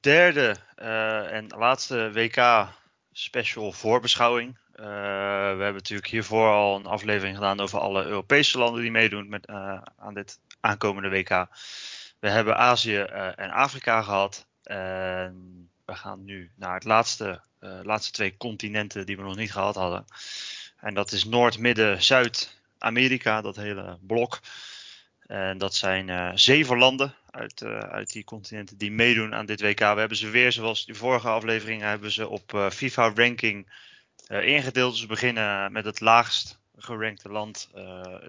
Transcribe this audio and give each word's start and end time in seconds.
derde 0.00 0.56
uh, 0.78 1.32
en 1.32 1.46
laatste 1.46 2.10
WK 2.12 2.68
special 3.12 3.72
voorbeschouwing. 3.72 4.58
Uh, 4.74 4.86
we 5.56 5.62
hebben 5.62 5.72
natuurlijk 5.72 6.08
hiervoor 6.08 6.50
al 6.50 6.76
een 6.76 6.86
aflevering 6.86 7.36
gedaan 7.36 7.60
over 7.60 7.78
alle 7.78 8.04
Europese 8.04 8.58
landen 8.58 8.82
die 8.82 8.90
meedoen 8.90 9.28
met, 9.28 9.48
uh, 9.48 9.80
aan 9.98 10.14
dit 10.14 10.38
aankomende 10.60 11.08
WK. 11.08 11.46
We 12.18 12.28
hebben 12.28 12.56
Azië 12.56 12.98
en 13.36 13.50
Afrika 13.50 14.02
gehad. 14.02 14.46
En 14.62 15.68
we 15.84 15.94
gaan 15.94 16.24
nu 16.24 16.50
naar 16.56 16.74
het 16.74 16.84
laatste, 16.84 17.40
laatste 17.82 18.12
twee 18.12 18.36
continenten 18.36 19.06
die 19.06 19.16
we 19.16 19.22
nog 19.22 19.36
niet 19.36 19.52
gehad 19.52 19.74
hadden. 19.74 20.04
En 20.76 20.94
dat 20.94 21.12
is 21.12 21.24
Noord, 21.24 21.58
Midden, 21.58 22.02
Zuid-Amerika, 22.02 23.40
dat 23.40 23.56
hele 23.56 23.98
blok. 24.00 24.40
En 25.26 25.58
dat 25.58 25.74
zijn 25.74 26.38
zeven 26.38 26.78
landen 26.78 27.14
uit, 27.30 27.60
uh, 27.60 27.78
uit 27.78 28.12
die 28.12 28.24
continenten 28.24 28.78
die 28.78 28.90
meedoen 28.90 29.34
aan 29.34 29.46
dit 29.46 29.60
WK. 29.60 29.78
We 29.78 29.84
hebben 29.84 30.16
ze 30.16 30.30
weer, 30.30 30.52
zoals 30.52 30.86
de 30.86 30.94
vorige 30.94 31.28
afleveringen, 31.28 31.88
hebben 31.88 32.10
ze 32.10 32.28
op 32.28 32.52
uh, 32.52 32.70
FIFA 32.70 33.12
ranking 33.14 33.66
ingedeeld. 34.28 34.92
Dus 34.92 35.00
we 35.00 35.06
beginnen 35.06 35.72
met 35.72 35.84
het 35.84 36.00
laagst 36.00 36.58
gerankte 36.76 37.28
land, 37.28 37.68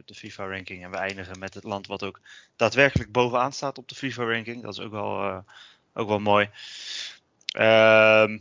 de 0.06 0.16
FIFA 0.16 0.48
ranking. 0.48 0.84
En 0.84 0.92
we 0.92 0.98
eindigen 0.98 1.40
met 1.40 1.54
het 1.54 1.64
land 1.64 1.88
wat 1.88 2.04
ook 2.04 2.20
daadwerkelijk 2.56 3.12
bovenaan 3.12 3.54
staat 3.54 3.78
op 3.78 3.88
de 3.88 3.96
FIFA 3.96 4.24
ranking. 4.24 4.64
Dat 4.64 4.74
is 4.74 4.80
ook 4.80 4.92
wel, 4.92 5.44
ook 5.94 6.08
wel 6.08 6.20
mooi. 6.20 6.50
Ehm 7.52 8.38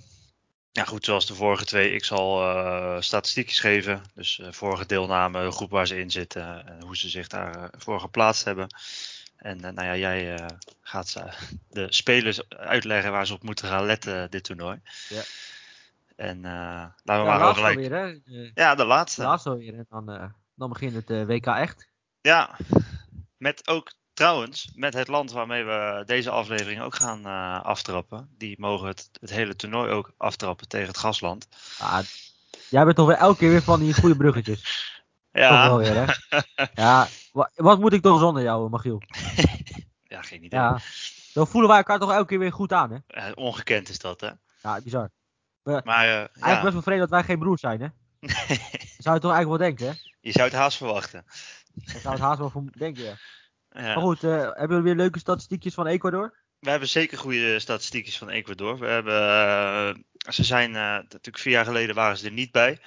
ja, 0.73 0.85
goed, 0.85 1.05
zoals 1.05 1.27
de 1.27 1.35
vorige 1.35 1.65
twee. 1.65 1.93
Ik 1.93 2.05
zal 2.05 2.43
uh, 2.43 3.01
statistiekjes 3.01 3.61
geven. 3.61 4.03
Dus 4.15 4.41
vorige 4.51 4.87
deelname, 4.87 5.45
de 5.45 5.51
groep 5.51 5.71
waar 5.71 5.87
ze 5.87 5.99
in 5.99 6.11
zitten 6.11 6.67
en 6.67 6.83
hoe 6.83 6.97
ze 6.97 7.09
zich 7.09 7.27
daarvoor 7.27 7.95
uh, 7.95 8.01
geplaatst 8.01 8.45
hebben. 8.45 8.67
En 9.41 9.61
nou 9.61 9.83
ja, 9.83 9.97
jij 9.97 10.49
gaat 10.83 11.17
de 11.71 11.93
spelers 11.93 12.49
uitleggen 12.49 13.13
waar 13.13 13.27
ze 13.27 13.35
op 13.35 13.43
moeten 13.43 13.69
gaan 13.69 13.85
letten 13.85 14.31
dit 14.31 14.45
toernooi. 14.45 14.81
Ja. 15.09 15.23
En 16.17 16.41
laten 17.05 17.25
we 17.25 17.31
ja, 17.31 17.39
maar 17.39 17.55
gelijk. 17.55 17.77
Alweer, 17.77 18.21
hè? 18.25 18.51
ja, 18.55 18.75
de 18.75 18.85
laatste. 18.85 19.21
De 19.21 19.27
laatste 19.27 19.49
alweer. 19.51 19.75
En 19.75 19.87
dan, 19.89 20.35
dan 20.55 20.69
begint 20.69 20.95
het 20.95 21.27
WK 21.27 21.47
echt. 21.47 21.89
Ja, 22.21 22.57
met 23.37 23.69
ook 23.69 23.93
Trouwens, 24.21 24.73
met 24.75 24.95
het 24.95 25.09
land 25.09 25.33
waarmee 25.33 25.65
we 25.65 26.03
deze 26.07 26.31
aflevering 26.31 26.83
ook 26.83 26.95
gaan 26.95 27.27
uh, 27.27 27.65
aftrappen, 27.65 28.29
die 28.39 28.57
mogen 28.59 28.87
het, 28.87 29.11
het 29.21 29.31
hele 29.31 29.57
toernooi 29.57 29.91
ook 29.91 30.13
aftrappen 30.17 30.69
tegen 30.69 30.89
het 30.89 30.99
gasland. 30.99 31.49
Ah, 31.79 31.99
jij 32.69 32.85
bent 32.85 32.97
toch 32.97 33.07
weer 33.07 33.17
elke 33.17 33.39
keer 33.39 33.51
weer 33.51 33.63
van 33.63 33.81
die 33.81 33.95
goede 33.95 34.17
bruggetjes. 34.17 34.63
Ja. 35.33 35.77
Weer, 35.77 35.95
hè? 35.95 36.13
ja. 36.83 37.09
Wat, 37.33 37.51
wat, 37.55 37.81
moet 37.81 37.93
ik 37.93 38.03
toch 38.03 38.21
zonder 38.21 38.43
jou, 38.43 38.71
Magiel? 38.71 39.03
ja, 40.13 40.23
geen 40.23 40.45
idee. 40.45 40.61
Ja. 40.61 40.79
Dan 41.33 41.47
voelen 41.47 41.69
wij 41.69 41.79
elkaar 41.79 41.99
toch 41.99 42.13
elke 42.13 42.27
keer 42.27 42.39
weer 42.39 42.53
goed 42.53 42.73
aan, 42.73 42.91
hè? 42.91 42.99
Ja, 43.21 43.33
ongekend 43.33 43.89
is 43.89 43.99
dat, 43.99 44.21
hè? 44.21 44.31
Ja, 44.63 44.81
bizar. 44.81 45.11
We, 45.63 45.81
maar, 45.85 46.07
uh, 46.07 46.15
eigenlijk 46.15 46.47
ja. 46.47 46.61
best 46.61 46.73
wel 46.73 46.83
vreemd 46.83 47.01
dat 47.01 47.11
wij 47.11 47.23
geen 47.23 47.39
broers 47.39 47.61
zijn, 47.61 47.81
hè? 47.81 47.89
zou 49.05 49.15
je 49.15 49.21
toch 49.21 49.33
eigenlijk 49.33 49.49
wel 49.49 49.57
denken, 49.57 49.87
hè? 49.87 49.93
Je 50.21 50.33
zou 50.33 50.49
het 50.49 50.59
haast 50.59 50.77
verwachten. 50.77 51.25
Ik 51.75 51.89
zou 51.89 52.15
het 52.15 52.23
haast 52.23 52.39
wel 52.39 52.65
denken, 52.79 53.03
ja. 53.05 53.15
Ja. 53.71 53.81
Maar 53.83 54.03
goed, 54.03 54.23
uh, 54.25 54.31
hebben 54.31 54.69
jullie 54.69 54.83
weer 54.83 54.95
leuke 54.95 55.19
statistiekjes 55.19 55.75
van 55.75 55.87
Ecuador? 55.87 56.39
We 56.59 56.71
hebben 56.71 56.89
zeker 56.89 57.19
goede 57.19 57.59
statistiekjes 57.59 58.19
van 58.19 58.29
Ecuador. 58.29 58.79
We 58.79 58.87
hebben, 58.87 59.15
uh, 59.15 60.33
ze 60.33 60.45
zijn 60.45 60.71
natuurlijk 60.71 61.39
vier 61.39 61.53
jaar 61.53 61.65
geleden 61.65 61.95
waren 61.95 62.17
ze 62.17 62.27
er 62.27 62.33
niet 62.33 62.53
bij. 62.53 62.81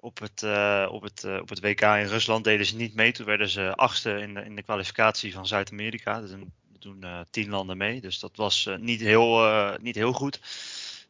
Op 0.00 0.18
het, 0.18 0.42
op, 0.88 1.02
het, 1.02 1.24
op 1.40 1.48
het 1.48 1.60
WK 1.60 1.80
in 1.80 2.06
Rusland 2.06 2.44
deden 2.44 2.66
ze 2.66 2.76
niet 2.76 2.94
mee. 2.94 3.12
Toen 3.12 3.26
werden 3.26 3.48
ze 3.48 3.74
achtste 3.74 4.10
in 4.10 4.34
de, 4.34 4.44
in 4.44 4.56
de 4.56 4.62
kwalificatie 4.62 5.32
van 5.32 5.46
Zuid-Amerika. 5.46 6.22
Er 6.22 6.38
doen 6.78 7.04
tien 7.30 7.50
landen 7.50 7.76
mee. 7.76 8.00
Dus 8.00 8.18
dat 8.18 8.36
was 8.36 8.68
niet, 8.78 9.00
heel, 9.00 9.50
niet 9.80 9.94
heel 9.94 10.12
goed. 10.12 10.40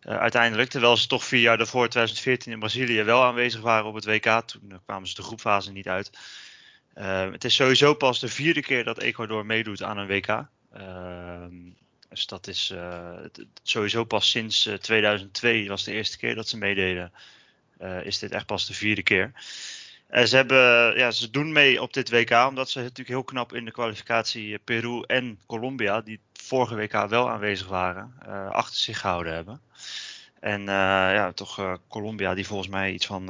uiteindelijk, 0.00 0.70
terwijl 0.70 0.96
ze 0.96 1.06
toch 1.06 1.24
vier 1.24 1.40
jaar 1.40 1.56
daarvoor, 1.56 1.88
2014 1.88 2.52
in 2.52 2.58
Brazilië, 2.58 3.02
wel 3.02 3.22
aanwezig 3.22 3.60
waren 3.60 3.86
op 3.86 3.94
het 3.94 4.04
WK. 4.04 4.40
Toen 4.46 4.80
kwamen 4.84 5.08
ze 5.08 5.14
de 5.14 5.22
groepfase 5.22 5.72
niet 5.72 5.88
uit. 5.88 6.10
Uh, 6.98 7.30
het 7.30 7.44
is 7.44 7.54
sowieso 7.54 7.94
pas 7.94 8.20
de 8.20 8.28
vierde 8.28 8.60
keer 8.60 8.84
dat 8.84 8.98
Ecuador 8.98 9.46
meedoet 9.46 9.82
aan 9.82 9.98
een 9.98 10.06
WK. 10.06 10.28
Uh, 10.76 11.44
dus 12.08 12.26
dat 12.26 12.46
is 12.46 12.70
uh, 12.74 13.18
sowieso 13.62 14.04
pas 14.04 14.30
sinds 14.30 14.70
2002 14.80 15.68
was 15.68 15.84
de 15.84 15.92
eerste 15.92 16.18
keer 16.18 16.34
dat 16.34 16.48
ze 16.48 16.56
meededen. 16.56 17.12
Eh, 17.78 18.04
is 18.04 18.18
dit 18.18 18.32
echt 18.32 18.46
pas 18.46 18.66
de 18.66 18.74
vierde 18.74 19.02
keer. 19.02 19.32
ze, 20.24 20.36
hebben, 20.36 20.96
ja, 20.98 21.10
ze 21.10 21.30
doen 21.30 21.52
mee 21.52 21.82
op 21.82 21.92
dit 21.92 22.10
WK 22.10 22.30
omdat 22.48 22.70
ze 22.70 22.78
natuurlijk 22.78 23.08
heel 23.08 23.24
knap 23.24 23.54
in 23.54 23.64
de 23.64 23.70
kwalificatie 23.70 24.58
Peru 24.58 25.02
en 25.06 25.38
Colombia, 25.46 26.00
die 26.00 26.20
vorige 26.32 26.74
WK 26.74 26.92
wel 27.08 27.30
aanwezig 27.30 27.68
waren, 27.68 28.12
achter 28.52 28.76
zich 28.76 29.00
gehouden 29.00 29.34
hebben. 29.34 29.60
En 30.40 30.62
ja, 30.62 31.32
toch 31.32 31.58
uh, 31.58 31.74
Colombia, 31.88 32.34
die 32.34 32.46
volgens 32.46 32.68
mij 32.68 32.92
iets 32.92 33.06
van, 33.06 33.26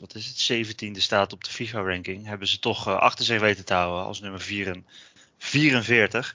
wat 0.00 0.14
is 0.14 0.26
het, 0.26 0.66
17e 0.66 0.90
staat 0.90 1.32
op 1.32 1.44
de 1.44 1.50
FIFA-ranking, 1.50 2.26
hebben 2.26 2.46
ze 2.46 2.58
toch 2.58 2.88
achter 2.88 3.24
zich 3.24 3.40
weten 3.40 3.64
te 3.64 3.74
houden 3.74 4.04
als 4.04 4.20
nummer 4.20 4.40
4 4.40 4.82
44. 5.38 6.34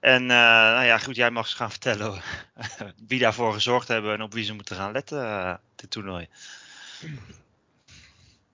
En 0.00 0.26
nou 0.26 0.84
ja, 0.84 0.98
goed, 0.98 1.16
jij 1.16 1.30
mag 1.30 1.44
eens 1.44 1.54
gaan 1.54 1.70
vertellen 1.70 2.20
wie 3.08 3.18
daarvoor 3.18 3.52
gezorgd 3.52 3.88
hebben 3.88 4.12
en 4.12 4.22
op 4.22 4.32
wie 4.32 4.44
ze 4.44 4.54
moeten 4.54 4.76
gaan 4.76 4.92
letten, 4.92 5.60
dit 5.74 5.90
toernooi. 5.90 6.28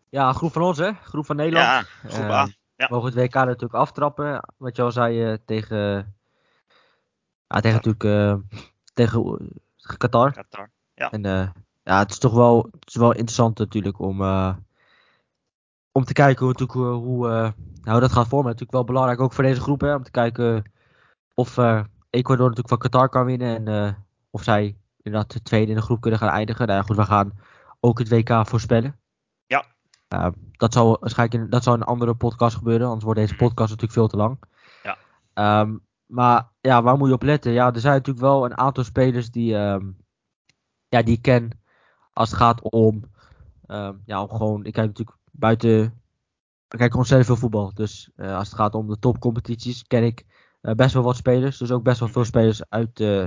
Ja, 0.08 0.32
groep 0.32 0.52
van 0.52 0.62
ons, 0.62 0.78
hè? 0.78 0.92
Groep 0.92 1.26
van 1.26 1.36
Nederland. 1.36 1.66
Ja, 2.02 2.08
groep 2.08 2.30
A. 2.30 2.48
Ja. 2.76 2.86
Mogen 2.90 3.06
het 3.06 3.14
WK 3.14 3.34
natuurlijk 3.34 3.74
aftrappen. 3.74 4.48
Wat 4.56 4.76
je 4.76 4.82
al 4.82 4.92
zei 4.92 5.38
tegen, 5.44 6.14
ja, 7.46 7.60
tegen 7.60 7.80
natuurlijk, 7.82 8.40
tegen 8.94 9.50
Qatar. 9.98 10.32
Qatar, 10.32 10.70
ja. 10.94 11.10
En 11.10 11.22
ja, 11.82 11.98
het 11.98 12.10
is 12.10 12.18
toch 12.18 12.32
wel, 12.32 12.68
het 12.80 12.88
is 12.88 12.94
wel 12.94 13.12
interessant 13.12 13.58
natuurlijk 13.58 13.98
om, 13.98 14.22
om 15.92 16.04
te 16.04 16.12
kijken 16.12 16.46
hoe, 16.46 16.66
hoe, 16.66 16.86
hoe, 16.86 17.28
uh, 17.28 17.50
hoe 17.92 18.00
dat 18.00 18.12
gaat 18.12 18.28
vormen. 18.28 18.46
Natuurlijk 18.46 18.72
wel 18.72 18.84
belangrijk 18.84 19.20
ook 19.20 19.32
voor 19.32 19.44
deze 19.44 19.60
groep, 19.60 19.80
hè, 19.80 19.94
om 19.94 20.02
te 20.02 20.10
kijken 20.10 20.72
of 21.34 21.58
Ecuador 22.10 22.48
natuurlijk 22.48 22.68
van 22.68 22.78
Qatar 22.78 23.08
kan 23.08 23.24
winnen 23.24 23.66
en 23.66 23.96
of 24.30 24.42
zij 24.42 24.76
inderdaad 25.02 25.32
de 25.32 25.42
tweede 25.42 25.70
in 25.70 25.76
de 25.76 25.82
groep 25.82 26.00
kunnen 26.00 26.20
gaan 26.20 26.28
eindigen. 26.28 26.66
Nou 26.66 26.78
ja, 26.78 26.86
goed, 26.86 26.96
we 26.96 27.04
gaan 27.04 27.32
ook 27.80 27.98
het 27.98 28.08
WK 28.08 28.46
voorspellen. 28.46 28.98
Ja. 29.46 29.64
dat 30.52 30.72
zal 30.72 30.96
waarschijnlijk 31.00 31.42
in, 31.42 31.50
dat 31.50 31.62
zal 31.62 31.74
in 31.74 31.80
een 31.80 31.86
andere 31.86 32.14
podcast 32.14 32.56
gebeuren, 32.56 32.86
anders 32.86 33.04
wordt 33.04 33.20
deze 33.20 33.36
podcast 33.36 33.70
natuurlijk 33.70 33.92
veel 33.92 34.08
te 34.08 34.16
lang. 34.16 34.38
Ja. 34.82 35.60
Um, 35.60 35.82
maar 36.06 36.48
ja, 36.60 36.82
waar 36.82 36.96
moet 36.96 37.08
je 37.08 37.14
op 37.14 37.22
letten? 37.22 37.52
Ja, 37.52 37.72
er 37.72 37.80
zijn 37.80 37.94
natuurlijk 37.94 38.24
wel 38.24 38.44
een 38.44 38.56
aantal 38.56 38.84
spelers 38.84 39.30
die, 39.30 39.54
um, 39.54 39.96
ja, 40.88 41.02
die 41.02 41.16
ik 41.16 41.22
ken 41.22 41.62
als 42.12 42.30
het 42.30 42.38
gaat 42.38 42.62
om, 42.62 43.04
um, 43.66 44.02
ja, 44.06 44.22
om 44.22 44.28
gewoon, 44.28 44.64
ik 44.64 44.72
kijk 44.72 44.86
natuurlijk 44.86 45.18
buiten, 45.30 45.82
ik 46.68 46.78
kijk 46.78 46.90
gewoon 46.90 47.06
zelf 47.06 47.26
veel 47.26 47.36
voetbal. 47.36 47.74
Dus 47.74 48.10
uh, 48.16 48.36
als 48.36 48.48
het 48.48 48.56
gaat 48.56 48.74
om 48.74 48.88
de 48.88 48.98
topcompetities 48.98 49.86
ken 49.86 50.04
ik 50.04 50.24
best 50.76 50.94
wel 50.94 51.02
wat 51.02 51.16
spelers. 51.16 51.58
Dus 51.58 51.70
ook 51.70 51.82
best 51.82 52.00
wel 52.00 52.08
veel 52.08 52.24
spelers 52.24 52.62
uit, 52.68 53.00
uh, 53.00 53.26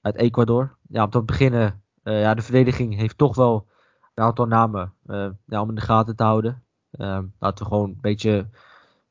uit 0.00 0.16
Ecuador. 0.16 0.76
Ja, 0.88 1.04
om 1.04 1.10
te 1.10 1.22
beginnen, 1.22 1.82
ja, 2.02 2.34
de 2.34 2.42
verdediging 2.42 2.96
heeft 2.96 3.18
toch 3.18 3.36
wel 3.36 3.66
een 4.14 4.24
aantal 4.24 4.46
namen 4.46 4.94
ja, 5.46 5.60
om 5.60 5.68
in 5.68 5.74
de 5.74 5.80
gaten 5.80 6.16
te 6.16 6.22
houden. 6.22 6.62
Ehm, 6.92 7.26
laten 7.38 7.64
we 7.64 7.70
gewoon 7.70 7.88
een 7.88 8.00
beetje 8.00 8.48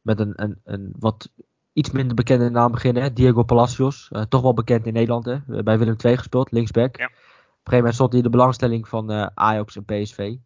met 0.01 0.19
een, 0.19 0.33
een, 0.35 0.59
een 0.63 0.93
wat 0.99 1.31
iets 1.73 1.91
minder 1.91 2.15
bekende 2.15 2.49
naam 2.49 2.71
beginnen. 2.71 3.03
Hè? 3.03 3.13
Diego 3.13 3.43
Palacios, 3.43 4.09
uh, 4.11 4.21
toch 4.21 4.41
wel 4.41 4.53
bekend 4.53 4.85
in 4.85 4.93
Nederland. 4.93 5.25
Hè? 5.25 5.33
Eh, 5.33 5.63
bij 5.63 5.77
Willem 5.77 5.95
II 6.05 6.17
gespeeld, 6.17 6.51
linksback. 6.51 6.97
Ja. 6.97 7.05
Op 7.05 7.11
een 7.11 7.17
gegeven 7.53 7.77
moment 7.77 7.93
stond 7.93 8.09
hij 8.09 8.17
in 8.17 8.25
de 8.25 8.37
belangstelling 8.37 8.87
van 8.87 9.11
uh, 9.11 9.27
Ajax 9.33 9.75
en 9.75 9.85
PSV. 9.85 10.17
Um, 10.19 10.39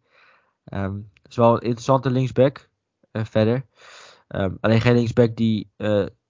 ehm, 0.64 0.98
is 1.28 1.36
wel 1.36 1.54
een 1.54 1.60
interessante 1.60 2.10
linksback. 2.10 2.68
Verder. 3.12 3.66
Um, 4.28 4.58
alleen 4.60 4.80
geen 4.80 4.94
linksback 4.94 5.36
die 5.36 5.70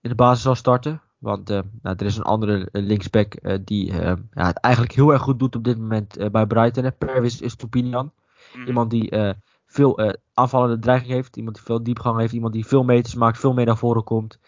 in 0.07 0.13
de 0.13 0.23
basis 0.23 0.43
zal 0.43 0.55
starten. 0.55 1.01
Want 1.19 1.49
nou, 1.49 1.65
er 1.83 2.03
is 2.03 2.17
een 2.17 2.23
andere 2.23 2.69
linksback 2.73 3.61
die 3.65 3.93
ja, 3.93 4.17
het 4.31 4.59
eigenlijk 4.61 4.95
heel 4.95 5.13
erg 5.13 5.23
goed 5.23 5.39
doet 5.39 5.57
op 5.57 5.65
dit 5.65 5.79
moment 5.79 6.31
bij 6.33 6.47
Brighton. 6.47 6.85
Hè? 6.85 6.93
Pervis 6.93 7.41
Stupinian. 7.45 8.13
Mm. 8.55 8.67
Iemand 8.67 8.91
die 8.91 9.35
veel 9.67 10.15
aanvallende 10.35 10.79
dreiging 10.79 11.13
heeft. 11.13 11.37
Iemand 11.37 11.57
die 11.57 11.65
veel 11.65 11.83
diepgang 11.83 12.19
heeft. 12.19 12.33
Iemand 12.33 12.53
die 12.53 12.67
veel 12.67 12.85
meters 12.85 13.15
maakt. 13.15 13.39
Veel 13.39 13.53
meer 13.53 13.67
naar 13.67 13.77
voren 13.77 14.05
komt. 14.05 14.39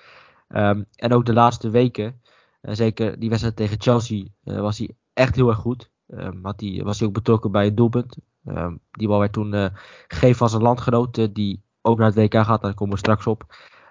Um, 0.49 0.87
en 0.95 1.13
ook 1.13 1.27
de 1.27 1.33
laatste 1.33 1.71
weken, 1.71 2.21
uh, 2.63 2.75
zeker 2.75 3.19
die 3.19 3.29
wedstrijd 3.29 3.57
tegen 3.57 3.81
Chelsea, 3.81 4.25
uh, 4.45 4.61
was 4.61 4.79
hij 4.79 4.91
echt 5.13 5.35
heel 5.35 5.49
erg 5.49 5.59
goed. 5.59 5.91
Um, 6.07 6.39
had 6.43 6.61
hij, 6.61 6.81
was 6.85 6.99
hij 6.99 7.09
ook 7.09 7.15
betrokken 7.15 7.51
bij 7.51 7.65
het 7.65 7.77
doelpunt. 7.77 8.17
Um, 8.47 8.81
die 8.91 9.09
bal 9.09 9.19
werd 9.19 9.33
toen 9.33 9.73
gegeven 10.09 10.37
van 10.37 10.49
zijn 10.49 10.63
landgenoot, 10.63 11.35
die 11.35 11.63
ook 11.83 11.99
naar 11.99 12.13
het 12.13 12.17
WK 12.17 12.45
gaat. 12.45 12.63
Daar 12.63 12.75
komen 12.75 12.95
we 12.95 12.99
straks 12.99 13.27
op. 13.27 13.45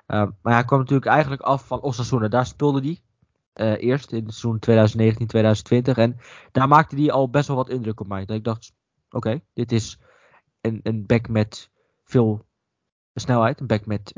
maar 0.08 0.54
hij 0.54 0.66
kwam 0.66 0.80
natuurlijk 0.80 1.08
eigenlijk 1.08 1.42
af 1.42 1.68
van 1.68 1.82
Osasuna. 1.82 2.28
Daar 2.28 2.46
speelde 2.46 2.82
hij. 3.54 3.78
eerst 3.78 4.12
in 4.12 4.26
het 4.26 4.34
seizoen 4.34 5.92
2019-2020. 5.94 5.98
En 5.98 6.18
daar 6.52 6.68
maakte 6.68 6.96
hij 6.96 7.12
al 7.12 7.30
best 7.30 7.48
wel 7.48 7.58
wat 7.58 7.70
indruk 7.70 8.00
op 8.00 8.08
mij. 8.08 8.26
Dat 8.26 8.38
ik 8.38 8.44
dacht, 8.44 8.74
oké, 9.06 9.16
okay, 9.18 9.44
dit 9.54 9.72
is 9.72 10.00
een, 10.62 10.80
een 10.84 11.06
back 11.06 11.28
met 11.28 11.70
veel 12.04 12.46
snelheid. 13.14 13.60
Een 13.60 13.68
back 13.68 13.86
met 13.86 14.12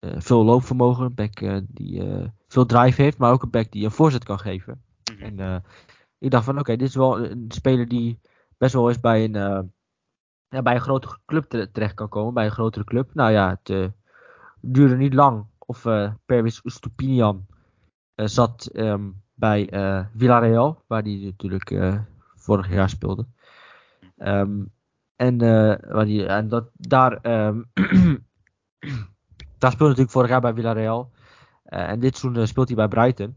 veel 0.00 0.44
loopvermogen. 0.44 1.04
Een 1.04 1.14
back 1.14 1.62
die 1.68 2.02
veel 2.48 2.66
drive 2.66 3.02
heeft, 3.02 3.18
maar 3.18 3.32
ook 3.32 3.42
een 3.42 3.50
back 3.50 3.70
die 3.70 3.84
een 3.84 3.90
voorzet 3.90 4.24
kan 4.24 4.38
geven. 4.38 4.82
Mhm. 5.12 5.40
En 5.40 5.64
ik 6.18 6.30
dacht 6.30 6.44
van 6.44 6.58
oké, 6.58 6.76
dit 6.76 6.88
is 6.88 6.94
wel 6.94 7.24
een 7.24 7.44
speler 7.48 7.88
die 7.88 8.20
best 8.58 8.72
wel 8.72 8.88
eens 8.88 9.00
bij 9.00 9.24
een, 9.24 9.72
ja, 10.48 10.62
bij 10.62 10.74
een 10.74 10.80
grotere 10.80 11.18
club 11.26 11.44
terecht 11.72 11.94
kan 11.94 12.08
komen. 12.08 12.34
Bij 12.34 12.44
een 12.44 12.50
grotere 12.50 12.84
club. 12.84 13.14
Nou 13.14 13.30
ja, 13.30 13.60
het 13.62 13.92
duurde 14.60 14.96
niet 14.96 15.14
lang. 15.14 15.44
Of 15.58 15.82
Pervis 16.26 16.60
Stupinian 16.64 17.46
zat 18.14 18.66
ehm, 18.72 19.10
bij 19.34 19.68
Villarreal, 20.16 20.82
waar 20.86 21.02
hij 21.02 21.20
natuurlijk 21.24 21.98
vorig 22.34 22.70
jaar 22.70 22.88
speelde. 22.88 23.26
Um, 24.16 24.72
en, 25.16 25.42
uh, 25.42 26.02
die, 26.04 26.26
en 26.26 26.48
dat, 26.48 26.70
daar, 26.72 27.46
um, 27.46 27.70
daar 29.58 29.70
speelde 29.72 29.88
natuurlijk 29.88 30.10
vorig 30.10 30.28
jaar 30.30 30.40
bij 30.40 30.54
Villarreal. 30.54 31.10
En 31.64 32.00
dit 32.00 32.16
seizoen 32.16 32.46
speelt 32.46 32.68
hij 32.68 32.76
bij 32.76 32.88
Brighton. 32.88 33.36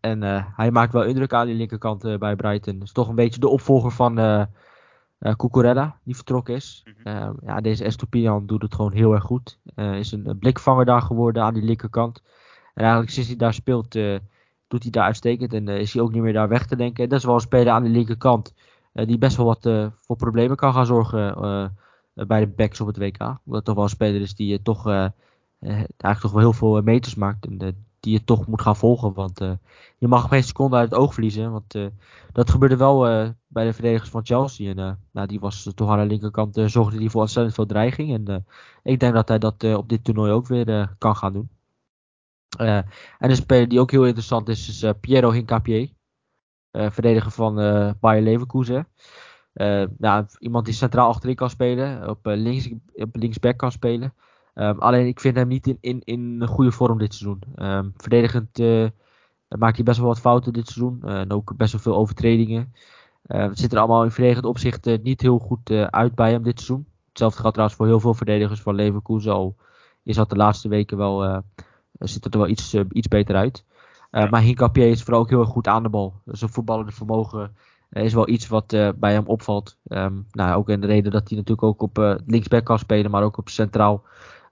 En 0.00 0.22
hij 0.56 0.70
maakt 0.70 0.92
wel 0.92 1.04
indruk 1.04 1.32
aan 1.32 1.46
die 1.46 1.54
linkerkant 1.54 2.18
bij 2.18 2.36
Brighton. 2.36 2.82
Is 2.82 2.92
toch 2.92 3.08
een 3.08 3.14
beetje 3.14 3.40
de 3.40 3.48
opvolger 3.48 3.90
van 3.90 4.14
uh, 5.20 5.32
Cucurella, 5.34 5.98
die 6.04 6.16
vertrokken 6.16 6.54
is. 6.54 6.84
Mm 6.84 7.12
-hmm. 7.12 7.36
ja, 7.44 7.60
deze 7.60 7.84
Estopian 7.84 8.46
doet 8.46 8.62
het 8.62 8.74
gewoon 8.74 8.92
heel 8.92 9.12
erg 9.12 9.24
goed. 9.24 9.58
is 9.74 10.12
een 10.12 10.38
blikvanger 10.38 10.84
daar 10.84 11.02
geworden 11.02 11.42
aan 11.42 11.54
die 11.54 11.62
linkerkant. 11.62 12.22
En 12.74 12.82
eigenlijk 12.82 13.12
sinds 13.12 13.28
hij 13.28 13.38
daar 13.38 13.54
speelt, 13.54 13.92
doet 14.68 14.82
hij 14.82 14.90
daar 14.90 15.04
uitstekend. 15.04 15.52
En 15.52 15.68
is 15.68 15.92
hij 15.92 16.02
ook 16.02 16.12
niet 16.12 16.22
meer 16.22 16.32
daar 16.32 16.48
weg 16.48 16.66
te 16.66 16.76
denken. 16.76 17.08
Dat 17.08 17.18
is 17.18 17.24
wel 17.24 17.34
een 17.34 17.40
speler 17.40 17.72
aan 17.72 17.82
de 17.82 17.88
linkerkant 17.88 18.54
eh, 18.92 19.06
die 19.06 19.18
best 19.18 19.36
wel 19.36 19.46
wat 19.46 19.66
eh, 19.66 19.86
voor 20.00 20.16
problemen 20.16 20.56
kan 20.56 20.72
gaan 20.72 20.86
zorgen 20.86 21.34
eh, 21.34 22.26
bij 22.26 22.40
de 22.40 22.46
backs 22.46 22.80
op 22.80 22.86
het 22.86 22.96
WK. 22.96 23.20
Omdat 23.20 23.40
het 23.46 23.64
toch 23.64 23.74
wel 23.74 23.84
een 23.84 23.90
speler 23.90 24.20
is 24.20 24.34
die 24.34 24.62
toch, 24.62 24.86
eigenlijk 25.60 26.20
toch 26.20 26.32
wel 26.32 26.40
heel 26.40 26.52
veel 26.52 26.82
meters 26.82 27.14
maakt. 27.14 27.46
En 27.46 27.86
die 28.00 28.12
je 28.12 28.24
toch 28.24 28.46
moet 28.46 28.62
gaan 28.62 28.76
volgen. 28.76 29.12
Want 29.12 29.38
je 29.98 30.08
mag 30.08 30.28
geen 30.28 30.44
seconde 30.44 30.76
uit 30.76 30.90
het 30.90 30.98
oog 30.98 31.12
verliezen. 31.14 31.52
Want 31.52 31.74
dat 32.32 32.50
gebeurde 32.50 32.76
wel 32.76 33.00
bij 33.46 33.64
de 33.64 33.72
verdedigers 33.72 34.10
van 34.10 34.26
Chelsea. 34.26 34.74
En 34.74 34.98
nou, 35.12 35.26
die 35.26 35.40
was 35.40 35.70
toch 35.74 35.90
aan 35.90 35.98
de 35.98 36.06
linkerkant, 36.06 36.60
zorgde 36.64 36.98
die 36.98 37.10
voor 37.10 37.20
ontzettend 37.20 37.54
veel 37.54 37.66
dreiging. 37.66 38.12
En 38.12 38.46
ik 38.82 39.00
denk 39.00 39.14
dat 39.14 39.28
hij 39.28 39.38
dat 39.38 39.64
op 39.64 39.88
dit 39.88 40.04
toernooi 40.04 40.32
ook 40.32 40.46
weer 40.46 40.94
kan 40.98 41.16
gaan 41.16 41.32
doen. 41.32 41.48
en 42.58 42.86
een 43.18 43.36
speler 43.36 43.68
die 43.68 43.80
ook 43.80 43.90
heel 43.90 44.04
interessant 44.04 44.48
is, 44.48 44.68
is 44.68 44.92
Piero 45.00 45.30
Hincapié. 45.30 45.92
Eh, 46.70 46.90
verdediger 46.90 47.30
van 47.30 47.54
Bayer 48.00 48.22
Leverkusen. 48.22 48.88
Nou, 49.98 50.26
iemand 50.38 50.64
die 50.64 50.74
centraal 50.74 51.08
achterin 51.08 51.34
kan 51.34 51.50
spelen, 51.50 52.08
op, 52.08 52.18
links, 52.22 52.70
op 52.92 53.16
linksback 53.16 53.56
kan 53.56 53.72
spelen. 53.72 54.14
Um, 54.54 54.78
alleen 54.78 55.06
ik 55.06 55.20
vind 55.20 55.36
hem 55.36 55.48
niet 55.48 55.66
in, 55.66 55.78
in, 55.80 56.00
in 56.04 56.40
een 56.40 56.48
goede 56.48 56.72
vorm 56.72 56.98
dit 56.98 57.14
seizoen. 57.14 57.42
Um, 57.56 57.92
verdedigend 57.96 58.58
maakt 59.58 59.76
hij 59.76 59.84
best 59.84 59.98
wel 59.98 60.08
wat 60.08 60.20
fouten 60.20 60.52
dit 60.52 60.68
seizoen. 60.68 61.02
en 61.02 61.32
ook 61.32 61.56
best 61.56 61.72
wel 61.72 61.80
veel 61.80 61.96
overtredingen. 61.96 62.72
het 63.22 63.58
ziet 63.58 63.72
er 63.72 63.78
allemaal 63.78 64.04
in 64.04 64.10
verdedigend 64.10 64.46
opzicht 64.46 65.02
niet 65.02 65.20
heel 65.20 65.38
goed 65.38 65.70
uit 65.70 66.14
bij 66.14 66.30
hem 66.30 66.42
dit 66.42 66.60
seizoen. 66.60 66.86
Hetzelfde 67.08 67.40
geldt 67.40 67.54
trouwens 67.54 67.80
voor 67.80 67.88
heel 67.88 68.00
veel 68.00 68.14
verdedigers 68.14 68.60
van 68.60 68.74
Leverkusen. 68.74 69.32
Al 69.32 69.56
is 70.02 70.16
dat 70.16 70.30
de 70.30 70.36
laatste 70.36 70.68
weken 70.68 70.96
wel, 70.96 71.42
ziet 71.98 72.24
het 72.24 72.34
er 72.34 72.40
wel 72.40 72.48
iets, 72.48 72.74
iets 72.74 73.08
beter 73.08 73.36
uit. 73.36 73.64
Uh, 74.10 74.30
Maar 74.30 74.40
Hincapié 74.40 74.84
is 74.84 75.02
vooral 75.02 75.20
ook 75.20 75.28
heel 75.28 75.40
erg 75.40 75.48
goed 75.48 75.66
aan 75.66 75.82
de 75.82 75.88
bal. 75.88 76.20
Zijn 76.24 76.50
voetballende 76.50 76.92
vermogen 76.92 77.56
uh, 77.90 78.04
is 78.04 78.14
wel 78.14 78.28
iets 78.28 78.48
wat 78.48 78.72
uh, 78.72 78.88
bij 78.96 79.12
hem 79.12 79.26
opvalt. 79.26 79.78
Um, 79.88 80.26
nou, 80.30 80.56
ook 80.56 80.68
in 80.68 80.80
de 80.80 80.86
reden 80.86 81.12
dat 81.12 81.28
hij 81.28 81.38
natuurlijk 81.38 81.66
ook 81.66 81.82
op 81.82 82.20
linksback 82.26 82.64
kan 82.64 82.78
spelen, 82.78 83.10
maar 83.10 83.22
ook 83.22 83.36
op 83.36 83.48
centraal, 83.48 84.02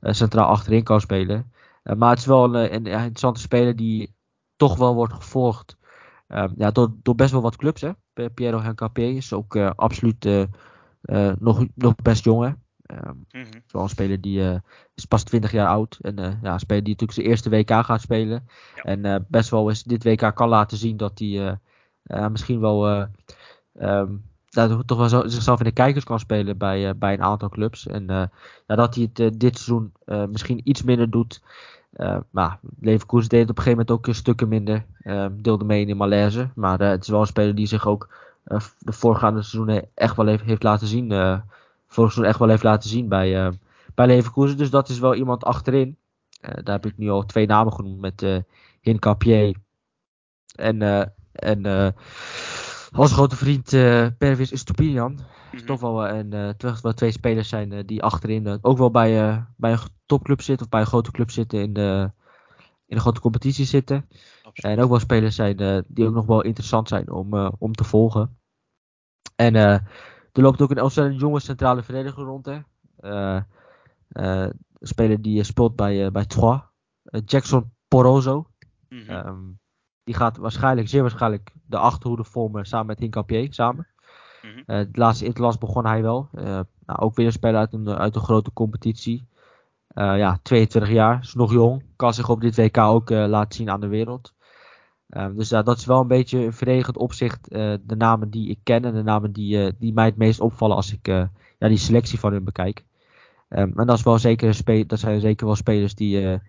centraal 0.00 0.46
achterin 0.46 0.82
kan 0.82 1.00
spelen. 1.00 1.52
maar 1.96 2.10
het 2.10 2.18
is 2.18 2.26
wel 2.26 2.44
een, 2.44 2.54
een, 2.54 2.86
een, 2.86 2.92
interessante 2.92 3.40
speler 3.40 3.76
die 3.76 4.14
toch 4.56 4.76
wel 4.76 4.94
wordt 4.94 5.12
gevolgd 5.12 5.76
um, 6.28 6.52
ja, 6.56 6.70
door, 6.70 6.94
door 7.02 7.14
best 7.14 7.32
wel 7.32 7.42
wat 7.42 7.56
clubs. 7.56 7.80
Hè. 7.80 7.92
Piero 8.30 8.60
Hincapié 8.60 9.06
is 9.06 9.32
ook 9.32 9.56
absoluut 9.56 10.48
nog, 11.38 11.66
nog 11.74 11.94
best 11.96 12.24
jong. 12.24 12.44
Hè. 12.44 12.52
Um, 12.88 13.26
mm 13.30 13.42
-hmm. 13.42 13.62
Wel 13.66 13.82
een 13.82 13.88
speler 13.88 14.20
die 14.20 14.40
uh, 14.40 14.56
is 14.94 15.04
pas 15.04 15.22
20 15.22 15.52
jaar 15.52 15.68
oud. 15.68 15.98
En 16.00 16.20
uh, 16.20 16.32
ja, 16.42 16.52
een 16.52 16.58
speler 16.58 16.84
die 16.84 16.92
natuurlijk 16.92 17.12
zijn 17.12 17.26
eerste 17.26 17.50
WK 17.50 17.84
gaat 17.84 18.00
spelen. 18.00 18.48
Ja. 18.74 18.82
En 18.82 19.04
uh, 19.04 19.16
best 19.28 19.50
wel 19.50 19.68
eens 19.68 19.82
dit 19.82 20.04
WK 20.04 20.34
kan 20.34 20.48
laten 20.48 20.76
zien 20.76 20.96
dat 20.96 21.18
hij 21.18 21.58
misschien 22.30 22.60
wel 22.60 23.08
um, 23.72 24.27
dat 24.50 24.86
toch 24.86 25.10
wel 25.10 25.30
zichzelf 25.30 25.58
in 25.58 25.64
de 25.64 25.72
kijkers 25.72 26.04
kan 26.04 26.18
spelen 26.18 26.58
bij, 26.58 26.96
bij 26.96 27.12
een 27.12 27.22
aantal 27.22 27.48
clubs. 27.48 27.86
En 27.86 28.04
ja, 28.66 28.76
dat 28.76 28.94
hij 28.94 29.10
het 29.12 29.40
dit 29.40 29.58
seizoen 29.58 29.92
misschien 30.30 30.60
iets 30.64 30.82
minder 30.82 31.10
doet. 31.10 31.42
maar 32.30 32.58
Leverkusen 32.80 33.28
deed 33.28 33.40
het 33.40 33.50
op 33.50 33.56
een 33.56 33.62
gegeven 33.62 33.86
moment 33.86 34.08
ook 34.08 34.14
stukken 34.14 34.48
minder. 34.48 34.84
deelde 35.32 35.64
mee 35.64 35.80
in 35.80 35.86
de 35.86 35.94
malaise. 35.94 36.48
Maar 36.54 36.78
het 36.78 37.02
is 37.02 37.08
wel 37.08 37.20
een 37.20 37.26
speler 37.26 37.54
die 37.54 37.66
zich 37.66 37.86
ook 37.86 38.08
de 38.78 38.92
voorgaande 38.92 39.42
seizoenen 39.42 39.88
echt 39.94 40.16
wel 40.16 40.26
heeft, 40.26 40.62
laten 40.62 40.86
zien 40.86 41.12
vorig 41.88 42.12
seizoen 42.12 42.24
echt 42.24 42.38
wel 42.38 42.48
heeft 42.48 42.62
laten 42.62 42.90
zien 42.90 43.08
bij, 43.08 43.46
uh, 43.46 43.52
bij 43.94 44.06
Leverkusen. 44.06 44.56
Dus 44.56 44.70
dat 44.70 44.88
is 44.88 44.98
wel 44.98 45.14
iemand 45.14 45.44
achterin. 45.44 45.96
Uh, 46.40 46.50
daar 46.50 46.74
heb 46.74 46.86
ik 46.86 46.98
nu 46.98 47.08
al 47.10 47.26
twee 47.26 47.46
namen 47.46 47.72
genoemd 47.72 48.00
met 48.00 48.22
uh, 48.22 48.38
en, 50.54 50.82
en 51.32 51.94
onze 52.98 53.14
grote 53.14 53.36
vriend 53.36 53.70
Pervis 54.18 54.58
Stupinian. 54.58 55.12
Mm 55.12 55.18
-hmm. 55.50 55.66
Toch 55.66 55.80
wel, 55.80 56.06
en, 56.06 56.56
terug, 56.56 56.80
wel 56.80 56.92
twee 56.92 57.10
spelers 57.10 57.48
zijn 57.48 57.86
die 57.86 58.02
achterin 58.02 58.58
ook 58.62 58.78
wel 58.78 58.90
bij, 58.90 59.44
bij 59.56 59.72
een 59.72 59.78
topclub 60.06 60.42
zitten 60.42 60.64
of 60.64 60.70
bij 60.70 60.80
een 60.80 60.86
grote 60.86 61.10
club 61.10 61.30
zitten 61.30 61.60
in 61.60 61.72
de, 61.72 62.10
in 62.86 62.96
de 62.96 63.02
grote 63.02 63.20
competitie 63.20 63.64
zitten. 63.64 64.08
Absoluut. 64.42 64.76
En 64.76 64.84
ook 64.84 64.90
wel 64.90 64.98
spelers 64.98 65.34
zijn 65.34 65.84
die 65.88 66.06
ook 66.06 66.14
nog 66.14 66.26
wel 66.26 66.42
interessant 66.42 66.88
zijn 66.88 67.10
om, 67.10 67.34
om 67.58 67.72
te 67.72 67.84
volgen. 67.84 68.38
En 69.36 69.54
er 70.38 70.44
loopt 70.44 70.62
ook 70.62 70.70
een 70.70 70.82
ontzettend 70.82 71.20
jonge 71.20 71.40
centrale 71.40 71.82
verdediger 71.82 72.24
rond. 72.24 72.46
Hè. 72.46 72.58
Uh, 73.00 73.40
uh, 74.12 74.42
een 74.78 74.86
speler 74.86 75.22
die 75.22 75.44
speelt 75.44 75.76
bij, 75.76 76.04
uh, 76.04 76.10
bij 76.10 76.26
Troyes. 76.26 76.60
Jackson 77.24 77.72
Porozo. 77.88 78.50
Mm 78.88 79.02
-hmm. 79.06 79.26
um, 79.26 79.58
die 80.08 80.16
gaat 80.16 80.36
waarschijnlijk, 80.36 80.88
zeer 80.88 81.00
waarschijnlijk, 81.00 81.52
de 81.66 81.78
achterhoede 81.78 82.24
vormen 82.24 82.64
samen 82.66 82.86
met 82.86 82.98
Hincapié 82.98 83.46
samen. 83.50 83.86
Mm 84.42 84.50
-hmm. 84.50 84.62
het 84.76 84.96
laatste 84.96 85.24
interland 85.24 85.58
begon 85.58 85.86
hij 85.86 86.02
wel. 86.02 86.28
nou, 86.32 86.64
ook 86.98 87.16
weer 87.16 87.26
een 87.26 87.32
speler 87.32 87.60
uit 87.60 87.72
een, 87.72 87.88
uit 87.88 88.14
een 88.14 88.20
grote 88.20 88.52
competitie. 88.52 89.26
ja, 89.94 90.38
22 90.42 90.92
jaar, 90.92 91.18
is 91.20 91.34
nog 91.34 91.52
jong. 91.52 91.84
Kan 91.96 92.14
zich 92.14 92.28
op 92.28 92.40
dit 92.40 92.56
WK 92.56 92.78
ook 92.78 93.10
laten 93.10 93.54
zien 93.54 93.70
aan 93.70 93.80
de 93.80 93.86
wereld. 93.86 94.32
Um, 95.10 95.36
dus 95.36 95.48
ja, 95.48 95.62
dat 95.62 95.78
is 95.78 95.84
wel 95.84 96.00
een 96.00 96.06
beetje 96.06 96.38
een 96.38 96.52
verdedigend 96.52 96.96
opzicht. 96.96 97.52
Uh, 97.52 97.74
de 97.82 97.96
namen 97.96 98.30
die 98.30 98.48
ik 98.48 98.58
ken 98.62 98.84
en 98.84 98.94
de 98.94 99.02
namen 99.02 99.32
die, 99.32 99.56
uh, 99.56 99.70
die 99.78 99.92
mij 99.92 100.04
het 100.04 100.16
meest 100.16 100.40
opvallen 100.40 100.76
als 100.76 100.92
ik 100.92 101.08
uh, 101.08 101.24
ja, 101.58 101.68
die 101.68 101.76
selectie 101.76 102.18
van 102.18 102.32
hun 102.32 102.44
bekijk. 102.44 102.84
Um, 103.48 103.72
en 103.78 103.86
dat, 103.86 103.98
is 103.98 104.04
wel 104.04 104.18
zeker 104.18 104.86
dat 104.86 104.98
zijn 104.98 105.20
zeker 105.20 105.46
wel 105.46 105.54
spelers 105.54 105.94
die 105.94 106.40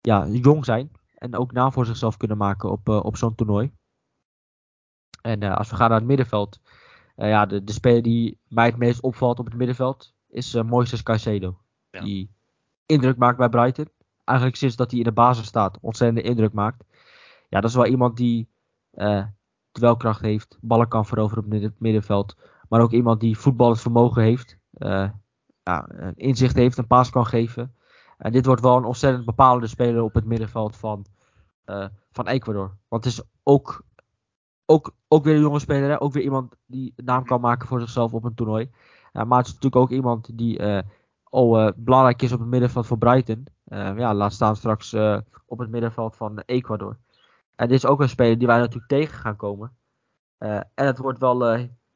ja, 0.00 0.26
jong 0.26 0.64
zijn. 0.64 0.90
En 1.20 1.36
ook 1.36 1.52
naam 1.52 1.72
voor 1.72 1.86
zichzelf 1.86 2.16
kunnen 2.16 2.36
maken 2.36 2.70
op, 2.70 2.88
op 2.88 3.16
zo'n 3.16 3.34
toernooi. 3.34 3.72
En 5.22 5.42
als 5.42 5.70
we 5.70 5.76
gaan 5.76 5.88
naar 5.88 5.98
het 5.98 6.08
middenveld. 6.08 6.60
ja, 7.16 7.46
de, 7.46 7.64
de 7.64 7.72
speler 7.72 8.02
die 8.02 8.38
mij 8.48 8.66
het 8.66 8.76
meest 8.76 9.00
opvalt 9.00 9.38
op 9.38 9.44
het 9.44 9.54
middenveld 9.54 10.14
is 10.28 10.54
uh, 10.54 10.62
Moises 10.62 11.02
Caicedo. 11.02 11.58
Ja. 11.90 12.00
Die 12.00 12.30
indruk 12.86 13.16
maakt 13.16 13.38
bij 13.38 13.48
Brighton. 13.48 13.88
Eigenlijk 14.24 14.58
sinds 14.58 14.76
dat 14.76 14.90
hij 14.90 14.98
in 14.98 15.04
de 15.04 15.12
basis 15.12 15.46
staat, 15.46 15.78
ontzettende 15.80 16.28
indruk 16.28 16.52
maakt 16.52 16.84
ja, 17.50 17.60
dat 17.60 17.70
is 17.70 17.76
wel 17.76 17.86
iemand 17.86 18.16
die 18.16 18.48
uh, 18.94 19.24
dwelkracht 19.72 20.20
heeft, 20.20 20.58
ballen 20.60 20.88
kan 20.88 21.06
veroveren 21.06 21.44
op 21.44 21.50
het 21.50 21.80
middenveld. 21.80 22.36
Maar 22.68 22.80
ook 22.80 22.92
iemand 22.92 23.20
die 23.20 23.38
voetballend 23.38 23.80
vermogen 23.80 24.22
heeft, 24.22 24.58
uh, 24.78 25.10
ja, 25.62 25.88
inzicht 26.14 26.56
heeft, 26.56 26.78
een 26.78 26.86
paas 26.86 27.10
kan 27.10 27.26
geven. 27.26 27.74
En 28.20 28.32
dit 28.32 28.46
wordt 28.46 28.62
wel 28.62 28.76
een 28.76 28.84
ontzettend 28.84 29.24
bepalende 29.24 29.66
speler 29.66 30.02
op 30.02 30.14
het 30.14 30.24
middenveld 30.24 30.76
van, 30.76 31.04
uh, 31.66 31.86
van 32.12 32.26
Ecuador. 32.26 32.76
Want 32.88 33.04
het 33.04 33.12
is 33.12 33.22
ook, 33.42 33.82
ook, 34.64 34.94
ook 35.08 35.24
weer 35.24 35.34
een 35.34 35.40
jonge 35.40 35.58
speler, 35.58 36.00
ook 36.00 36.12
weer 36.12 36.22
iemand 36.22 36.56
die 36.66 36.92
naam 36.96 37.24
kan 37.24 37.40
maken 37.40 37.68
voor 37.68 37.80
zichzelf 37.80 38.12
op 38.12 38.24
een 38.24 38.34
toernooi. 38.34 38.70
maar 39.12 39.38
het 39.38 39.46
is 39.46 39.54
natuurlijk 39.54 39.82
ook 39.82 39.90
iemand 39.90 40.38
die 40.38 40.62
al 41.22 41.72
belangrijk 41.76 42.22
is 42.22 42.32
op 42.32 42.38
het 42.38 42.48
middenveld 42.48 42.86
voor 42.86 42.98
Brighton. 42.98 43.46
ja, 43.96 44.14
laat 44.14 44.32
staan 44.32 44.56
straks 44.56 44.94
op 45.46 45.58
het 45.58 45.70
middenveld 45.70 46.16
van 46.16 46.38
Ecuador. 46.46 46.98
En 47.56 47.68
dit 47.68 47.76
is 47.76 47.86
ook 47.86 48.00
een 48.00 48.08
speler 48.08 48.38
die 48.38 48.46
wij 48.46 48.58
natuurlijk 48.58 48.88
tegen 48.88 49.18
gaan 49.18 49.36
komen. 49.36 49.72
En 50.38 50.66
het 50.74 50.98
wordt 50.98 51.18
wel. 51.18 51.40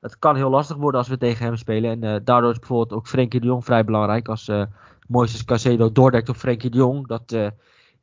Het 0.00 0.18
kan 0.18 0.36
heel 0.36 0.50
lastig 0.50 0.76
worden 0.76 1.00
als 1.00 1.08
we 1.08 1.18
tegen 1.18 1.44
hem 1.44 1.56
spelen. 1.56 2.02
En 2.02 2.24
daardoor 2.24 2.50
is 2.50 2.58
bijvoorbeeld 2.58 2.92
ook 2.92 3.08
Frenkie 3.08 3.40
de 3.40 3.46
Jong 3.46 3.64
vrij 3.64 3.84
belangrijk. 3.84 4.28
Als 4.28 4.50
Moises 5.06 5.44
Casedo 5.44 5.92
doordekt 5.92 6.28
op 6.28 6.36
Frenkie 6.36 6.70
de 6.70 6.76
Jong. 6.76 7.06
Dat 7.06 7.36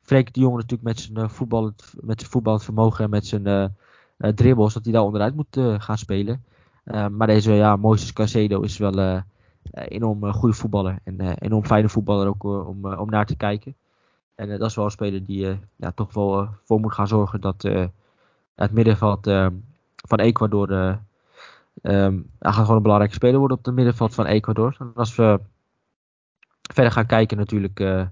Frenkie 0.00 0.32
de 0.32 0.40
Jong 0.40 0.54
natuurlijk 0.54 0.82
met 0.82 1.00
zijn, 1.00 1.30
voetballend, 1.30 1.92
met 2.00 2.20
zijn 2.20 2.30
voetballend 2.32 2.64
vermogen 2.64 3.04
en 3.04 3.10
met 3.10 3.26
zijn 3.26 3.76
dribbles. 4.16 4.74
Dat 4.74 4.84
hij 4.84 4.92
daar 4.92 5.02
onderuit 5.02 5.34
moet 5.34 5.58
gaan 5.78 5.98
spelen. 5.98 6.44
maar 7.10 7.26
deze 7.26 7.52
ja, 7.52 7.76
Moises 7.76 8.12
Casedo 8.12 8.60
is 8.60 8.78
wel 8.78 9.22
enorm 9.70 10.32
goede 10.32 10.54
voetballer. 10.54 10.98
En 11.04 11.20
enorm 11.38 11.64
fijne 11.64 11.88
voetballer 11.88 12.26
ook 12.26 12.44
om, 12.44 12.94
om 12.94 13.10
naar 13.10 13.26
te 13.26 13.36
kijken. 13.36 13.74
En 14.34 14.58
dat 14.58 14.68
is 14.68 14.76
wel 14.76 14.84
een 14.84 14.90
speler 14.90 15.24
die 15.24 15.58
ja, 15.76 15.90
toch 15.90 16.14
wel 16.14 16.48
voor 16.64 16.80
moet 16.80 16.94
gaan 16.94 17.08
zorgen 17.08 17.40
dat 17.40 17.62
het 18.54 18.72
middenveld 18.72 19.30
van 19.94 20.18
Ecuador. 20.18 20.68
Hij 21.82 22.22
gaat 22.38 22.54
gewoon 22.54 22.76
een 22.76 22.82
belangrijke 22.82 23.14
speler 23.14 23.38
worden 23.38 23.56
op 23.58 23.64
het 23.64 23.74
middenveld 23.74 24.14
van 24.14 24.26
Ecuador. 24.26 24.76
En 24.78 24.90
als 24.94 25.14
we 25.16 25.40
verder 26.72 26.92
gaan 26.92 27.06
kijken 27.06 27.36
natuurlijk. 27.36 27.80
Uh, 27.80 28.06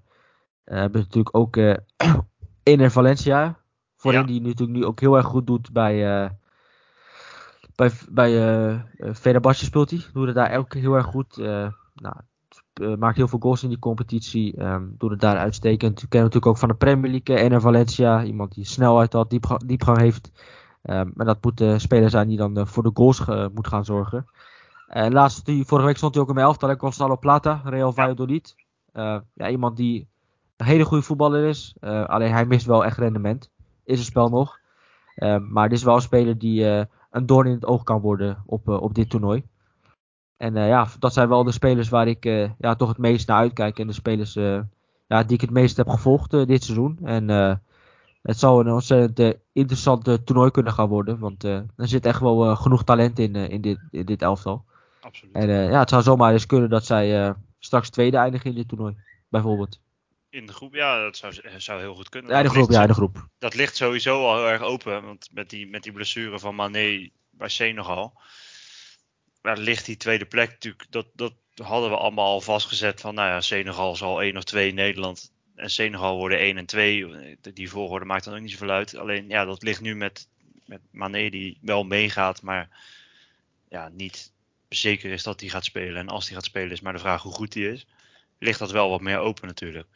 hebben 0.64 0.92
we 0.92 0.98
natuurlijk 0.98 1.36
ook 1.36 1.56
uh, 1.56 1.74
in 2.62 2.90
Valencia. 2.90 3.58
Voorin 3.96 4.26
die 4.26 4.40
natuurlijk 4.40 4.78
nu 4.78 4.84
ook 4.84 5.00
heel 5.00 5.16
erg 5.16 5.26
goed 5.26 5.46
doet 5.46 5.72
bij... 5.72 6.22
Uh, 6.24 6.30
bij, 7.74 7.90
bij 8.10 8.32
uh, 9.02 9.52
speelt 9.52 9.90
hij. 9.90 10.00
Doet 10.12 10.26
het 10.26 10.34
daar 10.34 10.56
ook 10.56 10.74
heel 10.74 10.94
erg 10.94 11.06
goed. 11.06 11.36
nou, 11.94 12.16
maakt 12.98 13.16
heel 13.16 13.28
veel 13.28 13.38
goals 13.38 13.62
in 13.62 13.68
die 13.68 13.78
competitie. 13.78 14.62
Um, 14.62 14.94
doet 14.98 15.10
het 15.10 15.20
daar 15.20 15.36
uitstekend. 15.36 16.00
We 16.00 16.08
kennen 16.08 16.28
natuurlijk 16.28 16.46
ook 16.46 16.58
van 16.58 16.68
de 16.68 16.74
Premier 16.74 17.10
League. 17.10 17.44
Ener 17.44 17.60
Valencia. 17.60 18.24
Iemand 18.24 18.54
die 18.54 18.64
snelheid 18.64 19.12
had, 19.12 19.30
diepgang, 19.30 19.66
diepgang 19.66 19.98
heeft. 19.98 20.32
Um, 20.82 21.10
maar 21.14 21.26
dat 21.26 21.44
moet 21.44 21.58
de 21.58 21.78
speler 21.78 22.10
zijn 22.10 22.28
die 22.28 22.36
dan 22.36 22.66
voor 22.66 22.82
de 22.82 22.90
goals 22.94 23.24
moet 23.54 23.68
gaan 23.68 23.84
zorgen. 23.84 24.26
En 24.90 25.12
laatst, 25.12 25.44
die, 25.44 25.64
vorige 25.64 25.86
week 25.86 25.96
stond 25.96 26.14
hij 26.14 26.22
ook 26.22 26.28
in 26.28 26.34
mijn 26.34 26.46
elftal. 26.46 26.74
Gonzalo 26.76 27.16
Plata, 27.16 27.60
Real 27.64 27.92
Valladolid. 27.92 28.54
Uh, 28.92 29.18
ja, 29.34 29.48
iemand 29.48 29.76
die 29.76 30.08
een 30.56 30.66
hele 30.66 30.84
goede 30.84 31.02
voetballer 31.02 31.44
is. 31.44 31.74
Uh, 31.80 32.04
alleen 32.04 32.32
hij 32.32 32.46
mist 32.46 32.66
wel 32.66 32.84
echt 32.84 32.98
rendement. 32.98 33.50
Is 33.84 33.98
het 33.98 34.06
spel 34.06 34.28
nog. 34.28 34.58
Maar 35.48 35.68
dit 35.68 35.78
is 35.78 35.84
wel 35.84 35.94
een 35.94 36.00
speler 36.00 36.38
die 36.38 36.64
een 37.10 37.26
doorn 37.26 37.46
in 37.46 37.54
het 37.54 37.66
oog 37.66 37.82
kan 37.82 38.00
worden 38.00 38.42
op, 38.46 38.68
op 38.68 38.94
dit 38.94 39.10
toernooi. 39.10 39.44
En 40.36 40.54
ja, 40.54 40.86
dat 40.98 41.12
zijn 41.12 41.28
wel 41.28 41.44
de 41.44 41.52
spelers 41.52 41.88
waar 41.88 42.08
ik 42.08 42.24
ja, 42.58 42.74
toch 42.76 42.88
het 42.88 42.98
meest 42.98 43.28
naar 43.28 43.36
uitkijk. 43.36 43.78
En 43.78 43.86
de 43.86 43.92
spelers 43.92 44.34
ja, 45.06 45.22
die 45.22 45.34
ik 45.34 45.40
het 45.40 45.50
meest 45.50 45.76
heb 45.76 45.88
gevolgd 45.88 46.30
dit 46.30 46.64
seizoen. 46.64 46.98
En 47.02 47.28
het 48.22 48.38
zou 48.38 48.64
een 48.64 48.72
ontzettend 48.72 49.38
interessant 49.52 50.26
toernooi 50.26 50.50
kunnen 50.50 50.72
gaan 50.72 50.88
worden. 50.88 51.18
Want 51.18 51.44
er 51.44 51.66
zit 51.76 52.06
echt 52.06 52.20
wel 52.20 52.56
genoeg 52.56 52.84
talent 52.84 53.18
in, 53.18 53.34
in, 53.34 53.60
dit, 53.60 53.78
in 53.90 54.04
dit 54.04 54.22
elftal. 54.22 54.64
Absoluut. 55.10 55.34
En 55.34 55.48
ja, 55.48 55.78
het 55.78 55.88
zou 55.88 56.02
zomaar 56.02 56.32
eens 56.32 56.46
kunnen 56.46 56.70
dat 56.70 56.86
zij 56.86 57.34
straks 57.58 57.90
tweede 57.90 58.16
eindigen 58.16 58.50
in 58.50 58.56
dit 58.56 58.68
toernooi. 58.68 58.94
Bijvoorbeeld. 59.28 59.80
In 60.30 60.46
de 60.46 60.52
groep, 60.52 60.74
ja, 60.74 61.02
dat 61.02 61.16
zou, 61.16 61.34
zou 61.56 61.80
heel 61.80 61.94
goed 61.94 62.08
kunnen. 62.08 62.30
Ja, 62.30 62.42
de 62.42 62.48
groep, 62.48 62.70
ja, 62.70 62.86
de 62.86 62.94
groep. 62.94 63.26
Dat 63.38 63.54
ligt 63.54 63.76
sowieso 63.76 64.26
al 64.26 64.36
heel 64.36 64.48
erg 64.48 64.62
open. 64.62 65.04
Want 65.04 65.28
met 65.32 65.50
die, 65.50 65.68
met 65.68 65.82
die 65.82 65.92
blessure 65.92 66.38
van 66.38 66.54
Mané 66.54 67.10
bij 67.30 67.48
Senegal. 67.48 68.20
Daar 69.42 69.58
ligt 69.58 69.86
die 69.86 69.96
tweede 69.96 70.24
plek 70.24 70.50
natuurlijk. 70.50 70.86
Dat, 70.90 71.06
dat 71.14 71.32
hadden 71.54 71.90
we 71.90 71.96
allemaal 71.96 72.26
al 72.26 72.40
vastgezet. 72.40 73.00
Van 73.00 73.14
nou 73.14 73.28
ja, 73.28 73.40
Senegal 73.40 73.96
zal 73.96 74.22
1 74.22 74.36
of 74.36 74.44
2 74.44 74.72
Nederland. 74.72 75.32
En 75.54 75.70
Senegal 75.70 76.16
worden 76.16 76.38
1 76.38 76.56
en 76.56 76.66
2. 76.66 77.36
Die 77.40 77.70
volgorde 77.70 78.04
maakt 78.04 78.24
dan 78.24 78.34
ook 78.34 78.40
niet 78.40 78.50
zoveel 78.50 78.70
uit. 78.70 78.96
Alleen 78.96 79.28
ja, 79.28 79.44
dat 79.44 79.62
ligt 79.62 79.80
nu 79.80 79.96
met, 79.96 80.28
met 80.66 80.80
Mané 80.90 81.30
die 81.30 81.58
wel 81.60 81.84
meegaat. 81.84 82.42
Maar 82.42 82.68
ja, 83.68 83.88
niet 83.88 84.32
zeker 84.78 85.10
is 85.10 85.22
dat 85.22 85.40
hij 85.40 85.48
gaat 85.48 85.64
spelen. 85.64 85.96
En 85.96 86.08
als 86.08 86.26
hij 86.26 86.34
gaat 86.34 86.44
spelen 86.44 86.70
is 86.70 86.80
maar 86.80 86.92
de 86.92 86.98
vraag 86.98 87.22
hoe 87.22 87.32
goed 87.32 87.54
hij 87.54 87.62
is. 87.62 87.86
Ligt 88.38 88.58
dat 88.58 88.70
wel 88.70 88.90
wat 88.90 89.00
meer 89.00 89.18
open 89.18 89.46
natuurlijk. 89.46 89.86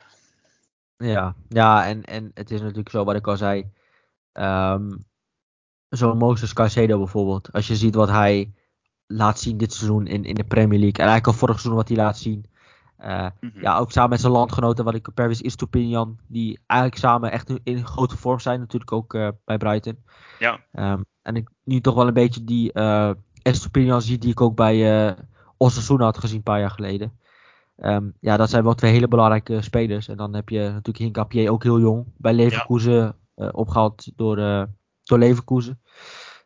Ja, 0.97 1.35
ja 1.49 1.87
en, 1.87 2.05
en 2.05 2.31
het 2.35 2.51
is 2.51 2.61
natuurlijk 2.61 2.91
zo 2.91 3.05
wat 3.05 3.15
ik 3.15 3.27
al 3.27 3.37
zei. 3.37 3.71
Um, 4.33 5.05
Zo'n 5.89 6.19
Moses 6.19 6.53
Caicedo 6.53 6.99
bijvoorbeeld. 6.99 7.53
Als 7.53 7.67
je 7.67 7.77
ziet 7.77 7.95
wat 7.95 8.09
hij 8.09 8.53
laat 9.07 9.41
zien 9.41 9.57
dit 9.57 9.73
seizoen 9.73 10.07
in, 10.07 10.25
in 10.25 10.35
de 10.35 10.45
Premier 10.45 10.79
League. 10.79 10.99
En 10.99 11.09
eigenlijk 11.09 11.27
al 11.27 11.33
vorig 11.33 11.55
seizoen 11.55 11.77
wat 11.77 11.89
hij 11.89 11.97
laat 11.97 12.19
zien. 12.19 12.45
Uh, 13.01 13.27
Ja, 13.61 13.79
ook 13.79 13.93
samen 13.93 14.11
met 14.11 14.21
zijn 14.21 14.33
landgenoten, 14.33 14.85
wat 14.85 14.95
ik 14.95 15.15
Pervis 15.15 15.43
Istopinian. 15.43 16.19
Die 16.27 16.61
eigenlijk 16.67 17.01
samen 17.01 17.31
echt 17.31 17.53
in 17.63 17.87
grote 17.87 18.17
vorm 18.17 18.41
zijn. 18.41 18.61
Natuurlijk 18.61 18.93
ook 18.93 19.15
uh, 19.15 19.29
bij 19.45 19.57
Brighton. 19.57 20.05
Ja. 20.39 20.65
Um, 20.73 21.05
en 21.23 21.37
ik 21.37 21.51
nu 21.65 21.81
toch 21.81 21.95
wel 21.95 22.07
een 22.07 22.15
beetje 22.15 22.45
die 22.45 22.71
uh, 22.75 23.11
Estopinian 23.45 24.03
zie 24.03 24.19
die 24.19 24.31
ik 24.31 24.41
ook 24.41 24.57
bij 24.57 25.07
uh, 25.07 25.13
Osasuna 25.57 26.05
had 26.05 26.19
gezien 26.19 26.37
een 26.37 26.43
paar 26.43 26.61
jaar 26.61 26.71
geleden. 26.71 27.19
Um, 27.77 28.15
ja, 28.21 28.37
dat 28.37 28.51
zijn 28.51 28.65
wel 28.65 28.75
twee 28.75 28.93
hele 28.93 29.09
belangrijke 29.09 29.63
spelers. 29.63 30.09
En 30.09 30.17
dan 30.17 30.35
heb 30.35 30.49
je 30.49 30.59
natuurlijk 30.59 30.99
Hinkapier 30.99 31.51
ook 31.51 31.63
heel 31.63 31.81
jong. 31.81 32.05
Bij 32.17 32.33
Leverkusen 32.33 32.93
ja. 32.93 33.15
uh, 33.37 33.49
opgehaald 33.53 34.13
door, 34.17 34.39
uh, 34.39 34.63
door 35.03 35.19
Leverkusen. 35.19 35.81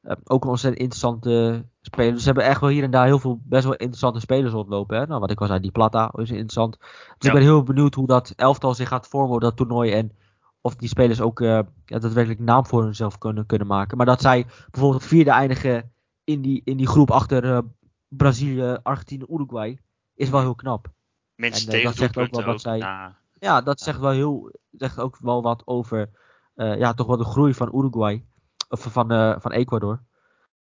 Uh, 0.03 0.13
ook 0.25 0.45
een 0.45 0.51
ontzettend 0.51 0.83
interessante 0.83 1.65
speler. 1.81 2.13
Dus 2.13 2.21
ze 2.21 2.27
hebben 2.27 2.45
echt 2.45 2.61
wel 2.61 2.71
hier 2.71 2.83
en 2.83 2.91
daar 2.91 3.07
heel 3.07 3.19
veel 3.19 3.41
best 3.45 3.65
wel 3.65 3.73
interessante 3.73 4.21
spelers 4.21 4.53
rondlopen. 4.53 4.99
Hè? 4.99 5.07
Nou, 5.07 5.21
wat 5.21 5.31
ik 5.31 5.41
al 5.41 5.47
zei, 5.47 5.61
die 5.61 5.71
Plata 5.71 6.13
is 6.15 6.31
interessant. 6.31 6.77
Dus 6.79 6.89
ja. 7.19 7.29
ik 7.29 7.35
ben 7.35 7.43
heel 7.43 7.63
benieuwd 7.63 7.95
hoe 7.95 8.07
dat 8.07 8.33
elftal 8.37 8.75
zich 8.75 8.89
gaat 8.89 9.09
vormen 9.09 9.35
op 9.35 9.41
dat 9.41 9.57
toernooi. 9.57 9.93
En 9.93 10.13
of 10.61 10.77
die 10.77 10.89
spelers 10.89 11.21
ook 11.21 11.39
ja, 11.39 11.67
daadwerkelijk 11.85 12.41
naam 12.41 12.67
voor 12.67 12.83
hunzelf 12.83 13.19
kunnen, 13.19 13.47
kunnen 13.47 13.67
maken. 13.67 13.97
Maar 13.97 14.07
dat 14.07 14.21
zij 14.21 14.47
bijvoorbeeld 14.71 15.05
vierde 15.05 15.31
eindigen 15.31 15.93
in 16.29 16.43
die, 16.43 16.61
in 16.65 16.77
die 16.77 16.87
groep 16.87 17.11
achter 17.11 17.65
Brazilië, 18.09 18.77
Argentinië, 18.83 19.25
Uruguay. 19.29 19.79
Is 20.15 20.31
wel 20.31 20.41
heel 20.41 20.55
knap. 20.55 20.91
Mensen 21.35 21.73
en, 21.73 21.79
uh, 21.79 21.85
dat 21.85 21.97
zegt 21.97 22.19
ook 22.19 22.31
wel 22.31 22.45
wat 22.45 22.61
zij. 22.61 22.79
Na... 22.79 23.17
Ja, 23.39 23.61
dat 23.61 23.81
zegt 23.81 23.99
wel 24.01 24.11
heel. 24.11 24.53
Zegt 24.71 25.01
ook 25.01 25.19
wel 25.19 25.43
wat 25.43 25.63
over. 25.65 26.11
Uh, 26.57 26.79
ja, 26.79 26.95
toch 26.95 27.07
wel 27.07 27.17
de 27.17 27.25
groei 27.25 27.55
van 27.55 27.71
Uruguay. 27.75 28.25
Of 28.69 28.83
van, 28.83 29.41
van 29.41 29.53
Ecuador. 29.53 30.01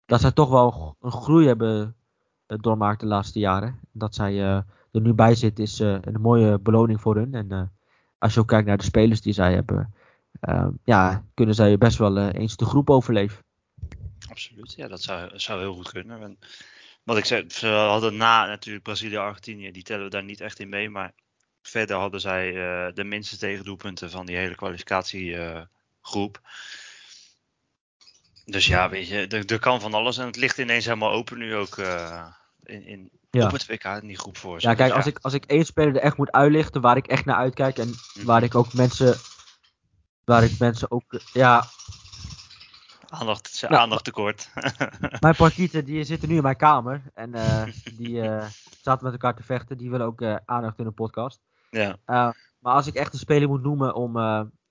Dat 0.07 0.21
zij 0.21 0.33
toch 0.33 0.49
wel 0.49 0.97
een 1.01 1.13
groei 1.13 1.47
hebben 1.47 1.97
doormaakt 2.47 3.01
de 3.01 3.07
laatste 3.07 3.39
jaren. 3.39 3.79
Dat 3.93 4.15
zij 4.15 4.41
er 4.41 4.65
nu 4.91 5.13
bij 5.13 5.35
zit, 5.35 5.59
is 5.59 5.79
een 5.79 6.21
mooie 6.21 6.59
beloning 6.59 7.01
voor 7.01 7.17
hun. 7.17 7.35
En 7.35 7.73
als 8.19 8.35
je 8.35 8.41
ook 8.41 8.49
kijkt 8.49 8.67
naar 8.67 8.77
de 8.77 8.85
spelers 8.85 9.21
die 9.21 9.33
zij 9.33 9.55
hebben. 9.55 9.95
ja, 10.85 11.25
kunnen 11.35 11.55
zij 11.55 11.79
best 11.79 11.99
wel 11.99 12.19
eens 12.19 12.57
de 12.57 12.65
groep 12.65 12.91
overleven. 12.91 13.42
Absoluut, 14.33 14.75
ja, 14.77 14.89
dat 14.89 15.03
zou, 15.03 15.39
zou 15.39 15.61
heel 15.61 15.75
goed 15.75 15.91
kunnen. 15.91 16.23
En 16.23 16.39
wat 17.03 17.17
ik 17.17 17.25
zei, 17.25 17.45
ze 17.51 17.67
hadden 17.67 18.17
na 18.17 18.47
natuurlijk 18.47 18.85
Brazilië, 18.85 19.17
Argentinië, 19.17 19.71
die 19.71 19.83
tellen 19.83 20.05
we 20.05 20.11
daar 20.11 20.25
niet 20.25 20.41
echt 20.41 20.59
in 20.59 20.69
mee. 20.69 20.91
Maar 20.91 21.13
verder 21.63 21.97
hadden 21.97 22.21
zij 22.21 22.53
uh, 22.53 22.95
de 22.95 23.05
minste 23.05 23.39
tegendoelpunten 23.39 24.11
van 24.11 24.27
die 24.27 24.37
hele 24.37 24.55
kwalificatiegroep. 24.55 26.41
Uh, 26.43 26.51
dus 28.45 28.67
ja, 28.67 28.89
weet 28.89 29.09
je, 29.09 29.27
er, 29.27 29.45
er, 29.47 29.59
kan 29.59 29.81
van 29.81 29.95
alles. 29.95 30.19
En 30.19 30.27
het 30.27 30.37
ligt 30.37 30.59
ineens 30.59 30.85
helemaal 30.85 31.13
open 31.13 31.39
nu 31.39 31.55
ook 31.55 31.77
uh, 31.77 32.27
in, 32.63 32.87
in 32.87 33.11
ja. 33.31 33.47
op 33.47 33.53
het 33.53 33.67
WK 33.67 33.85
in 33.85 34.07
die 34.07 34.19
groep 34.19 34.37
voor. 34.37 34.57
Ja, 34.61 34.75
kijk, 34.75 34.89
dus 34.89 34.97
als, 34.97 35.07
ik, 35.07 35.19
als 35.21 35.33
ik 35.33 35.45
één 35.45 35.65
speler 35.65 35.97
er 35.97 36.03
echt 36.03 36.17
moet 36.17 36.33
uitlichten 36.33 36.81
waar 36.81 36.97
ik 36.97 37.07
echt 37.07 37.25
naar 37.25 37.37
uitkijk 37.37 37.79
en 37.79 37.87
mm-hmm. 37.87 38.25
waar 38.25 38.43
ik 38.43 38.55
ook 38.55 38.73
mensen. 38.73 39.17
Waar 40.25 40.45
ik 40.45 40.59
mensen 40.59 40.91
ook. 40.91 41.21
Ja, 41.33 41.65
Aandacht, 43.13 43.63
nou, 43.69 43.75
aandacht 43.75 44.05
tekort. 44.05 44.51
mijn 45.21 45.37
partieten 45.37 45.85
die 45.85 46.05
zitten 46.05 46.29
nu 46.29 46.37
in 46.37 46.43
mijn 46.43 46.57
kamer. 46.57 47.03
En 47.15 47.35
uh, 47.35 47.65
die 47.99 48.17
uh, 48.17 48.45
zaten 48.81 49.05
met 49.05 49.13
elkaar 49.13 49.35
te 49.35 49.43
vechten. 49.43 49.79
Die 49.79 49.91
willen 49.91 50.07
ook 50.07 50.21
uh, 50.21 50.37
aandacht 50.45 50.79
in 50.79 50.87
een 50.87 50.95
podcast. 50.95 51.41
Ja. 51.71 51.97
maar 52.59 52.75
als 52.75 52.87
ik 52.87 52.95
echt 52.95 53.13
een 53.13 53.19
speler 53.19 53.49
moet 53.49 53.63
noemen 53.63 53.95
om, 53.95 54.13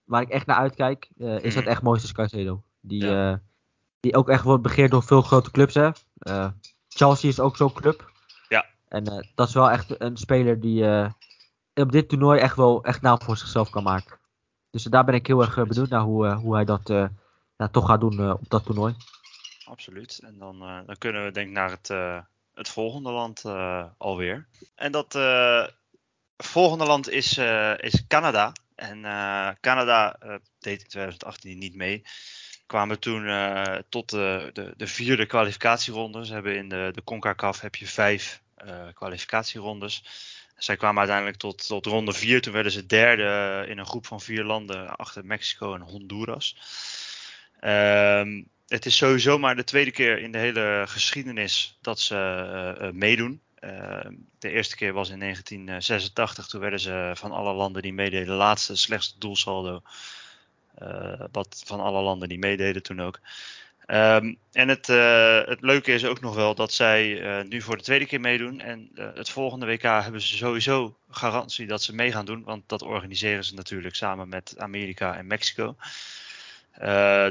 waar 0.04 0.22
ik 0.22 0.30
echt 0.30 0.46
naar 0.46 0.58
uitkijk, 0.58 1.10
is 1.18 1.54
dat 1.54 1.64
echt 1.64 1.82
Moises 1.82 2.12
Caicedo. 2.12 2.64
Die, 2.80 3.06
ja. 3.06 3.42
die 4.00 4.16
ook 4.16 4.30
echt 4.30 4.44
wordt 4.44 4.64
begeerd 4.64 4.92
door 4.92 5.04
veel 5.04 5.22
grote 5.22 5.52
clubs. 5.52 5.74
Hè. 5.74 5.90
Chelsea 6.88 7.30
is 7.30 7.40
ook 7.40 7.58
zo'n 7.58 7.74
club. 7.74 8.12
Ja. 8.50 8.66
En 8.88 9.04
dat 9.36 9.48
is 9.48 9.54
wel 9.54 9.70
echt 9.70 10.02
een 10.02 10.18
speler 10.18 10.60
die 10.60 11.10
op 11.74 11.92
dit 11.92 12.10
toernooi 12.10 12.40
echt 12.40 12.56
wel 12.56 12.84
echt 12.84 13.02
naam 13.02 13.22
voor 13.22 13.38
zichzelf 13.38 13.70
kan 13.70 13.84
maken. 13.84 14.18
Dus 14.70 14.84
daar 14.84 15.06
ben 15.06 15.16
ik 15.16 15.28
heel 15.28 15.42
erg 15.42 15.56
benieuwd 15.56 15.90
naar 15.90 16.02
hoe, 16.02 16.34
hoe 16.34 16.56
hij 16.56 16.66
dat 16.66 17.12
ja, 17.62 17.68
toch 17.68 17.86
gaat 17.86 18.00
doen 18.00 18.20
uh, 18.20 18.30
op 18.30 18.50
dat 18.50 18.66
toernooi. 18.66 18.96
Absoluut. 19.66 20.20
En 20.24 20.38
dan, 20.38 20.64
uh, 20.64 20.80
dan 20.86 20.98
kunnen 20.98 21.24
we 21.24 21.32
denk 21.32 21.48
ik 21.48 21.54
naar 21.54 21.70
het, 21.70 21.90
uh, 21.90 22.20
het 22.54 22.70
volgende 22.70 23.12
land 23.12 23.46
alweer. 23.98 24.48
En 24.76 24.92
dat 24.92 25.20
volgende 26.38 26.86
land 26.86 27.10
is, 27.10 27.38
is 27.78 28.08
Canada. 28.08 28.52
En 28.76 29.02
Canada 29.60 30.18
deed 30.60 30.82
in 30.82 30.88
2018 30.88 31.58
niet 31.58 31.76
mee. 31.76 32.04
Kwamen 32.66 33.00
toen 33.00 33.26
tot 33.90 34.10
de, 34.10 34.50
de, 34.54 34.74
de, 34.78 34.88
vierde 34.88 35.26
kwalificatieronde. 35.26 36.26
Ze 36.26 36.34
hebben 36.34 36.56
in 36.56 36.70
de, 36.70 36.90
de 36.94 37.04
CONCACAF 37.04 37.60
heb 37.60 37.76
je 37.76 37.88
vijf 37.88 38.42
kwalificatierondes. 38.94 40.04
Zij 40.58 40.76
kwamen 40.76 41.00
uiteindelijk 41.00 41.38
tot, 41.38 41.68
tot 41.68 41.86
ronde 41.86 42.14
vier. 42.14 42.42
Toen 42.42 42.54
werden 42.54 42.72
ze 42.72 42.86
derde 42.86 43.66
in 43.68 43.78
een 43.78 43.86
groep 43.86 44.06
van 44.06 44.22
vier 44.22 44.44
landen 44.44 44.96
achter 44.96 45.26
Mexico 45.26 45.74
en 45.74 45.82
Honduras. 45.82 46.56
Um, 47.62 48.50
het 48.68 48.86
is 48.86 48.98
sowieso 48.98 49.38
maar 49.38 49.56
de 49.56 49.64
tweede 49.64 49.92
keer 49.92 50.20
in 50.20 50.32
de 50.32 50.38
hele 50.38 50.84
geschiedenis 50.88 51.78
dat 51.82 52.00
ze 52.00 52.16
uh, 52.16 52.88
uh, 52.88 52.94
meedoen. 52.94 53.42
Uh, 53.60 54.00
de 54.40 54.50
eerste 54.50 54.76
keer 54.76 54.94
was 54.94 55.10
in 55.10 55.20
1986. 55.20 56.48
Toen 56.48 56.62
werden 56.62 56.80
ze 56.80 57.12
van 57.16 57.32
alle 57.32 57.54
landen 57.54 57.82
die 57.82 57.94
meededen 57.94 58.28
de 58.28 58.34
laatste 58.34 58.76
slechtste 58.76 59.20
doelsaldo. 59.20 59.82
wat 61.32 61.64
van 61.66 61.80
alle 61.80 62.02
landen 62.02 62.30
die 62.30 62.40
meededen 62.40 62.84
toen 62.84 63.02
ook. 63.02 63.20
Ehm, 63.86 64.34
en 64.52 64.68
het, 64.68 64.88
het 65.48 65.62
leuke 65.62 65.94
is 65.94 66.06
ook 66.06 66.22
nog 66.22 66.36
wel 66.36 66.56
dat 66.56 66.74
zij 66.74 67.22
nu 67.50 67.62
voor 67.62 67.78
de 67.78 67.84
tweede 67.84 68.06
keer 68.06 68.22
meedoen. 68.22 68.60
En 68.60 68.90
het 68.94 69.30
volgende 69.30 69.66
WK 69.66 69.82
hebben 69.82 70.22
ze 70.22 70.38
sowieso 70.38 70.98
garantie 71.10 71.68
dat 71.68 71.84
ze 71.84 71.96
mee 71.96 72.12
gaan 72.12 72.26
doen. 72.26 72.44
Want 72.44 72.70
dat 72.70 72.82
organiseren 72.82 73.44
ze 73.44 73.54
natuurlijk 73.54 73.96
samen 73.96 74.30
met 74.30 74.56
Amerika 74.58 75.18
en 75.18 75.28
Mexico. 75.28 75.76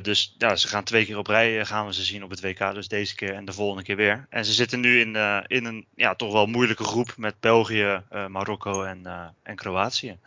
Dus 0.02 0.34
ja, 0.38 0.56
ze 0.56 0.68
gaan 0.68 0.84
twee 0.84 1.04
keer 1.04 1.18
op 1.18 1.26
rij 1.26 1.66
gaan 1.66 1.86
we 1.86 1.94
ze 1.94 2.02
zien 2.02 2.24
op 2.24 2.30
het 2.30 2.40
WK. 2.40 2.74
Dus 2.74 2.88
deze 2.88 3.14
keer 3.14 3.34
en 3.34 3.44
de 3.44 3.52
volgende 3.52 3.82
keer 3.82 3.96
weer. 3.96 4.26
En 4.28 4.44
ze 4.44 4.52
zitten 4.52 4.80
nu 4.80 5.00
in, 5.00 5.16
in 5.46 5.64
een 5.64 5.86
ja, 5.94 6.14
toch 6.14 6.32
wel 6.32 6.46
moeilijke 6.46 6.84
groep 6.84 7.14
met 7.16 7.40
België, 7.40 8.02
Marokko 8.28 8.82
en, 8.82 9.06
en 9.42 9.56
Kroatië. 9.56 10.18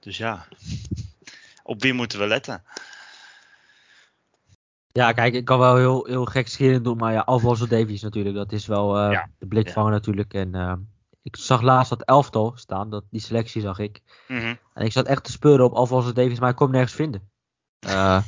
Dus 0.00 0.16
ja, 0.16 0.46
op 1.62 1.82
wie 1.82 1.92
moeten 1.92 2.18
we 2.18 2.26
letten? 2.26 2.62
Ja, 4.92 5.12
kijk, 5.12 5.34
ik 5.34 5.44
kan 5.44 5.58
wel 5.58 5.76
heel, 5.76 6.04
heel 6.06 6.24
gek 6.24 6.48
scheren 6.48 6.82
doen, 6.82 6.96
maar 6.96 7.12
ja, 7.12 7.20
Alfonso 7.20 7.66
Davies 7.66 8.02
natuurlijk, 8.02 8.34
dat 8.34 8.52
is 8.52 8.66
wel 8.66 9.10
ja. 9.10 9.28
de 9.38 9.46
blikvanger 9.46 9.90
ja. 9.90 9.96
natuurlijk. 9.96 10.34
En 10.34 10.54
ik 11.24 11.36
zag 11.36 11.60
laatst 11.60 11.90
dat 11.90 12.02
elftal 12.02 12.52
staan, 12.56 12.90
dat, 12.90 13.04
die 13.10 13.20
selectie 13.20 13.60
zag 13.60 13.78
ik. 13.78 14.02
Mm 14.28 14.38
-hmm. 14.38 14.58
En 14.74 14.84
ik 14.84 14.92
zat 14.92 15.06
echt 15.06 15.24
te 15.24 15.30
speuren 15.30 15.64
op 15.64 15.72
Alfonso 15.72 16.12
Davies, 16.12 16.38
maar 16.40 16.50
ik 16.50 16.56
kon 16.56 16.66
hem 16.66 16.76
nergens 16.76 16.94
vinden. 16.94 17.28
Uh, 17.86 18.22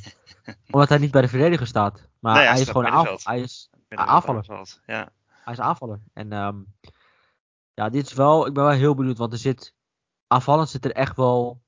omdat 0.71 0.89
hij 0.89 0.99
niet 0.99 1.11
bij 1.11 1.23
de 1.23 1.29
verdediger 1.29 1.67
staat. 1.67 2.09
Maar 2.21 2.35
nee, 2.35 2.43
hij, 2.43 2.53
hij 2.53 2.63
is 2.63 2.69
gewoon 2.69 2.87
aanval, 2.87 3.19
hij 3.23 3.41
is 3.41 3.71
aanvaller. 3.89 4.47
Ja. 4.87 5.09
Hij 5.27 5.53
is 5.53 5.61
aanvaller. 5.61 6.01
En 6.13 6.33
um, 6.33 6.75
ja, 7.75 7.89
dit 7.89 8.07
is 8.07 8.13
wel, 8.13 8.47
ik 8.47 8.53
ben 8.53 8.65
wel 8.65 8.73
heel 8.73 8.95
benieuwd, 8.95 9.19
want 9.19 9.33
er 9.33 9.39
zit, 9.39 9.75
aanvallend 10.27 10.69
zit 10.69 10.85
er 10.85 10.93
echt 10.93 11.17
wel, 11.17 11.63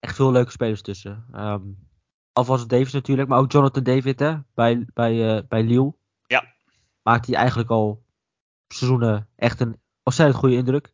echt 0.00 0.14
veel 0.14 0.32
leuke 0.32 0.50
spelers 0.50 0.82
tussen. 0.82 1.26
Um, 1.34 1.88
Alfonso 2.32 2.66
Davis 2.66 2.92
natuurlijk, 2.92 3.28
maar 3.28 3.38
ook 3.38 3.52
Jonathan 3.52 3.82
David 3.82 4.18
hè, 4.18 4.36
bij, 4.54 4.86
bij, 4.94 5.36
uh, 5.36 5.42
bij 5.48 5.62
Lille. 5.62 5.94
Ja. 6.26 6.54
Maakt 7.02 7.26
hij 7.26 7.34
eigenlijk 7.34 7.70
al 7.70 8.04
seizoenen 8.68 9.28
echt 9.36 9.60
een 9.60 9.80
ontzettend 10.02 10.38
goede 10.38 10.56
indruk. 10.56 10.92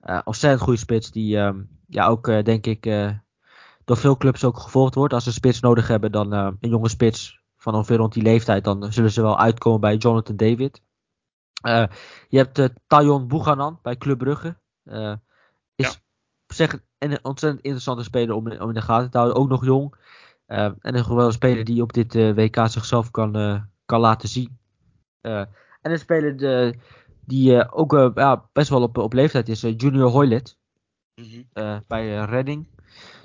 Uh, 0.00 0.20
ontzettend 0.24 0.62
goede 0.62 0.78
spits 0.78 1.10
die 1.10 1.36
um, 1.36 1.80
ja, 1.86 2.06
ook 2.06 2.28
uh, 2.28 2.42
denk 2.42 2.66
ik 2.66 2.86
door 3.86 3.96
veel 3.96 4.16
clubs 4.16 4.44
ook 4.44 4.58
gevolgd 4.58 4.94
wordt. 4.94 5.12
Als 5.14 5.24
ze 5.24 5.32
spits 5.32 5.60
nodig 5.60 5.88
hebben, 5.88 6.12
dan 6.12 6.32
een 6.32 6.56
jonge 6.60 6.88
spits 6.88 7.40
van 7.56 7.74
ongeveer 7.74 7.96
rond 7.96 8.12
die 8.12 8.22
leeftijd, 8.22 8.64
dan 8.64 8.92
zullen 8.92 9.10
ze 9.10 9.22
wel 9.22 9.38
uitkomen 9.38 9.80
bij 9.80 9.96
Jonathan 9.96 10.36
David. 10.36 10.82
je 12.28 12.38
hebt 12.38 12.58
uh, 12.58 12.66
Tayon 12.86 13.28
Bouganan 13.28 13.78
bij 13.82 13.96
Club 13.96 14.18
Brugge. 14.18 14.56
is 15.74 15.86
ja. 15.86 15.90
zeg 16.46 16.78
een 16.98 17.24
ontzettend 17.24 17.62
interessante 17.62 18.02
speler 18.02 18.34
om, 18.34 18.52
om 18.52 18.68
in 18.68 18.74
de 18.74 18.82
gaten 18.82 19.10
te 19.10 19.18
houden. 19.18 19.38
Ook 19.38 19.48
nog 19.48 19.64
jong. 19.64 19.94
En 20.46 20.78
een 20.80 21.04
geweldige 21.04 21.36
speler 21.36 21.64
die 21.64 21.82
op 21.82 21.92
dit 21.92 22.14
WK 22.14 22.56
zichzelf 22.68 23.10
kan, 23.10 23.32
kan 23.84 24.00
laten 24.00 24.28
zien. 24.28 24.58
en 25.20 25.48
een 25.80 25.98
speler 25.98 26.36
de, 26.36 26.78
die 27.24 27.72
ook 27.72 28.12
ja, 28.14 28.48
best 28.52 28.68
wel 28.68 28.82
op, 28.82 28.98
op 28.98 29.12
leeftijd 29.12 29.48
is, 29.48 29.60
Junior 29.60 30.10
Hoylet. 30.10 30.58
Mm 31.14 31.24
-hmm. 31.24 31.84
bij 31.86 32.24
Redding. 32.24 32.74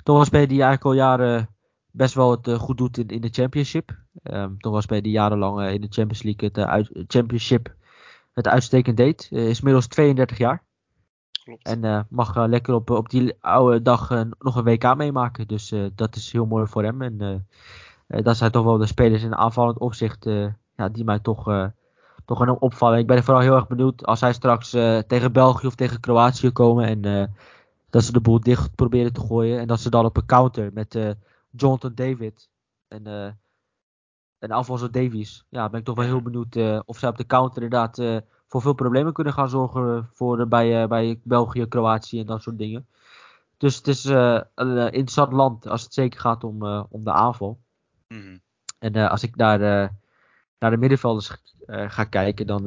Toch 0.03 0.19
een 0.19 0.25
speler 0.25 0.47
die 0.47 0.61
eigenlijk 0.61 0.85
al 0.85 0.93
jaren 0.93 1.49
best 1.91 2.13
wel 2.13 2.31
het 2.31 2.49
goed 2.49 2.77
doet 2.77 2.97
in, 2.97 3.07
in 3.07 3.21
de 3.21 3.29
Championship. 3.31 3.99
Um, 4.23 4.59
toch 4.59 4.75
een 4.75 4.81
speler 4.81 5.03
die 5.03 5.11
jarenlang 5.11 5.69
in 5.69 5.81
de 5.81 5.87
Champions 5.89 6.23
League 6.23 6.49
het 6.49 6.57
uit, 6.57 7.05
Championship 7.07 7.75
het 8.33 8.47
uitstekend 8.47 8.97
deed. 8.97 9.27
is 9.31 9.57
inmiddels 9.57 9.87
32 9.87 10.37
jaar. 10.37 10.63
Klopt. 11.43 11.65
En 11.65 12.07
mag 12.09 12.47
lekker 12.47 12.73
op, 12.73 12.89
op 12.89 13.09
die 13.09 13.33
oude 13.39 13.81
dag 13.81 14.25
nog 14.39 14.55
een 14.55 14.63
WK 14.63 14.95
meemaken. 14.95 15.47
Dus 15.47 15.73
dat 15.95 16.15
is 16.15 16.31
heel 16.31 16.45
mooi 16.45 16.67
voor 16.67 16.83
hem. 16.83 17.01
En 17.01 17.47
dat 18.07 18.37
zijn 18.37 18.51
toch 18.51 18.63
wel 18.63 18.77
de 18.77 18.85
spelers 18.85 19.23
in 19.23 19.35
aanvallend 19.35 19.77
opzicht 19.77 20.23
ja, 20.75 20.89
die 20.91 21.03
mij 21.03 21.19
toch, 21.19 21.71
toch 22.25 22.41
enorm 22.41 22.57
opvallen. 22.59 22.99
Ik 22.99 23.07
ben 23.07 23.23
vooral 23.23 23.43
heel 23.43 23.55
erg 23.55 23.67
benieuwd 23.67 24.05
als 24.05 24.21
hij 24.21 24.33
straks 24.33 24.69
tegen 25.07 25.31
België 25.31 25.67
of 25.67 25.75
tegen 25.75 25.99
Kroatië 25.99 26.51
komen. 26.51 26.85
En 27.03 27.33
dat 27.91 28.03
ze 28.03 28.11
de 28.11 28.21
boel 28.21 28.39
dicht 28.39 28.75
proberen 28.75 29.13
te 29.13 29.21
gooien. 29.21 29.59
En 29.59 29.67
dat 29.67 29.79
ze 29.79 29.89
dan 29.89 30.05
op 30.05 30.17
een 30.17 30.25
counter 30.25 30.73
met 30.73 31.15
Jonathan 31.49 31.95
David 31.95 32.49
en, 32.87 33.05
en 34.39 34.51
Alfonso 34.51 34.89
Davies. 34.89 35.45
Ja, 35.49 35.69
ben 35.69 35.79
ik 35.79 35.85
toch 35.85 35.95
wel 35.95 36.05
heel 36.05 36.21
benieuwd 36.21 36.85
of 36.85 36.97
zij 36.97 37.09
op 37.09 37.17
de 37.17 37.25
counter 37.25 37.63
inderdaad 37.63 38.23
voor 38.51 38.61
veel 38.61 38.73
problemen 38.73 39.13
kunnen 39.13 39.33
gaan 39.33 39.49
zorgen 39.49 40.09
voor, 40.13 40.47
bij, 40.47 40.81
uh, 40.81 40.87
bij 40.87 41.19
België, 41.23 41.65
Kroatië 41.65 42.19
en 42.19 42.25
dat 42.25 42.41
soort 42.41 42.57
dingen. 42.57 42.87
Dus 43.57 43.75
het 43.75 43.87
is 43.87 44.05
uh, 44.05 44.41
een 44.55 44.77
uh, 44.77 44.85
interessant 44.85 45.31
land 45.31 45.67
als 45.67 45.83
het 45.83 45.93
zeker 45.93 46.19
gaat 46.19 46.43
om, 46.43 46.63
om 46.89 47.03
de 47.03 47.11
aanval. 47.11 47.59
Mm 48.07 48.21
-hmm. 48.21 48.41
En 48.79 49.09
als 49.09 49.23
ik 49.23 49.35
naar, 49.35 49.59
naar 50.59 50.71
de 50.71 50.77
middenvelders 50.77 51.31
ga 51.67 52.03
kijken, 52.03 52.47
dan 52.47 52.63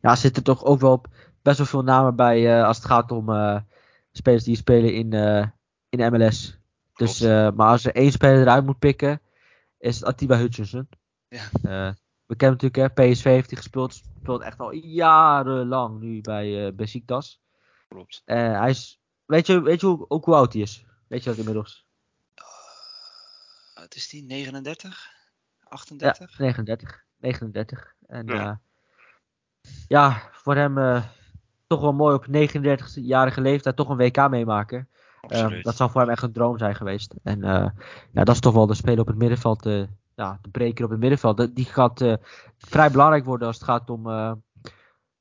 ja, 0.00 0.16
zitten 0.16 0.44
er 0.44 0.54
toch 0.54 0.64
ook 0.64 0.80
wel 0.80 1.02
best 1.42 1.58
wel 1.58 1.66
veel 1.66 1.82
namen 1.82 2.16
bij 2.16 2.64
als 2.64 2.76
het 2.76 2.86
gaat 2.86 3.12
om 3.12 3.26
spelers 4.12 4.44
die 4.44 4.56
spelen 4.56 4.94
in, 4.94 5.12
in 5.88 5.98
de 5.98 6.10
MLS. 6.10 6.58
Dus, 6.94 7.20
maar 7.20 7.68
als 7.68 7.84
er 7.84 7.94
één 7.94 8.12
speler 8.12 8.40
eruit 8.40 8.64
moet 8.64 8.78
pikken, 8.78 9.20
is 9.78 9.96
het 9.96 10.04
Atiba 10.04 10.36
Hutchinson. 10.36 10.88
Ja. 11.28 11.94
We 12.26 12.38
kennen 12.38 12.58
natuurlijk, 12.60 12.96
hè, 12.96 13.10
PSV 13.10 13.24
heeft 13.24 13.50
hij 13.50 13.58
gespeeld. 13.58 13.94
Speelt 13.94 14.42
echt 14.42 14.58
al 14.58 14.72
jarenlang 14.74 16.00
nu 16.00 16.20
bij 16.20 16.66
uh, 16.66 16.72
Besiktas. 16.72 17.40
Klopt. 17.88 18.22
Hij 18.24 18.70
is, 18.70 19.00
weet 19.24 19.46
je, 19.46 19.62
weet 19.62 19.80
je 19.80 19.86
hoe, 19.86 20.04
ook 20.08 20.24
hoe 20.24 20.34
oud 20.34 20.52
hij 20.52 20.62
is? 20.62 20.84
Weet 21.08 21.22
je 21.22 21.28
dat 21.30 21.38
inmiddels? 21.38 21.86
Het 23.74 23.94
is 23.94 24.08
die 24.08 24.24
39? 24.24 25.10
38? 25.62 26.30
Ja, 26.30 26.44
39. 26.44 27.04
39. 27.16 27.94
En 28.06 28.26
ja, 28.26 28.60
uh, 29.62 29.72
ja 29.88 30.30
voor 30.32 30.56
hem 30.56 31.02
toch 31.72 31.80
wel 31.80 31.92
mooi 31.92 32.14
op 32.14 32.26
39-jarige 32.26 33.40
leeftijd 33.40 33.76
toch 33.76 33.88
een 33.88 33.96
WK 33.96 34.28
meemaken. 34.28 34.88
dat 35.62 35.76
zou 35.76 35.90
voor 35.90 36.00
hem 36.00 36.10
echt 36.10 36.22
een 36.22 36.32
droom 36.32 36.58
zijn 36.58 36.74
geweest. 36.74 37.14
En 37.22 37.40
ja, 38.12 38.24
dat 38.24 38.28
is 38.28 38.40
toch 38.40 38.54
wel 38.54 38.66
de 38.66 38.74
speler 38.74 39.00
op 39.00 39.06
het 39.06 39.16
middenveld 39.16 39.66
ja, 40.14 40.38
de 40.42 40.50
breker 40.50 40.84
op 40.84 40.90
het 40.90 41.00
middenveld. 41.00 41.56
Die 41.56 41.64
gaat 41.64 42.00
uh, 42.00 42.14
vrij 42.58 42.90
belangrijk 42.90 43.24
worden 43.24 43.46
als 43.46 43.56
het 43.56 43.64
gaat 43.64 43.90
om. 43.90 44.06
Uh, 44.06 44.32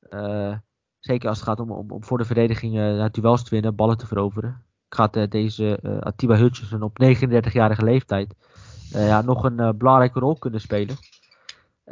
uh, 0.10 0.58
zeker 1.00 1.30
als 1.30 1.38
het 1.38 1.48
gaat 1.48 1.60
om, 1.60 1.72
om, 1.72 1.92
om 1.92 2.04
voor 2.04 2.18
de 2.18 2.26
verdediging 2.26 2.76
uh, 2.76 3.06
duels 3.12 3.44
te 3.44 3.50
winnen, 3.50 3.76
ballen 3.76 3.98
te 3.98 4.08
veroveren. 4.08 4.66
Gaat 4.90 5.32
deze 5.32 6.00
Atiba 6.02 6.36
Hutchinson 6.36 6.82
op 6.82 7.04
39-jarige 7.04 7.84
leeftijd 7.84 8.36
ja, 8.90 9.22
nog 9.22 9.44
een 9.44 9.78
belangrijke 9.78 10.20
rol 10.20 10.38
kunnen 10.38 10.62
spelen. 10.62 10.96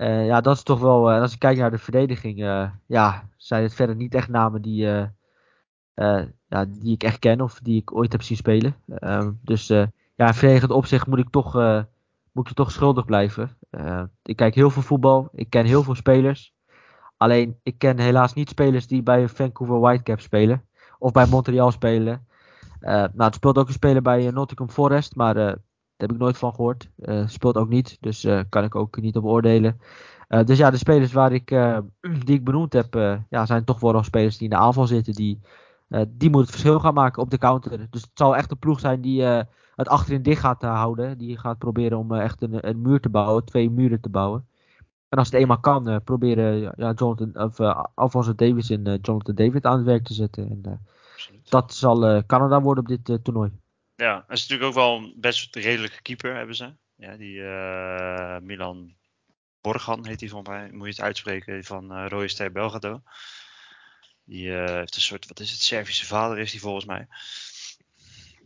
Ja, 0.05 0.41
dat 0.41 0.55
is 0.55 0.63
toch 0.63 0.79
wel. 0.79 1.12
als 1.12 1.33
ik 1.33 1.39
kijk 1.39 1.57
naar 1.57 1.71
de 1.71 1.77
verdediging, 1.77 2.38
ja, 2.85 3.29
zijn 3.38 3.63
het 3.63 3.73
verder 3.73 3.95
niet 3.95 4.15
echt 4.15 4.27
namen 4.27 4.62
die, 4.62 4.85
ja, 6.47 6.65
die 6.67 6.93
ik 6.93 7.03
echt 7.03 7.19
ken 7.19 7.41
of 7.41 7.59
die 7.63 7.81
ik 7.81 7.95
ooit 7.95 8.12
heb 8.12 8.21
zien 8.21 8.38
spelen. 8.38 8.75
Ehm, 8.88 9.31
dus 9.41 9.67
ja, 9.67 10.27
in 10.27 10.33
verdedigend 10.33 10.71
opzicht 10.71 11.07
moet 11.07 11.19
ik 11.19 11.29
toch 11.29 11.55
moet 12.31 12.47
je 12.47 12.53
toch 12.53 12.71
schuldig 12.71 13.05
blijven. 13.05 13.57
Uh, 13.71 14.03
ik 14.23 14.35
kijk 14.35 14.55
heel 14.55 14.69
veel 14.69 14.81
voetbal. 14.81 15.29
Ik 15.33 15.49
ken 15.49 15.65
heel 15.65 15.83
veel 15.83 15.95
spelers. 15.95 16.53
Alleen, 17.17 17.59
ik 17.63 17.77
ken 17.77 17.99
helaas 17.99 18.33
niet 18.33 18.49
spelers 18.49 18.88
die 18.88 19.03
bij 19.03 19.27
Vancouver 19.27 19.79
Whitecaps 19.79 20.23
spelen. 20.23 20.65
Of 20.99 21.12
bij 21.12 21.27
Montreal 21.27 21.71
spelen. 21.71 22.27
Uh, 22.81 22.89
nou, 22.91 23.12
het 23.15 23.35
speelt 23.35 23.57
ook 23.57 23.67
een 23.67 23.73
speler 23.73 24.01
bij 24.01 24.25
uh, 24.25 24.31
Nottingham 24.31 24.69
Forest. 24.69 25.15
Maar 25.15 25.57
heb 26.01 26.12
ik 26.12 26.17
nooit 26.17 26.38
van 26.38 26.53
gehoord. 26.55 26.89
speelt 27.25 27.57
ook 27.57 27.69
niet. 27.69 27.97
Dus 27.99 28.27
kan 28.49 28.63
ik 28.63 28.75
ook 28.75 29.01
niet 29.01 29.17
op 29.17 29.23
oordelen. 29.23 29.79
dus 30.45 30.57
ja, 30.57 30.69
de 30.69 30.77
spelers 30.77 31.12
waar 31.12 31.33
ik, 31.33 31.47
die 32.25 32.35
ik 32.35 32.43
benoemd 32.43 32.73
heb. 32.73 32.93
ja, 33.29 33.45
zijn 33.45 33.63
toch 33.63 33.79
wel 33.79 33.91
nog 33.91 34.05
spelers 34.05 34.38
die 34.38 34.49
in 34.49 34.55
de 34.55 34.62
aanval 34.62 34.88
zitten. 34.88 35.13
Die, 35.13 35.39
die 35.89 36.29
moeten 36.29 36.39
het 36.39 36.49
verschil 36.49 36.79
gaan 36.79 36.93
maken 36.93 37.21
op 37.21 37.29
de 37.29 37.38
counter. 37.38 37.88
Dus 37.89 38.01
het 38.01 38.12
zal 38.13 38.35
echt 38.35 38.51
een 38.51 38.59
ploeg 38.59 38.79
zijn 38.79 39.01
die 39.01 39.45
het 39.79 39.88
achterin 39.88 40.21
dicht 40.21 40.41
gaat 40.41 40.62
houden. 40.62 41.17
Die 41.17 41.38
gaat 41.38 41.57
proberen 41.57 41.97
om 41.97 42.12
uh, 42.12 42.23
echt 42.23 42.41
een, 42.41 42.67
een, 42.67 42.81
muur 42.81 42.99
te 42.99 43.09
bouwen, 43.09 43.45
twee 43.45 43.69
muren 43.69 44.01
te 44.01 44.09
bouwen. 44.09 44.47
En 45.09 45.17
als 45.17 45.31
het 45.31 45.41
eenmaal 45.41 45.59
kan, 45.59 45.89
uh, 45.89 45.95
proberen 46.03 46.73
ja, 46.77 46.93
Jonathan, 46.93 47.43
of, 47.43 47.59
uh, 47.59 47.83
Alfonso 47.93 48.35
Davis 48.35 48.69
en 48.69 48.83
Jonathan 49.01 49.35
David 49.35 49.65
aan 49.65 49.77
het 49.77 49.85
werk 49.85 50.03
te 50.03 50.13
zetten. 50.13 50.49
En, 50.49 50.81
dat 51.49 51.73
zal 51.73 52.23
Canada 52.25 52.62
worden 52.62 52.83
op 52.83 53.05
dit 53.05 53.23
toernooi. 53.23 53.51
Ja, 53.99 54.13
dat 54.27 54.38
is 54.38 54.47
natuurlijk 54.47 54.69
ook 54.69 54.75
wel 54.75 54.97
een 54.97 55.13
best 55.15 55.55
redelijke 55.55 56.01
keeper 56.01 56.35
hebben 56.35 56.55
ze. 56.55 56.73
Ja, 56.95 57.17
die 57.17 57.41
Milan 58.41 58.95
Borgan 59.62 60.05
heet 60.05 60.19
hij 60.19 60.29
van 60.29 60.45
mij, 60.47 60.69
moet 60.71 60.85
je 60.85 60.93
het 60.93 61.01
uitspreken, 61.01 61.63
van 61.63 62.13
uh, 62.13 62.27
Ster 62.27 62.51
Belgrado. 62.51 63.01
Die 64.23 64.51
heeft 64.51 64.95
een 64.95 65.01
soort, 65.01 65.27
wat 65.27 65.39
is 65.39 65.51
het, 65.51 65.62
Servische 65.62 66.05
vader 66.05 66.38
is 66.38 66.51
die 66.51 66.59
volgens 66.59 66.85
mij. 66.85 67.07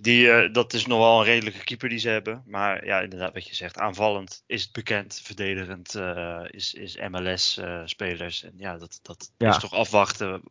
Die, 0.03 0.25
uh, 0.25 0.53
dat 0.53 0.73
is 0.73 0.85
nog 0.85 0.99
wel 0.99 1.19
een 1.19 1.25
redelijke 1.25 1.63
keeper 1.63 1.89
die 1.89 1.97
ze 1.97 2.09
hebben. 2.09 2.43
Maar 2.45 2.85
ja, 2.85 2.99
inderdaad, 2.99 3.33
wat 3.33 3.47
je 3.47 3.55
zegt, 3.55 3.77
aanvallend 3.77 4.43
is 4.45 4.63
het 4.63 4.71
bekend. 4.71 5.21
Verdedigend 5.23 5.95
uh, 5.95 6.41
is, 6.47 6.73
is 6.73 6.97
MLS-spelers. 7.09 8.43
Uh, 8.43 8.49
en 8.49 8.55
ja, 8.57 8.77
dat, 8.77 8.99
dat 9.01 9.31
ja. 9.37 9.49
is 9.49 9.57
toch 9.57 9.73
afwachten 9.73 10.41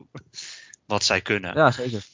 wat 0.86 1.04
zij 1.04 1.20
kunnen. 1.20 1.54
Ja, 1.54 1.70
zeker. 1.70 2.04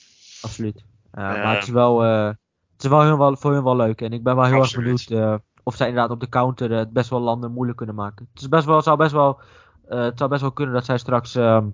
Absoluut. 0.41 0.83
maar 1.11 1.55
het 1.55 1.63
is 1.63 1.69
wel, 1.69 2.35
het 2.79 2.87
is 2.87 2.93
wel, 2.93 3.03
heel, 3.03 3.19
wel 3.19 3.37
voor 3.37 3.53
hun 3.53 3.65
wel 3.65 3.77
leuk. 3.77 4.01
En 4.01 4.13
ik 4.13 4.23
ben 4.23 4.37
wel 4.37 4.45
heel 4.45 4.61
Absoluut. 4.61 5.01
erg 5.01 5.09
benieuwd 5.09 5.41
of 5.63 5.75
zij 5.75 5.89
inderdaad 5.89 6.11
op 6.11 6.21
de 6.21 6.29
counter 6.29 6.71
het 6.71 6.93
best 6.93 7.11
wel 7.11 7.21
landen 7.21 7.53
moeilijk 7.53 7.77
kunnen 7.77 7.95
maken. 7.95 8.29
Het, 8.33 8.41
is 8.41 8.49
best 8.49 8.65
wel, 8.65 8.83
zou 8.83 8.97
best 8.97 9.13
wel, 9.13 9.41
het 9.87 10.19
zou 10.19 10.31
best 10.31 10.41
wel 10.41 10.53
kunnen 10.53 10.75
dat 10.75 10.85
zij 10.85 10.99
straks 10.99 11.35
ehm, 11.35 11.69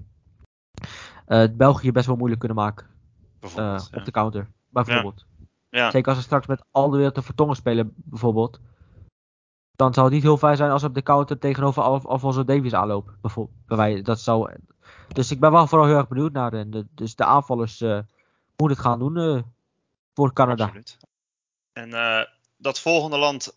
België 1.56 1.92
best 1.92 2.06
wel 2.06 2.16
moeilijk 2.16 2.40
kunnen 2.40 2.58
maken. 2.58 2.86
Op 3.92 4.04
de 4.04 4.10
counter, 4.10 4.50
bijvoorbeeld. 4.68 5.26
Ja. 5.70 5.90
Zeker 5.90 6.08
als 6.08 6.18
ze 6.18 6.24
straks 6.24 6.46
met 6.46 6.64
al 6.70 6.90
de 6.90 6.96
wereld 6.96 7.14
te 7.14 7.22
vertongen 7.22 7.56
spelen, 7.56 7.92
bijvoorbeeld. 7.94 8.60
Dan 9.76 9.94
zou 9.94 10.06
het 10.06 10.14
niet 10.14 10.24
heel 10.24 10.36
fijn 10.36 10.56
zijn 10.56 10.70
als 10.70 10.80
ze 10.80 10.86
op 10.86 10.94
de 10.94 11.02
counter 11.02 11.38
tegenover 11.38 11.82
Alfonso 11.82 12.44
Davies 12.44 12.74
aanlopen. 12.74 13.14
Bijvoorbeeld. 13.20 14.04
Dat 14.04 14.20
zou... 14.20 14.52
Dus 15.08 15.30
ik 15.30 15.40
ben 15.40 15.52
wel 15.52 15.66
vooral 15.66 15.86
heel 15.86 15.96
erg 15.96 16.08
benieuwd 16.08 16.32
naar 16.32 16.50
de, 16.50 16.86
dus 16.90 17.16
de 17.16 17.24
aanvallers 17.24 17.80
uh, 17.80 17.98
hoe 18.56 18.68
het 18.68 18.78
gaan 18.78 18.98
doen 18.98 19.16
uh, 19.16 19.42
voor 20.14 20.32
Canada. 20.32 20.72
En 21.72 21.88
uh, 21.90 22.22
dat 22.56 22.80
volgende 22.80 23.18
land 23.18 23.52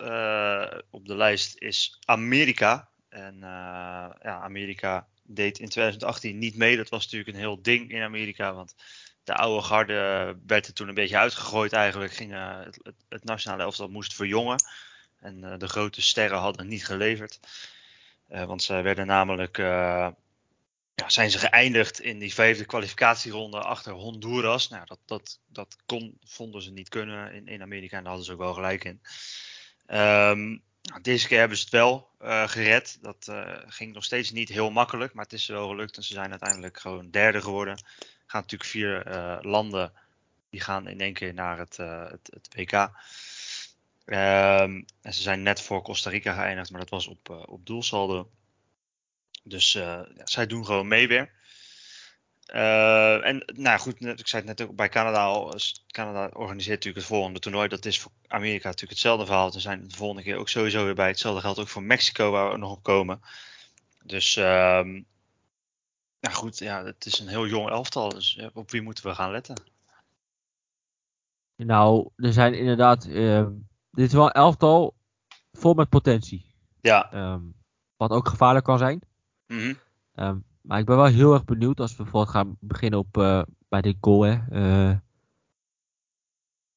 op 0.90 1.06
de 1.06 1.16
lijst 1.16 1.58
is 1.58 1.98
Amerika. 2.06 2.90
En 3.10 3.38
ja, 3.40 4.40
Amerika 4.42 5.08
deed 5.24 5.60
in 5.60 5.70
2018 5.70 6.38
niet 6.38 6.56
mee. 6.56 6.78
Dat 6.78 6.90
was 6.90 7.04
natuurlijk 7.04 7.30
een 7.30 7.44
heel 7.44 7.62
ding 7.62 7.92
in 7.92 8.02
Amerika. 8.02 8.54
Want 8.54 8.76
de 9.24 9.34
oude 9.34 9.62
garde 9.62 10.36
werd 10.46 10.68
er 10.68 10.74
toen 10.74 10.88
een 10.88 10.94
beetje 10.94 11.18
uitgegooid 11.18 11.74
eigenlijk. 11.74 12.14
Ging, 12.14 12.32
het, 12.64 12.94
het, 13.10 13.24
nationale 13.24 13.64
elftal 13.64 13.88
moest 13.88 14.14
verjongen. 14.14 14.58
En 15.20 15.58
de 15.58 15.68
grote 15.68 16.02
sterren 16.02 16.40
hadden 16.40 16.68
niet 16.68 16.86
geleverd. 16.86 17.40
Want 18.28 18.64
ze 18.64 18.82
werden 18.82 19.08
namelijk. 19.08 19.58
Ja, 21.02 21.10
zijn 21.10 21.32
ze 21.32 21.40
geëindigd 21.40 22.00
in 22.00 22.20
die 22.20 22.34
vijfde 22.34 22.66
kwalificatieronde 22.66 23.60
achter 23.62 23.94
Honduras. 23.94 24.70
Nou, 24.70 24.86
dat, 24.86 25.00
dat, 25.06 25.40
dat 25.48 25.78
vonden 26.24 26.62
ze 26.62 26.72
niet 26.72 26.90
kunnen 26.90 27.34
in, 27.34 27.48
in 27.48 27.62
Amerika. 27.62 27.98
En 27.98 28.04
daar 28.04 28.12
hadden 28.12 28.26
ze 28.26 28.34
ook 28.34 28.40
wel 28.40 28.54
gelijk 28.54 28.84
in. 28.84 29.02
Um, 29.98 30.64
deze 31.02 31.28
keer 31.28 31.40
hebben 31.40 31.58
ze 31.58 31.64
het 31.64 31.74
wel 31.74 32.10
gered. 32.48 32.98
Dat 33.02 33.32
ging 33.68 33.94
nog 33.94 34.04
steeds 34.04 34.32
niet 34.32 34.50
heel 34.50 34.72
makkelijk. 34.72 35.14
Maar 35.14 35.24
het 35.24 35.34
is 35.34 35.48
wel 35.48 35.68
gelukt. 35.68 35.98
En 35.98 36.04
ze 36.04 36.14
zijn 36.14 36.30
uiteindelijk 36.30 36.80
gewoon 36.80 37.12
derde 37.12 37.42
geworden. 37.42 37.78
Er 37.78 37.84
gaan 38.26 38.42
natuurlijk 38.42 38.70
vier 38.70 39.04
landen. 39.42 39.94
Die 40.50 40.62
gaan 40.62 40.88
in 40.88 41.00
één 41.00 41.14
keer 41.14 41.34
naar 41.34 41.58
het, 41.58 41.78
het, 41.78 42.30
het 42.34 42.48
WK. 42.56 42.72
Um, 44.06 44.86
en 45.02 45.14
ze 45.14 45.22
zijn 45.22 45.44
net 45.44 45.62
voor 45.62 45.82
Costa 45.82 46.10
Rica 46.10 46.34
geëindigd, 46.34 46.72
maar 46.72 46.80
dat 46.80 46.90
was 46.90 47.08
op, 47.08 47.30
op 47.30 47.66
doelsaldo. 47.66 48.30
Dus 49.48 49.72
ja, 49.72 50.08
zij 50.24 50.48
doen 50.48 50.66
gewoon 50.66 50.88
mee 50.88 51.08
weer. 51.08 51.36
Uh, 52.54 53.26
en 53.26 53.44
nou 53.56 53.80
goed, 53.80 54.06
ik 54.06 54.28
zei 54.28 54.46
het 54.46 54.58
net 54.58 54.70
ook 54.70 54.76
bij 54.76 54.90
Canada 54.90 55.26
al. 55.26 55.54
Canada 55.88 56.30
organiseert 56.34 56.76
natuurlijk 56.76 57.06
het 57.06 57.16
volgende 57.16 57.40
toernooi. 57.40 57.68
Dat 57.68 57.86
is 57.86 58.00
voor 58.00 58.12
Amerika 58.28 58.66
natuurlijk 58.66 58.92
hetzelfde 58.92 59.26
verhaal. 59.26 59.52
We 59.52 59.60
zijn 59.60 59.88
de 59.88 59.96
volgende 59.96 60.24
keer 60.24 60.36
ook 60.36 60.50
sowieso 60.50 60.84
weer 60.84 60.96
bij. 60.96 61.08
Hetzelfde 61.08 61.42
geldt 61.42 61.60
ook 61.60 61.68
voor 61.68 61.84
Mexico, 61.84 62.32
waar 62.32 62.52
we 62.52 62.58
nog 62.58 62.72
op 62.72 62.84
komen. 62.84 63.22
Dus 64.04 64.36
um, 64.36 65.06
nou 66.20 66.36
goed, 66.36 66.58
ja, 66.58 66.84
het 66.84 67.06
is 67.06 67.20
een 67.20 67.28
heel 67.28 67.48
jong 67.48 67.70
elftal. 67.70 68.10
Dus 68.10 68.42
op 68.54 68.72
wie 68.72 68.82
moeten 68.82 69.06
we 69.06 69.16
gaan 69.16 69.32
letten? 69.32 69.62
Nou, 71.56 72.10
er 72.16 72.34
zijn 72.34 72.54
inderdaad 72.54 73.06
ehm, 73.06 73.52
dit 73.92 74.08
is 74.08 74.14
wel 74.14 74.26
een 74.26 74.32
elftal 74.32 74.96
vol 75.52 75.74
met 75.74 75.90
potentie. 75.90 76.54
Ja. 76.82 77.14
Um, 77.14 77.56
wat 77.96 78.12
ook 78.12 78.28
gevaarlijk 78.28 78.66
kan 78.66 78.78
zijn. 78.78 79.02
Mm 79.48 79.76
um, 80.16 80.44
maar 80.62 80.80
ik 80.80 80.86
ben 80.86 80.96
wel 80.96 81.06
heel 81.06 81.34
erg 81.34 81.46
benieuwd 81.46 81.80
als 81.80 81.96
we 81.96 82.04
bijvoorbeeld 82.04 82.36
gaan 82.36 82.58
beginnen 82.60 83.00
op, 83.00 83.18
uh, 83.18 83.42
bij 83.70 83.82
dit 83.82 83.98
goal. 84.02 84.22
Hè. 84.22 84.40
Uh, 84.52 84.98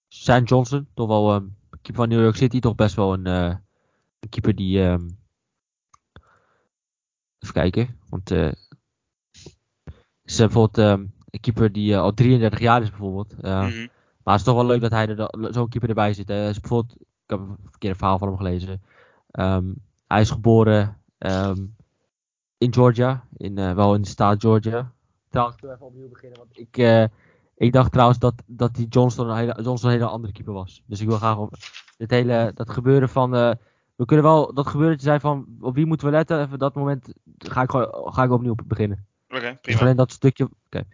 Sam 0.08 0.44
Johnson, 0.44 0.88
toch 0.94 1.08
wel 1.08 1.34
um, 1.34 1.56
keeper 1.70 1.94
van 1.94 2.08
New 2.08 2.22
York 2.22 2.36
City, 2.36 2.60
toch 2.60 2.74
best 2.74 2.94
wel 2.94 3.12
een, 3.12 3.26
uh, 3.26 3.54
een 4.20 4.28
keeper 4.28 4.54
die. 4.54 4.80
Um, 4.80 5.18
even 7.38 7.54
kijken, 7.54 7.98
want. 8.08 8.30
Is 10.22 10.36
bijvoorbeeld 10.36 10.76
een 10.76 11.40
keeper 11.40 11.72
die 11.72 11.96
al 11.96 12.14
33 12.14 12.60
jaar 12.60 12.82
is, 12.82 12.90
bijvoorbeeld. 12.90 13.36
Mm 13.36 13.50
-hmm. 13.50 13.88
Maar 14.22 14.34
het 14.34 14.46
is 14.46 14.52
toch 14.52 14.54
wel 14.54 14.66
leuk 14.66 14.80
dat 14.80 14.90
hij 14.90 15.06
er 15.08 15.54
zo'n 15.54 15.68
keeper 15.68 15.88
erbij 15.88 16.14
zit. 16.14 16.28
Hè. 16.28 16.48
Is 16.48 16.60
bijvoorbeeld 16.60 17.00
ik 17.00 17.38
heb 17.38 17.38
een 17.38 17.56
verkeerde 17.70 17.98
verhaal 17.98 18.18
van 18.18 18.28
hem 18.28 18.36
gelezen. 18.36 18.82
Um, 19.32 19.74
hij 20.06 20.20
is 20.20 20.30
geboren 20.30 21.00
um, 21.18 21.76
in 22.60 22.72
Georgia, 22.72 23.24
in, 23.36 23.58
uh, 23.58 23.74
wel 23.74 23.94
in 23.94 24.02
de 24.02 24.08
staat 24.08 24.40
Georgia. 24.40 24.92
Trouwens, 25.28 25.56
ik 25.56 25.62
wil 25.62 25.72
even 25.72 25.86
opnieuw 25.86 26.08
beginnen, 26.08 26.38
want 26.38 26.58
ik, 26.58 26.78
uh, 26.78 27.04
ik 27.56 27.72
dacht 27.72 27.92
trouwens 27.92 28.18
dat, 28.18 28.34
dat 28.46 28.74
die 28.74 28.88
Johnston 28.88 29.28
een, 29.28 29.36
hele, 29.36 29.62
Johnston 29.62 29.90
een 29.90 29.96
hele 29.96 30.10
andere 30.10 30.32
keeper 30.32 30.52
was. 30.52 30.82
Dus 30.86 31.00
ik 31.00 31.08
wil 31.08 31.16
graag 31.16 31.36
op 31.36 31.54
dit 31.96 32.10
hele, 32.10 32.50
dat 32.54 32.70
gebeuren 32.70 33.08
van, 33.08 33.34
uh, 33.34 33.52
we 33.96 34.04
kunnen 34.04 34.24
wel, 34.24 34.54
dat 34.54 34.66
gebeurtje 34.66 35.06
zijn 35.06 35.20
van, 35.20 35.46
op 35.60 35.74
wie 35.74 35.86
moeten 35.86 36.06
we 36.06 36.12
letten, 36.12 36.40
even 36.40 36.58
dat 36.58 36.74
moment 36.74 37.12
ga 37.38 37.62
ik, 37.62 37.70
gewoon, 37.70 38.12
ga 38.12 38.22
ik 38.22 38.30
opnieuw 38.30 38.54
beginnen. 38.64 39.06
Oké, 39.28 39.36
okay, 39.36 39.56
prima. 39.56 39.58
Dus 39.72 39.80
alleen 39.80 39.96
dat 39.96 40.12
stukje, 40.12 40.44
oké. 40.44 40.84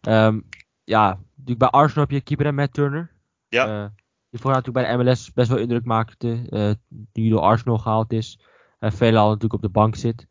Okay. 0.00 0.26
Um, 0.26 0.46
ja, 0.84 1.18
natuurlijk 1.30 1.58
bij 1.58 1.68
Arsenal 1.68 2.04
heb 2.04 2.10
je 2.10 2.20
keeper 2.20 2.46
en 2.46 2.54
Matt 2.54 2.72
Turner. 2.72 3.10
Ja 3.48 3.92
die 4.30 4.40
voorheen 4.40 4.62
natuurlijk 4.64 4.86
bij 4.86 4.96
de 4.96 5.02
MLS 5.02 5.32
best 5.32 5.48
wel 5.48 5.58
indruk 5.58 5.84
maakte. 5.84 6.46
Uh, 6.50 6.70
die 6.88 7.30
door 7.30 7.40
Arsenal 7.40 7.78
gehaald 7.78 8.12
is. 8.12 8.40
Uh, 8.80 8.90
veelal 8.90 9.26
natuurlijk 9.26 9.54
op 9.54 9.62
de 9.62 9.68
bank 9.68 9.96
zit. 9.96 10.26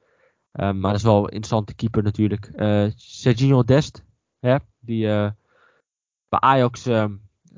Um, 0.51 0.79
maar 0.79 0.91
dat 0.91 0.99
is 0.99 1.05
wel 1.05 1.17
een 1.17 1.23
interessante 1.23 1.73
keeper 1.75 2.03
natuurlijk. 2.03 2.51
Uh, 2.55 2.91
Sergio 2.95 3.63
Dest. 3.63 4.03
Hè, 4.39 4.55
die 4.79 5.05
bij 6.29 6.39
Ajax 6.39 6.85
ehm, 6.85 7.15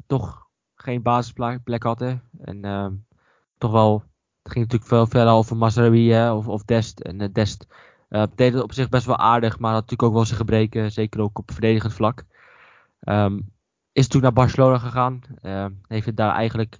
toch 0.08 0.47
geen 0.75 1.01
basisplek 1.01 1.84
had. 1.84 2.01
En 2.01 2.65
ehm, 2.65 2.93
toch 3.58 3.71
wel. 3.71 4.04
Het 4.43 4.51
ging 4.51 4.65
natuurlijk 4.65 4.91
veel 4.91 5.08
verder 5.08 5.34
over 5.34 5.58
Mazraoui 5.58 6.32
of, 6.32 6.47
of 6.47 6.63
Dest. 6.63 6.99
En 6.99 7.32
Dest 7.32 7.67
deed 8.36 8.54
het 8.54 8.63
op 8.63 8.73
zich 8.73 8.89
best 8.89 9.06
wel 9.06 9.17
aardig. 9.17 9.60
Maar 9.60 9.71
had 9.71 9.82
natuurlijk 9.82 10.10
ook 10.10 10.15
wel 10.15 10.25
zijn 10.25 10.39
gebreken. 10.39 10.91
Zeker 10.91 11.21
ook 11.21 11.39
op 11.39 11.51
verdedigend 11.51 11.93
vlak. 11.93 12.25
Is 13.91 14.08
toen 14.08 14.21
naar 14.21 14.34
Barcelona 14.34 14.77
gegaan. 14.77 15.21
Uh, 15.41 15.65
heeft 15.88 16.15
daar 16.15 16.34
eigenlijk 16.36 16.80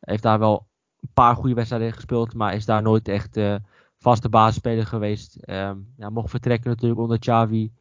heeft 0.00 0.22
daar 0.22 0.38
wel 0.38 0.68
een 1.00 1.10
paar 1.12 1.36
goede 1.36 1.54
wedstrijden 1.54 1.92
gespeeld, 1.92 2.34
maar 2.34 2.54
is 2.54 2.64
daar 2.64 2.82
nooit 2.82 3.08
echt 3.08 3.36
uh, 3.36 3.56
vaste 4.00 4.28
basisspeler 4.28 4.86
geweest. 4.86 5.38
Uh, 5.44 5.70
ja, 5.96 6.10
mocht 6.10 6.30
vertrekken 6.30 6.70
natuurlijk 6.70 7.00
onder 7.00 7.18
Xavi. 7.18 7.72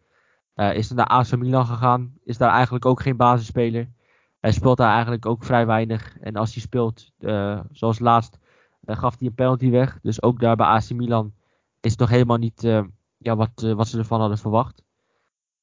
Uh, 0.55 0.75
is 0.75 0.91
naar 0.91 1.05
AC 1.05 1.35
Milan 1.35 1.65
gegaan. 1.65 2.13
Is 2.23 2.37
daar 2.37 2.51
eigenlijk 2.51 2.85
ook 2.85 3.01
geen 3.01 3.17
basisspeler. 3.17 3.89
Hij 4.39 4.51
speelt 4.51 4.77
daar 4.77 4.93
eigenlijk 4.93 5.25
ook 5.25 5.43
vrij 5.43 5.65
weinig. 5.65 6.17
En 6.19 6.35
als 6.35 6.53
hij 6.53 6.61
speelt, 6.61 7.11
zoals 7.71 7.99
laatst, 7.99 8.39
gaf 8.85 9.19
hij 9.19 9.27
een 9.27 9.33
penalty 9.33 9.69
weg. 9.69 9.99
Dus 10.01 10.21
ook 10.21 10.39
daar 10.39 10.55
bij 10.55 10.65
AC 10.65 10.89
Milan 10.89 11.33
is 11.79 11.91
het 11.91 11.99
nog 11.99 12.09
helemaal 12.09 12.37
niet 12.37 12.61
ja, 13.17 13.35
wat, 13.35 13.61
wat 13.75 13.87
ze 13.87 13.97
ervan 13.97 14.19
hadden 14.19 14.37
verwacht. 14.37 14.83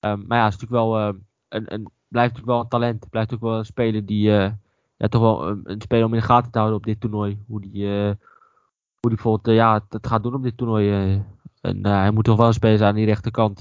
Ehm, 0.01 0.27
maar 0.27 0.39
ja, 0.39 0.45
het 0.45 0.55
is 0.55 0.61
natuurlijk 0.61 0.89
wel 0.91 1.09
een, 1.49 1.75
een 1.75 1.91
blijft 2.09 2.35
natuurlijk 2.35 2.47
wel 2.47 2.61
een 2.61 2.69
talent. 2.69 3.11
Blijft 3.11 3.35
ook 3.35 3.41
wel 3.41 3.59
een 3.59 3.65
speler 3.65 4.07
die 4.07 4.31
ja, 4.97 5.09
toch 5.09 5.21
wel 5.21 5.49
een, 5.49 5.61
een, 5.65 5.81
speler 5.81 6.05
om 6.05 6.15
in 6.15 6.21
de 6.21 6.27
gaten 6.27 6.51
te 6.51 6.59
houden 6.59 6.79
op 6.79 6.87
dit 6.87 7.01
toernooi. 7.01 7.39
Hoe 7.47 7.61
die, 7.61 8.17
uh, 9.11 9.17
die 9.17 9.23
bijvoorbeeld 9.23 9.49
uh, 9.49 9.55
ja, 9.55 9.85
het 9.89 10.07
gaat 10.07 10.23
doen 10.23 10.35
op 10.35 10.43
dit 10.43 10.57
toernooi. 10.57 10.91
en 11.61 11.87
hij 11.87 12.11
moet 12.11 12.25
toch 12.25 12.37
wel 12.37 12.47
een 12.47 12.53
speler 12.53 12.77
zijn 12.77 12.91
aan 12.91 12.97
die 12.97 13.07
rechterkant. 13.07 13.61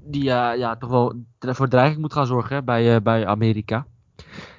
die 0.00 0.24
ja, 0.24 0.76
toch 0.76 0.90
wel 0.90 1.14
voor 1.38 1.68
dreiging 1.68 2.00
moet 2.00 2.12
gaan 2.12 2.26
zorgen 2.26 2.56
hè, 2.56 2.62
bij, 2.62 3.02
bij 3.02 3.26
Amerika. 3.26 3.86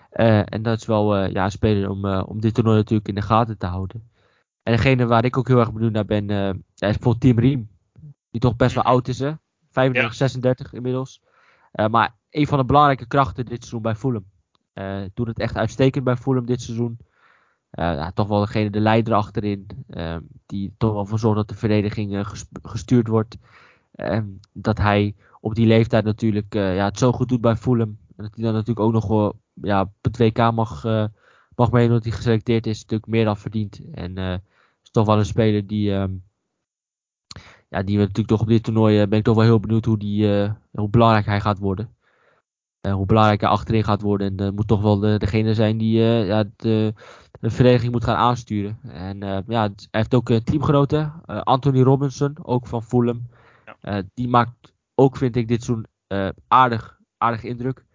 en 0.09 0.61
dat 0.61 0.79
is 0.79 0.85
wel 0.85 1.25
ja, 1.25 1.43
een 1.43 1.51
speler 1.51 1.89
om, 1.89 2.05
om 2.05 2.41
dit 2.41 2.53
toernooi 2.53 2.77
natuurlijk 2.77 3.07
in 3.07 3.15
de 3.15 3.21
gaten 3.21 3.57
te 3.57 3.65
houden. 3.65 4.09
En 4.63 4.73
degene 4.73 5.05
waar 5.05 5.25
ik 5.25 5.37
ook 5.37 5.47
heel 5.47 5.59
erg 5.59 5.73
benieuwd 5.73 5.91
naar 5.91 6.05
ben, 6.05 6.29
is 6.29 6.59
bijvoorbeeld 6.77 7.21
Team 7.21 7.39
Riem. 7.39 7.69
Die 8.31 8.41
toch 8.41 8.55
best 8.55 8.75
wel 8.75 8.83
oud 8.83 9.07
is, 9.07 9.19
hè? 9.19 9.31
35, 9.71 10.11
ja. 10.11 10.17
36 10.17 10.73
inmiddels. 10.73 11.21
maar 11.89 12.15
een 12.29 12.47
van 12.47 12.57
de 12.57 12.65
belangrijke 12.65 13.07
krachten 13.07 13.45
dit 13.45 13.57
seizoen 13.57 13.81
bij 13.81 13.95
Fulham. 13.95 14.25
Uh, 14.73 15.01
doet 15.13 15.27
het 15.27 15.39
echt 15.39 15.57
uitstekend 15.57 16.03
bij 16.03 16.15
Fulham 16.15 16.45
dit 16.45 16.61
seizoen. 16.61 16.97
Ja, 17.75 18.11
toch 18.11 18.27
wel 18.27 18.39
degene, 18.39 18.69
de 18.69 18.79
leider 18.79 19.13
achterin. 19.13 19.67
Uh, 19.89 20.17
die 20.45 20.73
toch 20.77 20.93
wel 20.93 21.05
voor 21.05 21.19
zorgt 21.19 21.37
dat 21.37 21.47
de 21.47 21.55
verdediging 21.55 22.27
gestuurd 22.63 23.07
wordt. 23.07 23.37
dat 24.53 24.77
hij 24.77 25.15
op 25.41 25.55
die 25.55 25.67
leeftijd 25.67 26.05
natuurlijk 26.05 26.53
ja, 26.53 26.85
het 26.85 26.97
zo 26.97 27.11
goed 27.11 27.29
doet 27.29 27.41
bij 27.41 27.55
Fulham. 27.55 27.97
En 28.17 28.23
dat 28.23 28.35
hij 28.35 28.43
dan 28.43 28.53
natuurlijk 28.53 28.79
ook 28.79 28.91
nog 28.91 29.33
ja, 29.53 29.81
op 29.81 29.91
het 30.01 30.17
WK 30.17 30.51
mag, 30.51 30.83
mag 31.55 31.71
meedoen 31.71 31.93
dat 31.93 32.03
hij 32.03 32.13
geselecteerd 32.13 32.67
is. 32.67 32.81
Natuurlijk 32.81 33.11
meer 33.11 33.25
dan 33.25 33.37
verdiend. 33.37 33.81
En 33.91 34.17
is 34.83 34.91
toch 34.91 35.05
wel 35.05 35.17
een 35.17 35.25
speler 35.25 35.67
die... 35.67 35.91
Um, 35.91 36.23
ja, 37.69 37.83
die 37.83 37.95
we 37.95 38.01
natuurlijk 38.01 38.27
toch 38.27 38.41
op 38.41 38.47
dit 38.47 38.63
toernooi 38.63 39.07
ben 39.07 39.19
ik 39.19 39.25
toch 39.25 39.35
wel 39.35 39.43
heel 39.43 39.59
benieuwd 39.59 39.85
hoe, 39.85 39.97
die, 39.97 40.27
hoe 40.71 40.89
belangrijk 40.89 41.25
hij 41.25 41.41
gaat 41.41 41.59
worden. 41.59 41.95
Eh, 42.85 42.93
hoe 42.93 43.05
belangrijk 43.05 43.41
hij 43.41 43.49
achterin 43.49 43.83
gaat 43.83 44.01
worden. 44.01 44.37
En 44.37 44.45
uh, 44.45 44.51
moet 44.51 44.67
toch 44.67 44.81
wel 44.81 44.99
de, 44.99 45.17
degene 45.17 45.53
zijn 45.53 45.77
die 45.77 45.97
ja, 46.01 46.43
de, 47.45 47.51
verdediging 47.51 47.91
moet 47.91 48.03
gaan 48.03 48.15
aansturen. 48.15 48.79
En 48.87 49.19
ja, 49.47 49.61
hij 49.61 49.71
heeft 49.91 50.15
ook 50.15 50.31
teamgenoten. 50.31 51.13
Anthony 51.25 51.81
Robinson, 51.81 52.35
ook 52.41 52.67
van 52.67 52.83
Fulham. 52.83 53.27
Ja. 53.81 54.01
die 54.13 54.27
maakt 54.27 54.73
ook, 54.95 55.17
vind 55.17 55.35
ik, 55.35 55.47
dit 55.47 55.63
zo'n 55.63 55.85
aardig, 56.47 56.99
aardig 57.17 57.43
indruk. 57.43 57.85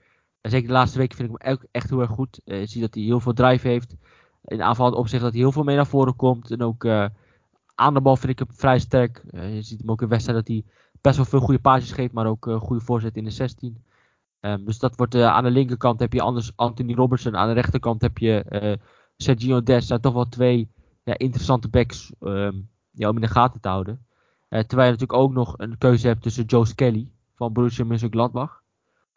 En 0.40 0.50
zeker 0.50 0.66
de 0.66 0.72
laatste 0.72 0.98
weken 0.98 1.16
vind 1.16 1.30
ik 1.30 1.36
hem 1.42 1.58
echt 1.70 1.90
heel 1.90 2.00
erg 2.00 2.10
goed. 2.10 2.40
je 2.44 2.66
ziet 2.66 2.82
dat 2.82 2.94
hij 2.94 3.02
heel 3.02 3.20
veel 3.20 3.32
drive 3.32 3.68
heeft. 3.68 3.96
in 4.44 4.62
aanvallend 4.62 4.96
opzicht 4.96 5.22
dat 5.22 5.32
hij 5.32 5.40
heel 5.40 5.52
veel 5.52 5.62
mee 5.62 5.76
naar 5.76 5.86
voren 5.86 6.16
komt. 6.16 6.50
En 6.50 6.62
ook 6.62 6.86
aan 7.74 7.94
de 7.94 8.00
bal 8.00 8.16
vind 8.16 8.32
ik 8.32 8.38
hem 8.38 8.48
vrij 8.52 8.78
sterk. 8.78 9.22
je 9.30 9.62
ziet 9.62 9.80
hem 9.80 9.90
ook 9.90 10.02
in 10.02 10.08
wedstrijden 10.08 10.44
dat 10.44 10.54
hij 10.54 10.64
best 11.00 11.16
wel 11.16 11.24
veel 11.24 11.40
goede 11.40 11.60
paasjes 11.60 11.92
geeft, 11.92 12.12
maar 12.12 12.26
ook 12.26 12.50
goede 12.60 12.84
voorzet 12.84 13.16
in 13.16 13.24
de 13.24 13.30
16. 13.30 13.84
Um, 14.40 14.64
dus 14.64 14.78
dat 14.78 14.96
wordt 14.96 15.14
aan 15.14 15.44
de 15.44 15.50
linkerkant 15.50 16.00
heb 16.00 16.12
je 16.12 16.22
anders 16.22 16.52
Anthony 16.56 16.94
Robertson. 16.94 17.36
Aan 17.36 17.48
de 17.48 17.54
rechterkant 17.54 18.02
heb 18.02 18.18
je 18.18 18.78
Sergio 19.22 19.62
Des. 19.62 19.86
zijn 19.86 20.00
toch 20.00 20.14
wel 20.14 20.28
twee 20.28 20.68
ja, 21.04 21.18
interessante 21.18 21.68
backs 21.68 22.12
ja, 22.90 23.08
om 23.08 23.14
in 23.14 23.20
de 23.20 23.28
gaten 23.28 23.60
te 23.60 23.68
houden. 23.68 24.06
terwijl 24.48 24.88
je 24.88 24.96
natuurlijk 24.96 25.12
ook 25.12 25.32
nog 25.32 25.54
een 25.56 25.78
keuze 25.78 26.06
hebt 26.06 26.22
tussen 26.22 26.44
Joe 26.44 26.66
Skelly 26.66 27.08
van 27.34 27.52
Borussia 27.52 27.84
Mönchengladbach. 27.84 28.62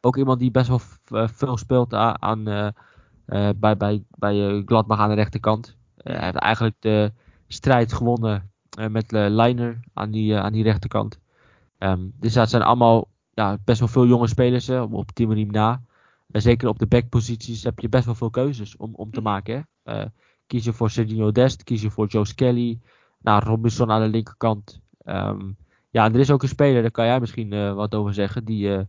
Ook 0.01 0.17
iemand 0.17 0.39
die 0.39 0.51
best 0.51 0.67
wel 0.67 0.81
veel 1.27 1.57
speelt 1.57 1.93
aan, 1.93 2.49
uh, 2.49 2.69
bij, 3.55 3.77
bij, 3.77 4.03
bij 4.09 4.61
Gladbach 4.65 4.99
aan 4.99 5.09
de 5.09 5.15
rechterkant. 5.15 5.77
hij 5.95 6.23
heeft 6.23 6.35
eigenlijk 6.35 6.75
de 6.79 7.11
strijd 7.47 7.93
gewonnen 7.93 8.51
met 8.89 9.11
Leiner 9.11 9.79
aan 9.93 10.11
die, 10.11 10.37
aan 10.37 10.53
die 10.53 10.63
rechterkant. 10.63 11.19
Um, 11.79 12.13
dus 12.19 12.33
dat 12.33 12.49
zijn 12.49 12.61
allemaal 12.61 13.07
ja, 13.33 13.57
best 13.65 13.79
wel 13.79 13.87
veel 13.87 14.07
jonge 14.07 14.27
spelers 14.27 14.69
op 14.69 15.11
Timorim 15.11 15.51
na. 15.51 15.81
En 16.33 16.41
zeker 16.41 16.67
op 16.67 16.79
de 16.79 16.87
backposities 16.87 17.63
heb 17.63 17.79
je 17.79 17.89
best 17.89 18.05
wel 18.05 18.15
veel 18.15 18.29
keuzes 18.29 18.75
om, 18.75 18.95
om 18.95 19.11
te 19.11 19.19
mm. 19.19 19.25
maken. 19.25 19.67
Hè. 19.83 20.05
kies 20.47 20.63
je 20.63 20.73
voor 20.73 20.89
Sergio 20.89 21.31
Dest, 21.31 21.63
kies 21.63 21.81
je 21.81 21.89
voor 21.89 22.07
Joe 22.07 22.25
Skelly. 22.25 22.79
Nou, 23.19 23.43
Robinson 23.43 23.91
aan 23.91 24.01
de 24.01 24.07
linkerkant. 24.07 24.81
Um, 25.05 25.57
ja, 25.89 26.05
er 26.05 26.19
is 26.19 26.31
ook 26.31 26.41
een 26.41 26.47
speler, 26.47 26.81
daar 26.81 26.91
kan 26.91 27.05
jij 27.05 27.19
misschien 27.19 27.51
uh, 27.51 27.73
wat 27.73 27.95
over 27.95 28.13
zeggen, 28.13 28.45
die, 28.45 28.67
uh, 28.67 28.81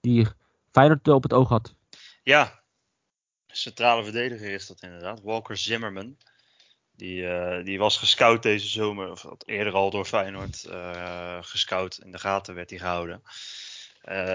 die 0.00 0.26
Feyenoord 0.70 1.08
op 1.08 1.22
het 1.22 1.32
oog 1.32 1.48
had. 1.48 1.74
Ja, 2.22 2.62
centrale 3.46 4.02
verdediger 4.02 4.50
is 4.50 4.66
dat 4.66 4.82
inderdaad. 4.82 5.20
Walker 5.22 5.56
Zimmerman. 5.56 6.16
Die, 6.96 7.22
uh, 7.22 7.64
die 7.64 7.78
was 7.78 7.98
gescout 7.98 8.42
deze 8.42 8.68
zomer, 8.68 9.10
of 9.10 9.26
eerder 9.44 9.72
al 9.72 9.90
door 9.90 10.04
Feyenoord 10.04 10.68
gescout. 11.40 11.98
In 12.04 12.12
de 12.12 12.18
gaten 12.18 12.54
werd 12.54 12.70
hij 12.70 12.78
gehouden. 12.78 13.22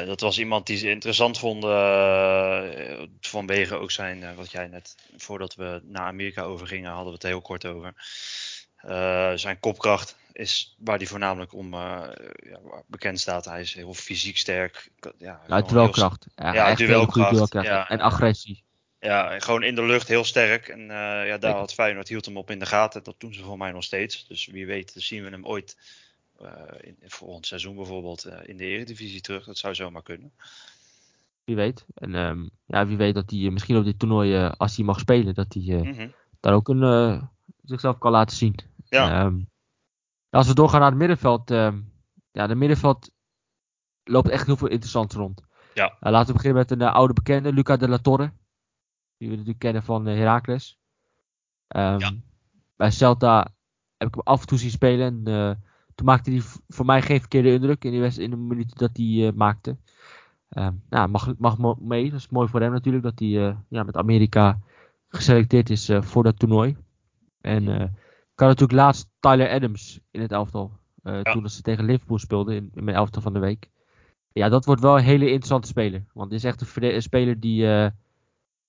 Dat 0.05 0.19
was 0.21 0.39
iemand 0.39 0.65
die 0.65 0.77
ze 0.77 0.89
interessant 0.89 1.39
vonden 1.39 3.09
vanwege 3.19 3.75
ook 3.75 3.91
zijn, 3.91 4.35
wat 4.35 4.51
jij 4.51 4.67
net, 4.67 4.95
voordat 5.17 5.55
we 5.55 5.81
naar 5.83 6.05
Amerika 6.05 6.41
overgingen, 6.41 6.91
hadden 6.91 7.07
we 7.07 7.13
het 7.13 7.23
heel 7.23 7.41
kort 7.41 7.65
over. 7.65 7.93
zijn 9.39 9.59
kopkracht, 9.59 10.17
is 10.33 10.75
waar 10.79 10.97
hij 10.97 11.07
voornamelijk 11.07 11.53
om 11.53 11.73
ja, 11.73 12.11
bekend 12.87 13.19
staat. 13.19 13.45
Hij 13.45 13.61
is 13.61 13.73
heel 13.73 13.93
fysiek 13.93 14.37
sterk. 14.37 14.91
Ja, 15.17 15.41
ja 15.47 15.61
duelkracht. 15.61 16.27
Ja, 16.35 16.53
ja 16.53 16.75
duelkracht. 16.75 17.31
duelkracht. 17.31 17.65
Ja, 17.65 17.89
en 17.89 17.99
agressie. 17.99 18.63
Ja, 18.99 19.39
gewoon 19.39 19.63
in 19.63 19.75
de 19.75 19.83
lucht 19.83 20.07
heel 20.07 20.23
sterk. 20.23 20.67
En 20.67 20.85
ja, 21.25 21.37
daar 21.37 21.55
had 21.55 21.73
Feyenoord 21.73 22.07
hield 22.07 22.25
hem 22.25 22.37
op 22.37 22.51
in 22.51 22.59
de 22.59 22.65
gaten. 22.65 23.03
Dat 23.03 23.19
doen 23.19 23.33
ze 23.33 23.43
voor 23.43 23.57
mij 23.57 23.71
nog 23.71 23.83
steeds. 23.83 24.27
Dus 24.27 24.45
wie 24.45 24.65
weet 24.65 24.93
zien 24.95 25.23
we 25.23 25.29
hem 25.29 25.45
ooit 25.45 25.77
in, 26.79 26.95
volgend 26.99 27.45
seizoen 27.45 27.75
bijvoorbeeld 27.75 28.25
in 28.25 28.57
de 28.57 28.65
Eredivisie 28.65 29.21
terug. 29.21 29.45
Dat 29.45 29.57
zou 29.57 29.75
zomaar 29.75 30.03
kunnen. 30.03 30.31
Wie 31.43 31.55
weet. 31.55 31.85
En 31.93 32.15
um, 32.15 32.49
ja, 32.65 32.87
wie 32.87 32.97
weet 32.97 33.13
dat 33.13 33.29
hij 33.29 33.49
misschien 33.49 33.77
op 33.77 33.83
dit 33.83 33.99
toernooi, 33.99 34.51
als 34.57 34.75
hij 34.75 34.85
mag 34.85 34.99
spelen, 34.99 35.33
dat 35.33 35.53
hij 35.53 35.63
mm 35.63 35.93
-hmm. 35.93 36.13
daar 36.39 36.53
ook 36.53 36.67
een, 36.67 37.29
zichzelf 37.63 37.97
kan 37.97 38.11
laten 38.11 38.37
zien. 38.37 38.55
Ja. 38.89 39.25
Um, 39.25 39.49
als 40.29 40.47
we 40.47 40.53
doorgaan 40.53 40.79
naar 40.79 40.89
het 40.89 40.99
middenveld. 40.99 41.51
Uh, 41.51 41.73
ja, 42.31 42.47
de 42.47 42.55
middenveld 42.55 43.11
loopt 44.03 44.29
echt 44.29 44.45
heel 44.45 44.57
veel 44.57 44.67
interessant 44.67 45.13
rond. 45.13 45.41
Ja. 45.73 45.97
Uh, 45.99 46.11
laten 46.11 46.27
we 46.27 46.33
beginnen 46.33 46.59
met 46.59 46.71
een 46.71 46.81
uh, 46.81 46.93
oude 46.93 47.13
bekende, 47.13 47.53
Luca 47.53 47.77
de 47.77 47.87
la 47.87 47.97
Torre. 47.97 48.31
Die 49.17 49.27
we 49.29 49.33
natuurlijk 49.33 49.59
kennen 49.59 49.83
van 49.83 50.07
uh, 50.07 50.15
Heracles. 50.15 50.79
Um, 51.67 51.99
ja. 51.99 52.11
Bij 52.75 52.91
Celta 52.91 53.53
heb 53.97 54.07
ik 54.07 54.13
hem 54.13 54.23
af 54.23 54.41
en 54.41 54.47
toe 54.47 54.57
zien 54.57 54.69
spelen. 54.69 55.25
En 55.25 55.63
toen 55.97 56.05
maakte 56.05 56.31
hij 56.31 56.41
voor 56.67 56.85
mij 56.85 57.01
geen 57.01 57.19
verkeerde 57.19 57.53
indruk 57.53 57.83
in, 57.83 57.91
die 57.91 58.21
in 58.21 58.29
de 58.29 58.35
minuten 58.35 58.77
dat 58.77 58.97
hij 58.97 59.31
maakte. 59.35 59.77
Um, 60.49 60.83
nou, 60.89 61.09
mag, 61.09 61.37
mag 61.37 61.79
mee. 61.79 62.09
Dat 62.09 62.19
is 62.19 62.29
mooi 62.29 62.47
voor 62.47 62.61
hem 62.61 62.71
natuurlijk 62.71 63.03
dat 63.03 63.19
hij 63.19 63.55
ja, 63.69 63.83
met 63.83 63.97
Amerika 63.97 64.59
geselecteerd 65.07 65.69
is 65.69 65.91
voor 65.99 66.23
dat 66.23 66.39
toernooi. 66.39 66.77
En 67.41 67.65
kan 68.37 68.47
natuurlijk 68.47 68.79
laatst 68.79 69.09
Tyler 69.19 69.49
Adams 69.49 69.99
in 70.11 70.21
het 70.21 70.31
elftal. 70.31 70.71
Uh, 71.03 71.21
Toen 71.21 71.49
ze 71.49 71.61
tegen 71.61 71.85
Liverpool 71.85 72.17
speelden 72.17 72.55
in, 72.55 72.71
in, 72.73 72.83
mijn 72.83 72.97
elftal 72.97 73.21
van 73.21 73.33
de 73.33 73.39
week. 73.39 73.69
Ja, 74.33 74.49
dat 74.49 74.65
wordt 74.65 74.81
wel 74.81 74.97
een 74.97 75.03
hele 75.03 75.25
interessante 75.25 75.67
speler. 75.67 76.05
Want 76.13 76.31
het 76.31 76.39
is 76.39 76.43
echt 76.43 76.75
een, 76.81 77.01
speler 77.01 77.39
die 77.39 77.63
uh, 77.63 77.87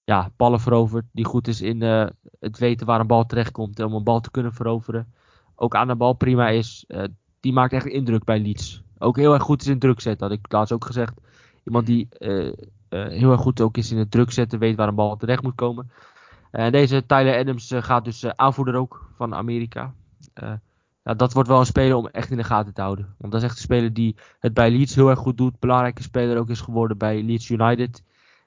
ja, 0.04 0.30
ballen 0.36 0.60
verovert. 0.60 1.04
Die 1.12 1.24
goed 1.24 1.48
is 1.48 1.60
in 1.60 1.82
uh, 1.82 2.06
het 2.40 2.58
weten 2.58 2.86
waar 2.86 3.00
een 3.00 3.06
bal 3.06 3.26
terechtkomt. 3.26 3.80
Om 3.80 3.94
een 3.94 4.04
bal 4.04 4.20
te 4.20 4.30
kunnen 4.30 4.52
veroveren. 4.52 5.12
Ook 5.60 5.74
aan 5.74 5.88
de 5.88 5.96
bal 5.96 6.12
prima 6.12 6.48
is. 6.48 6.86
die 7.40 7.52
maakt 7.52 7.72
echt 7.72 7.86
indruk 7.86 8.24
bij 8.24 8.40
Leeds. 8.40 8.82
Ook 8.98 9.16
heel 9.16 9.34
erg 9.34 9.42
goed 9.42 9.60
is 9.60 9.66
in 9.66 9.78
druk 9.78 10.00
zetten. 10.00 10.28
Had 10.28 10.38
ik 10.38 10.52
laatst 10.52 10.72
ook 10.72 10.84
gezegd. 10.84 11.20
Iemand 11.64 11.86
die 11.86 12.08
heel 12.88 13.30
erg 13.30 13.40
goed 13.40 13.60
ook 13.60 13.76
is 13.76 13.90
in 13.90 13.98
het 13.98 14.10
druk 14.10 14.30
zetten. 14.30 14.58
Weet 14.58 14.76
waar 14.76 14.88
een 14.88 14.94
bal 14.94 15.16
terecht 15.16 15.42
moet 15.42 15.54
komen. 15.54 15.90
En 16.50 16.64
eh, 16.64 16.72
deze 16.72 17.06
Tyler 17.06 17.38
Adams 17.38 17.70
eh, 17.70 17.82
gaat 17.82 18.04
dus 18.04 18.22
eh, 18.22 18.30
aanvoerder 18.36 18.74
ook 18.74 19.10
van 19.16 19.34
Amerika. 19.34 19.94
Ja, 21.04 21.14
dat 21.14 21.32
wordt 21.32 21.48
wel 21.48 21.58
een 21.58 21.66
speler 21.66 21.96
om 21.96 22.06
echt 22.06 22.30
in 22.30 22.36
de 22.36 22.44
gaten 22.44 22.74
te 22.74 22.80
houden. 22.80 23.14
Want 23.18 23.32
dat 23.32 23.42
is 23.42 23.48
echt 23.48 23.56
een 23.56 23.62
speler 23.62 23.92
die 23.92 24.16
het 24.38 24.54
bij 24.54 24.70
Leeds 24.70 24.94
heel 24.94 25.08
erg 25.08 25.18
goed 25.18 25.36
doet. 25.36 25.58
Belangrijke 25.58 26.02
speler 26.02 26.38
ook 26.38 26.50
is 26.50 26.60
geworden 26.60 26.98
bij 26.98 27.22
Leeds 27.22 27.48
United. 27.48 28.02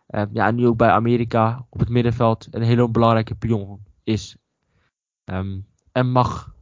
ja, 0.07 0.47
en 0.47 0.55
nu 0.55 0.67
ook 0.67 0.77
bij 0.77 0.89
Amerika 0.89 1.65
op 1.69 1.79
het 1.79 1.89
middenveld 1.89 2.47
een 2.51 2.61
hele 2.61 2.89
belangrijke 2.89 3.35
pion 3.35 3.79
is. 4.03 4.37
Um, 5.25 5.65
en 5.91 6.11
mag, 6.11 6.53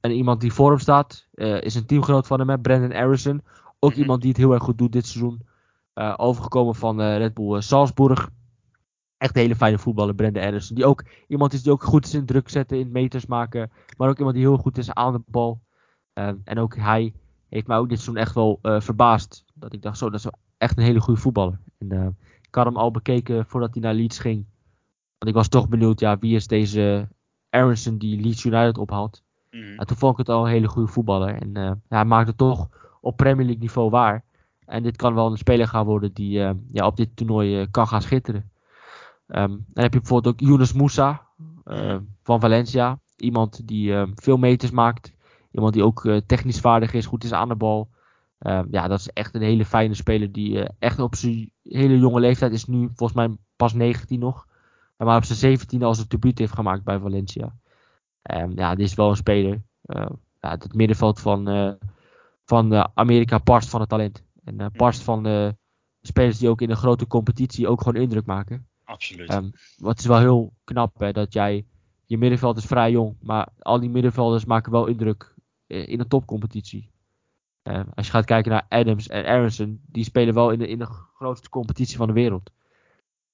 en 0.00 0.10
iemand 0.10 0.40
die 0.40 0.52
voor 0.52 0.70
hem 0.70 0.78
staat, 0.78 1.26
uh, 1.34 1.60
is 1.60 1.74
een 1.74 1.86
teamgenoot 1.86 2.26
van 2.26 2.48
hem, 2.48 2.62
Brandon 2.62 2.92
Harrison. 2.92 3.42
Ook 3.78 3.90
mhm. 3.90 4.00
iemand 4.00 4.20
die 4.20 4.30
het 4.30 4.38
heel 4.38 4.52
erg 4.52 4.62
goed 4.62 4.78
doet 4.78 4.92
dit 4.92 5.06
seizoen. 5.06 5.46
Uh, 5.94 6.14
overgekomen 6.16 6.74
van 6.74 7.00
uh, 7.00 7.16
Red 7.16 7.34
Bull 7.34 7.60
Salzburg 7.60 8.30
echt 9.18 9.36
een 9.36 9.42
hele 9.42 9.56
fijne 9.56 9.78
voetballer, 9.78 10.14
Brenda 10.14 10.44
Anderson. 10.44 10.76
Die 10.76 10.86
ook 10.86 11.04
iemand 11.26 11.52
is 11.52 11.62
die 11.62 11.72
ook 11.72 11.82
goed 11.82 12.06
is 12.06 12.14
in 12.14 12.26
druk 12.26 12.48
zetten, 12.48 12.78
in 12.78 12.92
meters 12.92 13.26
maken. 13.26 13.70
Maar 13.96 14.08
ook 14.08 14.18
iemand 14.18 14.36
die 14.36 14.44
heel 14.44 14.56
goed 14.56 14.78
is 14.78 14.92
aan 14.92 15.12
de 15.12 15.22
bal. 15.26 15.60
Ehm, 16.12 16.36
en 16.44 16.58
ook 16.58 16.76
hij 16.76 17.14
heeft 17.48 17.66
mij 17.66 17.76
ook 17.76 17.88
dit 17.88 18.00
seizoen 18.00 18.22
echt 18.22 18.34
wel 18.34 18.58
verbaasd. 18.62 19.44
Dat 19.54 19.72
ik 19.72 19.82
dacht, 19.82 19.98
zo, 19.98 20.10
dat 20.10 20.20
is 20.20 20.30
echt 20.58 20.76
een 20.76 20.84
hele 20.84 21.00
goede 21.00 21.20
voetballer. 21.20 21.60
En, 21.78 22.16
ik 22.46 22.54
had 22.54 22.64
hem 22.64 22.76
al 22.76 22.90
bekeken 22.90 23.46
voordat 23.46 23.74
hij 23.74 23.82
naar 23.82 23.94
Leeds 23.94 24.18
ging. 24.18 24.46
Want 25.18 25.30
ik 25.30 25.34
was 25.34 25.48
toch 25.48 25.68
benieuwd, 25.68 26.00
ja, 26.00 26.18
wie 26.18 26.34
is 26.34 26.46
deze 26.46 27.08
Aronson 27.50 27.98
die 27.98 28.20
Leeds 28.20 28.44
United 28.44 28.78
ophaalt. 28.78 29.22
Mm. 29.56 29.78
En 29.78 29.86
toen 29.86 29.96
vond 29.96 30.12
ik 30.12 30.18
het 30.18 30.28
al 30.28 30.44
een 30.44 30.50
hele 30.50 30.68
goede 30.68 30.92
voetballer. 30.92 31.34
En 31.34 31.48
uh, 31.48 31.62
ja, 31.64 31.78
hij 31.88 32.04
maakte 32.04 32.28
het 32.28 32.38
toch 32.38 32.68
op 33.00 33.16
Premier 33.16 33.44
League 33.44 33.62
niveau 33.62 33.90
waar. 33.90 34.24
En 34.66 34.82
dit 34.82 34.96
kan 34.96 35.14
wel 35.14 35.30
een 35.30 35.38
speler 35.38 35.68
gaan 35.68 35.86
worden 35.86 36.12
die 36.12 36.38
ja, 36.72 36.86
op 36.86 36.96
dit 36.96 37.16
toernooi 37.16 37.70
kan 37.70 37.88
gaan 37.88 38.02
schitteren. 38.02 38.50
Um, 39.28 39.64
dan 39.72 39.82
heb 39.82 39.92
je 39.92 40.00
bijvoorbeeld 40.00 40.34
ook 40.34 40.48
Yunus 40.48 40.72
Moussa 40.72 41.26
van 42.22 42.40
Valencia. 42.40 42.98
Iemand 43.16 43.68
die 43.68 43.94
veel 44.14 44.36
meters 44.36 44.70
maakt. 44.70 45.12
Iemand 45.50 45.72
die 45.72 45.84
ook 45.84 46.08
technisch 46.26 46.60
vaardig 46.60 46.92
is, 46.92 47.06
goed 47.06 47.24
is 47.24 47.32
aan 47.32 47.48
de 47.48 47.54
bal. 47.54 47.88
Um, 48.38 48.66
ja, 48.70 48.88
dat 48.88 48.98
is 48.98 49.08
echt 49.08 49.34
een 49.34 49.42
hele 49.42 49.64
fijne 49.64 49.94
speler 49.94 50.32
die 50.32 50.62
eh, 50.62 50.68
echt 50.78 50.98
op 50.98 51.14
zijn 51.14 51.50
hele 51.62 51.98
jonge 51.98 52.20
leeftijd 52.20 52.52
is 52.52 52.64
nu 52.64 52.90
volgens 52.94 53.12
mij 53.18 53.36
pas 53.56 53.72
19 53.72 54.18
nog. 54.18 54.46
Maar 54.96 55.16
op 55.16 55.24
zijn 55.24 55.38
17 55.38 55.82
als 55.82 55.98
het 55.98 56.10
debuut 56.10 56.38
heeft 56.38 56.52
gemaakt 56.52 56.84
bij 56.84 56.98
Valencia. 56.98 57.54
Um, 58.34 58.52
ja, 58.56 58.74
dit 58.74 58.86
is 58.86 58.94
wel 58.94 59.10
een 59.10 59.16
speler. 59.16 59.62
ja, 60.40 60.50
het 60.50 60.74
middenveld 60.74 61.20
van, 61.20 61.76
van 62.44 62.90
Amerika 62.94 63.38
parst 63.38 63.68
van 63.68 63.80
het 63.80 63.88
talent. 63.88 64.24
En 64.44 64.72
parst 64.72 65.02
van 65.02 65.22
de 65.22 65.56
spelers 66.02 66.38
die 66.38 66.48
ook 66.48 66.60
in 66.60 66.70
een 66.70 66.76
grote 66.76 67.06
competitie 67.06 67.68
ook 67.68 67.82
gewoon 67.82 68.02
indruk 68.02 68.26
maken. 68.26 68.66
Absoluut. 68.84 69.34
Um, 69.34 69.52
wat 69.76 69.98
is 69.98 70.06
wel 70.06 70.18
heel 70.18 70.52
knap, 70.64 70.98
hè, 70.98 71.12
dat 71.12 71.32
jij, 71.32 71.66
je 72.04 72.18
middenveld 72.18 72.56
is 72.56 72.64
vrij 72.64 72.90
jong, 72.90 73.16
maar 73.20 73.48
al 73.58 73.80
die 73.80 73.90
middenvelders 73.90 74.44
maken 74.44 74.72
wel 74.72 74.86
indruk 74.86 75.34
eh, 75.66 75.88
in 75.88 76.00
een 76.00 76.08
topcompetitie. 76.08 76.90
Uh, 77.62 77.80
als 77.94 78.06
je 78.06 78.12
gaat 78.12 78.24
kijken 78.24 78.50
naar 78.50 78.66
Adams 78.68 79.08
en 79.08 79.26
Aronson, 79.26 79.80
die 79.86 80.04
spelen 80.04 80.34
wel 80.34 80.50
in 80.50 80.58
de, 80.58 80.68
in 80.68 80.78
de 80.78 80.86
grootste 81.14 81.48
competitie 81.48 81.96
van 81.96 82.06
de 82.06 82.12
wereld. 82.12 82.50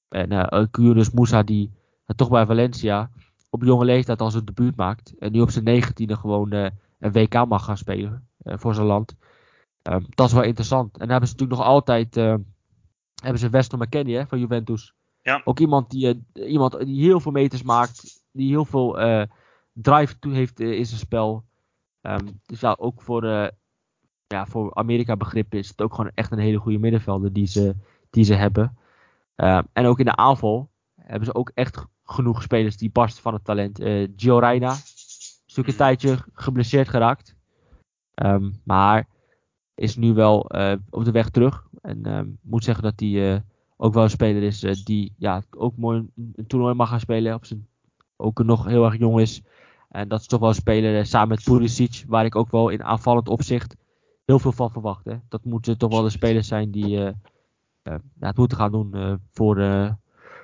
En 0.08 0.32
uh, 0.32 1.06
Moussa, 1.12 1.42
die 1.42 1.70
uh, 2.06 2.16
toch 2.16 2.28
bij 2.28 2.46
Valencia 2.46 3.10
op 3.52 3.62
jonge 3.62 3.84
leeftijd 3.84 4.20
al 4.20 4.30
zijn 4.30 4.44
debuut 4.44 4.76
maakt. 4.76 5.18
En 5.18 5.32
nu 5.32 5.40
op 5.40 5.50
zijn 5.50 5.64
negentiende 5.64 6.16
gewoon 6.16 6.52
een 6.52 7.12
WK 7.12 7.46
mag 7.46 7.64
gaan 7.64 7.76
spelen 7.76 8.28
voor 8.44 8.74
zijn 8.74 8.86
land. 8.86 9.16
Um, 9.82 10.06
dat 10.08 10.26
is 10.26 10.32
wel 10.32 10.42
interessant. 10.42 10.92
En 10.92 10.98
dan 10.98 11.08
hebben 11.08 11.28
ze 11.28 11.34
natuurlijk 11.34 11.60
nog 11.60 11.68
altijd 11.68 12.14
hebben 13.22 13.40
ze 13.40 13.50
Weston 13.50 13.78
McKennie 13.78 14.16
hè, 14.16 14.26
van 14.26 14.38
Juventus. 14.38 14.94
Ja. 15.22 15.40
Ook 15.44 15.58
iemand 15.58 15.90
die, 15.90 16.22
uh, 16.34 16.50
iemand 16.50 16.78
die 16.78 17.02
heel 17.02 17.20
veel 17.20 17.32
meters 17.32 17.62
maakt. 17.62 18.22
Die 18.32 18.48
heel 18.48 18.64
veel 18.64 19.02
uh, 19.02 19.22
drive 19.72 20.18
toe 20.18 20.32
heeft 20.32 20.60
uh, 20.60 20.78
in 20.78 20.86
zijn 20.86 21.00
spel. 21.00 21.44
Um, 22.00 22.40
dus 22.46 22.60
ja, 22.60 22.76
ook 22.78 23.02
voor, 23.02 23.24
ja, 24.26 24.46
voor 24.46 24.74
Amerika 24.74 25.16
begrip 25.16 25.54
is 25.54 25.68
het 25.68 25.82
ook 25.82 25.94
gewoon 25.94 26.10
echt 26.14 26.32
een 26.32 26.38
hele 26.38 26.58
goede 26.58 26.78
middenvelder 26.78 27.32
die 27.32 27.46
ze, 27.46 27.74
die 28.10 28.24
ze 28.24 28.34
hebben. 28.34 28.76
Uh, 29.36 29.60
en 29.72 29.86
ook 29.86 29.98
in 29.98 30.04
de 30.04 30.16
aanval 30.16 30.70
hebben 30.94 31.26
ze 31.26 31.34
ook 31.34 31.50
echt 31.54 31.84
genoeg 32.04 32.42
spelers 32.42 32.76
die 32.76 32.90
barsten 32.90 33.22
van 33.22 33.34
het 33.34 33.44
talent. 33.44 33.80
Uh, 33.80 34.08
Gio 34.16 34.38
Reina 34.38 34.72
is 34.72 35.42
natuurlijk 35.46 35.68
een 35.68 35.84
tijdje 35.84 36.18
geblesseerd 36.32 36.88
geraakt. 36.88 37.34
Ehm, 38.14 38.50
maar 38.64 39.08
is 39.74 39.96
nu 39.96 40.12
wel 40.12 40.38
op 40.90 41.04
de 41.04 41.10
weg 41.10 41.28
terug. 41.28 41.66
En 41.80 42.06
ehm, 42.06 42.28
moet 42.40 42.64
zeggen 42.64 42.82
dat 42.82 43.00
hij 43.00 43.44
ook 43.76 43.94
wel 43.94 44.02
een 44.02 44.10
speler 44.10 44.42
is 44.42 44.84
die 44.84 45.14
ja, 45.16 45.42
ook 45.50 45.76
mooi 45.76 46.06
een, 46.16 46.46
toernooi 46.46 46.74
mag 46.74 46.88
gaan 46.88 47.00
spelen. 47.00 47.34
Op 47.34 47.44
zijn, 47.44 47.66
ook 48.16 48.42
nog 48.44 48.64
heel 48.64 48.84
erg 48.84 48.98
jong 48.98 49.20
is. 49.20 49.42
En 49.88 50.08
dat 50.08 50.20
is 50.20 50.26
toch 50.26 50.40
wel 50.40 50.48
een 50.48 50.54
speler 50.54 51.06
samen 51.06 51.28
met 51.28 51.44
Pulisic, 51.44 52.04
waar 52.06 52.24
ik 52.24 52.36
ook 52.36 52.50
wel 52.50 52.68
in 52.68 52.84
aanvallend 52.84 53.28
opzicht 53.28 53.76
heel 54.24 54.38
veel 54.38 54.52
van 54.52 54.70
verwacht. 54.70 55.04
Hè. 55.04 55.16
Dat 55.28 55.44
moeten 55.44 55.78
toch 55.78 55.90
wel 55.90 56.02
de 56.02 56.10
spelers 56.10 56.48
zijn 56.48 56.70
die 56.70 56.98
het 58.18 58.36
moeten 58.36 58.56
gaan 58.58 58.72
doen 58.72 59.20
voor, 59.32 59.56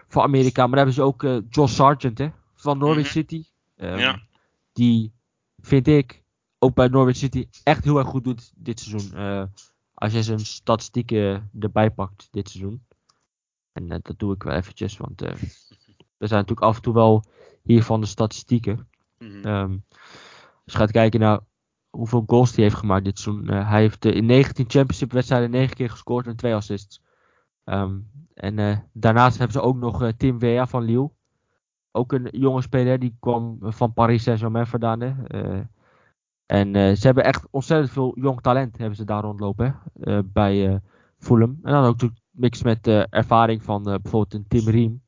voor 0.08 0.22
Amerika. 0.22 0.66
Maar 0.66 0.76
dan 0.76 0.86
hebben 0.86 0.94
ze 0.94 1.02
ook 1.02 1.42
Josh 1.50 1.72
Sargent 1.72 2.18
hè, 2.18 2.28
van 2.54 2.78
Norwich 2.78 3.04
mhm. 3.04 3.12
City. 3.12 3.44
Um, 3.76 3.98
ja. 3.98 4.22
Die 4.72 5.12
vind 5.58 5.86
ik 5.86 6.22
ook 6.58 6.74
bij 6.74 6.88
Norwich 6.88 7.16
City 7.16 7.48
echt 7.62 7.84
heel 7.84 7.98
erg 7.98 8.08
goed 8.08 8.24
doet 8.24 8.52
dit 8.54 8.80
seizoen. 8.80 9.18
als 9.94 10.12
je 10.12 10.22
zijn 10.22 10.38
statistieken 10.40 11.50
erbij 11.60 11.90
pakt 11.90 12.28
dit 12.30 12.48
seizoen. 12.48 12.86
En 13.72 13.88
dat 13.88 14.14
doe 14.16 14.34
ik 14.34 14.42
wel 14.42 14.54
eventjes, 14.54 14.96
want 14.96 15.20
we 16.18 16.26
zijn 16.26 16.40
natuurlijk 16.40 16.66
af 16.66 16.76
en 16.76 16.82
toe 16.82 16.94
wel 16.94 17.24
hier 17.62 17.82
van 17.82 18.00
de 18.00 18.06
statistieken. 18.06 18.88
Mm 19.18 19.42
-hmm. 19.42 19.84
als 20.64 20.72
je 20.72 20.78
gaat 20.78 20.90
kijken 20.90 21.20
naar 21.20 21.40
hoeveel 21.90 22.24
goals 22.26 22.54
hij 22.54 22.64
heeft 22.64 22.76
gemaakt 22.76 23.04
dit 23.04 23.18
seizoen. 23.18 23.52
Uh, 23.52 23.70
hij 23.70 23.80
heeft 23.80 24.04
uh, 24.04 24.14
in 24.14 24.26
19 24.26 24.64
Championship 24.68 25.12
wedstrijden 25.12 25.50
9 25.50 25.76
keer 25.76 25.90
gescoord 25.90 26.26
en 26.26 26.36
2 26.36 26.54
assists. 26.54 27.02
Um, 27.68 28.10
en 28.34 28.58
uh, 28.58 28.78
daarnaast 28.92 29.38
hebben 29.38 29.60
ze 29.60 29.66
ook 29.66 29.76
nog 29.76 30.12
Tim 30.16 30.38
Wea 30.38 30.66
van 30.66 30.82
Lille. 30.82 31.10
Ook 31.90 32.12
een 32.12 32.28
jonge 32.30 32.62
speler, 32.62 32.98
die 32.98 33.16
kwam 33.20 33.56
van 33.60 33.92
Paris 33.92 34.22
Saint-Germain 34.22 34.66
vandaan. 34.66 35.00
en 36.46 36.96
ze 36.96 37.06
hebben 37.06 37.24
echt 37.24 37.46
ontzettend 37.50 37.90
veel 37.90 38.18
jong 38.18 38.40
talent 38.40 38.78
hebben 38.78 38.96
ze 38.96 39.04
daar 39.04 39.22
rondlopen 39.22 39.78
bij 40.24 40.80
Fulham. 41.18 41.58
En 41.62 41.72
dan 41.72 41.84
ook 41.84 42.10
mix 42.30 42.62
met 42.62 42.86
ervaring 43.10 43.62
van 43.62 43.82
bijvoorbeeld 43.82 44.34
een 44.34 44.46
Tim 44.48 44.68
Riem. 44.68 45.02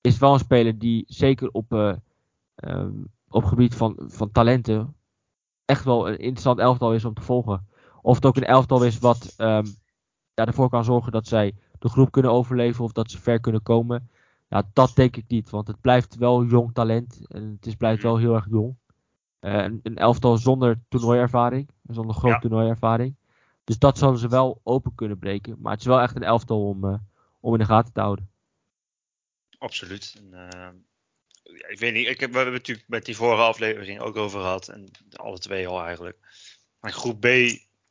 Is 0.00 0.18
wel 0.18 0.32
een 0.32 0.38
speler 0.38 0.78
die 0.78 1.04
zeker 1.06 1.48
op, 1.50 1.72
um, 1.72 3.06
op 3.28 3.44
gebied 3.44 3.74
van, 3.74 3.96
van 4.06 4.30
talenten 4.30 4.94
echt 5.64 5.84
wel 5.84 6.08
een 6.08 6.18
interessant 6.18 6.58
elftal 6.58 6.94
is 6.94 7.04
om 7.04 7.14
te 7.14 7.22
volgen. 7.22 7.66
Of 8.02 8.14
het 8.14 8.26
ook 8.26 8.36
een 8.36 8.44
elftal 8.44 8.84
is 8.84 8.98
wat 8.98 9.34
um, 9.38 9.64
ja, 10.34 10.46
ervoor 10.46 10.68
kan 10.68 10.84
zorgen 10.84 11.12
dat 11.12 11.26
zij 11.26 11.54
de 11.80 11.88
groep 11.88 12.10
kunnen 12.10 12.30
overleven 12.30 12.84
of 12.84 12.92
dat 12.92 13.10
ze 13.10 13.20
ver 13.20 13.40
kunnen 13.40 13.62
komen. 13.62 14.10
Ja, 14.48 14.70
dat 14.72 14.92
denk 14.94 15.16
ik 15.16 15.24
niet, 15.28 15.50
want 15.50 15.66
het 15.66 15.80
blijft 15.80 16.16
wel 16.16 16.44
jong 16.44 16.74
talent 16.74 17.20
en 17.28 17.42
het 17.42 17.66
is, 17.66 17.74
blijft 17.74 18.02
wel 18.02 18.16
heel 18.16 18.34
erg 18.34 18.46
jong. 18.50 18.76
Uh, 19.40 19.54
een, 19.54 19.80
een, 19.82 19.96
elftal 19.96 20.36
zonder 20.36 20.80
toernooiervaring, 20.88 21.68
zonder 21.86 22.14
grote 22.14 22.34
ja. 22.34 22.40
toernooiervaring. 22.40 23.16
Dus 23.64 23.78
dat 23.78 23.98
zullen 23.98 24.18
ze 24.18 24.28
wel 24.28 24.60
open 24.62 24.94
kunnen 24.94 25.18
breken. 25.18 25.56
Maar 25.60 25.72
het 25.72 25.80
is 25.80 25.86
wel 25.86 26.00
echt 26.00 26.16
een 26.16 26.22
elftal 26.22 26.68
om, 26.68 26.84
uh, 26.84 26.94
om 27.40 27.52
in 27.52 27.58
de 27.58 27.64
gaten 27.64 27.92
te 27.92 28.00
houden. 28.00 28.30
Absoluut. 29.58 30.14
En, 30.18 30.50
uh, 30.52 30.68
ik 31.68 31.78
weet 31.78 31.92
niet, 31.92 32.06
ik 32.06 32.20
heb, 32.20 32.30
we 32.30 32.36
hebben 32.36 32.54
het 32.54 32.62
natuurlijk 32.66 32.88
met 32.88 33.04
die 33.04 33.16
vorige 33.16 33.42
aflevering 33.42 34.00
ook 34.00 34.16
over 34.16 34.40
gehad. 34.40 34.68
En 34.68 34.90
alle 35.12 35.38
twee 35.38 35.68
al 35.68 35.84
eigenlijk. 35.84 36.18
Maar 36.80 36.92
groep 36.92 37.20
B, 37.20 37.26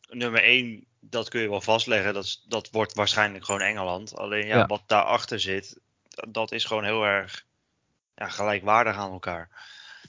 nummer 0.09 0.43
1, 0.43 0.85
dat 0.99 1.29
kun 1.29 1.41
je 1.41 1.49
wel 1.49 1.61
vastleggen. 1.61 2.13
Dat, 2.13 2.43
dat 2.47 2.69
wordt 2.71 2.93
waarschijnlijk 2.93 3.45
gewoon 3.45 3.61
Engeland. 3.61 4.17
Alleen 4.17 4.47
ja, 4.47 4.57
ja. 4.57 4.65
wat 4.65 4.83
daarachter 4.85 5.39
zit, 5.39 5.79
dat 6.27 6.51
is 6.51 6.65
gewoon 6.65 6.83
heel 6.83 7.03
erg 7.05 7.45
ja, 8.15 8.29
gelijkwaardig 8.29 8.95
aan 8.95 9.11
elkaar. 9.11 9.49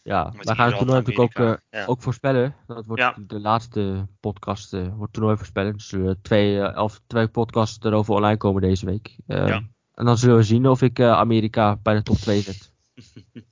Ja, 0.03 0.33
wij 0.42 0.55
gaan 0.55 0.66
het 0.66 0.76
toernooi 0.76 0.98
natuurlijk 0.98 1.38
ook, 1.38 1.46
uh, 1.46 1.55
ja. 1.70 1.87
ook 1.87 2.03
voorspellen. 2.03 2.57
Dat 2.66 2.87
wordt 2.87 3.03
ja. 3.03 3.14
de 3.18 3.40
laatste 3.40 4.07
podcast, 4.20 4.72
uh, 4.72 4.94
wordt 4.94 5.12
toernooi 5.12 5.37
voorspellen. 5.37 5.72
Dus 5.72 5.92
uh, 5.92 6.11
twee, 6.22 6.61
elf, 6.61 7.00
twee 7.07 7.29
podcasts 7.29 7.85
erover 7.85 8.14
online 8.14 8.37
komen 8.37 8.62
deze 8.62 8.87
week. 8.87 9.16
ja. 9.26 9.62
En 9.94 10.07
dan 10.07 10.18
zullen 10.18 10.37
we 10.37 10.42
zien 10.42 10.68
of 10.68 10.83
ik 10.83 11.00
Amerika 11.00 11.76
bij 11.76 11.94
de 11.94 12.03
top 12.03 12.16
2 12.16 12.40
zet. 12.40 12.72
we 13.35 13.42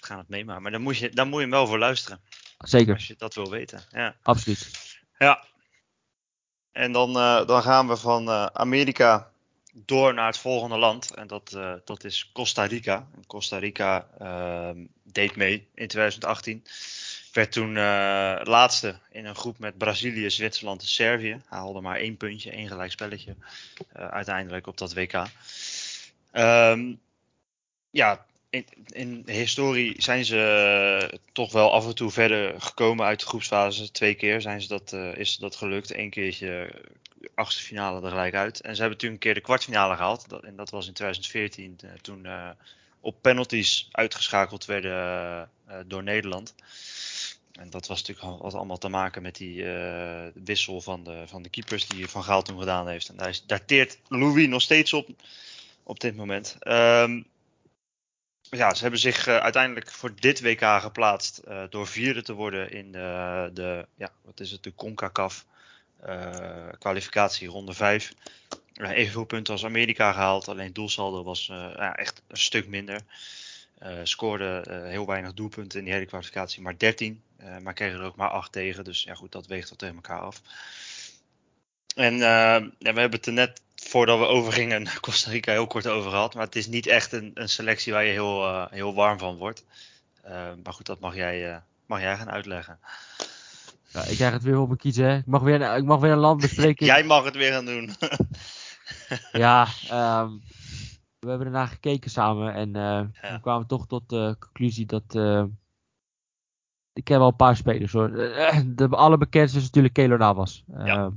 gaan 0.00 0.18
het 0.18 0.28
meemaken. 0.28 0.62
Maar 0.62 0.72
dan 0.72 0.80
moet, 0.80 0.96
je, 0.96 1.10
dan 1.10 1.28
moet 1.28 1.36
je 1.36 1.42
hem 1.42 1.50
wel 1.50 1.66
voor 1.66 1.78
luisteren. 1.78 2.20
Zeker. 2.58 2.94
Als 2.94 3.06
je 3.06 3.14
dat 3.18 3.34
wil 3.34 3.50
weten. 3.50 3.80
Ja. 3.90 4.14
Absoluut. 4.22 4.70
Ja. 5.18 5.44
En 6.76 6.92
dan, 6.92 7.16
uh, 7.16 7.46
dan 7.46 7.62
gaan 7.62 7.88
we 7.88 7.96
van 7.96 8.28
uh, 8.28 8.46
Amerika 8.52 9.30
door 9.72 10.14
naar 10.14 10.26
het 10.26 10.38
volgende 10.38 10.76
land. 10.76 11.14
En 11.14 11.26
dat, 11.26 11.52
uh, 11.56 11.72
dat 11.84 12.04
is 12.04 12.30
Costa 12.32 12.64
Rica. 12.64 13.06
En 13.14 13.26
Costa 13.26 13.58
Rica 13.58 14.06
ehm, 14.18 14.84
deed 15.02 15.36
mee 15.36 15.68
in 15.74 15.88
2018. 15.88 16.64
Werd 17.32 17.52
toen 17.52 17.72
laatste 18.44 18.98
in 19.10 19.24
een 19.24 19.34
groep 19.34 19.58
met 19.58 19.78
Brazilië, 19.78 20.30
Zwitserland 20.30 20.80
en 20.80 20.88
Servië. 20.88 21.40
Haalde 21.46 21.80
maar 21.80 21.96
één 21.96 22.16
puntje, 22.16 22.50
één 22.50 22.68
gelijk 22.68 22.90
spelletje. 22.90 23.34
uiteindelijk 23.92 24.66
op 24.66 24.78
dat 24.78 24.94
WK. 24.94 25.24
Um, 26.32 27.00
ja, 27.90 28.26
in, 28.88 29.22
de 29.24 29.32
historie 29.32 30.02
zijn 30.02 30.24
ze 30.24 31.08
uh, 31.12 31.18
toch 31.32 31.52
wel 31.52 31.72
af 31.72 31.86
en 31.86 31.94
toe 31.94 32.10
verder 32.10 32.60
gekomen 32.60 33.06
uit 33.06 33.20
de 33.20 33.26
groepsfase. 33.26 33.90
Twee 33.90 34.14
keer 34.14 34.40
zijn 34.40 34.62
ze 34.62 34.68
dat, 34.68 34.92
uh, 34.92 35.16
is 35.16 35.36
dat 35.36 35.56
gelukt. 35.56 35.96
Eén 35.96 36.10
keertje 36.10 36.70
achtste 37.34 37.62
finale 37.62 38.02
er 38.02 38.10
gelijk 38.10 38.34
uit. 38.34 38.60
En 38.60 38.74
ze 38.74 38.80
hebben 38.80 38.98
toen 38.98 39.10
een 39.10 39.18
keer 39.18 39.34
de 39.34 39.40
kwartfinale 39.40 39.96
gehaald. 39.96 40.28
Dat, 40.28 40.44
en 40.44 40.56
dat 40.56 40.70
was 40.70 40.86
in 40.86 40.92
2014 40.92 41.78
uh, 41.84 41.90
toen 42.00 42.26
op 43.00 43.16
penalties 43.20 43.88
uitgeschakeld 43.90 44.64
werden 44.64 45.50
door 45.86 46.02
Nederland. 46.02 46.54
En 47.52 47.70
dat 47.70 47.86
was 47.86 47.98
natuurlijk 48.02 48.42
had 48.42 48.54
allemaal 48.54 48.78
te 48.78 48.88
maken 48.88 49.22
met 49.22 49.36
die 49.36 49.64
wissel 50.44 50.80
van 50.80 51.04
de, 51.04 51.22
van 51.26 51.42
de 51.42 51.48
keepers 51.48 51.88
die 51.88 52.08
Van 52.08 52.24
Gaal 52.24 52.42
toen 52.42 52.58
gedaan 52.58 52.88
heeft. 52.88 53.08
En 53.08 53.16
daar 53.16 53.28
is, 53.28 53.46
dateert 53.46 53.98
Louis 54.08 54.48
nog 54.48 54.62
steeds 54.62 54.92
op 54.92 55.08
op 55.86 56.00
dit 56.00 56.16
moment. 56.16 56.56
Um, 56.60 57.26
ja, 58.50 58.74
ze 58.74 58.82
hebben 58.82 59.00
zich 59.00 59.26
uh, 59.26 59.36
uiteindelijk 59.36 59.90
voor 59.90 60.12
dit 60.14 60.40
WK 60.40 60.64
geplaatst 60.80 61.42
uh, 61.48 61.62
door 61.70 61.86
vierde 61.86 62.22
te 62.22 62.32
worden 62.32 62.70
in 62.70 62.92
de, 62.92 63.50
de 63.54 63.86
ja, 63.94 64.12
wat 64.24 64.40
is 64.40 64.50
het, 64.50 64.62
de 64.62 64.74
CONCACAF 64.74 65.44
uh, 66.06 66.68
kwalificatie 66.78 67.48
ronde 67.48 67.72
5. 67.72 68.12
evenveel 68.74 69.24
punten 69.24 69.52
als 69.52 69.64
Amerika 69.64 70.12
gehaald, 70.12 70.48
alleen 70.48 70.72
doelsaldo 70.72 71.22
was 71.22 71.52
echt 71.92 72.22
een 72.26 72.36
stuk 72.36 72.66
minder. 72.68 73.00
scoorde 74.02 74.62
heel 74.88 75.06
weinig 75.06 75.34
doelpunten 75.34 75.78
in 75.78 75.84
die 75.84 75.94
hele 75.94 76.06
kwalificatie, 76.06 76.62
maar 76.62 76.78
13. 76.78 77.22
maar 77.62 77.74
kregen 77.74 77.98
er 77.98 78.04
ook 78.04 78.16
maar 78.16 78.30
8 78.30 78.52
tegen, 78.52 78.84
dus 78.84 79.02
ja 79.02 79.14
goed, 79.14 79.32
dat 79.32 79.46
weegt 79.46 79.68
wel 79.68 79.78
tegen 79.78 79.94
elkaar 79.94 80.20
af. 80.20 80.42
En 81.94 82.18
we 82.18 82.72
hebben 82.78 83.10
het 83.10 83.26
er 83.26 83.32
net 83.32 83.60
voordat 83.86 84.18
we 84.18 84.26
overgingen 84.26 84.86
Costa 85.00 85.30
Rica 85.30 85.52
heel 85.52 85.66
kort 85.66 85.86
over 85.86 86.10
gehad. 86.10 86.34
Maar 86.34 86.44
het 86.44 86.56
is 86.56 86.66
niet 86.66 86.86
echt 86.86 87.12
een, 87.12 87.30
een 87.34 87.48
selectie 87.48 87.92
waar 87.92 88.04
je 88.04 88.12
heel, 88.12 88.44
uh, 88.44 88.66
heel 88.70 88.94
warm 88.94 89.18
van 89.18 89.36
wordt. 89.36 89.64
Uh, 90.24 90.30
maar 90.62 90.72
goed, 90.72 90.86
dat 90.86 91.00
mag 91.00 91.14
jij, 91.14 91.50
uh, 91.50 91.56
mag 91.86 92.00
jij 92.00 92.16
gaan 92.16 92.30
uitleggen. 92.30 92.78
Ja, 93.88 94.02
ik 94.02 94.16
krijg 94.16 94.32
het 94.32 94.42
weer 94.42 94.58
op 94.58 94.66
mijn 94.66 94.78
kiezen. 94.78 95.16
Ik 95.16 95.26
mag 95.26 95.42
weer, 95.42 95.76
ik 95.76 95.84
mag 95.84 96.00
weer 96.00 96.12
een 96.12 96.18
land 96.18 96.40
bespreken. 96.40 96.86
jij 96.94 97.04
mag 97.04 97.24
het 97.24 97.36
weer 97.36 97.52
gaan 97.52 97.64
doen. 97.64 97.90
ja, 99.32 99.62
um, 100.22 100.42
we 101.18 101.28
hebben 101.28 101.46
ernaar 101.46 101.68
gekeken 101.68 102.10
samen. 102.10 102.54
En 102.54 102.70
ja. 102.72 103.10
we 103.32 103.40
kwamen 103.40 103.66
toch 103.66 103.86
tot 103.86 104.08
de 104.08 104.36
conclusie 104.38 104.86
dat... 104.86 105.14
ik 106.92 107.04
ken 107.04 107.18
wel 107.18 107.28
een 107.28 107.36
paar 107.36 107.56
spelers 107.56 107.92
hoor. 107.92 108.10
De 108.66 108.88
allerbekendste 108.90 109.58
is 109.58 109.64
natuurlijk 109.64 109.94
Kelo 109.94 110.16
Navas. 110.16 110.64
Ja. 110.84 111.12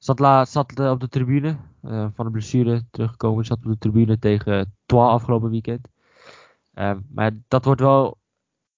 Ehm, 0.00 0.06
Zat, 0.06 0.18
la, 0.18 0.44
zat 0.44 0.78
uh, 0.78 0.90
op 0.90 1.00
de 1.00 1.08
tribune, 1.08 1.56
uh, 1.82 2.06
van 2.14 2.24
de 2.24 2.30
blessure 2.30 2.82
teruggekomen. 2.90 3.44
Zat 3.44 3.58
op 3.58 3.64
de 3.64 3.78
tribune 3.78 4.18
tegen 4.18 4.74
Troyes 4.86 5.12
afgelopen 5.12 5.50
weekend. 5.50 5.88
Uh, 6.74 6.96
maar 7.08 7.30
dat 7.48 7.64
wordt 7.64 7.80
wel 7.80 8.18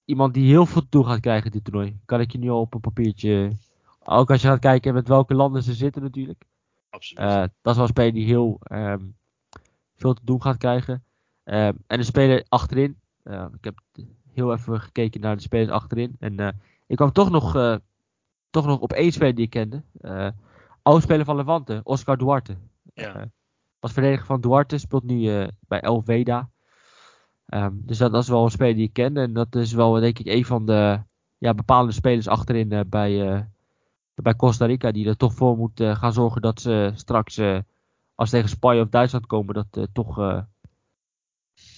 iemand 0.05 0.33
die 0.33 0.47
heel 0.47 0.65
veel 0.65 0.89
toe 0.89 1.05
gaat 1.05 1.19
krijgen 1.19 1.51
dit 1.51 1.63
toernooi. 1.63 1.99
Kan 2.05 2.19
ik 2.19 2.31
je 2.31 2.37
nu 2.37 2.49
al 2.49 2.59
op 2.59 2.73
een 2.73 2.79
papiertje... 2.79 3.51
Ook 4.05 4.31
als 4.31 4.41
je 4.41 4.47
gaat 4.47 4.59
kijken 4.59 4.93
met 4.93 5.07
welke 5.07 5.33
landen 5.33 5.63
ze 5.63 5.73
zitten 5.73 6.01
natuurlijk. 6.01 6.43
Absoluut. 6.89 7.49
dat 7.61 7.71
is 7.71 7.75
wel 7.75 7.81
een 7.81 7.87
speler 7.87 8.13
die 8.13 8.25
heel 8.25 8.59
um, 8.71 9.15
veel 9.95 10.13
te 10.13 10.21
doen 10.23 10.41
gaat 10.41 10.57
krijgen. 10.57 11.03
en 11.43 11.77
de 11.87 12.03
speler 12.03 12.45
achterin. 12.49 12.99
ik 13.23 13.63
heb 13.63 13.79
heel 14.33 14.53
even 14.53 14.81
gekeken 14.81 15.21
naar 15.21 15.35
de 15.35 15.41
spelers 15.41 15.69
achterin. 15.69 16.15
En 16.19 16.61
ik 16.87 16.95
kwam 16.95 17.11
toch 17.11 17.29
nog, 17.29 17.79
toch 18.49 18.65
nog 18.65 18.79
op 18.79 18.93
één 18.93 19.11
speler 19.11 19.35
die 19.35 19.45
ik 19.45 19.49
kende 19.49 19.83
oudspeler 20.83 21.25
van 21.25 21.35
Levante, 21.35 21.81
Oscar 21.83 22.17
Duarte. 22.17 22.57
Ja. 22.93 23.29
Was 23.79 23.91
verdediger 23.91 24.25
van 24.25 24.41
Duarte, 24.41 24.77
speelt 24.77 25.03
nu 25.03 25.19
uh, 25.19 25.47
bij 25.59 25.81
El 25.81 26.01
Veda. 26.01 26.49
Um, 27.47 27.81
dus 27.85 27.97
dat, 27.97 28.11
dat, 28.11 28.23
is 28.23 28.29
wel 28.29 28.43
een 28.43 28.51
speler 28.51 28.75
die 28.75 28.87
ik 28.87 28.93
ken. 28.93 29.17
En 29.17 29.33
dat 29.33 29.55
is 29.55 29.73
wel 29.73 29.93
denk 29.93 30.19
ik 30.19 30.27
een 30.27 30.45
van 30.45 30.65
de 30.65 30.99
ja, 31.37 31.53
bepalende 31.53 31.93
spelers 31.93 32.27
achterin 32.27 32.73
uh, 32.73 32.79
bij, 32.87 33.45
bij 34.15 34.35
Costa 34.35 34.65
Rica. 34.65 34.91
Die 34.91 35.07
er 35.07 35.17
toch 35.17 35.33
voor 35.33 35.57
moet 35.57 35.81
gaan 35.83 36.13
zorgen 36.13 36.41
dat 36.41 36.61
ze 36.61 36.91
straks, 36.95 37.39
als 38.15 38.29
ze 38.29 38.35
tegen 38.35 38.49
Spanje 38.49 38.81
of 38.81 38.89
Duitsland 38.89 39.25
komen, 39.25 39.53
dat 39.53 39.87
toch 39.93 40.17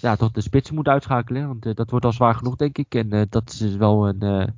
ja, 0.02 0.16
tot 0.16 0.34
de 0.34 0.42
spits 0.42 0.72
moet 0.72 0.88
uitschakelen. 0.88 1.48
Want 1.48 1.76
dat 1.76 1.90
wordt 1.90 2.06
al 2.06 2.14
zwaar 2.14 2.36
genoeg, 2.36 2.56
denk 2.56 2.78
ik. 2.78 2.96
En 2.96 3.28
dat 3.30 3.50
is 3.50 3.76
wel 3.76 4.08
een, 4.08 4.56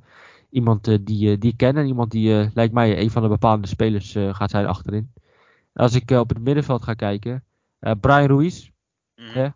iemand 0.50 0.84
die, 0.84 1.38
die 1.38 1.50
ik 1.50 1.56
ken. 1.56 1.76
En 1.76 1.86
iemand 1.86 2.10
die, 2.10 2.50
lijkt 2.54 2.74
mij, 2.74 2.98
een 2.98 3.10
van 3.10 3.22
de 3.22 3.28
bepalende 3.28 3.68
spelers 3.68 4.12
gaat 4.12 4.50
zijn 4.50 4.66
achterin. 4.66 5.12
Als 5.72 5.94
ik 5.94 6.10
op 6.10 6.28
het 6.28 6.38
middenveld 6.38 6.82
ga 6.82 6.94
kijken. 6.94 7.44
Brian 7.78 8.26
Ruiz. 8.26 8.70
Mm 9.14 9.54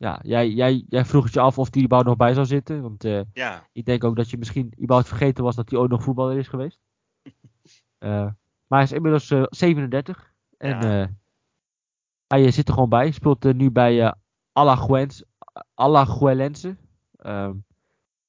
ja, 0.00 0.20
jij, 0.22 0.50
jij, 0.50 0.84
jij 0.88 1.04
vroeg 1.04 1.24
het 1.24 1.32
je 1.32 1.40
af 1.40 1.58
of 1.58 1.70
die 1.70 1.82
überhaupt 1.82 2.08
nog 2.08 2.18
bij 2.18 2.34
zou 2.34 2.46
zitten. 2.46 2.82
Want 2.82 3.02
ja. 3.32 3.68
ik 3.72 3.84
denk 3.84 4.04
ook 4.04 4.16
dat 4.16 4.30
je 4.30 4.38
misschien 4.38 4.72
überhaupt 4.78 5.08
vergeten 5.08 5.44
was 5.44 5.56
dat 5.56 5.70
hij 5.70 5.78
ooit 5.78 5.90
nog 5.90 6.02
voetballer 6.02 6.38
is 6.38 6.48
geweest. 6.48 6.80
maar 7.98 8.78
hij 8.78 8.82
is 8.82 8.92
inmiddels 8.92 9.34
37. 9.48 10.32
En 10.56 10.80
ja. 10.80 11.10
hij 12.26 12.50
zit 12.50 12.68
er 12.68 12.74
gewoon 12.74 12.88
bij. 12.88 13.10
Speelt 13.10 13.54
nu 13.54 13.70
bij 13.70 14.14
Alajuelense. 15.74 16.76
Um, 17.26 17.64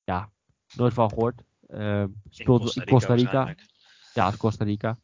ja, 0.03 0.31
nooit 0.75 0.93
van 0.93 1.09
gehoord. 1.09 1.43
Uh, 1.69 2.03
speelt 2.29 2.75
in 2.75 2.85
Costa 2.85 3.13
Rica. 3.13 3.29
Costa 3.31 3.43
Rica. 3.43 3.55
Ja, 4.13 4.33
Costa 4.37 4.65
Rica. 4.65 4.97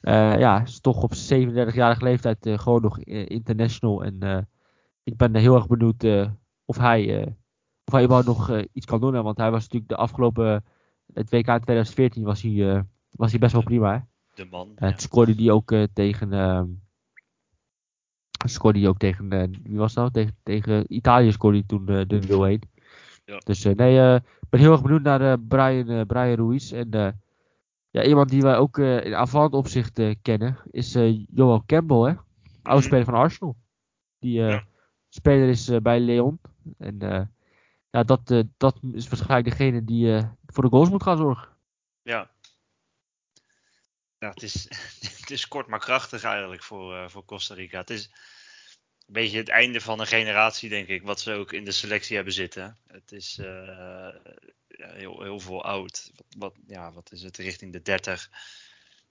Ja. 0.00 0.38
Ja, 0.38 0.62
is 0.62 0.80
toch 0.80 1.02
op 1.02 1.12
37-jarige 1.14 2.04
leeftijd 2.04 2.46
uh, 2.46 2.58
gewoon 2.58 2.82
nog 2.82 2.98
international. 2.98 4.04
En 4.04 4.48
ik 5.02 5.16
ben 5.16 5.36
heel 5.36 5.54
erg 5.54 5.66
benieuwd 5.66 6.04
of 6.64 6.76
hij, 6.76 7.34
of 7.84 7.92
hij 7.92 8.02
überhaupt 8.02 8.26
nog 8.26 8.64
iets 8.72 8.86
kan 8.86 9.00
doen. 9.00 9.22
Want 9.22 9.38
hij 9.38 9.50
was 9.50 9.62
natuurlijk 9.62 9.90
de 9.90 9.96
afgelopen, 9.96 10.64
het 11.12 11.30
WK 11.30 11.44
2014 11.44 12.22
was 12.22 12.42
hij, 12.42 12.84
was 13.10 13.30
hij 13.30 13.40
best 13.40 13.52
wel 13.52 13.62
prima. 13.62 13.92
Hè? 13.92 13.98
De 14.34 14.50
man. 14.50 14.72
Ja. 14.76 14.92
scoorde 14.96 15.34
hij 15.34 15.50
ook 15.50 15.74
tegen 15.92 16.32
ehm, 16.32 16.66
scoorde 18.48 18.78
hij 18.78 18.88
ook 18.88 18.98
tegen, 18.98 19.28
wie 19.62 19.78
was 19.78 19.94
dat? 19.94 20.12
Tegen, 20.12 20.36
tegen 20.42 20.94
Italië 20.94 21.32
scoorde 21.32 21.56
hij 21.56 21.66
toen 21.66 21.84
de 21.84 22.58
0-1. 22.64 22.79
Ja. 23.30 23.38
Dus 23.44 23.64
uh, 23.64 23.74
nee, 23.74 24.16
ik 24.16 24.48
ben 24.50 24.60
heel 24.60 24.72
erg 24.72 24.82
benieuwd 24.82 25.02
naar 25.02 25.40
Brian, 25.40 26.06
Brian 26.06 26.34
Ruiz. 26.34 26.72
En 26.72 27.20
ja, 27.90 28.04
iemand 28.04 28.28
die 28.28 28.42
wij 28.42 28.56
ook 28.56 28.78
in 28.78 29.14
aanvallend 29.14 29.54
opzicht 29.54 30.00
kennen 30.22 30.58
is 30.70 30.92
Joel 31.34 31.62
Campbell, 31.66 31.96
hè? 31.96 32.14
Oude 32.62 32.80
mhm. 32.80 32.82
speler 32.82 33.04
van 33.04 33.14
Arsenal. 33.14 33.56
Die 34.18 34.32
ja. 34.32 34.64
speler 35.08 35.48
is 35.48 35.70
bij 35.82 36.00
Leon. 36.00 36.40
En 36.78 37.30
ja, 37.90 38.02
dat, 38.02 38.44
dat 38.56 38.78
is 38.92 39.08
waarschijnlijk 39.08 39.56
degene 39.56 39.84
die 39.84 40.20
voor 40.46 40.62
de 40.62 40.70
goals 40.70 40.90
moet 40.90 41.02
gaan 41.02 41.16
zorgen. 41.16 41.48
Ja, 42.02 42.30
ja, 44.20 44.28
het, 44.28 44.42
is, 44.42 44.66
het 45.20 45.30
is 45.30 45.48
kort 45.48 45.66
maar 45.66 45.78
krachtig 45.78 46.22
eigenlijk 46.22 46.62
voor, 46.62 46.94
uh, 46.94 47.08
voor 47.08 47.24
Costa 47.24 47.54
Rica. 47.54 47.78
Het 47.78 47.90
is 47.90 48.10
een 49.10 49.20
beetje 49.22 49.38
het 49.38 49.48
einde 49.48 49.80
van 49.80 50.00
een 50.00 50.06
generatie, 50.06 50.68
denk 50.68 50.88
ik, 50.88 51.02
wat 51.02 51.20
ze 51.20 51.32
ook 51.32 51.52
in 51.52 51.64
de 51.64 51.72
selectie 51.72 52.16
hebben 52.16 52.34
zitten. 52.34 52.76
Het 52.86 53.12
is 53.12 53.38
uh, 53.40 54.08
heel, 54.68 55.22
heel 55.22 55.40
veel 55.40 55.64
oud. 55.64 56.12
Wat, 56.16 56.26
wat, 56.38 56.54
ja, 56.66 56.92
wat 56.92 57.12
is 57.12 57.22
het, 57.22 57.36
richting 57.36 57.72
de 57.72 57.82
30. 57.82 58.30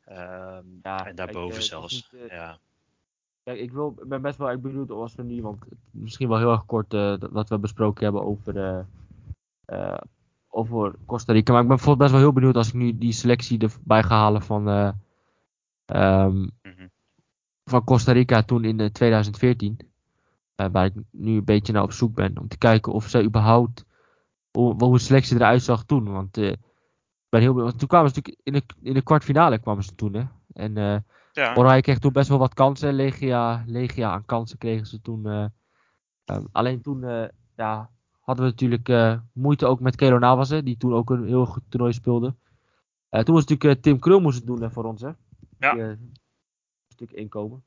Uh, 0.08 0.18
ehm, 0.18 0.66
ja, 0.82 1.08
en 1.08 1.16
daarboven 1.16 1.60
ik, 1.60 1.66
zelfs. 1.66 2.10
Niet, 2.12 2.30
ja. 2.30 2.60
Kijk, 3.44 3.60
ik 3.60 3.72
wil, 3.72 3.94
ben 4.04 4.22
best 4.22 4.38
wel 4.38 4.50
erg 4.50 4.60
benieuwd 4.60 4.90
als 4.90 5.16
we 5.16 5.24
nu, 5.24 5.42
want 5.42 5.64
misschien 5.92 6.28
wel 6.28 6.38
heel 6.38 6.52
erg 6.52 6.66
kort 6.66 6.92
wat 7.32 7.50
we 7.50 7.60
besproken 7.60 8.04
hebben 8.04 8.24
over 8.24 8.86
over 10.50 10.96
Costa 11.06 11.34
Rica. 11.34 11.52
Maar 11.52 11.62
ik 11.62 11.68
ben 11.68 11.78
bijvoorbeeld 11.78 12.10
best 12.10 12.12
wel 12.12 12.22
heel 12.22 12.40
benieuwd 12.40 12.56
als 12.56 12.68
ik 12.68 12.74
nu 12.74 12.98
die 12.98 13.12
selectie 13.12 13.60
erbij 13.60 14.04
ga 14.04 14.16
halen 14.16 14.42
van, 14.42 14.70
uh, 14.70 14.92
um, 15.86 16.52
van 17.64 17.84
Costa 17.84 18.12
Rica 18.12 18.44
toen 18.44 18.64
in 18.64 18.92
2014. 18.92 19.89
Uh, 20.60 20.66
eh, 20.66 20.72
waar 20.72 20.86
ik 20.86 20.94
nu 21.12 21.38
een 21.38 21.44
beetje 21.44 21.74
naar 21.74 21.84
op 21.84 21.92
zoek 21.92 22.16
ben. 22.16 22.38
Om 22.40 22.48
te 22.48 22.58
kijken 22.58 22.94
of 22.94 23.08
ze 23.08 23.24
überhaupt. 23.24 23.86
Hoe, 24.52 24.84
hoe 24.84 24.98
de 24.98 25.04
selectie 25.04 25.36
eruit 25.36 25.64
zag 25.64 25.84
toen. 25.84 26.12
Want 26.12 26.38
uh, 26.38 26.54
ben 27.30 27.42
heel 27.42 27.54
benieuwd. 27.54 27.80
Toen 27.80 27.88
kwamen 27.88 28.10
ze 28.10 28.16
natuurlijk 28.16 28.42
in 28.44 28.54
de, 28.54 28.88
in 28.90 28.94
de 28.94 29.02
kwartfinale 29.02 29.60
kwamen 29.60 29.84
ze 29.84 29.96
toen. 29.96 30.14
Hè? 30.14 30.24
En 30.54 30.78
uh, 30.78 30.98
ja. 31.32 31.56
Oranje 31.56 31.82
kreeg 31.82 32.00
toen 32.00 32.12
best 32.12 32.30
wel 32.30 32.38
wat 32.38 32.54
kansen. 32.54 32.94
Legia, 32.94 33.64
Legia 33.66 34.12
aan 34.12 34.26
kansen 34.26 34.58
kregen 34.58 34.86
ze 34.86 35.02
toen. 35.02 35.26
Um, 35.26 36.48
alleen 36.52 36.82
toen 36.82 37.30
ja, 37.56 37.90
hadden 38.20 38.46
we 38.46 38.52
natuurlijk 38.52 39.20
moeite 39.34 39.66
ook 39.66 39.80
met 39.80 39.96
Kelo 39.96 40.20
Navas, 40.20 40.50
die 40.50 40.78
toen 40.78 40.94
ook 40.94 41.10
een 41.10 41.26
heel 41.26 41.46
goed 41.46 41.64
toernooi 41.70 41.94
speelde. 41.94 42.36
Toen 43.10 43.36
was 43.36 43.46
natuurlijk 43.46 43.82
Tim 43.82 44.00
Krul 44.00 44.20
moest 44.20 44.38
het 44.38 44.46
doen 44.46 44.72
voor 44.72 44.84
ons, 44.84 45.02
hè. 45.02 45.12
Ja. 45.60 45.74
Die, 45.74 45.82
een 45.82 46.14
stuk 46.88 47.12
inkomen. 47.12 47.64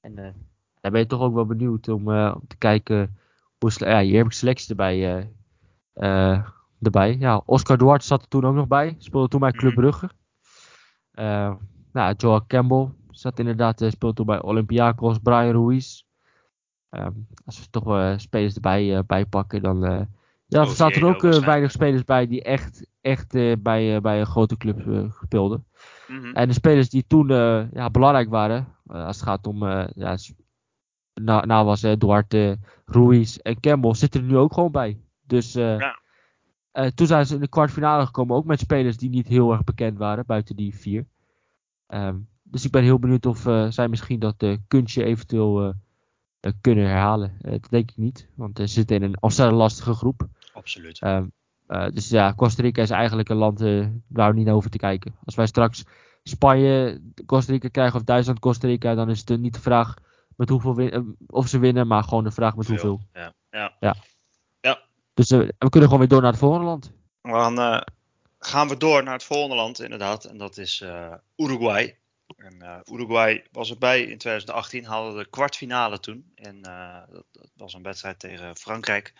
En 0.00 0.34
daar 0.80 0.92
ben 0.92 1.00
je 1.00 1.06
toch 1.06 1.20
ook 1.20 1.34
wel 1.34 1.46
benieuwd 1.46 1.88
om, 1.88 2.08
om 2.16 2.46
te 2.46 2.56
kijken 2.58 3.18
hoe 3.58 3.72
ja, 3.74 4.00
hier 4.00 4.16
heb 4.16 4.26
ik 4.26 4.32
selectie 4.32 4.68
erbij. 4.68 5.28
erbij. 6.80 7.16
Ja, 7.18 7.42
Oscar 7.44 7.78
Duarte 7.78 8.06
zat 8.06 8.22
er 8.22 8.28
toen 8.28 8.44
ook 8.44 8.54
nog 8.54 8.66
bij. 8.66 8.94
Speelde 8.98 9.28
toen 9.28 9.40
bij 9.40 9.52
Club 9.52 9.72
mhm. 9.72 9.80
Brugge. 9.80 10.10
nou, 11.92 12.14
Joel 12.16 12.46
Campbell 12.46 12.88
zat 13.10 13.38
inderdaad, 13.38 13.84
speelde 13.88 14.14
toen 14.14 14.26
bij 14.26 14.42
Olympiakos. 14.42 15.18
Brian 15.18 15.52
Ruiz. 15.52 16.02
Um, 16.90 17.26
als 17.44 17.60
we 17.60 17.66
toch 17.70 17.86
uh, 17.86 18.12
spelers 18.16 18.54
erbij 18.54 18.96
uh, 18.96 18.98
bij 19.06 19.26
pakken, 19.26 19.62
dan. 19.62 19.84
Uh, 19.84 20.00
ja, 20.46 20.60
er 20.60 20.66
zaten 20.66 21.02
er 21.02 21.08
ook 21.08 21.20
weinig 21.44 21.70
spelers 21.70 22.04
bij 22.04 22.26
die 22.26 22.42
echt, 22.42 22.86
echt 23.00 23.32
bij, 23.62 24.00
bij 24.00 24.20
een 24.20 24.26
grote 24.26 24.56
club 24.56 25.10
speelden. 25.24 25.64
Mm 26.06 26.20
-hmm. 26.20 26.34
En 26.34 26.48
de 26.48 26.54
spelers 26.54 26.90
die 26.90 27.04
toen 27.06 27.28
ja, 27.72 27.90
belangrijk 27.90 28.28
waren, 28.28 28.66
als 28.86 29.16
het 29.16 29.24
gaat 29.24 29.46
om. 29.46 29.64
ja, 29.94 30.16
nou 31.20 31.64
was 31.64 31.80
Duarte, 31.80 32.58
Ruiz 32.86 33.36
en 33.36 33.60
Campbell 33.60 33.94
zitten 33.94 34.20
er 34.20 34.26
nu 34.26 34.36
ook 34.36 34.52
gewoon 34.52 34.72
bij. 34.72 35.00
Dus 35.26 35.52
ja. 35.52 35.98
toen 36.94 37.06
zijn 37.06 37.26
ze 37.26 37.34
in 37.34 37.40
de 37.40 37.48
kwartfinale 37.48 38.06
gekomen, 38.06 38.36
ook 38.36 38.44
met 38.44 38.60
spelers 38.60 38.96
die 38.96 39.10
niet 39.10 39.28
heel 39.28 39.52
erg 39.52 39.64
bekend 39.64 39.98
waren, 39.98 40.26
buiten 40.26 40.56
die 40.56 40.76
vier. 40.76 41.06
Um, 41.88 42.28
dus 42.42 42.64
ik 42.64 42.70
ben 42.70 42.82
heel 42.82 42.98
benieuwd 42.98 43.26
of 43.26 43.38
zij 43.68 43.88
misschien 43.88 44.18
dat 44.18 44.58
kunstje 44.68 45.04
eventueel 45.04 45.74
kunnen 46.60 46.86
herhalen. 46.86 47.36
Dat 47.40 47.66
denk 47.70 47.90
ik 47.90 47.96
niet, 47.96 48.28
want 48.34 48.58
ze 48.58 48.66
zitten 48.66 48.96
in 48.96 49.02
een 49.02 49.22
ontzettend 49.22 49.58
lastige 49.58 49.94
groep. 49.94 50.28
Absoluut. 50.52 51.00
Uh, 51.02 51.22
dus 51.88 52.08
ja, 52.08 52.34
Costa 52.34 52.62
Rica 52.62 52.82
is 52.82 52.90
eigenlijk 52.90 53.28
een 53.28 53.36
land 53.36 53.60
waar 54.06 54.30
we 54.30 54.36
niet 54.36 54.44
naar 54.44 54.52
hoeven 54.52 54.70
te 54.70 54.78
kijken. 54.78 55.14
Als 55.24 55.34
wij 55.34 55.46
straks 55.46 55.84
Spanje, 56.22 57.00
Costa 57.26 57.52
Rica 57.52 57.68
krijgen 57.68 57.98
of 57.98 58.04
Duitsland, 58.04 58.38
Costa 58.38 58.66
Rica, 58.66 58.94
dan 58.94 59.10
is 59.10 59.24
het 59.24 59.40
niet 59.40 59.54
de 59.54 59.60
vraag 59.60 59.94
met 60.38 60.48
hoeveel 60.48 61.14
of 61.26 61.48
ze 61.48 61.58
winnen, 61.58 61.86
maar 61.86 62.02
gewoon 62.04 62.24
de 62.24 62.30
vraag 62.30 62.56
met 62.56 62.66
hoeveel. 62.66 63.00
Ja. 63.12 63.34
Ja. 63.50 63.76
ja. 63.80 63.96
ja. 64.60 64.82
Dus 65.14 65.30
we 65.30 65.54
kunnen 65.58 65.82
gewoon 65.82 65.98
weer 65.98 66.08
door 66.08 66.22
naar 66.22 66.30
het 66.30 66.40
volgende 66.40 66.66
land. 66.66 66.92
We 67.20 67.30
gaan, 67.30 67.84
gaan 68.38 68.68
we 68.68 68.76
door 68.76 69.02
naar 69.02 69.12
het 69.12 69.24
volgende 69.24 69.56
land, 69.56 69.80
inderdaad. 69.80 70.24
En 70.24 70.38
dat 70.38 70.56
is 70.56 70.84
Uruguay. 71.36 71.98
En 72.36 72.58
uh, 72.62 72.78
Uruguay 72.84 73.44
was 73.52 73.70
erbij 73.70 74.00
in 74.00 74.18
2018, 74.18 74.84
hadden 74.84 75.16
de 75.16 75.30
kwartfinale 75.30 76.00
toen. 76.00 76.32
En 76.34 76.56
uh, 76.56 77.00
dat, 77.10 77.24
dat, 77.30 77.50
was 77.54 77.74
een 77.74 77.82
wedstrijd 77.82 78.18
tegen 78.18 78.56
Frankrijk. 78.56 79.12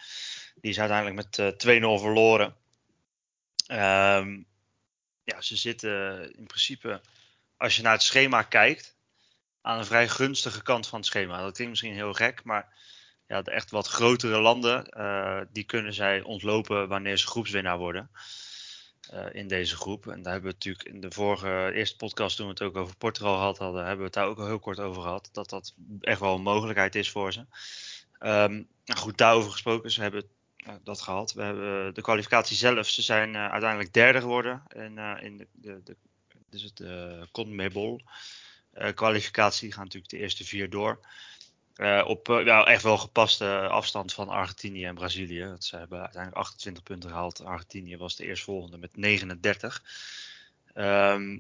Die 0.61 0.71
is 0.71 0.79
uiteindelijk 0.79 1.17
met 1.17 1.39
uh, 1.39 1.77
eh, 1.77 1.99
2-0 1.99 2.03
verloren. 2.03 2.57
Um, 3.71 4.47
ja, 5.23 5.41
ze 5.41 5.57
zitten 5.57 6.23
in 6.37 6.47
principe, 6.47 7.01
als 7.57 7.77
je 7.77 7.83
naar 7.83 7.93
het 7.93 8.03
schema 8.03 8.43
kijkt, 8.43 8.97
aan 9.63 9.79
een 9.79 9.85
vrij 9.85 10.09
gunstige 10.09 10.63
kant 10.63 10.87
van 10.87 10.99
het 10.99 11.09
schema. 11.09 11.43
Dat 11.43 11.53
klinkt 11.53 11.71
misschien 11.73 11.95
heel 11.95 12.13
gek, 12.13 12.45
maar 12.45 12.77
ja, 13.27 13.43
de 13.43 13.51
echt 13.51 13.71
wat 13.71 13.87
grotere 13.87 14.41
landen, 14.41 14.89
die 15.53 15.65
kunnen 15.65 15.95
zij 15.95 16.23
ontlopen 16.23 16.89
wanneer 16.89 17.17
ze 17.17 17.27
groepswinnaar 17.27 17.79
worden. 17.79 18.11
Uh, 19.15 19.25
in 19.33 19.49
deze 19.49 19.77
groep. 19.77 20.07
En 20.07 20.23
daar 20.23 20.33
hebben 20.33 20.51
we 20.51 20.57
natuurlijk 20.57 20.89
in 20.89 21.01
de 21.01 21.11
vorige 21.11 21.71
eerste 21.75 21.97
podcast, 21.97 22.37
toen 22.37 22.47
we 22.47 22.53
het 22.53 22.63
ook 22.63 22.77
over 22.77 22.97
Portugal 22.97 23.37
hadden, 23.37 23.77
hebben 23.77 23.99
we 23.99 24.05
het 24.05 24.13
daar 24.13 24.27
ook 24.27 24.39
al 24.39 24.47
heel 24.47 24.59
kort 24.59 24.81
over 24.81 25.03
gehad. 25.03 25.29
Dat 25.33 25.51
dat 25.51 25.75
echt 26.01 26.21
wel 26.21 26.35
een 26.35 26.43
mogelijkheid 26.43 26.95
is 26.95 27.11
voor 27.11 27.33
ze. 27.33 27.41
Um, 28.21 28.69
nou 28.85 29.01
goed, 29.01 29.19
daarover 29.19 29.51
gesproken, 29.51 29.91
ze 29.91 30.01
hebben 30.01 30.25
uh, 30.67 30.75
dat 30.85 31.01
gehad. 31.01 31.33
We 31.33 31.43
hebben 31.43 31.95
de 31.95 32.03
kwalificatie 32.03 32.57
zelf, 32.57 32.89
ze 32.89 33.03
zijn 33.03 33.37
uiteindelijk 33.37 33.93
derde 33.93 34.21
geworden 34.21 34.63
in, 34.69 34.99
in 34.99 35.37
de, 35.37 35.47
de, 35.53 35.81
de, 35.85 35.97
dus 36.51 36.63
het 36.63 36.83
CONMEBOL 37.33 38.01
kwalificatie. 38.95 39.61
Die 39.61 39.73
gaan 39.73 39.85
natuurlijk 39.85 40.13
de 40.13 40.19
eerste 40.19 40.45
vier 40.45 40.71
door. 40.71 41.01
Uh, 41.79 42.05
op 42.07 42.29
uh, 42.29 42.45
nou, 42.45 42.67
echt 42.67 42.83
wel 42.83 42.99
gepaste 42.99 43.69
afstand 43.69 44.13
van 44.13 44.29
Argentinië 44.29 44.85
en 44.85 44.95
Brazilië. 44.95 45.55
Ze 45.59 45.77
hebben 45.77 46.01
uiteindelijk 46.01 46.43
28 46.43 46.83
punten 46.83 47.11
gehaald. 47.11 47.45
Argentinië 47.45 47.97
was 47.97 48.17
de 48.17 48.25
eerstvolgende 48.25 48.79
met 48.79 48.97
39. 48.97 49.83
Um, 50.75 50.85
ehm, 50.85 51.39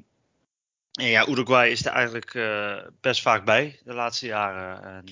en 0.92 1.06
ja, 1.06 1.28
Uruguay 1.28 1.70
is 1.70 1.86
er 1.86 1.92
eigenlijk 1.92 2.32
best 3.00 3.22
vaak 3.22 3.44
bij 3.44 3.80
de 3.84 3.94
laatste 3.94 4.26
jaren. 4.26 4.82
En 4.82 5.04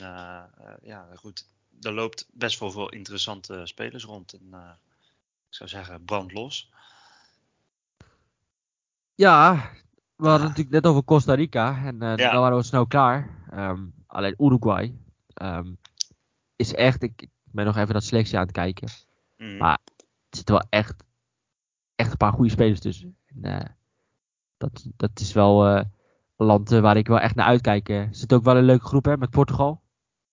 ja, 0.82 1.08
goed, 1.14 1.46
er 1.80 1.92
loopt 1.92 2.26
best 2.32 2.58
wel 2.58 2.70
veel 2.70 2.88
interessante 2.88 3.60
spelers 3.64 4.04
rond. 4.04 4.32
En 4.32 4.78
ik 5.48 5.54
zou 5.54 5.68
zeggen, 5.68 6.04
brand 6.04 6.32
los. 6.32 6.70
Ja, 9.14 9.70
we 10.16 10.28
hadden 10.28 10.46
het 10.48 10.56
natuurlijk 10.56 10.84
net 10.84 10.86
over 10.86 11.04
Costa 11.04 11.34
Rica. 11.34 11.84
En 11.84 11.98
ja. 11.98 12.16
dan 12.16 12.40
waren 12.40 12.56
we 12.56 12.62
snel 12.62 12.86
klaar. 12.86 13.44
Um, 13.54 13.94
alleen 14.06 14.34
Uruguay 14.38 14.94
Um, 15.42 15.78
is 16.56 16.74
echt, 16.74 17.02
ik, 17.02 17.22
ik 17.22 17.30
ben 17.42 17.64
nog 17.64 17.76
even 17.76 17.94
dat 17.94 18.04
selectie 18.04 18.36
aan 18.36 18.42
het 18.42 18.52
kijken. 18.52 18.88
Mhm. 19.36 19.56
Maar 19.56 19.78
er 20.28 20.36
zitten 20.36 20.54
wel 20.54 20.66
echt, 20.68 21.04
echt 21.94 22.10
een 22.10 22.16
paar 22.16 22.32
goede 22.32 22.50
spelers 22.50 22.80
tussen. 22.80 23.16
En, 23.26 23.44
eh, 23.44 23.70
dat, 24.56 24.86
dat 24.96 25.20
is 25.20 25.32
wel 25.32 25.66
eh, 25.66 25.84
een 26.36 26.46
land 26.46 26.72
eh, 26.72 26.80
waar 26.80 26.96
ik 26.96 27.06
wel 27.06 27.20
echt 27.20 27.34
naar 27.34 27.46
uitkijk. 27.46 27.88
eh. 27.88 28.00
Er 28.00 28.14
zit 28.14 28.32
ook 28.32 28.44
wel 28.44 28.56
een 28.56 28.64
leuke 28.64 28.84
groep 28.84 29.04
hè, 29.04 29.16
met 29.16 29.30
Portugal. 29.30 29.82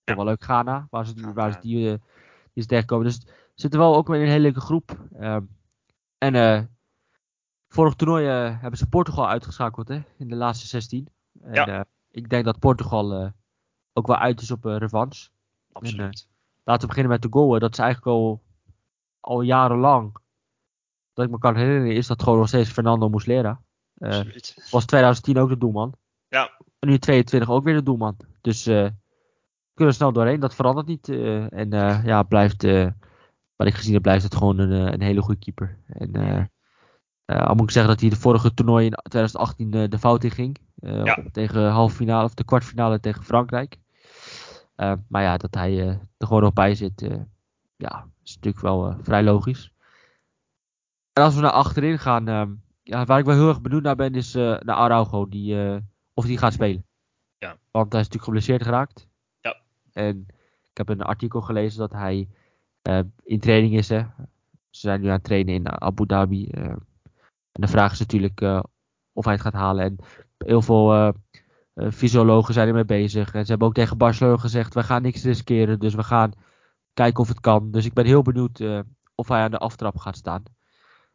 Ja. 0.04 0.14
Wel 0.14 0.24
leuk 0.24 0.42
Ghana, 0.44 0.86
waar 0.90 1.06
ze, 1.06 1.32
waar 1.32 1.52
ze 1.52 1.58
die, 1.60 1.90
eh, 1.90 1.98
die 2.42 2.62
is 2.62 2.66
tegenkomen. 2.66 3.06
Dus 3.06 3.18
er 3.18 3.52
zitten 3.54 3.80
wel 3.80 3.96
ook 3.96 4.08
in 4.08 4.20
een 4.20 4.26
hele 4.28 4.38
leuke 4.42 4.60
groep. 4.60 5.06
Ehm, 5.18 5.44
en 6.18 6.34
eh 6.34 6.62
vorig 7.74 7.94
toernooi 7.94 8.26
eh, 8.26 8.60
hebben 8.60 8.78
ze 8.78 8.86
Portugal 8.88 9.28
uitgeschakeld 9.28 9.88
hè, 9.88 10.02
in 10.18 10.28
de 10.28 10.34
laatste 10.36 10.66
16. 10.66 11.08
En 11.42 11.52
Ja. 11.54 11.66
eh, 11.66 11.80
ik 12.10 12.28
denk 12.28 12.44
dat 12.44 12.58
Portugal 12.58 13.12
eh, 13.14 13.30
ook 13.92 14.06
wel 14.06 14.16
uit 14.16 14.40
is 14.40 14.50
op 14.50 14.64
revanche. 14.64 15.28
Absoluut. 15.72 16.28
Laten 16.64 16.82
we 16.82 16.86
beginnen 16.88 17.12
met 17.12 17.22
de 17.22 17.28
goal. 17.30 17.52
hè. 17.52 17.58
Dat 17.58 17.72
is 17.72 17.78
eigenlijk 17.78 18.16
al, 18.16 18.42
al 19.20 19.40
jarenlang. 19.40 20.16
Dat 21.12 21.24
ik 21.24 21.30
me 21.30 21.38
kan 21.38 21.56
herinneren, 21.56 21.96
is 21.96 22.06
dat 22.06 22.22
gewoon 22.22 22.38
nog 22.38 22.48
steeds 22.48 22.70
Fernando 22.70 23.08
Muslera. 23.08 23.60
Absoluut. 23.98 24.68
was 24.70 24.84
2010 24.84 25.38
ook 25.38 25.48
de 25.48 25.58
doelman. 25.58 25.92
Ja. 26.28 26.50
En 26.78 26.88
nu 26.88 26.98
22 26.98 27.50
ook 27.50 27.64
weer 27.64 27.74
de 27.74 27.82
doelman. 27.82 28.16
Dus 28.40 28.66
eh 28.66 28.88
kunnen 29.74 29.94
snel 29.94 30.12
doorheen. 30.12 30.40
Dat 30.40 30.54
verandert 30.54 30.86
niet. 30.86 31.08
en 31.08 31.70
ja, 32.04 32.22
blijft, 32.22 32.62
wat 33.56 33.66
ik 33.66 33.74
gezien 33.74 33.92
heb, 33.92 34.02
blijft 34.02 34.24
het 34.24 34.34
gewoon 34.34 34.58
een, 34.58 34.92
een 34.92 35.00
hele 35.00 35.22
goede 35.22 35.40
keeper. 35.40 35.78
En 35.86 36.50
al 37.26 37.54
moet 37.54 37.62
ik 37.64 37.70
zeggen 37.70 37.90
dat 37.92 38.00
hij 38.00 38.10
de 38.10 38.16
vorige 38.16 38.54
toernooi 38.54 38.84
in 38.86 38.92
2018 38.92 39.72
eh, 39.74 39.88
de 39.88 39.98
fout 39.98 40.24
in 40.24 40.30
ging. 40.30 40.58
eh, 40.80 41.04
Ja. 41.04 41.18
tegen 41.32 41.70
halve 41.70 41.94
finale 41.96 42.24
of 42.24 42.34
de 42.34 42.44
kwartfinale 42.44 43.00
tegen 43.00 43.24
Frankrijk. 43.24 43.78
Eh, 44.76 44.92
maar 45.08 45.22
ja, 45.22 45.36
dat 45.36 45.54
hij 45.54 45.80
eh, 45.80 45.88
er 45.88 46.26
gewoon 46.26 46.42
nog 46.42 46.52
bij 46.52 46.74
zit, 46.74 47.02
eh, 47.02 47.20
ja, 47.76 48.06
is 48.24 48.34
natuurlijk 48.34 48.62
wel 48.64 48.88
eh, 48.88 48.96
vrij 49.02 49.22
logisch. 49.22 49.72
En 51.12 51.22
als 51.22 51.34
we 51.34 51.40
naar 51.40 51.50
achterin 51.50 51.98
gaan, 51.98 52.28
ehm, 52.28 52.52
ja, 52.82 53.04
waar 53.04 53.18
ik 53.18 53.24
wel 53.24 53.34
heel 53.36 53.48
erg 53.48 53.60
benieuwd 53.60 53.82
naar 53.82 53.96
ben, 53.96 54.14
is 54.14 54.34
eh, 54.34 54.42
naar 54.60 54.76
Araujo, 54.76 55.28
die, 55.28 55.62
eh, 55.68 55.76
of 56.14 56.24
die 56.26 56.38
gaat 56.38 56.52
spelen. 56.52 56.84
Ja. 57.38 57.56
Want 57.70 57.92
hij 57.92 58.00
is 58.00 58.06
natuurlijk 58.06 58.24
geblesseerd 58.24 58.62
geraakt. 58.62 59.08
Ja. 59.40 59.56
En 59.92 60.26
ik 60.70 60.76
heb 60.76 60.88
een 60.88 61.02
artikel 61.02 61.40
gelezen 61.40 61.78
dat 61.78 61.92
hij 61.92 62.28
eh, 62.82 63.00
in 63.22 63.40
training 63.40 63.74
is. 63.74 63.88
Hè. 63.88 63.98
Ze 64.70 64.80
zijn 64.80 65.00
nu 65.00 65.06
aan 65.06 65.12
het 65.12 65.24
trainen 65.24 65.54
in 65.54 65.80
Abu 65.82 66.06
Dhabi. 66.06 66.48
En 67.54 67.60
de 67.60 67.68
vraag 67.68 67.92
is 67.92 67.98
natuurlijk 67.98 68.40
eh, 68.40 68.62
of 69.12 69.24
hij 69.24 69.32
het 69.32 69.42
gaat 69.42 69.52
halen. 69.52 69.84
En 69.84 69.96
heel 70.38 70.62
veel 70.62 70.92
eh, 70.92 71.08
eh, 71.74 71.92
fysiologen 71.92 72.54
zijn 72.54 72.68
ermee 72.68 72.84
bezig. 72.84 73.34
En 73.34 73.44
ze 73.44 73.50
hebben 73.50 73.68
ook 73.68 73.74
tegen 73.74 73.98
Barcelona 73.98 74.36
gezegd: 74.36 74.74
we 74.74 74.82
gaan 74.82 75.02
niks 75.02 75.24
riskeren. 75.24 75.78
Dus 75.78 75.94
we 75.94 76.02
gaan 76.02 76.32
kijken 76.92 77.20
of 77.20 77.28
het 77.28 77.40
kan. 77.40 77.70
Dus 77.70 77.84
ik 77.84 77.92
ben 77.92 78.06
heel 78.06 78.22
benieuwd 78.22 78.62
of 79.14 79.28
hij 79.28 79.40
aan 79.42 79.50
de 79.50 79.58
aftrap 79.58 79.96
gaat 79.96 80.16
staan. 80.16 80.42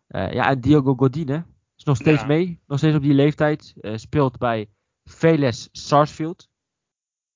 Ja, 0.07 0.49
en 0.49 0.61
Diogo 0.61 0.95
Godine 0.95 1.45
is 1.75 1.83
nog 1.83 1.95
steeds 1.95 2.21
Ja. 2.21 2.27
mee. 2.27 2.61
Nog 2.67 2.77
steeds 2.77 2.95
op 2.95 3.01
die 3.01 3.13
leeftijd. 3.13 3.73
speelt 3.95 4.37
bij 4.37 4.69
Veles 5.03 5.69
Sarsfield. 5.71 6.49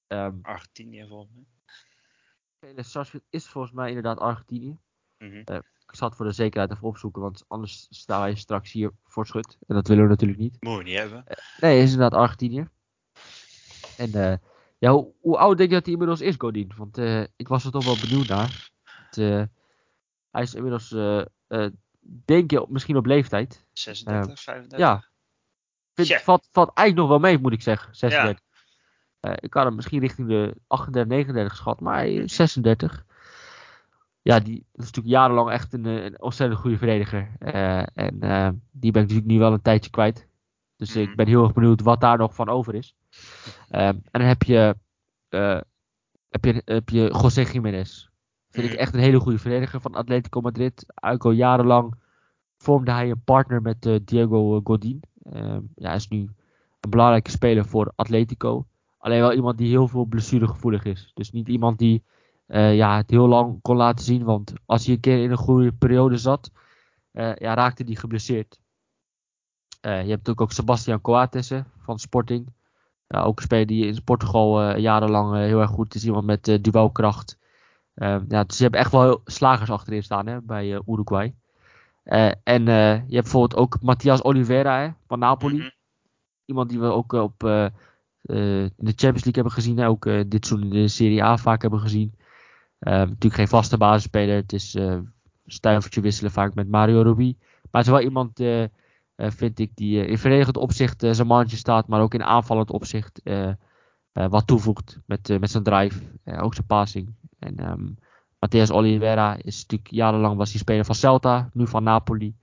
Ehm 0.08 0.38
Argentinië 0.42 1.06
volgens 1.08 1.32
mij. 1.34 1.46
Veles 2.60 2.92
Sarsfield 2.92 3.24
is 3.30 3.48
volgens 3.48 3.74
mij 3.74 3.88
inderdaad 3.88 4.20
Argentinië. 4.20 4.78
Mhm. 5.18 5.44
Ik 5.94 6.00
zal 6.00 6.08
het 6.08 6.18
voor 6.18 6.26
de 6.26 6.32
zekerheid 6.32 6.72
even 6.72 6.88
opzoeken, 6.88 7.22
want 7.22 7.44
anders 7.48 7.88
sta 7.90 8.26
je 8.26 8.36
straks 8.36 8.72
hier 8.72 8.92
voor 9.08 9.28
schut. 9.28 9.58
En 9.68 9.76
dat 9.76 9.88
willen 9.88 10.04
we 10.04 10.10
natuurlijk 10.10 10.40
niet. 10.40 10.58
Moet 10.60 10.78
je 10.78 10.84
niet 10.84 10.98
hebben. 10.98 11.24
Nee, 11.60 11.82
is 11.82 11.92
inderdaad 11.92 12.20
Argentinië. 12.20 12.68
En 13.98 14.14
eh, 14.14 14.38
ja, 14.78 14.92
hoe, 14.92 15.14
hoe 15.22 15.38
oud 15.38 15.58
denk 15.58 15.70
je 15.70 15.76
dat 15.76 15.84
hij 15.84 15.94
inmiddels 15.94 16.22
is, 16.22 16.36
Godin? 16.38 16.72
Want 16.78 16.98
eh, 16.98 17.22
ik 17.22 17.48
was 17.48 17.66
er 17.66 17.72
toch 17.72 17.86
wel 17.86 17.98
benieuwd 18.02 18.28
naar. 18.28 18.72
Want, 18.84 19.18
eh, 19.18 19.44
hij 20.32 20.42
is 20.42 20.54
inmiddels, 20.56 20.92
eh, 20.92 21.20
eh, 21.48 21.72
denk 22.26 22.52
je, 22.52 22.66
misschien 22.70 22.98
op 22.98 23.06
leeftijd. 23.06 23.66
36, 23.74 24.42
35. 24.42 24.78
Ja. 24.80 25.06
Vind, 25.94 26.08
valt, 26.22 26.48
valt 26.52 26.72
eigenlijk 26.74 27.08
nog 27.08 27.20
wel 27.20 27.30
mee, 27.32 27.40
moet 27.42 27.54
ik 27.54 27.62
zeggen. 27.62 27.96
36. 27.96 28.44
Eh, 29.20 29.34
ik 29.36 29.54
had 29.54 29.64
hem 29.66 29.76
misschien 29.76 30.00
richting 30.00 30.28
de 30.28 30.56
38, 30.68 31.12
39 31.12 31.52
geschat, 31.52 31.80
maar 31.80 31.96
hij 31.96 32.14
Mhm. 32.14 32.24
is 32.24 32.36
36. 32.36 33.06
Ja, 34.24 34.40
die 34.40 34.56
is 34.58 34.86
natuurlijk 34.86 35.16
jarenlang 35.16 35.50
echt 35.50 35.74
een, 35.74 35.86
eh, 35.86 36.04
een 36.04 36.22
ontzettend 36.22 36.60
goede 36.60 36.78
verdediger. 36.78 37.32
Eh, 37.40 37.84
en 37.94 38.20
eh, 38.20 38.50
die 38.72 38.92
ben 38.92 39.02
ik 39.02 39.08
natuurlijk 39.08 39.28
nu 39.28 39.40
wel 39.40 39.54
een 39.54 39.62
tijdje 39.62 39.90
kwijt. 39.90 40.28
Dus 40.76 40.96
ik 40.96 41.08
Mhm. 41.08 41.16
ben 41.16 41.28
heel 41.28 41.44
erg 41.44 41.54
benieuwd 41.54 41.82
wat 41.82 42.02
daar 42.02 42.18
nog 42.18 42.36
van 42.36 42.50
over 42.50 42.76
is. 42.76 42.96
Ehm, 43.70 43.84
en 43.88 44.02
dan 44.12 44.22
heb 44.22 44.44
je, 44.44 44.76
heb 46.30 46.46
je, 46.46 46.62
heb 46.66 46.90
je 46.90 47.18
José 47.22 47.42
Jiménez. 47.42 48.08
Vind 48.50 48.66
ik 48.66 48.72
Mhm. 48.72 48.82
echt 48.82 48.94
een 48.94 49.00
hele 49.00 49.20
goede 49.20 49.38
verdediger 49.38 49.82
van 49.82 49.96
Atletico 49.96 50.42
Madrid. 50.42 50.86
Eigenlijk 50.88 51.24
al 51.26 51.48
jarenlang 51.48 51.96
vormde 52.58 52.92
hij 52.92 53.10
een 53.10 53.24
partner 53.24 53.62
met 53.62 54.00
Diego 54.04 54.62
Godin. 54.64 55.02
Ehm, 55.24 55.62
ja, 55.76 55.88
hij 55.88 55.96
is 55.96 56.08
nu 56.08 56.20
een 56.80 56.90
belangrijke 56.90 57.32
speler 57.32 57.66
voor 57.66 57.92
Atletico. 57.96 58.66
Alleen 58.98 59.20
wel 59.22 59.34
iemand 59.34 59.58
die 59.58 59.70
heel 59.70 59.88
veel 59.88 60.06
blessuregevoelig 60.06 60.84
is. 60.84 61.12
Dus 61.14 61.32
niet 61.32 61.48
iemand 61.48 61.78
die 61.78 62.04
eh, 62.46 62.76
ja, 62.76 62.98
het 62.98 63.10
heel 63.10 63.28
lang 63.28 63.62
kon 63.62 63.76
laten 63.76 64.06
zien. 64.06 64.24
Want 64.24 64.54
als 64.66 64.86
hij 64.86 64.96
een 64.96 65.02
keer 65.02 65.24
in 65.24 65.32
een 65.32 65.38
goede 65.38 65.72
periode 65.72 66.18
zat, 66.18 66.52
eh, 67.14 67.36
ja, 67.36 67.54
raakte 67.54 67.84
hij 67.84 67.96
geblesseerd. 67.96 68.60
Eh, 69.82 69.92
je 69.92 69.98
hebt 69.98 70.10
natuurlijk 70.10 70.42
ook 70.42 70.52
Sebastian 70.52 71.02
Coates 71.02 71.52
van 71.78 72.00
Sporting. 72.00 72.54
Ook 73.08 73.38
een 73.38 73.44
speler 73.44 73.66
die 73.66 73.86
in 73.86 74.04
Portugal 74.04 74.78
jarenlang 74.78 75.36
heel 75.36 75.60
erg 75.60 75.70
goed 75.70 75.96
is. 75.96 76.06
Iemand 76.06 76.26
met 76.26 76.60
duelkracht. 76.62 77.38
Eh, 77.94 78.20
ja, 78.28 78.44
dus 78.44 78.58
je 78.58 78.64
hebt 78.64 78.76
echt 78.76 78.92
wel 78.92 79.22
slagers 79.26 79.70
achterin 79.70 80.04
staan 80.04 80.28
hè, 80.28 80.42
bij 80.42 80.82
Uruguay. 80.88 81.36
En 82.44 82.66
je 82.66 82.70
hebt 82.70 83.08
bijvoorbeeld 83.08 83.56
ook 83.56 83.82
Matthias 83.82 84.24
Oliveira 84.24 84.80
hè, 84.80 84.90
van 85.08 85.20
Napoli. 85.20 85.58
Mhm. 85.58 85.70
Iemand 86.46 86.70
die 86.70 86.80
we 86.80 86.86
ook 86.86 87.12
op, 87.12 87.44
in 87.44 88.74
de 88.76 88.94
Champions 88.96 89.24
League 89.24 89.34
hebben 89.34 89.52
gezien. 89.52 89.78
Hè, 89.78 89.88
ook 89.88 90.04
dit 90.04 90.46
seizoen 90.46 90.72
in 90.72 90.82
de 90.82 90.88
Serie 90.88 91.24
A 91.24 91.38
vaak 91.38 91.62
hebben 91.62 91.80
gezien. 91.80 92.14
Eh, 92.84 92.94
natuurlijk 92.94 93.34
geen 93.34 93.48
vaste 93.48 93.78
basisspeler. 93.78 94.36
Het 94.36 94.54
is 94.54 94.76
eh, 94.76 94.98
stuivertje 95.46 96.02
wisselen 96.02 96.32
vaak 96.32 96.54
met 96.54 96.70
Mario 96.70 97.02
Rui. 97.02 97.38
Maar 97.40 97.82
het 97.82 97.86
is 97.86 97.98
wel 97.98 98.02
iemand, 98.02 98.40
eh, 98.40 98.64
vind 99.16 99.60
ik, 99.60 99.72
die 99.76 100.06
in 100.06 100.18
verdedigend 100.18 100.58
opzicht 100.58 101.02
zijn 101.12 101.28
mannetje 101.28 101.58
staat. 101.58 101.88
Maar 101.88 102.02
ook 102.02 102.14
in 102.14 102.24
aanvallend 102.24 102.72
opzicht 102.72 103.22
wat 104.14 104.48
toevoegt 104.48 105.00
met, 105.06 105.40
met 105.40 105.52
zijn 105.52 105.64
drive. 105.64 106.02
ook 106.26 106.54
zijn 106.54 106.68
passing. 106.68 107.14
En 107.40 107.58
ehm 107.58 107.88
Matheus 108.40 108.72
Oliveira 108.72 109.36
is 109.42 109.62
natuurlijk 109.62 109.90
jarenlang 109.92 110.38
was 110.38 110.52
hij 110.52 110.60
speler 110.60 110.86
van 110.86 110.96
Celta. 110.96 111.50
Nu 111.54 111.68
van 111.68 111.84
Napoli. 111.84 112.36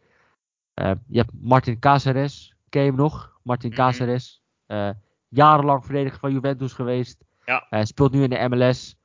Je 1.07 1.18
hebt 1.18 1.30
Martin 1.41 1.78
Caceres. 1.78 2.55
Ken 2.68 2.82
je 2.82 2.88
hem 2.88 2.97
nog? 2.97 3.38
Martin 3.43 3.70
Mhm. 3.70 3.78
Caceres. 3.78 4.43
eh, 4.66 4.91
jarenlang 5.28 5.84
verdediger 5.84 6.18
van 6.18 6.32
Juventus 6.32 6.72
geweest. 6.72 7.24
Ja. 7.45 7.66
Hij 7.70 7.84
speelt 7.84 8.12
nu 8.12 8.22
in 8.22 8.30
de 8.30 8.49
MLS. 8.49 8.97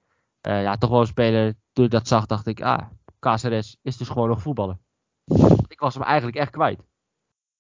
Eh, 0.46 0.62
ja, 0.62 0.78
toch 0.78 0.90
wel 0.90 1.00
een 1.00 1.08
speler. 1.08 1.54
Toen 1.74 1.86
ik 1.86 1.92
dat 1.92 2.08
zag, 2.08 2.26
dacht 2.26 2.48
ik, 2.48 2.62
ah, 2.62 2.88
Caceres 3.20 3.78
is 3.82 3.98
dus 3.98 4.10
gewoon 4.10 4.30
nog 4.30 4.42
voetballer. 4.42 4.78
Ik 5.68 5.80
was 5.80 5.94
hem 5.94 6.04
eigenlijk 6.04 6.38
echt 6.38 6.50
kwijt. 6.50 6.80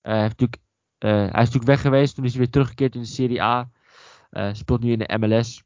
Eh, 0.01 0.13
hij, 0.13 0.21
heeft 0.21 0.39
natuurlijk, 0.39 0.61
eh, 0.97 1.09
hij 1.09 1.25
is 1.25 1.31
natuurlijk 1.31 1.65
weg 1.65 1.81
geweest. 1.81 2.15
Toen 2.15 2.25
is 2.25 2.31
hij 2.31 2.39
weer 2.39 2.49
teruggekeerd 2.49 2.95
in 2.95 3.01
de 3.01 3.07
Serie 3.07 3.41
A. 3.41 3.69
Speelt 4.51 4.83
nu 4.83 4.91
in 4.91 4.99
de 4.99 5.17
MLS. 5.17 5.63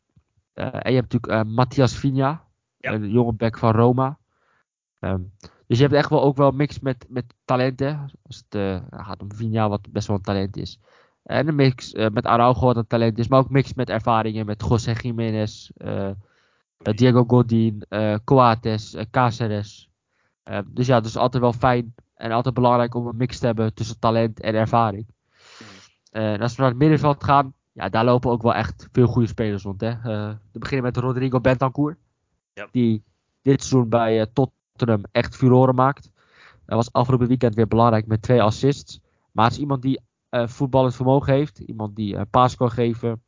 En 0.54 0.92
je 0.92 1.00
hebt 1.00 1.14
natuurlijk 1.14 1.50
Matthias 1.50 1.96
Vigna. 1.96 2.48
Ja. 2.78 2.94
Een 2.94 3.10
jonge 3.10 3.34
back 3.34 3.58
van 3.58 3.72
Roma. 3.72 4.18
Ehm, 5.00 5.22
dus 5.68 5.78
je 5.78 5.84
hebt 5.84 5.96
echt 5.96 6.10
wel 6.10 6.24
ook 6.24 6.38
wel 6.38 6.48
een 6.48 6.56
mix 6.56 6.80
met, 6.80 7.06
met 7.10 7.34
talenten. 7.46 8.12
Als 8.24 8.44
het 8.50 8.82
gaat 8.90 9.22
om 9.22 9.34
Vigna, 9.34 9.70
wat 9.70 9.92
best 9.92 10.08
wel 10.08 10.16
een 10.16 10.22
talent 10.22 10.58
is. 10.58 10.80
En 11.24 11.48
een 11.48 11.56
mix 11.56 11.94
met 11.94 12.26
Araujo, 12.26 12.60
wat 12.60 12.78
een 12.78 12.88
talent 12.88 13.18
is. 13.18 13.28
Maar 13.28 13.40
ook 13.40 13.46
een 13.46 13.54
mix 13.54 13.74
met 13.74 13.90
ervaringen. 13.90 14.46
Met 14.46 14.66
José 14.68 14.92
Jiménez. 14.92 15.72
Eh, 16.84 16.94
Diego 16.94 17.24
Godin. 17.28 17.86
eh 17.90 18.16
Coates. 18.24 18.94
eh, 18.94 19.06
Cáceres. 19.12 19.90
Eh, 20.44 20.60
dus 20.68 20.88
ja, 20.88 20.96
het 20.96 21.06
is 21.06 21.18
altijd 21.18 21.44
wel 21.44 21.54
fijn. 21.54 21.94
En 22.16 22.32
altijd 22.32 22.56
belangrijk 22.56 22.96
om 22.96 23.08
een 23.08 23.18
mix 23.18 23.40
te 23.40 23.46
hebben 23.46 23.74
tussen 23.74 24.00
talent 24.00 24.40
en 24.40 24.56
ervaring. 24.56 25.08
Eh, 26.12 26.34
en 26.34 26.42
als 26.42 26.56
we 26.56 26.62
naar 26.62 26.70
het 26.72 26.80
middenveld 26.80 27.24
gaan. 27.24 27.54
Ja, 27.72 27.90
daar 27.90 28.06
lopen 28.06 28.32
ook 28.32 28.42
wel 28.42 28.54
echt 28.54 28.88
veel 28.92 29.08
goede 29.08 29.28
spelers 29.28 29.64
rond. 29.64 29.82
Hè. 29.82 30.02
We 30.52 30.60
beginnen 30.60 30.86
met 30.86 30.98
Rodrigo 30.98 31.40
Bentancur. 31.42 31.98
Ja. 32.54 32.68
Die 32.72 33.04
dit 33.42 33.64
seizoen 33.64 33.90
bij 33.90 34.28
Tottenham 34.34 35.04
echt 35.12 35.36
furoren 35.36 35.76
maakt. 35.76 36.12
Hij 36.66 36.76
was 36.76 36.94
afgelopen 36.94 37.28
weekend 37.28 37.56
weer 37.56 37.68
belangrijk 37.68 38.08
met 38.08 38.22
twee 38.22 38.42
assists. 38.42 39.00
Maar 39.32 39.46
het 39.46 39.54
is 39.54 39.60
iemand 39.60 39.82
die 39.82 40.02
voetballend 40.30 40.96
vermogen 40.96 41.34
heeft. 41.34 41.60
Iemand 41.60 41.96
die 41.96 42.26
paas 42.26 42.56
kan 42.56 42.72
geven. 42.72 43.24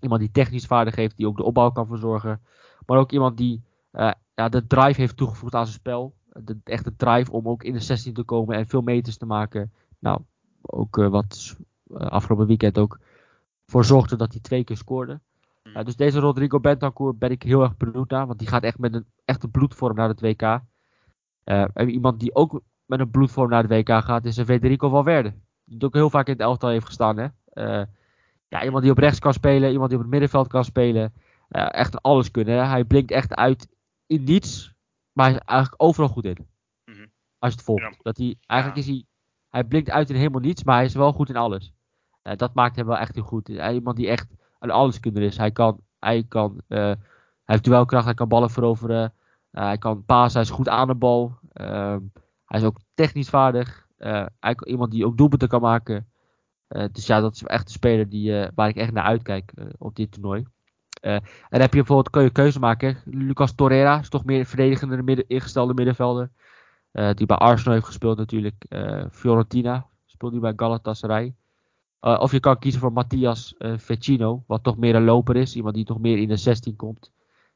Iemand 0.00 0.20
die 0.20 0.30
technisch 0.30 0.66
vaardig 0.66 0.94
heeft. 0.94 1.16
Die 1.16 1.26
ook 1.26 1.36
de 1.36 1.44
opbouw 1.44 1.70
kan 1.70 1.86
verzorgen. 1.86 2.40
Maar 2.86 2.98
ook 2.98 3.12
iemand 3.12 3.36
die 3.36 3.62
eh, 3.90 4.10
ja, 4.34 4.48
de 4.48 4.66
drive 4.66 5.00
heeft 5.00 5.16
toegevoegd 5.16 5.54
aan 5.54 5.66
zijn 5.66 5.78
spel. 5.78 6.14
De, 6.26 6.58
echt 6.64 6.84
de 6.84 6.96
drive 6.96 7.32
om 7.32 7.48
ook 7.48 7.62
in 7.62 7.72
de 7.72 7.80
16 7.80 8.14
te 8.14 8.22
komen 8.22 8.56
en 8.56 8.66
veel 8.66 8.82
meters 8.82 9.16
te 9.16 9.26
maken. 9.26 9.72
Nou, 9.98 10.20
ook 10.62 10.98
eh, 10.98 11.08
wat 11.08 11.56
eh, 11.86 11.96
afgelopen 11.96 12.46
weekend 12.46 12.78
ook 12.78 12.98
voor 13.66 13.84
zorgde 13.84 14.16
dat 14.16 14.32
hij 14.32 14.40
twee 14.40 14.64
keer 14.64 14.76
scoorde. 14.76 15.20
Uh, 15.64 15.84
dus 15.84 15.96
deze 15.96 16.18
Rodrigo 16.18 16.60
Bentancur 16.60 17.16
ben 17.16 17.30
ik 17.30 17.42
heel 17.42 17.62
erg 17.62 17.76
benieuwd 17.76 18.10
naar. 18.10 18.26
Want 18.26 18.38
die 18.38 18.48
gaat 18.48 18.62
echt 18.62 18.78
met 18.78 18.94
een 18.94 19.06
echte 19.24 19.48
bloedvorm 19.48 19.96
naar 19.96 20.08
het 20.08 20.20
WK. 20.20 20.60
Uh, 21.44 21.64
iemand 21.86 22.20
die 22.20 22.34
ook 22.34 22.60
met 22.84 23.00
een 23.00 23.10
bloedvorm 23.10 23.50
naar 23.50 23.62
het 23.62 23.70
WK 23.70 24.04
gaat 24.04 24.24
is 24.24 24.40
Federico 24.40 24.88
Valverde. 24.88 25.34
Die 25.64 25.84
ook 25.84 25.94
heel 25.94 26.10
vaak 26.10 26.26
in 26.26 26.32
het 26.32 26.42
elftal 26.42 26.70
heeft 26.70 26.86
gestaan. 26.86 27.16
Hè? 27.16 27.26
Uh, 27.52 27.84
ja, 28.48 28.64
iemand 28.64 28.82
die 28.82 28.92
op 28.92 28.98
rechts 28.98 29.18
kan 29.18 29.32
spelen. 29.32 29.70
Iemand 29.70 29.88
die 29.88 29.98
op 29.98 30.04
het 30.04 30.12
middenveld 30.12 30.48
kan 30.48 30.64
spelen. 30.64 31.12
Echt 31.48 32.02
alles 32.02 32.30
kunnen. 32.30 32.68
Hij 32.68 32.84
blinkt 32.84 33.10
echt 33.10 33.34
uit 33.34 33.68
in 34.06 34.24
niets. 34.24 34.74
Maar 35.12 35.26
hij 35.26 35.34
is 35.34 35.40
eigenlijk 35.44 35.82
overal 35.82 36.08
goed 36.08 36.24
in. 36.24 36.46
Mhm. 36.84 37.06
Als 37.38 37.50
je 37.52 37.56
het 37.56 37.62
volgt. 37.66 37.82
Ja. 37.82 37.92
Dat 38.02 38.16
hij, 38.16 38.36
eigenlijk 38.46 38.86
Ja. 38.86 38.92
is 38.92 38.96
hij, 38.98 39.06
hij 39.48 39.64
blinkt 39.64 39.90
uit 39.90 40.10
in 40.10 40.16
helemaal 40.16 40.40
niets. 40.40 40.64
Maar 40.64 40.76
hij 40.76 40.84
is 40.84 40.94
wel 40.94 41.12
goed 41.12 41.28
in 41.28 41.36
alles. 41.36 41.72
Dat 42.36 42.54
maakt 42.54 42.76
hem 42.76 42.86
wel 42.86 42.96
echt 42.96 43.14
heel 43.14 43.24
goed. 43.24 43.46
Hij 43.46 43.70
is 43.70 43.74
iemand 43.74 43.96
die 43.96 44.08
echt 44.08 44.34
een 44.58 44.70
alleskunner 44.70 45.22
is. 45.22 45.36
Hij 45.36 45.50
kan, 45.50 45.80
hij 45.98 46.24
kan, 46.28 46.60
eh, 46.68 46.78
hij 46.78 46.96
heeft 47.44 47.64
duelkracht, 47.64 48.04
hij 48.04 48.14
kan 48.14 48.28
ballen 48.28 48.50
veroveren. 48.50 49.14
Eh, 49.50 49.64
hij 49.64 49.78
kan 49.78 50.04
pasen, 50.04 50.32
hij 50.40 50.42
is 50.50 50.54
goed 50.56 50.68
aan 50.68 50.86
de 50.86 50.94
bal. 50.94 51.38
Ehm, 51.52 52.00
hij 52.44 52.60
is 52.60 52.66
ook 52.66 52.78
technisch 52.94 53.28
vaardig. 53.28 53.86
Eh, 53.96 54.26
hij 54.40 54.56
iemand 54.64 54.90
die 54.90 55.06
ook 55.06 55.16
doelpunten 55.16 55.48
kan 55.48 55.60
maken. 55.60 56.10
Dus 56.92 57.06
ja, 57.06 57.20
dat 57.20 57.34
is 57.34 57.42
echt 57.42 57.64
een 57.66 57.72
speler 57.72 58.08
die, 58.08 58.48
waar 58.54 58.68
ik 58.68 58.76
echt 58.76 58.92
naar 58.92 59.04
uitkijk 59.04 59.52
op 59.78 59.94
dit 59.94 60.12
toernooi. 60.12 60.44
Eh, 61.00 61.14
en 61.14 61.22
dan 61.50 61.60
heb 61.60 61.72
je 61.72 61.78
bijvoorbeeld, 61.78 62.10
kun 62.10 62.22
je 62.22 62.30
keuze 62.30 62.58
maken. 62.58 62.96
Lucas 63.04 63.54
Torreira 63.54 63.98
is 63.98 64.08
toch 64.08 64.24
meer 64.24 64.38
een 64.38 64.46
verdedigende 64.46 65.02
midden, 65.02 65.28
ingestelde 65.28 65.74
middenvelder. 65.74 66.30
Eh, 66.96 67.10
die 67.14 67.26
bij 67.26 67.36
Arsenal 67.36 67.72
heeft 67.74 67.86
gespeeld 67.86 68.18
natuurlijk. 68.18 68.64
Eh, 68.68 69.04
Fiorentina 69.10 69.86
speelt 70.04 70.32
nu 70.32 70.40
bij 70.40 70.52
Galatasaray. 70.56 71.34
Uh, 72.00 72.18
of 72.20 72.32
je 72.32 72.40
kan 72.40 72.58
kiezen 72.58 72.80
voor 72.80 72.92
Matthias 72.92 73.54
uh, 73.58 73.78
Vecino, 73.78 74.44
wat 74.46 74.62
toch 74.62 74.76
meer 74.76 74.94
een 74.94 75.04
loper 75.04 75.36
is. 75.36 75.56
Iemand 75.56 75.74
die 75.74 75.84
toch 75.84 75.98
meer 75.98 76.18
in 76.18 76.28
de 76.28 76.36
16 76.36 76.76
komt. 76.76 77.12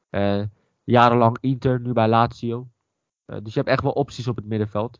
Uh, 0.09 0.43
jarenlang 0.83 1.37
Inter, 1.41 1.79
nu 1.79 1.93
bij 1.93 2.07
Lazio. 2.07 2.67
Dus 3.25 3.53
je 3.53 3.59
hebt 3.59 3.67
echt 3.67 3.83
wel 3.83 3.91
opties 3.91 4.27
op 4.27 4.35
het 4.35 4.45
middenveld. 4.45 4.99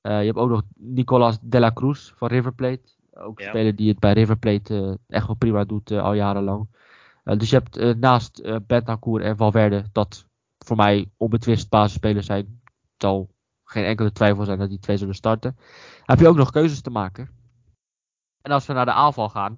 je 0.00 0.10
hebt 0.10 0.36
ook 0.36 0.48
nog 0.48 0.62
Nicolas 0.74 1.38
de 1.42 1.60
la 1.60 1.72
Cruz 1.72 2.12
van 2.14 2.28
River 2.28 2.52
Plate. 2.52 2.82
Ook 3.14 3.38
een 3.38 3.44
Ja. 3.44 3.50
speler 3.50 3.76
die 3.76 3.88
het 3.88 3.98
bij 3.98 4.12
River 4.12 4.38
Plate 4.38 4.98
echt 5.08 5.26
wel 5.26 5.36
prima 5.36 5.64
doet 5.64 5.90
al 5.90 6.14
jarenlang. 6.14 6.68
Dus 7.22 7.50
je 7.50 7.62
hebt 7.62 7.98
naast 7.98 8.42
Bentancur 8.66 9.20
en 9.20 9.36
Valverde, 9.36 9.84
dat 9.92 10.26
voor 10.58 10.76
mij 10.76 11.10
onbetwist 11.16 11.68
basisspelers 11.68 12.26
zijn. 12.26 12.62
Zal 12.96 13.30
geen 13.64 13.84
enkele 13.84 14.12
twijfel 14.12 14.44
zijn 14.44 14.58
dat 14.58 14.68
die 14.68 14.78
twee 14.78 14.96
zullen 14.96 15.14
starten. 15.14 15.56
Heb 16.02 16.18
je 16.18 16.28
ook 16.28 16.36
nog 16.36 16.50
keuzes 16.50 16.80
te 16.80 16.90
maken. 16.90 17.30
En 18.42 18.52
als 18.52 18.66
we 18.66 18.72
naar 18.72 18.84
de 18.84 18.92
aanval 18.92 19.28
gaan. 19.28 19.56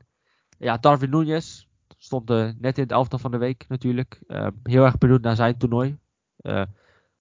Ja, 0.58 0.76
Darwin 0.76 1.10
Núñez 1.10 1.68
stond 1.98 2.30
uh, 2.30 2.50
net 2.58 2.76
in 2.76 2.82
het 2.82 2.92
elftal 2.92 3.18
van 3.18 3.30
de 3.30 3.36
week 3.36 3.64
natuurlijk. 3.68 4.22
Uh, 4.26 4.46
heel 4.62 4.84
erg 4.84 4.98
benieuwd 4.98 5.22
naar 5.22 5.36
zijn 5.36 5.56
toernooi. 5.56 5.98
Uh, 6.42 6.62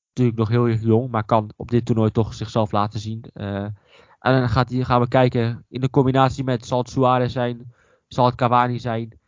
natuurlijk 0.07 0.37
nog 0.37 0.49
heel 0.49 0.69
jong, 0.69 1.11
maar 1.11 1.23
kan 1.23 1.51
op 1.55 1.69
dit 1.69 1.85
toernooi 1.85 2.11
toch 2.11 2.33
zichzelf 2.33 2.71
laten 2.71 2.99
zien. 2.99 3.23
en 3.33 3.73
dan 4.19 4.49
gaat 4.49 4.73
gaan 4.73 5.01
we 5.01 5.07
kijken 5.07 5.65
in 5.69 5.81
de 5.81 5.89
combinatie 5.89 6.43
met 6.43 6.65
zal 6.65 6.77
het 6.77 6.89
Suarez 6.89 7.33
zijn, 7.33 7.73
zal 8.07 8.25
het 8.25 8.35
Cavani 8.35 8.79
zijn. 8.79 9.19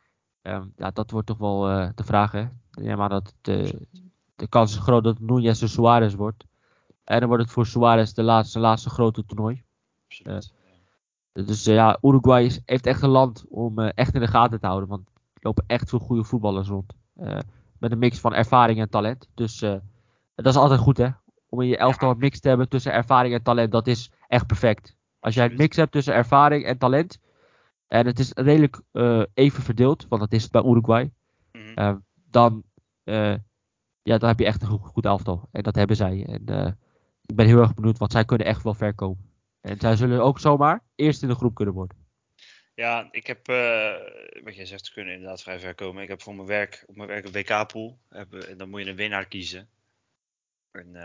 Ja, 0.75 0.91
dat 0.91 1.11
wordt 1.11 1.27
toch 1.27 1.37
wel 1.37 1.61
de 1.95 2.03
vraag 2.03 2.31
hè. 2.31 2.47
Ja, 2.69 2.95
maar 2.95 3.09
dat 3.09 3.33
de, 3.41 3.87
de 4.35 4.47
kans 4.47 4.71
is 4.71 4.79
groot 4.79 5.03
dat 5.03 5.19
Núñez 5.19 5.59
de 5.59 5.67
Suarez 5.67 6.13
wordt. 6.13 6.45
En 7.03 7.19
dan 7.19 7.27
wordt 7.27 7.43
het 7.43 7.53
voor 7.53 7.65
Suarez 7.65 8.11
de 8.11 8.23
laatste, 8.23 8.59
laatste 8.59 8.89
grote 8.89 9.25
toernooi. 9.25 9.63
Absoluut. 10.05 10.53
Dus 11.31 11.67
uh, 11.67 11.75
ja, 11.75 11.97
Uruguay 12.01 12.43
is, 12.43 12.59
heeft 12.65 12.85
echt 12.85 13.01
een 13.01 13.09
land 13.09 13.45
om 13.49 13.79
uh, 13.79 13.89
echt 13.95 14.13
in 14.13 14.19
de 14.19 14.27
gaten 14.27 14.59
te 14.59 14.67
houden. 14.67 14.89
Want 14.89 15.07
er 15.07 15.39
lopen 15.41 15.63
echt 15.67 15.89
veel 15.89 15.99
goede 15.99 16.23
voetballers 16.23 16.67
rond. 16.67 16.93
Uh, 17.17 17.39
met 17.79 17.91
een 17.91 17.97
mix 17.99 18.19
van 18.19 18.33
ervaring 18.33 18.79
en 18.79 18.89
talent. 18.89 19.27
Dus 19.33 19.59
dat 20.35 20.45
is 20.45 20.55
altijd 20.55 20.79
goed 20.79 20.97
hè. 20.97 21.09
Om 21.49 21.61
in 21.61 21.67
je 21.67 21.77
elftal 21.77 22.11
een 22.11 22.17
mix 22.17 22.39
te 22.39 22.47
hebben 22.47 22.69
tussen 22.69 22.93
ervaring 22.93 23.33
en 23.33 23.43
talent. 23.43 23.71
Dat 23.71 23.87
is 23.87 24.11
echt 24.27 24.47
perfect. 24.47 24.95
Als 25.19 25.35
jij 25.35 25.45
een 25.45 25.57
mix 25.57 25.75
hebt 25.75 25.91
tussen 25.91 26.13
ervaring 26.13 26.65
en 26.65 26.77
talent. 26.77 27.19
En 27.87 28.05
het 28.05 28.19
is 28.19 28.31
redelijk 28.33 28.81
even 29.33 29.63
verdeeld. 29.63 30.05
Want 30.09 30.21
dat 30.21 30.33
is 30.33 30.43
het 30.43 30.51
bij 30.51 30.63
Uruguay. 30.63 31.11
Mm 31.51 31.73
-hmm. 31.75 32.05
dan, 32.29 32.63
ja, 34.03 34.17
dan 34.17 34.29
heb 34.29 34.39
je 34.39 34.45
echt 34.45 34.61
een 34.61 34.67
goed, 34.67 34.81
goed 34.81 35.05
elftal. 35.05 35.49
En 35.51 35.63
dat 35.63 35.75
hebben 35.75 35.95
zij. 35.95 36.25
En 36.25 36.77
ik 37.25 37.35
ben 37.35 37.45
heel 37.45 37.61
erg 37.61 37.73
benieuwd. 37.73 37.97
Want 37.97 38.11
zij 38.11 38.25
kunnen 38.25 38.47
echt 38.47 38.63
wel 38.63 38.73
ver 38.73 38.93
komen. 38.93 39.29
En 39.61 39.79
zij 39.79 39.95
zullen 39.95 40.23
ook 40.23 40.39
zomaar 40.39 40.83
eerst 40.95 41.21
in 41.21 41.27
de 41.27 41.35
groep 41.35 41.55
kunnen 41.55 41.73
worden. 41.73 41.97
Ja, 42.75 43.07
ik 43.11 43.27
heb, 43.27 43.47
wat 44.43 44.55
jij 44.55 44.65
zegt, 44.65 44.85
ze 44.85 44.93
kunnen 44.93 45.13
inderdaad 45.13 45.41
vrij 45.41 45.59
ver 45.59 45.75
komen. 45.75 46.03
Ik 46.03 46.09
heb 46.09 46.21
voor 46.21 46.35
mijn 46.35 46.47
werk, 46.47 46.83
op 46.85 46.95
mijn 46.95 47.07
werk 47.07 47.25
een 47.25 47.31
WK-pool. 47.31 47.97
En 48.09 48.57
dan 48.57 48.69
moet 48.69 48.83
je 48.83 48.89
een 48.89 48.95
winnaar 48.95 49.27
kiezen. 49.27 49.69
En 50.71 50.95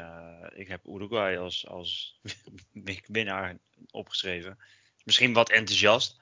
ik 0.55 0.69
heb 0.69 0.87
Uruguay 0.87 1.37
als, 1.37 1.67
als 1.67 2.21
winnaar 3.07 3.57
opgeschreven. 3.91 4.59
Misschien 5.05 5.33
wat 5.33 5.51
enthousiast 5.51 6.21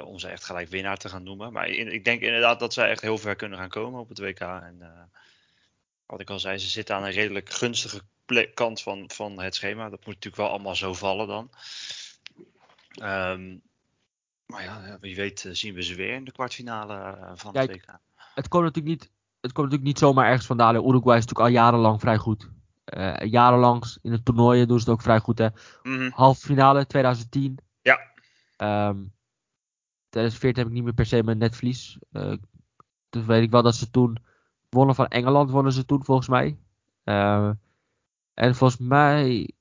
om 0.00 0.18
ze 0.18 0.28
echt 0.28 0.44
gelijk 0.44 0.68
winnaar 0.68 0.96
te 0.96 1.08
gaan 1.08 1.22
noemen. 1.22 1.52
Maar 1.52 1.68
in, 1.68 1.92
ik 1.92 2.04
denk 2.04 2.20
inderdaad 2.20 2.60
dat 2.60 2.72
zij 2.72 2.90
echt 2.90 3.00
heel 3.00 3.18
ver 3.18 3.36
kunnen 3.36 3.58
gaan 3.58 3.68
komen 3.68 4.00
op 4.00 4.08
het 4.08 4.18
WK. 4.18 4.40
En 4.40 5.10
wat 6.06 6.20
ik 6.20 6.30
al 6.30 6.38
zei, 6.38 6.58
ze 6.58 6.68
zitten 6.68 6.94
aan 6.94 7.04
een 7.04 7.10
redelijk 7.10 7.50
gunstige 7.50 8.02
kant 8.54 8.82
van, 8.82 9.10
van 9.10 9.40
het 9.40 9.54
schema. 9.54 9.82
Dat 9.88 10.04
moet 10.04 10.14
natuurlijk 10.14 10.36
wel 10.36 10.48
allemaal 10.48 10.76
zo 10.76 10.94
vallen 10.94 11.26
dan. 11.26 11.50
Um, 13.02 13.62
maar 14.46 14.62
ja, 14.62 14.98
wie 15.00 15.16
weet 15.16 15.44
uh, 15.44 15.52
zien 15.54 15.74
we 15.74 15.82
ze 15.82 15.94
weer 15.94 16.14
in 16.14 16.24
de 16.24 16.32
kwartfinale 16.32 17.18
van 17.34 17.52
Kijk, 17.52 17.70
het 17.70 17.80
WK. 17.80 17.98
Het 18.34 18.48
komt 18.48 18.64
natuurlijk 18.64 19.00
niet, 19.00 19.10
het 19.40 19.52
komt 19.52 19.70
natuurlijk 19.70 19.82
niet 19.82 19.98
zomaar 19.98 20.26
ergens 20.26 20.46
vandaan. 20.46 20.74
Uruguay 20.74 21.18
is 21.18 21.24
natuurlijk 21.24 21.38
al 21.40 21.62
jarenlang 21.62 22.00
vrij 22.00 22.16
goed. 22.16 22.50
Uh, 22.84 23.16
jarenlang 23.16 23.84
in 24.02 24.10
de 24.10 24.22
toernooien 24.22 24.68
doen 24.68 24.78
ze 24.78 24.84
het 24.84 24.94
ook 24.94 25.02
vrij 25.02 25.18
goed. 25.18 25.38
Hè. 25.38 25.48
Mm 25.82 25.96
-hmm. 25.96 26.10
Halve 26.14 26.40
finale 26.40 26.86
2010. 26.86 27.58
Ja. 27.82 28.00
Um, 28.88 29.12
2014 30.12 30.62
heb 30.62 30.66
ik 30.66 30.72
niet 30.72 30.84
meer 30.84 30.94
per 30.94 31.06
se 31.06 31.22
mijn 31.22 31.38
netvlies. 31.38 31.98
dus 33.10 33.24
weet 33.24 33.42
ik 33.42 33.50
wel 33.50 33.62
dat 33.62 33.74
ze 33.74 33.90
toen 33.90 34.16
wonnen 34.68 34.94
van 34.94 35.06
Engeland, 35.06 35.50
wonnen 35.50 35.72
ze 35.72 35.84
toen 35.84 36.04
volgens 36.04 36.28
mij. 36.28 36.58
En 38.34 38.54
volgens 38.54 38.80
mij, 38.80 39.36
ik 39.38 39.54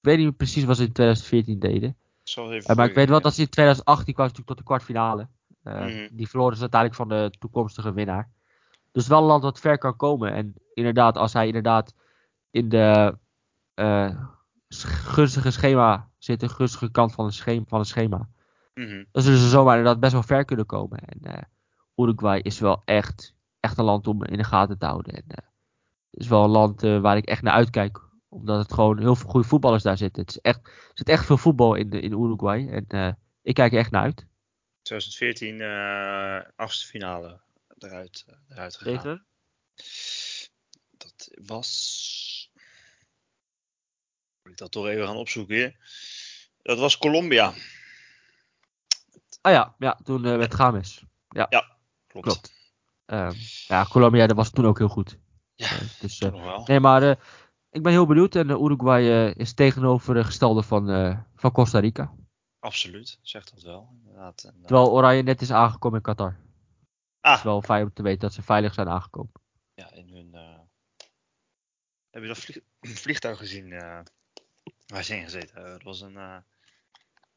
weet 0.00 0.18
niet 0.18 0.36
precies 0.36 0.64
wat 0.64 0.76
ze 0.76 0.84
in 0.84 0.92
2014 0.92 1.58
deden. 1.58 1.96
Uh, 2.38 2.76
maar 2.76 2.88
ik 2.88 2.94
weet 2.94 3.08
wel 3.08 3.20
dat 3.20 3.34
ze 3.34 3.40
in 3.40 3.48
2018 3.48 4.14
kwamen 4.14 4.44
tot 4.44 4.56
de 4.56 4.62
kwartfinale. 4.62 5.28
Uh, 5.64 5.86
mm. 5.86 6.08
Die 6.12 6.28
verloren 6.28 6.56
ze 6.56 6.60
uiteindelijk 6.60 7.00
van 7.00 7.08
de 7.08 7.30
toekomstige 7.38 7.92
winnaar. 7.92 8.30
Dus 8.92 9.06
wel 9.06 9.18
een 9.18 9.24
land 9.24 9.42
dat 9.42 9.60
ver 9.60 9.78
kan 9.78 9.96
komen. 9.96 10.32
En 10.32 10.54
inderdaad, 10.74 11.16
als 11.16 11.32
hij 11.32 11.46
inderdaad 11.46 11.94
in 12.50 12.68
de 12.68 13.18
uh, 13.74 14.22
gunstige 14.68 15.50
schema 15.50 16.08
zit, 16.18 16.40
de 16.40 16.48
gunstige 16.48 16.90
kant 16.90 17.12
van 17.12 17.24
het 17.24 17.34
schema, 17.34 17.64
van 17.66 17.78
het 17.78 17.88
schema 17.88 18.28
Mm 18.76 18.88
-hmm. 18.88 19.06
dan 19.12 19.22
zullen 19.22 19.38
ze 19.38 19.48
zomaar 19.48 19.76
inderdaad 19.76 20.00
best 20.00 20.12
wel 20.12 20.22
ver 20.22 20.44
kunnen 20.44 20.66
komen. 20.66 20.98
En 20.98 21.20
uh, 21.22 21.42
Uruguay 22.06 22.38
is 22.38 22.58
wel 22.58 22.82
echt, 22.84 23.34
echt 23.60 23.78
een 23.78 23.84
land 23.84 24.06
om 24.06 24.24
in 24.24 24.36
de 24.36 24.44
gaten 24.44 24.78
te 24.78 24.86
houden. 24.86 25.14
En, 25.14 25.24
het 25.26 26.24
is 26.24 26.28
wel 26.28 26.44
een 26.44 26.50
land 26.50 26.82
uh, 26.82 27.00
waar 27.00 27.16
ik 27.16 27.24
echt 27.24 27.42
naar 27.42 27.52
uitkijk. 27.52 28.00
Omdat 28.28 28.58
het 28.58 28.72
gewoon 28.72 28.98
heel 28.98 29.16
veel 29.16 29.28
goede 29.28 29.48
voetballers 29.48 29.82
daar 29.82 29.96
zitten. 29.96 30.22
Het 30.22 30.30
is 30.30 30.40
echt, 30.40 30.66
er 30.66 30.90
zit 30.94 31.08
echt 31.08 31.26
veel 31.26 31.38
voetbal 31.38 31.74
in, 31.74 31.90
de, 31.90 32.00
in 32.00 32.12
Uruguay. 32.12 32.68
En 32.68 32.84
uh, 32.88 33.12
ik 33.42 33.54
kijk 33.54 33.72
er 33.72 33.78
echt 33.78 33.90
naar 33.90 34.02
uit. 34.02 34.26
2014, 34.82 35.60
uh, 35.60 36.40
achtste 36.56 36.86
finale 36.86 37.40
eruit, 37.78 38.24
eruit 38.48 38.76
gegaan. 38.76 38.96
Tegen? 38.96 39.26
Dat 40.90 41.30
was. 41.34 42.50
Moet 44.42 44.52
ik 44.52 44.58
dat 44.58 44.70
toch 44.70 44.86
even 44.86 45.06
gaan 45.06 45.16
opzoeken 45.16 45.54
hier? 45.54 45.76
Dat 46.62 46.78
was 46.78 46.98
Colombia. 46.98 47.54
Ah 49.46 49.52
ja, 49.52 49.74
ja 49.78 49.98
toen 50.04 50.24
uh, 50.24 50.36
met 50.36 50.54
Games. 50.54 51.04
Ja, 51.28 51.46
ja 51.50 51.76
klopt. 52.06 52.26
klopt. 52.26 52.52
Uh, 53.06 53.30
ja, 53.66 53.84
Colombia 53.84 54.26
dat 54.26 54.36
was 54.36 54.50
toen 54.50 54.66
ook 54.66 54.78
heel 54.78 54.88
goed. 54.88 55.18
Ja, 55.54 55.72
uh, 55.72 56.00
dus, 56.00 56.18
nog 56.18 56.42
wel. 56.42 56.62
Nee, 56.66 56.80
maar 56.80 57.02
uh, 57.02 57.14
ik 57.70 57.82
ben 57.82 57.92
heel 57.92 58.06
benieuwd. 58.06 58.34
En 58.34 58.50
Uruguay 58.50 59.30
is 59.30 59.54
tegenovergestelde 59.54 60.62
van, 60.62 60.86
van 61.36 61.52
Costa 61.52 61.78
Rica. 61.78 62.14
Absoluut, 62.58 63.18
zegt 63.22 63.50
dat 63.54 63.62
wel. 63.62 63.88
Inderdaad. 63.98 64.52
Terwijl 64.60 64.90
Oranje 64.90 65.22
net 65.22 65.40
is 65.40 65.52
aangekomen 65.52 65.98
in 65.98 66.04
Qatar. 66.04 66.36
Ah. 67.20 67.30
Het 67.30 67.38
is 67.38 67.44
wel 67.44 67.62
fijn 67.62 67.82
om 67.82 67.92
te 67.92 68.02
weten 68.02 68.20
dat 68.20 68.32
ze 68.32 68.42
veilig 68.42 68.74
zijn 68.74 68.88
aangekomen. 68.88 69.32
Ja, 69.74 69.92
in 69.92 70.08
hun. 70.08 70.34
Heb 72.10 72.22
je 72.22 72.28
dat 72.28 72.38
vlieg 72.38 72.58
vliegtuig 73.02 73.38
gezien 73.38 73.68
waar 74.86 75.02
ze 75.02 75.16
in 75.16 75.24
gezeten 75.24 75.54
hebben? 75.54 75.72
Het 75.72 75.82
was 75.82 76.00
een 76.00 76.44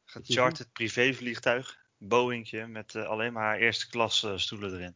gecharterd 0.06 0.72
privévliegtuig. 0.72 1.88
Boeingje 2.00 2.68
met 2.68 2.94
uh, 2.94 3.08
alleen 3.08 3.34
maar 3.34 3.58
eerste 3.58 3.90
klas 3.90 4.24
uh, 4.24 4.38
stoelen 4.38 4.74
erin. 4.74 4.96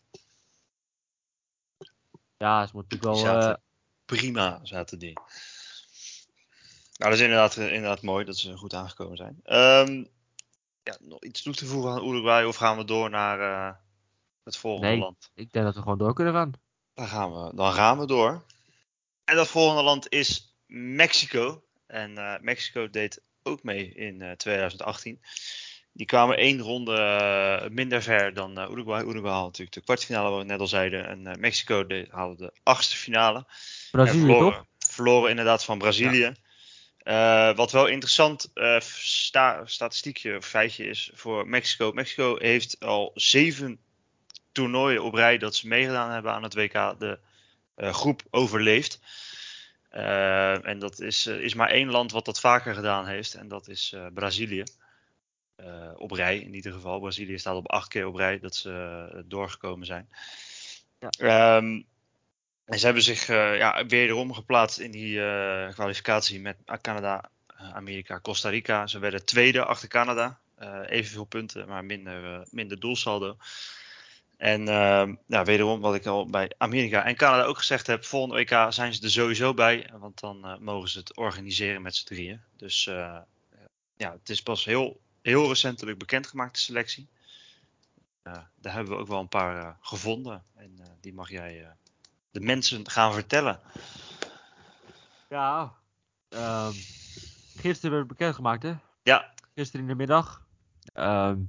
Ja, 2.37 2.65
ze 2.65 2.71
moet 2.73 2.89
natuurlijk 2.89 3.03
wel. 3.03 3.33
zaten 3.33 3.49
Uh... 3.49 3.55
Prima 4.05 4.59
zaten 4.63 4.99
die. 4.99 5.13
Nou, 6.97 7.11
dat 7.11 7.13
is 7.13 7.19
inderdaad, 7.19 7.57
inderdaad 7.57 8.01
mooi 8.01 8.25
dat 8.25 8.37
ze 8.37 8.57
goed 8.57 8.73
aangekomen 8.73 9.17
zijn. 9.17 9.39
Um, 9.43 10.07
ja, 10.83 10.97
nog 10.99 11.23
iets 11.23 11.41
toe 11.41 11.53
te 11.53 11.65
voegen 11.65 11.91
aan 11.91 12.07
Uruguay 12.07 12.43
of 12.43 12.55
gaan 12.55 12.77
we 12.77 12.85
door 12.85 13.09
naar, 13.09 13.39
uh, 13.39 13.75
Het 14.43 14.57
volgende 14.57 14.87
Nee. 14.87 14.97
land. 14.97 15.31
Ik 15.33 15.51
denk 15.51 15.65
dat 15.65 15.75
we 15.75 15.81
gewoon 15.81 15.97
door 15.97 16.13
kunnen 16.13 16.33
gaan. 16.33 16.51
Dan 16.93 17.07
gaan, 17.07 17.33
we, 17.33 17.55
dan 17.55 17.73
gaan 17.73 17.99
we 17.99 18.05
door. 18.05 18.43
En 19.23 19.35
dat 19.35 19.47
volgende 19.47 19.83
land 19.83 20.09
is 20.09 20.55
Mexico. 20.67 21.63
En 21.85 22.17
eh, 22.17 22.39
Mexico 22.39 22.89
deed 22.89 23.21
ook 23.43 23.63
mee 23.63 23.93
in 23.93 24.21
eh, 24.21 24.31
2018. 24.31 25.21
Die 25.93 26.05
kwamen 26.05 26.37
één 26.37 26.59
ronde 26.59 26.95
eh, 26.95 27.69
minder 27.69 28.01
ver 28.01 28.33
dan 28.33 28.57
eh, 28.57 28.69
Uruguay. 28.69 29.03
Uruguay 29.03 29.31
haalde 29.31 29.47
natuurlijk 29.47 29.75
de 29.75 29.81
kwartfinale, 29.81 30.29
wat 30.29 30.39
we 30.39 30.45
net 30.45 30.59
al 30.59 30.67
zeiden. 30.67 31.07
En 31.07 31.27
eh, 31.27 31.35
Mexico 31.35 31.85
haalde 32.09 32.35
de 32.35 32.51
achtste 32.63 32.97
finale. 32.97 33.45
Brazilië 33.91 34.19
verloren, 34.19 34.51
toch? 34.51 34.65
verloren 34.89 35.29
inderdaad 35.29 35.63
van 35.65 35.77
Brazilië. 35.77 36.33
Wat 37.55 37.71
wel 37.71 37.87
interessant 37.87 38.51
sta- 38.89 39.65
statistiekje 39.65 40.37
of 40.37 40.45
feitje 40.45 40.85
is 40.85 41.11
voor 41.13 41.47
Mexico. 41.47 41.91
Mexico 41.91 42.35
heeft 42.39 42.79
al 42.79 43.11
zeven 43.13 43.79
toernooien 44.51 45.03
op 45.03 45.13
rij 45.13 45.37
dat 45.37 45.55
ze 45.55 45.67
meegedaan 45.67 46.11
hebben 46.11 46.31
aan 46.31 46.43
het 46.43 46.53
WK 46.53 46.95
de 46.99 47.19
groep 47.75 48.21
overleefd. 48.29 48.99
Eh, 49.89 50.67
en 50.67 50.79
dat 50.79 50.99
is, 50.99 51.25
is 51.27 51.53
maar 51.53 51.69
één 51.69 51.89
land 51.89 52.11
wat 52.11 52.25
dat 52.25 52.39
vaker 52.39 52.73
gedaan 52.73 53.07
heeft. 53.07 53.33
En 53.33 53.47
dat 53.47 53.67
is 53.67 53.95
Brazilië. 54.13 54.63
Eh, 55.55 55.91
op 55.95 56.11
rij 56.11 56.37
in 56.37 56.53
ieder 56.53 56.73
geval. 56.73 56.99
Brazilië 56.99 57.37
staat 57.37 57.55
op 57.55 57.69
acht 57.69 57.87
keer 57.87 58.07
op 58.07 58.15
rij 58.15 58.39
dat 58.39 58.55
ze 58.55 59.09
eh, 59.13 59.19
doorgekomen 59.25 59.85
zijn. 59.85 60.09
Ja. 60.99 61.09
Ehm, 61.09 61.81
en 62.65 62.79
ze 62.79 62.85
hebben 62.85 63.03
zich 63.03 63.29
eh, 63.29 63.57
ja, 63.57 63.85
wederom 63.85 64.33
geplaatst 64.33 64.79
in 64.79 64.91
die 64.91 65.19
kwalificatie 65.73 66.39
met 66.39 66.57
Canada, 66.81 67.29
Amerika, 67.73 68.19
Costa 68.19 68.49
Rica. 68.49 68.87
Ze 68.87 68.99
werden 68.99 69.25
tweede 69.25 69.65
achter 69.65 69.87
Canada. 69.87 70.41
Evenveel 70.85 71.25
punten, 71.25 71.67
maar 71.67 71.85
minder, 71.85 72.47
minder 72.51 72.79
doelsaldo. 72.79 73.37
En 74.37 74.67
ehm, 74.67 75.15
ja, 75.27 75.43
wederom, 75.43 75.81
wat 75.81 75.95
ik 75.95 76.05
al 76.05 76.25
bij 76.29 76.51
Amerika 76.57 77.05
en 77.05 77.15
Canada 77.15 77.43
ook 77.43 77.57
gezegd 77.57 77.87
heb, 77.87 78.05
volgende 78.05 78.35
WK 78.35 78.73
zijn 78.73 78.93
ze 78.93 79.03
er 79.03 79.11
sowieso 79.11 79.53
bij. 79.53 79.89
Want 79.93 80.19
dan 80.19 80.57
mogen 80.59 80.89
ze 80.89 80.99
het 80.99 81.17
organiseren 81.17 81.81
met 81.81 81.95
z'n 81.95 82.05
drieën. 82.05 82.41
Dus 82.57 82.83
ja, 83.97 84.11
het 84.11 84.29
is 84.29 84.41
pas 84.41 84.65
heel, 84.65 84.99
heel 85.24 85.47
recentelijk 85.47 85.97
bekendgemaakt, 85.97 86.53
de 86.53 86.59
selectie. 86.59 87.09
Eh, 88.21 88.34
daar 88.55 88.74
hebben 88.74 88.93
we 88.93 88.99
ook 88.99 89.07
wel 89.07 89.19
een 89.19 89.28
paar 89.28 89.57
eh, 89.63 89.69
gevonden. 89.80 90.43
En 90.55 90.76
eh, 90.80 90.86
die 91.01 91.13
mag 91.13 91.30
jij 91.30 91.63
eh, 91.63 91.69
de 92.32 92.39
mensen 92.39 92.89
gaan 92.89 93.13
vertellen. 93.13 93.59
Ja. 95.30 95.74
ehm, 96.30 96.71
gisteren 97.55 97.91
werd 97.91 98.09
het 98.09 98.17
bekendgemaakt, 98.17 98.63
hè? 98.63 98.74
Ja, 99.03 99.32
Gisteren 99.55 99.82
in 99.82 99.88
de 99.91 99.95
middag. 99.95 100.45
Ehm, 100.93 101.39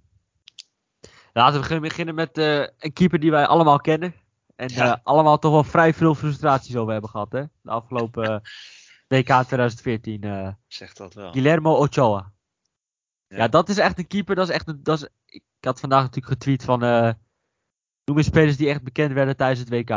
laten 1.32 1.62
we 1.68 1.80
beginnen- 1.80 2.14
met 2.14 2.38
eh, 2.38 2.60
een 2.78 2.92
keeper 2.92 3.20
die 3.20 3.30
wij 3.30 3.46
allemaal 3.46 3.78
kennen. 3.80 4.14
En 4.56 4.68
Ja. 4.68 4.92
eh, 4.96 5.00
allemaal 5.02 5.38
toch 5.38 5.52
wel 5.52 5.64
vrij 5.64 5.94
veel 5.94 6.14
frustraties 6.14 6.76
over 6.76 6.92
hebben 6.92 7.10
gehad, 7.10 7.32
hè? 7.32 7.44
De 7.62 7.70
afgelopen 7.70 8.42
WK 9.08 9.26
2014. 9.26 10.22
eh, 10.22 10.48
zeg 10.66 10.92
dat 10.92 11.14
wel. 11.14 11.32
Guillermo 11.32 11.74
Ochoa. 11.74 12.32
Ja. 13.34 13.42
Ja. 13.42 13.48
dat 13.48 13.68
is 13.68 13.78
echt 13.78 13.98
een 13.98 14.06
keeper. 14.06 14.34
Dat 14.34 14.48
is 14.48 14.54
echt 14.54 14.68
een, 14.68 14.80
dat 14.82 15.02
is, 15.02 15.08
ik 15.26 15.42
had 15.60 15.80
vandaag 15.80 16.02
natuurlijk 16.02 16.32
getweet 16.32 16.64
van. 16.64 16.82
eh 16.82 17.12
noem 18.04 18.16
eens 18.16 18.26
spelers 18.26 18.56
die 18.56 18.68
echt 18.68 18.82
bekend 18.82 19.12
werden 19.12 19.36
tijdens 19.36 19.60
het 19.60 19.68
WK. 19.68 19.88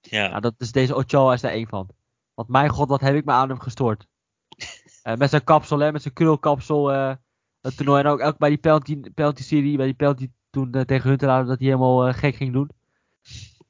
Ja, 0.00 0.28
Nou, 0.28 0.40
dat 0.40 0.54
is 0.58 0.72
deze 0.72 0.94
Ochoa 0.94 1.32
is 1.32 1.40
daar 1.40 1.50
één 1.52 1.68
van. 1.68 1.88
Want 2.34 2.48
mijn 2.48 2.68
god, 2.68 2.88
wat 2.88 3.00
heb 3.00 3.14
ik 3.14 3.24
me 3.24 3.32
aan 3.32 3.48
hem 3.48 3.60
gestoord. 3.60 4.06
Eh, 5.02 5.16
met 5.16 5.30
zijn 5.30 5.44
kapsel, 5.44 5.78
hè, 5.78 5.92
met 5.92 6.02
zijn 6.02 6.14
krulkapsel. 6.14 6.92
eh 6.92 7.14
het 7.60 7.76
toernooi. 7.76 8.02
En 8.02 8.10
ook, 8.10 8.20
ook 8.20 8.38
bij 8.38 8.48
die 8.48 8.58
penalty, 8.58 9.00
penalty 9.14 9.42
serie, 9.42 9.76
bij 9.76 9.86
die 9.86 9.94
penalty 9.94 10.30
toen 10.50 10.72
eh, 10.72 10.80
tegen 10.82 11.08
Huntelaar, 11.08 11.44
dat 11.44 11.58
hij 11.58 11.66
helemaal 11.66 12.06
eh, 12.06 12.14
gek 12.14 12.34
ging 12.34 12.52
doen. 12.52 12.70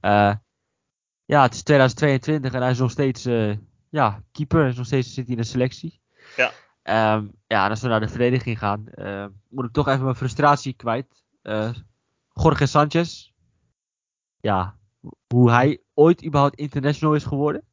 Eh, 0.01 0.35
ja, 1.25 1.43
het 1.43 1.55
is 1.55 1.63
2022 1.63 2.53
en 2.53 2.61
hij 2.63 2.71
is 2.71 2.79
nog 2.79 2.91
steeds 2.91 3.25
eh, 3.25 3.57
ja, 3.91 4.23
keeper. 4.33 4.67
Is 4.67 4.77
nog 4.77 4.87
steeds 4.87 5.15
zit 5.15 5.27
hij 5.27 5.37
in 5.37 5.41
de 5.43 5.49
selectie. 5.49 6.01
Ja. 6.37 6.53
Ehm, 6.89 7.29
ja, 7.47 7.69
als 7.69 7.81
we 7.81 7.89
naar 7.89 8.01
de 8.01 8.09
verdediging 8.09 8.59
gaan, 8.59 8.89
eh, 8.89 9.27
moet 9.49 9.65
ik 9.65 9.73
toch 9.73 9.89
even 9.89 10.03
mijn 10.03 10.15
frustratie 10.17 10.73
kwijt. 10.73 11.25
Eh 11.43 11.75
Jorge 12.33 12.67
Sanchez. 12.67 13.33
Ja, 14.41 14.79
hoe 15.35 15.51
hij 15.51 15.83
ooit 15.95 16.25
überhaupt 16.25 16.57
international 16.59 17.15
is 17.15 17.25
geworden. 17.25 17.65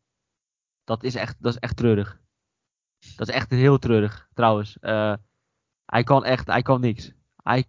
Dat 0.84 1.03
is 1.03 1.16
echt, 1.16 1.36
dat 1.39 1.53
is 1.53 1.59
echt 1.59 1.76
treurig. 1.78 2.20
Dat 3.16 3.28
is 3.28 3.34
echt 3.34 3.49
heel 3.49 3.78
treurig, 3.78 4.30
trouwens. 4.34 4.80
Eh, 4.80 5.13
hij 5.86 6.03
kan 6.03 6.24
echt, 6.24 6.47
hij 6.47 6.61
kan 6.61 6.82
niks. 6.82 7.11
Hij, 7.43 7.63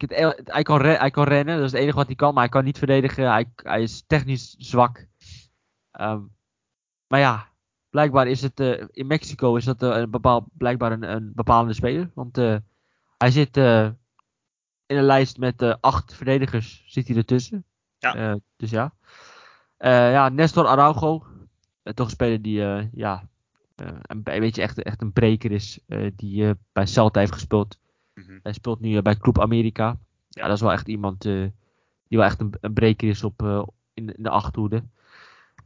kan 0.63 0.81
re- 0.81 0.99
hij 0.99 1.11
kan 1.11 1.25
rennen, 1.25 1.57
dat 1.57 1.65
is 1.65 1.73
het 1.73 1.81
enige 1.81 1.97
wat 1.97 2.07
hij 2.07 2.15
kan, 2.15 2.33
maar 2.35 2.43
hij 2.43 2.53
kan 2.53 2.65
niet 2.65 2.79
verdedigen. 2.79 3.31
Hij, 3.31 3.53
hij 3.57 3.83
is 3.83 4.05
technisch 4.07 4.55
zwak. 4.59 5.07
Ehm, 5.91 6.23
maar 7.07 7.21
ja, 7.21 7.49
blijkbaar 7.97 8.27
is 8.27 8.43
het 8.43 8.61
eh, 8.61 8.85
in 8.93 9.07
Mexico 9.07 9.57
is 9.57 9.65
dat 9.65 9.83
eh, 9.83 9.97
een 9.97 10.11
bepaal, 10.11 10.47
blijkbaar 10.53 10.93
een, 10.93 11.03
een 11.03 11.33
bepalende 11.35 11.73
speler. 11.73 12.11
Want 12.15 12.39
eh, 12.39 12.57
hij 13.19 13.31
zit 13.31 13.57
in 13.57 14.97
een 14.97 15.05
lijst 15.05 15.39
met 15.39 15.81
acht 15.81 16.15
verdedigers, 16.15 16.85
zit 16.87 17.09
hij 17.09 17.17
ertussen. 17.17 17.65
Ja. 17.99 18.39
Dus 18.57 18.71
ja. 18.71 18.93
Ja, 19.79 20.29
Nestor 20.29 20.67
Araujo. 20.67 21.27
toch 21.83 22.07
een 22.07 22.13
speler 22.13 22.43
die 22.43 22.59
ja, 22.93 23.29
een, 23.77 24.23
beetje 24.23 24.63
echt, 24.63 24.83
echt 24.83 25.03
een 25.03 25.13
breker 25.13 25.53
is. 25.53 25.81
die 26.17 26.55
bij 26.73 26.87
Celta 26.87 27.21
heeft 27.21 27.33
gespeeld. 27.33 27.79
Mhm. 28.15 28.39
Hij 28.43 28.53
speelt 28.53 28.81
nu 28.81 29.03
bij 29.03 29.17
Club 29.17 29.41
America. 29.41 29.99
Ja, 30.29 30.47
dat 30.47 30.57
is 30.57 30.63
wel 30.63 30.73
echt 30.73 30.89
iemand 30.89 31.21
die 31.21 32.19
wel 32.19 32.25
echt 32.25 32.41
een, 32.41 32.55
een 32.61 32.73
breker 32.73 33.09
is 33.09 33.25
op, 33.25 33.43
in, 33.95 34.17
in 34.17 34.23
de 34.23 34.31
achterhoede. 34.31 34.85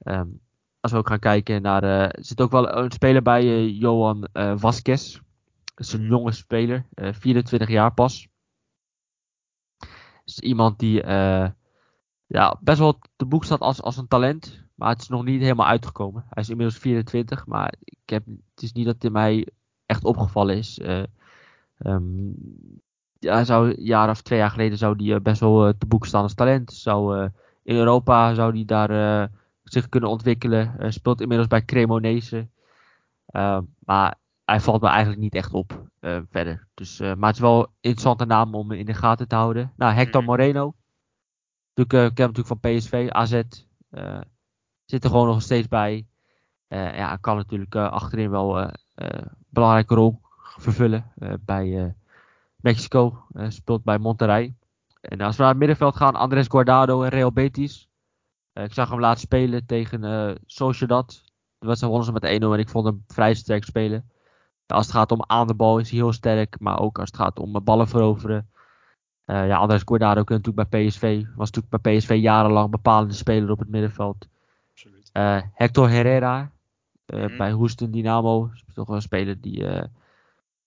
Ehm, 0.03 0.29
als 0.81 0.93
we 0.93 0.99
ook 0.99 1.09
gaan 1.09 1.19
kijken 1.19 1.63
naar. 1.63 1.83
eh, 1.83 2.03
er 2.03 2.25
zit 2.25 2.41
ook 2.41 2.51
wel 2.51 2.77
een 2.77 2.91
speler 2.91 3.23
bij, 3.23 3.43
eh, 3.43 3.81
Johan 3.81 4.29
eh 4.33 4.53
Vasquez. 4.57 5.21
Dat 5.75 5.87
is 5.87 5.93
een 5.93 6.07
jonge 6.07 6.33
speler, 6.33 6.87
eh 6.95 7.13
24 7.13 7.69
jaar 7.69 7.95
pas. 7.95 8.29
is 10.25 10.39
iemand 10.39 10.79
die 10.79 11.07
ja, 12.27 12.59
best 12.61 12.79
wel 12.79 12.99
te 13.17 13.25
boek 13.27 13.45
staat 13.45 13.61
als, 13.61 13.83
als 13.83 13.97
een 13.97 14.09
talent. 14.09 14.65
Maar 14.75 14.89
het 14.89 15.01
is 15.01 15.09
nog 15.09 15.25
niet 15.25 15.41
helemaal 15.41 15.67
uitgekomen. 15.67 16.25
Hij 16.29 16.43
is 16.43 16.49
inmiddels 16.49 16.79
24, 16.79 17.47
maar 17.47 17.75
ik 17.85 17.99
heb, 18.11 18.27
het 18.27 18.63
is 18.63 18.73
niet 18.73 18.87
dat 18.87 18.97
hij 19.03 19.11
mij 19.11 19.47
echt 19.87 20.05
opgevallen 20.05 20.57
is. 20.57 20.79
Eh, 20.79 21.03
ehm, 21.79 22.31
ja, 23.19 23.45
zou, 23.45 23.69
een 23.71 23.85
jaar 23.85 24.11
of 24.11 24.23
twee 24.23 24.39
jaar 24.39 24.51
geleden 24.51 24.79
zou 24.79 24.97
die 24.97 25.21
best 25.21 25.41
wel 25.41 25.73
te 25.79 25.87
boek 25.87 26.07
staan 26.07 26.23
als 26.23 26.35
talent. 26.35 26.73
Zou, 26.73 27.29
in 27.63 27.77
Europa 27.77 28.35
zou 28.35 28.53
hij 28.53 28.65
daar 28.65 29.31
zich 29.73 29.89
kunnen 29.89 30.11
ontwikkelen. 30.11 30.75
Hij 30.79 30.91
speelt 30.91 31.21
inmiddels 31.21 31.49
bij 31.49 31.65
Cremonese. 31.65 32.49
Ehm, 33.27 33.63
maar 33.79 34.19
hij 34.45 34.61
valt 34.61 34.81
me 34.83 34.89
eigenlijk 34.89 35.21
niet 35.21 35.35
echt 35.35 35.53
op 35.53 35.89
eh, 36.01 36.19
verder. 36.31 36.69
Dus, 36.75 37.01
eh, 37.01 37.15
maar 37.15 37.27
het 37.29 37.37
is 37.37 37.43
wel 37.43 37.59
een 37.61 37.69
interessante 37.81 38.25
naam 38.25 38.55
om 38.55 38.73
in 38.73 38.87
de 38.87 38.95
gaten 38.95 39.29
te 39.29 39.35
houden. 39.35 39.73
Nou, 39.77 39.93
Hector 39.93 40.21
Mhm. 40.21 40.31
Moreno. 40.31 40.75
Natuurlijk, 41.75 41.99
eh, 41.99 42.05
ik 42.05 42.15
ken 42.15 42.25
hem 42.25 42.35
natuurlijk 42.35 42.61
van 42.61 42.71
PSV, 42.79 43.09
AZ. 43.11 43.43
eh, 43.91 44.21
zit 44.85 45.05
er 45.05 45.11
gewoon 45.11 45.27
nog 45.27 45.43
steeds 45.43 45.69
bij. 45.69 46.07
Eh, 46.69 46.97
ja, 46.97 47.17
kan 47.17 47.37
natuurlijk 47.37 47.75
eh, 47.75 47.91
achterin 47.91 48.31
wel 48.31 48.59
eh, 48.59 48.65
eh, 48.95 49.07
een 49.21 49.31
belangrijke 49.49 49.95
rol 49.95 50.21
vervullen 50.57 51.13
eh, 51.19 51.33
bij 51.41 51.85
eh, 51.85 51.91
Mexico. 52.57 53.25
Eh, 53.33 53.49
speelt 53.51 53.85
bij 53.85 53.99
Monterrey. 53.99 54.55
En 55.01 55.21
als 55.21 55.37
we 55.37 55.41
naar 55.43 55.51
het 55.51 55.59
middenveld 55.61 55.97
gaan, 55.97 56.15
Andres 56.15 56.47
Guardado 56.49 57.03
en 57.03 57.09
Real 57.09 57.33
Betis. 57.33 57.90
Eh, 58.53 58.65
ik 58.65 58.73
zag 58.73 58.91
hem 58.91 59.01
laatst 59.01 59.25
spelen 59.25 59.67
tegen 59.67 60.05
eh 60.05 60.35
Sociedad. 60.47 61.23
De 61.59 61.67
wedstrijd 61.67 61.93
wonnen 61.93 62.05
ze 62.07 62.13
met 62.13 62.43
1-0 62.43 62.53
en 62.53 62.59
ik 62.59 62.69
vond 62.69 62.87
hem 62.87 63.05
vrij 63.07 63.35
sterk 63.35 63.65
spelen. 63.65 64.11
Als 64.67 64.87
het 64.87 64.95
gaat 64.95 65.13
om 65.13 65.25
aan 65.27 65.47
de 65.47 65.55
bal 65.55 65.79
is 65.79 65.91
hij 65.91 65.99
heel 65.99 66.13
sterk, 66.13 66.57
maar 66.61 66.79
ook 66.81 66.99
als 66.99 67.07
het 67.09 67.17
gaat 67.21 67.39
om 67.39 67.57
eh, 67.57 67.63
ballen 67.63 67.89
veroveren. 67.89 68.51
Eh, 69.25 69.47
ja, 69.47 69.57
Andres 69.57 69.83
Guardado 69.85 70.23
natuurlijk 70.27 70.69
bij 70.69 70.87
PSV. 70.87 71.23
Was 71.37 71.51
natuurlijk 71.51 71.83
bij 71.83 71.97
PSV 71.97 72.19
jarenlang 72.21 72.71
bepalende 72.71 73.15
speler 73.15 73.51
op 73.51 73.59
het 73.59 73.69
middenveld. 73.69 74.29
Absoluut. 74.71 75.11
Hector 75.55 75.89
Herrera 75.91 76.51
Mhm. 77.07 77.37
bij 77.37 77.51
Houston 77.51 77.91
Dynamo. 77.91 78.51
Is 78.55 78.75
toch 78.75 78.87
wel 78.87 78.97
een 78.97 79.03
speler 79.03 79.41
die 79.41 79.67
eh, 79.67 79.85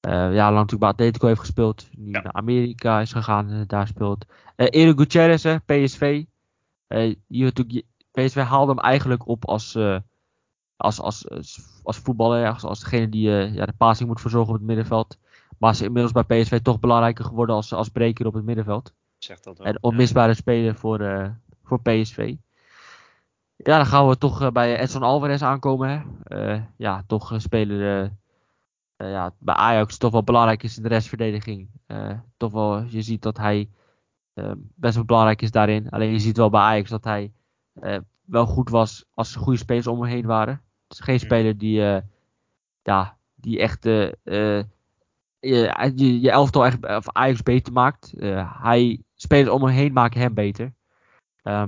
jarenlang 0.09 0.53
natuurlijk 0.53 0.79
bij 0.79 0.89
Atletico 0.89 1.27
heeft 1.27 1.39
gespeeld. 1.39 1.87
Nu 1.97 2.11
Ja. 2.11 2.21
naar 2.21 2.33
Amerika 2.33 2.99
is 2.99 3.11
gegaan 3.11 3.49
en 3.49 3.67
daar 3.67 3.87
speelt. 3.87 4.25
Eric 4.55 4.97
Gutierrez, 4.97 5.43
hè, 5.43 5.59
PSV. 5.59 6.23
Eh, 6.93 7.15
die 7.27 7.43
natuurlijk, 7.43 7.85
PSV 8.11 8.35
haalde 8.35 8.71
hem 8.71 8.81
eigenlijk 8.81 9.27
op 9.27 9.45
als, 9.45 9.75
eh, 9.75 9.97
als, 10.75 10.99
als, 10.99 11.29
als, 11.29 11.79
als 11.83 11.97
voetballer. 11.97 12.39
ja, 12.39 12.49
Als, 12.49 12.63
als 12.63 12.79
degene 12.79 13.09
die 13.09 13.29
eh, 13.29 13.55
ja, 13.55 13.65
de 13.65 13.73
passing 13.73 14.09
moet 14.09 14.21
verzorgen 14.21 14.53
op 14.53 14.59
het 14.59 14.67
middenveld. 14.67 15.17
Maar 15.57 15.71
is 15.71 15.81
inmiddels 15.81 16.11
bij 16.11 16.41
PSV 16.41 16.61
toch 16.61 16.79
belangrijker 16.79 17.25
geworden 17.25 17.55
als, 17.55 17.73
als 17.73 17.89
breker 17.89 18.25
op 18.25 18.33
het 18.33 18.43
middenveld. 18.43 18.93
Zeg 19.17 19.39
dat. 19.39 19.59
En 19.59 19.77
onmisbare 19.81 20.33
speler 20.33 20.75
voor, 20.75 20.99
eh, 20.99 21.29
voor 21.63 21.81
PSV. 21.81 22.35
Ja, 23.55 23.77
dan 23.77 23.85
gaan 23.85 24.07
we 24.07 24.17
toch 24.17 24.41
eh, 24.41 24.51
bij 24.51 24.79
Edson 24.79 25.03
Alvarez 25.03 25.41
aankomen. 25.41 25.89
Hè. 25.89 26.01
Eh, 26.53 26.61
ja, 26.77 27.03
toch 27.07 27.31
een 27.31 27.41
speler 27.41 28.03
eh, 28.03 28.09
eh, 28.95 29.11
ja, 29.11 29.33
bij 29.39 29.55
Ajax 29.55 29.97
toch 29.97 30.11
wel 30.11 30.23
belangrijk 30.23 30.63
is 30.63 30.77
in 30.77 30.83
de 30.83 30.89
restverdediging. 30.89 31.69
Eh, 31.85 32.19
toch 32.37 32.51
wel, 32.51 32.83
je 32.83 33.01
ziet 33.01 33.21
dat 33.21 33.37
hij 33.37 33.69
best 34.75 34.95
wel 34.95 35.05
belangrijk 35.05 35.41
is 35.41 35.51
daarin. 35.51 35.89
Alleen 35.89 36.11
je 36.11 36.19
ziet 36.19 36.37
wel 36.37 36.49
bij 36.49 36.61
Ajax 36.61 36.89
dat 36.89 37.03
hij 37.03 37.31
wel 38.25 38.45
goed 38.45 38.69
was 38.69 39.05
als 39.13 39.35
er 39.35 39.41
goede 39.41 39.59
spelers 39.59 39.87
om 39.87 40.01
hem 40.01 40.09
heen 40.09 40.25
waren. 40.25 40.61
Het 40.87 40.97
is 40.97 40.99
geen 40.99 41.15
mm. 41.15 41.21
speler 41.21 41.57
die, 41.57 42.01
ja, 42.81 43.17
die 43.35 43.59
echt 43.59 43.83
je, 43.83 44.65
je, 45.95 46.21
je 46.21 46.31
elftal 46.31 46.65
echt, 46.65 46.85
of 46.85 47.09
Ajax 47.09 47.43
beter 47.43 47.73
maakt. 47.73 48.13
hij, 48.61 49.01
spelers 49.15 49.49
om 49.49 49.63
hem 49.63 49.75
heen 49.75 49.93
maken 49.93 50.21
hem 50.21 50.33
beter. 50.33 50.73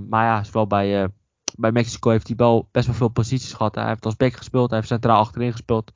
maar 0.07 0.25
ja, 0.25 0.43
zowel 0.43 0.67
bij 0.67 1.09
bij 1.57 1.71
Mexico 1.71 2.09
heeft 2.09 2.27
hij 2.27 2.35
wel 2.35 2.67
best 2.71 2.85
wel 2.85 2.95
veel 2.95 3.07
posities 3.07 3.53
gehad. 3.53 3.75
Hij 3.75 3.87
heeft 3.87 4.05
als 4.05 4.15
back 4.15 4.33
gespeeld, 4.33 4.69
hij 4.69 4.77
heeft 4.77 4.89
centraal 4.89 5.19
achterin 5.19 5.51
gespeeld. 5.51 5.91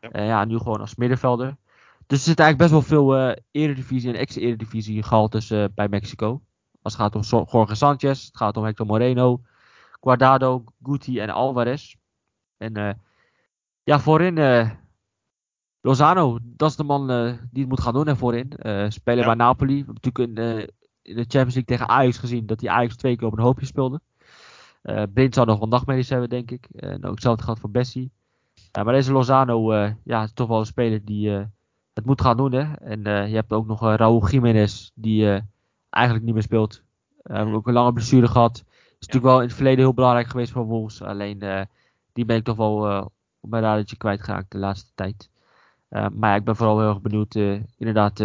Ja, 0.00 0.22
ja 0.22 0.44
nu 0.44 0.58
gewoon 0.58 0.80
als 0.80 0.94
middenvelder. 0.94 1.56
Dus 2.06 2.18
er 2.18 2.24
zit 2.24 2.38
eigenlijk 2.38 2.58
best 2.58 2.70
wel 2.70 2.82
veel 2.82 3.18
uh, 3.18 3.36
eredivisie 3.50 4.12
en 4.12 4.18
ex-eredivisie 4.18 5.02
gehaald 5.02 5.30
tussen 5.30 5.74
bij 5.74 5.88
Mexico. 5.88 6.42
Als 6.82 6.92
het 6.92 7.02
gaat 7.02 7.14
om 7.14 7.46
Jorge 7.50 7.74
Sanchez, 7.74 8.26
het 8.26 8.36
gaat 8.36 8.56
om 8.56 8.64
Hector 8.64 8.86
Moreno, 8.86 9.40
Guardado, 10.00 10.64
Guti 10.82 11.18
en 11.20 11.30
Alvarez. 11.30 11.94
En 12.56 12.78
uh, 12.78 12.90
ja, 13.82 14.00
voorin 14.00 14.34
Lozano, 15.80 16.38
dat 16.42 16.70
is 16.70 16.76
de 16.76 16.84
man 16.84 17.06
die 17.50 17.60
het 17.60 17.68
moet 17.68 17.80
gaan 17.80 17.92
doen 17.92 18.08
en 18.08 18.16
voorin. 18.16 18.52
spelen 18.88 19.20
ja. 19.20 19.24
bij 19.24 19.34
Napoli. 19.34 19.78
We 19.78 19.84
hebben 19.84 19.94
natuurlijk 19.94 20.38
in, 20.38 20.68
in, 21.02 21.16
de 21.16 21.24
Champions 21.28 21.54
League 21.54 21.64
tegen 21.64 21.88
Ajax 21.88 22.18
gezien 22.18 22.46
dat 22.46 22.60
hij 22.60 22.70
Ajax 22.70 22.96
twee 22.96 23.16
keer 23.16 23.26
op 23.26 23.32
een 23.32 23.44
hoopje 23.44 23.66
speelde. 23.66 24.00
Blind 25.12 25.34
zou 25.34 25.46
nog 25.46 25.58
wel 25.58 25.68
nachtmerries 25.68 26.08
hebben, 26.08 26.28
denk 26.28 26.50
ik. 26.50 26.68
Uh, 26.72 26.94
ook 26.94 27.14
hetzelfde 27.14 27.42
gaat 27.44 27.58
voor 27.58 27.70
Bessie. 27.70 28.12
maar 28.72 28.92
deze 28.92 29.12
Lozano 29.12 29.74
ja, 30.04 30.22
is 30.22 30.32
toch 30.32 30.48
wel 30.48 30.58
een 30.58 30.66
speler 30.66 31.04
die 31.04 31.52
het 31.94 32.06
moet 32.06 32.20
gaan 32.20 32.36
doen. 32.36 32.52
Hè? 32.52 32.72
En 32.72 33.28
je 33.28 33.34
hebt 33.34 33.52
ook 33.52 33.66
nog 33.66 33.80
Raúl 33.80 34.28
Jiménez, 34.28 34.90
die 34.94 35.42
eigenlijk 35.90 36.24
niet 36.24 36.34
meer 36.34 36.42
speelt. 36.42 36.82
Uh, 37.24 37.36
heeft 37.36 37.52
ook 37.52 37.66
een 37.66 37.72
lange 37.72 37.92
blessure 37.92 38.28
gehad. 38.28 38.64
Is 38.66 39.06
natuurlijk 39.06 39.24
wel 39.24 39.40
in 39.40 39.46
het 39.46 39.56
verleden 39.56 39.84
heel 39.84 39.94
belangrijk 39.94 40.26
geweest 40.26 40.52
voor 40.52 40.64
Wolves. 40.64 41.02
Alleen 41.02 41.66
die 42.12 42.24
ben 42.24 42.36
ik 42.36 42.44
toch 42.44 42.56
wel 42.56 43.04
op 43.40 43.50
mijn 43.50 43.62
radertje 43.62 43.96
kwijtgeraakt 43.96 44.52
de 44.52 44.58
laatste 44.58 44.90
tijd. 44.94 45.30
maar 45.88 46.30
ja, 46.30 46.34
ik 46.34 46.44
ben 46.44 46.56
vooral 46.56 46.78
heel 46.78 46.88
erg 46.88 47.00
benieuwd 47.00 47.34
inderdaad 47.76 48.18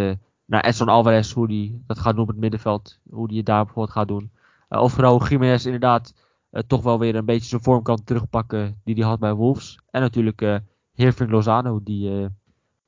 naar 0.45 0.63
Edson 0.63 0.89
Alvarez, 0.89 1.33
hoe 1.33 1.47
die 1.47 1.83
dat 1.87 1.99
gaat 1.99 2.13
doen 2.13 2.21
op 2.21 2.27
het 2.27 2.37
middenveld. 2.37 2.99
Hoe 3.09 3.27
die 3.27 3.37
het 3.37 3.45
daar 3.45 3.63
bijvoorbeeld 3.63 3.97
gaat 3.97 4.07
doen. 4.07 4.31
of 4.69 4.97
Raúl 4.97 5.27
Jiménez 5.27 5.65
inderdaad 5.65 6.13
uh, 6.51 6.61
toch 6.67 6.83
wel 6.83 6.99
weer 6.99 7.15
een 7.15 7.25
beetje 7.25 7.47
zijn 7.47 7.61
vorm 7.61 7.83
kan 7.83 8.03
terugpakken 8.03 8.81
die 8.83 8.95
hij 8.95 9.03
had 9.03 9.19
bij 9.19 9.33
Wolves. 9.33 9.79
En 9.89 10.01
natuurlijk 10.01 10.41
uh, 10.41 10.57
Herving 10.93 11.29
Lozano, 11.29 11.79
die 11.83 12.11
uh, 12.11 12.25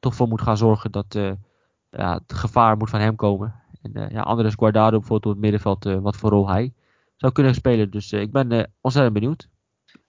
toch 0.02 0.16
voor 0.16 0.28
moet 0.28 0.42
gaan 0.42 0.58
zorgen 0.58 0.92
dat 0.92 1.14
ja, 1.90 2.14
het 2.14 2.34
gevaar 2.34 2.78
moet 2.78 2.90
van 2.90 3.00
hem 3.00 3.16
komen. 3.16 3.56
En 3.82 4.10
ja, 4.12 4.22
Andres 4.22 4.54
Guardado 4.54 4.98
bijvoorbeeld 4.98 5.26
op 5.26 5.32
het 5.32 5.42
middenveld, 5.42 5.84
wat 5.84 6.16
voor 6.16 6.30
rol 6.30 6.50
hij 6.50 6.74
zou 7.18 7.32
kunnen 7.32 7.54
spelen. 7.54 7.92
Dus 7.92 8.12
ik 8.12 8.32
ben 8.32 8.74
ontzettend 8.82 9.14
benieuwd. 9.14 9.50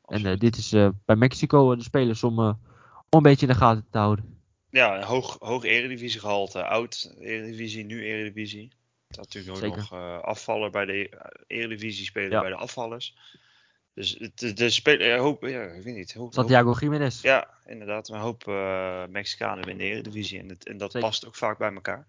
En 0.07 0.39
dit 0.39 0.57
is 0.57 0.71
bij 1.05 1.17
Mexico 1.17 1.77
de 1.77 1.83
spelers 1.83 2.23
om, 2.23 2.39
om 2.39 2.57
een 3.11 3.23
beetje 3.23 3.47
in 3.47 3.53
de 3.53 3.59
gaten 3.59 3.87
te 3.91 3.99
houden. 3.99 4.39
Ja, 4.71 5.03
hoog, 5.03 5.37
hoog 5.39 5.65
eredivisie 5.65 6.21
gehalte. 6.21 6.65
Oud 6.65 7.15
eredivisie, 7.19 7.85
nu 7.85 8.05
eredivisie. 8.05 8.73
Dat 9.09 9.25
natuurlijk 9.33 9.65
ook 9.65 9.77
nog 9.77 9.93
uh, 9.93 10.19
afvallen 10.19 10.73
bij 10.73 10.85
de 10.85 11.11
Eredivisie 11.47 12.05
spelen 12.05 12.41
bij 12.41 12.51
de 12.51 12.57
afvallers. 12.57 13.17
Dus 13.95 14.31
de, 14.35 14.53
de 14.53 14.71
speler, 14.71 15.19
hoop, 15.19 15.43
ja, 15.43 15.63
ik 15.63 15.83
weet 15.83 15.95
niet. 15.95 16.13
Hoop, 16.13 16.33
Santiago 16.33 16.73
Jiménez. 16.73 17.23
Ja, 17.23 17.49
inderdaad. 17.67 18.09
een 18.09 18.19
hoop 18.19 18.47
uh, 18.47 19.07
Mexicanen 19.07 19.69
in 19.69 19.79
de 19.79 19.85
Eredivisie. 19.85 20.39
En, 20.39 20.49
het, 20.49 20.67
en 20.67 20.77
dat 20.77 20.99
past 20.99 21.27
ook 21.27 21.37
vaak 21.37 21.59
bij 21.59 21.73
elkaar. 21.73 22.07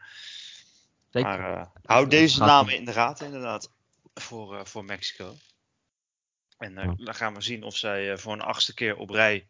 Zeker. 1.10 1.30
Maar 1.30 1.58
uh, 1.58 1.66
hou 1.84 2.08
deze 2.08 2.40
namen 2.40 2.76
in 2.76 2.86
de 2.86 2.92
gaten, 2.92 3.26
inderdaad. 3.26 3.72
Voor, 4.14 4.54
uh, 4.54 4.66
voor 4.66 4.86
Mexico. 4.86 5.36
En 6.58 6.74
ja. 6.74 6.96
dan 6.98 7.16
gaan 7.16 7.34
we 7.34 7.42
zien 7.42 7.64
of 7.64 7.78
zij 7.78 8.18
voor 8.18 8.34
een 8.34 8.42
achtste 8.42 8.74
keer 8.74 8.96
op 8.96 9.10
rij 9.10 9.48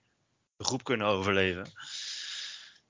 de 0.58 0.64
groep 0.64 0.84
kunnen 0.84 1.08
overleven. 1.08 1.72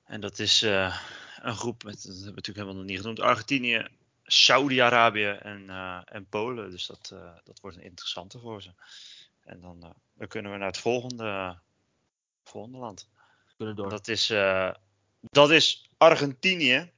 En 0.03 0.21
dat 0.21 0.39
is 0.39 0.61
een 0.61 1.55
groep 1.55 1.83
met, 1.83 1.95
dat 1.95 2.03
hebben 2.03 2.25
we 2.25 2.25
natuurlijk 2.25 2.57
helemaal 2.57 2.75
nog 2.75 2.85
niet 2.85 2.99
genoemd. 2.99 3.19
Argentinië, 3.19 3.87
Saudi-Arabië 4.23 5.27
en, 5.27 5.69
en 6.05 6.25
Polen. 6.29 6.71
Dus 6.71 6.85
dat, 6.85 7.15
dat 7.43 7.59
wordt 7.59 7.77
een 7.77 7.83
interessante 7.83 8.39
voor 8.39 8.61
ze. 8.61 8.71
En 9.43 9.61
dan, 9.61 9.77
uh, 9.83 9.89
dan 10.13 10.27
kunnen 10.27 10.51
we 10.51 10.57
naar 10.57 10.67
het 10.67 10.77
volgende, 10.77 11.59
volgende 12.43 12.77
land. 12.77 13.09
Kunnen 13.57 13.75
door. 13.75 13.89
Dat 13.89 14.07
is, 14.07 14.31
uh, 14.31 14.73
dat 15.19 15.51
is 15.51 15.89
Argentinië. 15.97 16.91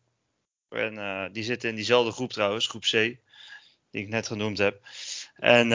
En 0.70 0.94
uh, 0.94 1.26
die 1.32 1.44
zitten 1.44 1.70
in 1.70 1.76
diezelfde 1.76 2.12
groep 2.12 2.32
trouwens, 2.32 2.68
groep 2.68 2.82
C, 2.82 2.92
die 2.92 4.02
ik 4.02 4.08
net 4.08 4.28
genoemd 4.28 4.58
heb. 4.58 4.88
En 5.36 5.72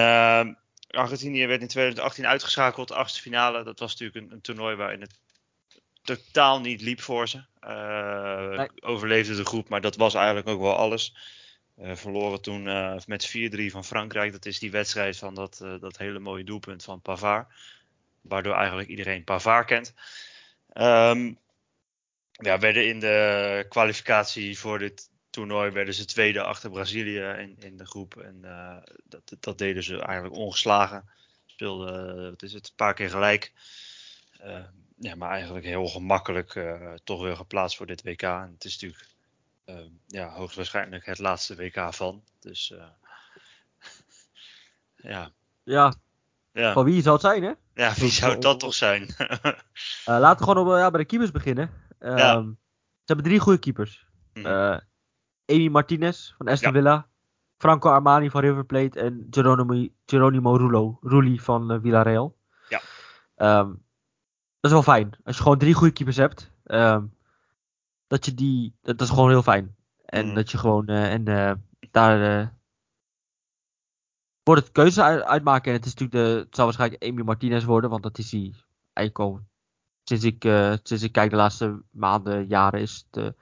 Argentinië 0.91 1.47
werd 1.47 1.61
in 1.61 1.69
2018 1.69 2.27
uitgeschakeld, 2.27 2.89
de 2.89 2.95
achtste 2.95 3.21
finale. 3.21 3.63
Dat 3.63 3.79
was 3.79 3.97
natuurlijk 3.97 4.27
een, 4.27 4.33
een 4.33 4.41
toernooi 4.41 4.77
waarin 4.77 5.01
het 5.01 5.21
totaal 6.03 6.61
niet 6.61 6.81
liep 6.81 7.01
voor 7.01 7.29
ze. 7.29 7.45
Nee. 8.57 8.83
Overleefde 8.83 9.37
de 9.37 9.45
groep, 9.45 9.69
maar 9.69 9.81
dat 9.81 9.97
was 9.97 10.15
eigenlijk 10.15 10.49
ook 10.49 10.61
wel 10.61 10.77
alles. 10.77 11.15
Uh, 11.83 11.97
verloren 11.97 12.41
toen 12.41 12.67
uh, 12.67 12.97
met 13.07 13.29
4-3 13.29 13.31
van 13.67 13.85
Frankrijk. 13.85 14.33
Dat 14.33 14.47
is 14.47 14.59
die 14.59 14.71
wedstrijd 14.71 15.17
van 15.17 15.35
dat, 15.35 15.61
uh, 15.63 15.81
dat 15.81 15.99
hele 15.99 16.19
mooie 16.19 16.45
doelpunt 16.45 16.85
van 16.85 17.01
Pavard. 17.01 17.49
Waardoor 18.21 18.55
eigenlijk 18.55 18.89
iedereen 18.89 19.25
Pavard 19.25 19.67
kent. 19.67 19.95
Um, 20.75 21.39
ja, 22.33 22.59
werden 22.59 22.89
in 22.89 23.01
de 23.01 23.67
kwalificatie 23.69 24.59
voor 24.59 24.79
dit 24.79 25.11
toernooi 25.31 25.71
werden 25.71 25.95
ze 25.95 26.05
tweede 26.05 26.43
achter 26.43 26.71
Brazilië 26.71 27.21
in, 27.21 27.57
in 27.59 27.77
de 27.77 27.87
groep. 27.87 28.17
En 28.17 28.41
dat, 29.05 29.37
dat 29.41 29.59
deden 29.59 29.83
ze 29.83 30.03
eigenlijk 30.03 30.37
ongeslagen. 30.37 31.11
Speelden, 31.47 32.31
wat 32.31 32.43
is 32.43 32.53
het, 32.53 32.69
een 32.69 32.75
paar 32.77 32.95
keer 32.95 33.11
gelijk. 33.11 33.53
ja, 34.99 35.15
maar 35.15 35.31
eigenlijk 35.31 35.65
heel 35.65 35.87
gemakkelijk 35.87 36.61
toch 37.05 37.23
weer 37.23 37.37
geplaatst 37.37 37.77
voor 37.77 37.87
dit 37.87 38.03
WK. 38.03 38.23
En 38.23 38.53
het 38.55 38.65
is 38.65 38.81
natuurlijk 38.81 39.10
ja, 40.07 40.29
hoogstwaarschijnlijk 40.29 41.07
het 41.07 41.19
laatste 41.19 41.57
WK 41.57 41.95
van. 41.95 42.23
Dus 42.41 42.73
uh, 42.75 42.85
ja. 45.13 45.31
ja. 45.63 45.95
Ja. 46.53 46.73
Van 46.73 46.85
wie 46.85 47.03
zou 47.03 47.15
het 47.15 47.25
zijn, 47.25 47.43
hè? 47.43 47.53
Ja, 47.75 47.95
wie 47.95 48.11
zou 48.11 48.39
dat 48.39 48.61
toch 48.61 48.75
zijn? 48.75 49.15
uh, 49.19 49.53
laten 50.25 50.47
we 50.47 50.53
gewoon 50.53 50.67
op, 50.67 50.79
ja, 50.79 50.91
bij 50.91 51.01
de 51.01 51.07
keepers 51.07 51.31
beginnen. 51.31 51.71
Um, 51.99 52.17
ja. 52.17 52.43
Ze 52.43 53.05
hebben 53.05 53.25
drie 53.25 53.39
goede 53.39 53.59
keepers. 53.59 54.07
Mm. 54.33 54.47
Amy 55.47 55.69
Martinez 55.69 56.33
van 56.37 56.49
Aston 56.49 56.73
ja. 56.73 56.79
Villa. 56.79 57.09
Franco 57.59 57.91
Armani 57.91 58.31
van 58.31 58.41
River 58.41 58.65
Plate. 58.65 59.01
En 59.01 59.27
Geronimo, 59.31 59.89
Geronimo 60.07 60.57
Rulo, 60.57 60.99
Rulli 61.03 61.39
van 61.39 61.81
Villarreal. 61.83 62.37
Ja. 62.69 62.81
Um, 63.61 63.83
dat 64.61 64.71
is 64.71 64.71
wel 64.71 64.83
fijn. 64.83 65.11
Als 65.25 65.37
je 65.37 65.43
gewoon 65.43 65.59
drie 65.59 65.75
goede 65.75 65.93
keepers 65.93 66.17
hebt. 66.17 66.51
Um, 66.65 67.15
dat 68.11 68.25
je 68.25 68.35
die, 68.35 68.75
dat, 68.83 69.01
is 69.01 69.09
gewoon 69.09 69.29
heel 69.29 69.43
fijn. 69.43 69.77
En 70.05 70.27
mm. 70.27 70.35
dat 70.35 70.51
je 70.51 70.59
gewoon, 70.59 70.91
uh, 70.91 71.13
en 71.13 71.29
uh, 71.29 71.53
daar 71.91 72.41
uh, 72.41 72.49
wordt 74.43 74.63
het 74.63 74.73
keuze 74.73 75.03
uit, 75.03 75.23
uitmaken. 75.23 75.73
En 75.73 75.77
het 75.77 75.87
is 75.87 75.95
natuurlijk 75.95 76.27
de, 76.27 76.41
het 76.41 76.55
zal 76.55 76.65
waarschijnlijk 76.65 77.05
Amy 77.05 77.23
Martinez 77.23 77.65
worden, 77.65 77.91
want 77.91 78.03
dat 78.03 78.19
is 78.19 78.31
hij 78.31 78.53
eigenlijk 78.93 79.41
sinds 80.05 80.25
ik, 80.25 80.43
sinds 80.83 81.03
ik 81.03 81.13
kijk 81.13 81.31
de 81.31 81.37
laatste 81.37 81.83
maanden, 81.91 82.47
jaren 82.47 82.81
is 82.81 83.07
het 83.11 83.35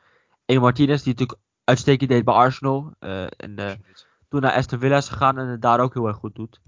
Amy 0.47 0.59
Martinez 0.59 1.03
die 1.03 1.13
natuurlijk 1.13 1.41
uitstekend 1.65 2.11
deed 2.11 2.25
bij 2.25 2.35
Arsenal. 2.35 2.93
en 2.99 3.81
toen 4.29 4.41
naar 4.41 4.53
Aston 4.53 4.79
Villa 4.79 4.97
is 4.97 5.09
gegaan 5.09 5.39
en 5.39 5.47
het 5.47 5.63
daar 5.63 5.81
ook 5.81 5.95
heel 5.95 6.07
erg 6.07 6.17
goed 6.17 6.35
doet. 6.35 6.61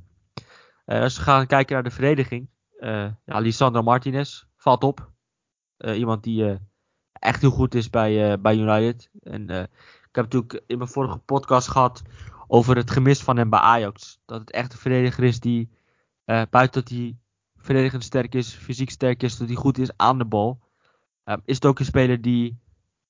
als 0.84 1.16
we 1.16 1.22
gaan 1.22 1.46
kijken 1.46 1.74
naar 1.74 1.82
de 1.82 1.90
verdediging. 1.90 2.48
ja, 3.24 3.38
Lisandro 3.38 3.82
Martinez 3.82 4.44
valt 4.56 4.84
op. 4.84 5.10
iemand 5.76 6.22
die 6.22 6.60
echt 7.20 7.40
heel 7.40 7.50
goed 7.50 7.74
is 7.74 7.90
bij, 7.90 8.32
uh, 8.32 8.42
bij 8.42 8.56
United. 8.56 9.10
En 9.22 9.50
uh, 9.50 9.60
ik 9.60 10.16
heb 10.16 10.24
natuurlijk 10.24 10.62
in 10.66 10.78
mijn 10.78 10.90
vorige 10.90 11.18
podcast 11.18 11.68
gehad 11.68 12.02
over 12.46 12.76
het 12.76 12.90
gemis 12.90 13.22
van 13.22 13.36
hem 13.36 13.50
bij 13.50 13.60
Ajax. 13.60 14.20
Dat 14.26 14.40
het 14.40 14.50
echt 14.50 14.72
een 14.72 14.78
verdediger 14.78 15.24
is 15.24 15.40
die, 15.40 15.70
uh, 16.26 16.42
buiten 16.50 16.80
dat 16.80 16.90
hij 16.90 17.16
verdedigend 17.56 18.04
sterk 18.04 18.34
is, 18.34 18.54
fysiek 18.54 18.90
sterk 18.90 19.22
is, 19.22 19.36
dat 19.36 19.48
hij 19.48 19.56
goed 19.56 19.78
is 19.78 19.96
aan 19.96 20.18
de 20.18 20.24
bal. 20.24 20.60
is 21.44 21.54
het 21.54 21.66
ook 21.66 21.78
een 21.78 21.84
speler 21.84 22.20
die 22.20 22.58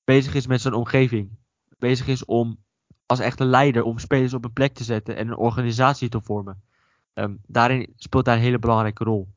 bezig 0.05 0.35
is 0.35 0.47
met 0.47 0.61
zijn 0.61 0.75
omgeving. 0.75 1.39
Bezig 1.79 2.07
is 2.07 2.25
om 2.25 2.59
als 3.07 3.19
echte 3.19 3.45
leider 3.45 3.83
om 3.83 3.99
spelers 3.99 4.35
op 4.35 4.45
een 4.45 4.53
plek 4.53 4.75
te 4.75 4.85
zetten 4.85 5.17
en 5.17 5.29
een 5.29 5.37
organisatie 5.37 6.09
te 6.09 6.21
vormen. 6.21 6.63
Um, 7.15 7.41
daarin 7.47 7.93
speelt 7.97 8.27
hij 8.27 8.35
een 8.35 8.41
hele 8.41 8.59
belangrijke 8.59 9.05
rol. 9.05 9.29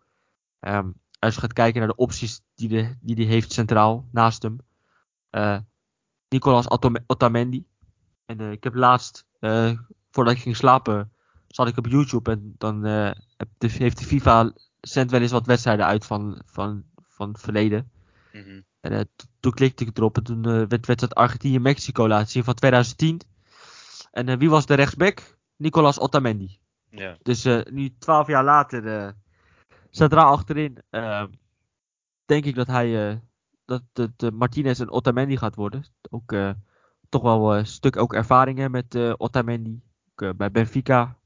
Um, 0.59 0.93
als 1.24 1.34
je 1.34 1.39
gaat 1.39 1.53
kijken 1.53 1.80
naar 1.80 1.89
de 1.89 1.95
opties 1.95 2.41
die 2.55 2.69
hij 2.69 2.97
die 3.01 3.15
die 3.15 3.28
heeft 3.28 3.51
centraal 3.51 4.07
naast 4.11 4.43
hem. 4.43 4.57
Uh, 5.32 5.57
Nicolas 6.30 6.69
Otamendi. 7.07 7.65
En 8.26 8.41
uh, 8.41 8.51
ik 8.51 8.63
heb 8.63 8.76
laatst, 8.76 9.26
uh, 9.39 9.71
voordat 10.11 10.34
ik 10.34 10.39
ging 10.39 10.55
slapen, 10.55 11.11
zat 11.47 11.67
ik 11.67 11.78
op 11.78 11.88
YouTube 11.88 12.32
en 12.32 12.55
dan 12.57 12.86
heeft 13.57 13.97
de 13.97 14.05
FIFA 14.05 14.53
zendt 14.82 15.11
wel 15.11 15.21
eens 15.21 15.32
wat 15.32 15.45
wedstrijden 15.45 15.86
uit 15.86 16.05
van, 16.05 16.41
van, 16.45 16.84
van 17.01 17.30
het 17.30 17.41
verleden. 17.41 17.91
Mm 18.32 18.43
-hmm. 18.43 18.63
En 18.80 19.09
toen 19.39 19.53
klikte 19.53 19.86
ik 19.86 19.97
erop 19.97 20.17
en 20.17 20.24
toen 20.24 20.41
werd 20.41 20.86
wedstrijd 20.86 21.15
Argentinië-Mexico 21.15 22.07
laten 22.07 22.28
zien 22.28 22.43
van 22.43 22.53
2010. 22.53 23.21
En 24.11 24.39
wie 24.39 24.49
was 24.49 24.65
de 24.65 24.74
rechtsback? 24.74 25.38
Nicolas 25.55 25.99
Otamendi. 25.99 26.59
Ja. 26.89 27.17
Dus 27.21 27.43
nu 27.69 27.95
twaalf 27.99 28.28
jaar 28.28 28.43
later 28.43 29.13
centraal 29.95 30.31
achterin 30.31 30.77
denk 32.25 32.45
ik 32.45 32.55
dat 32.55 32.67
hij 32.67 33.21
dat 33.65 33.81
het 33.93 34.33
Martinez 34.33 34.79
en 34.79 34.91
Otamendi 34.91 35.37
gaat 35.37 35.55
worden. 35.55 35.83
Ook 36.09 36.35
toch 37.09 37.21
wel 37.21 37.57
een 37.57 37.65
stuk 37.65 37.97
ook 37.97 38.13
ervaringen 38.13 38.71
met 38.71 38.95
Otamendi. 39.17 39.81
Ook, 40.15 40.37
bij 40.37 40.51
Benfica 40.51 41.17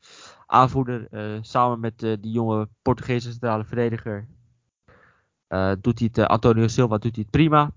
aanvoerder. 0.45 1.07
samen 1.41 1.79
met 1.79 1.99
die 1.99 2.31
jonge 2.31 2.69
Portugese 2.81 3.31
centrale 3.31 3.65
verdediger 3.65 4.27
uh, 5.49 5.71
doet 5.81 5.99
hij 5.99 6.07
het, 6.07 6.17
uh, 6.17 6.25
Antonio 6.25 6.67
Silva 6.67 6.97
doet 6.97 7.15
hij 7.15 7.23
het 7.23 7.31
prima. 7.31 7.63
Uh, 7.63 7.71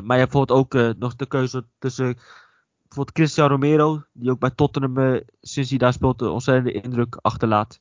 maar 0.00 0.16
je 0.16 0.22
hebt 0.22 0.32
bijvoorbeeld 0.32 0.58
ook 0.58 0.96
nog 0.98 1.16
de 1.16 1.26
keuze 1.26 1.66
tussen 1.78 2.14
bijvoorbeeld 2.82 3.12
Cristiano 3.12 3.54
Romero, 3.54 4.04
die 4.12 4.30
ook 4.30 4.38
bij 4.38 4.50
Tottenham 4.50 5.20
sinds 5.40 5.70
hij 5.70 5.78
daar 5.78 5.92
speelt 5.92 6.22
een 6.22 6.28
ontzettende 6.28 6.72
indruk 6.72 7.18
achterlaat. 7.20 7.80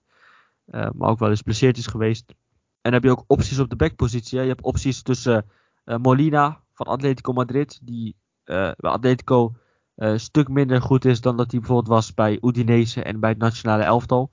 Maar 0.71 1.09
ook 1.09 1.19
wel 1.19 1.29
eens 1.29 1.37
geblesseerd 1.37 1.77
is 1.77 1.87
geweest. 1.87 2.23
En 2.27 2.35
dan 2.81 2.93
heb 2.93 3.03
je 3.03 3.11
ook 3.11 3.23
opties 3.27 3.59
op 3.59 3.69
de 3.69 3.75
backpositie. 3.75 4.41
Je 4.41 4.47
hebt 4.47 4.61
opties 4.61 5.01
tussen 5.01 5.45
Molina 5.83 6.61
van 6.73 6.85
Atletico 6.85 7.33
Madrid, 7.33 7.79
die 7.83 8.15
bij 8.43 8.75
Atletico 8.81 9.55
een 9.95 10.19
stuk 10.19 10.47
minder 10.47 10.81
goed 10.81 11.05
is 11.05 11.21
dan 11.21 11.37
dat 11.37 11.51
hij 11.51 11.59
bijvoorbeeld 11.59 11.95
was 11.95 12.13
bij 12.13 12.37
Udinese 12.41 13.03
en 13.03 13.19
bij 13.19 13.29
het 13.29 13.39
nationale 13.39 13.83
elftal. 13.83 14.31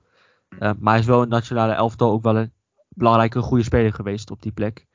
maar 0.59 0.77
hij 0.81 0.99
is 0.99 1.05
wel 1.05 1.15
in 1.15 1.21
het 1.21 1.29
nationale 1.29 1.73
elftal 1.73 2.11
ook 2.11 2.23
wel 2.23 2.37
een 2.37 2.53
belangrijke 2.89 3.41
goede 3.41 3.63
speler 3.63 3.93
geweest 3.93 4.31
op 4.31 4.41
die 4.41 4.51
plek. 4.51 4.87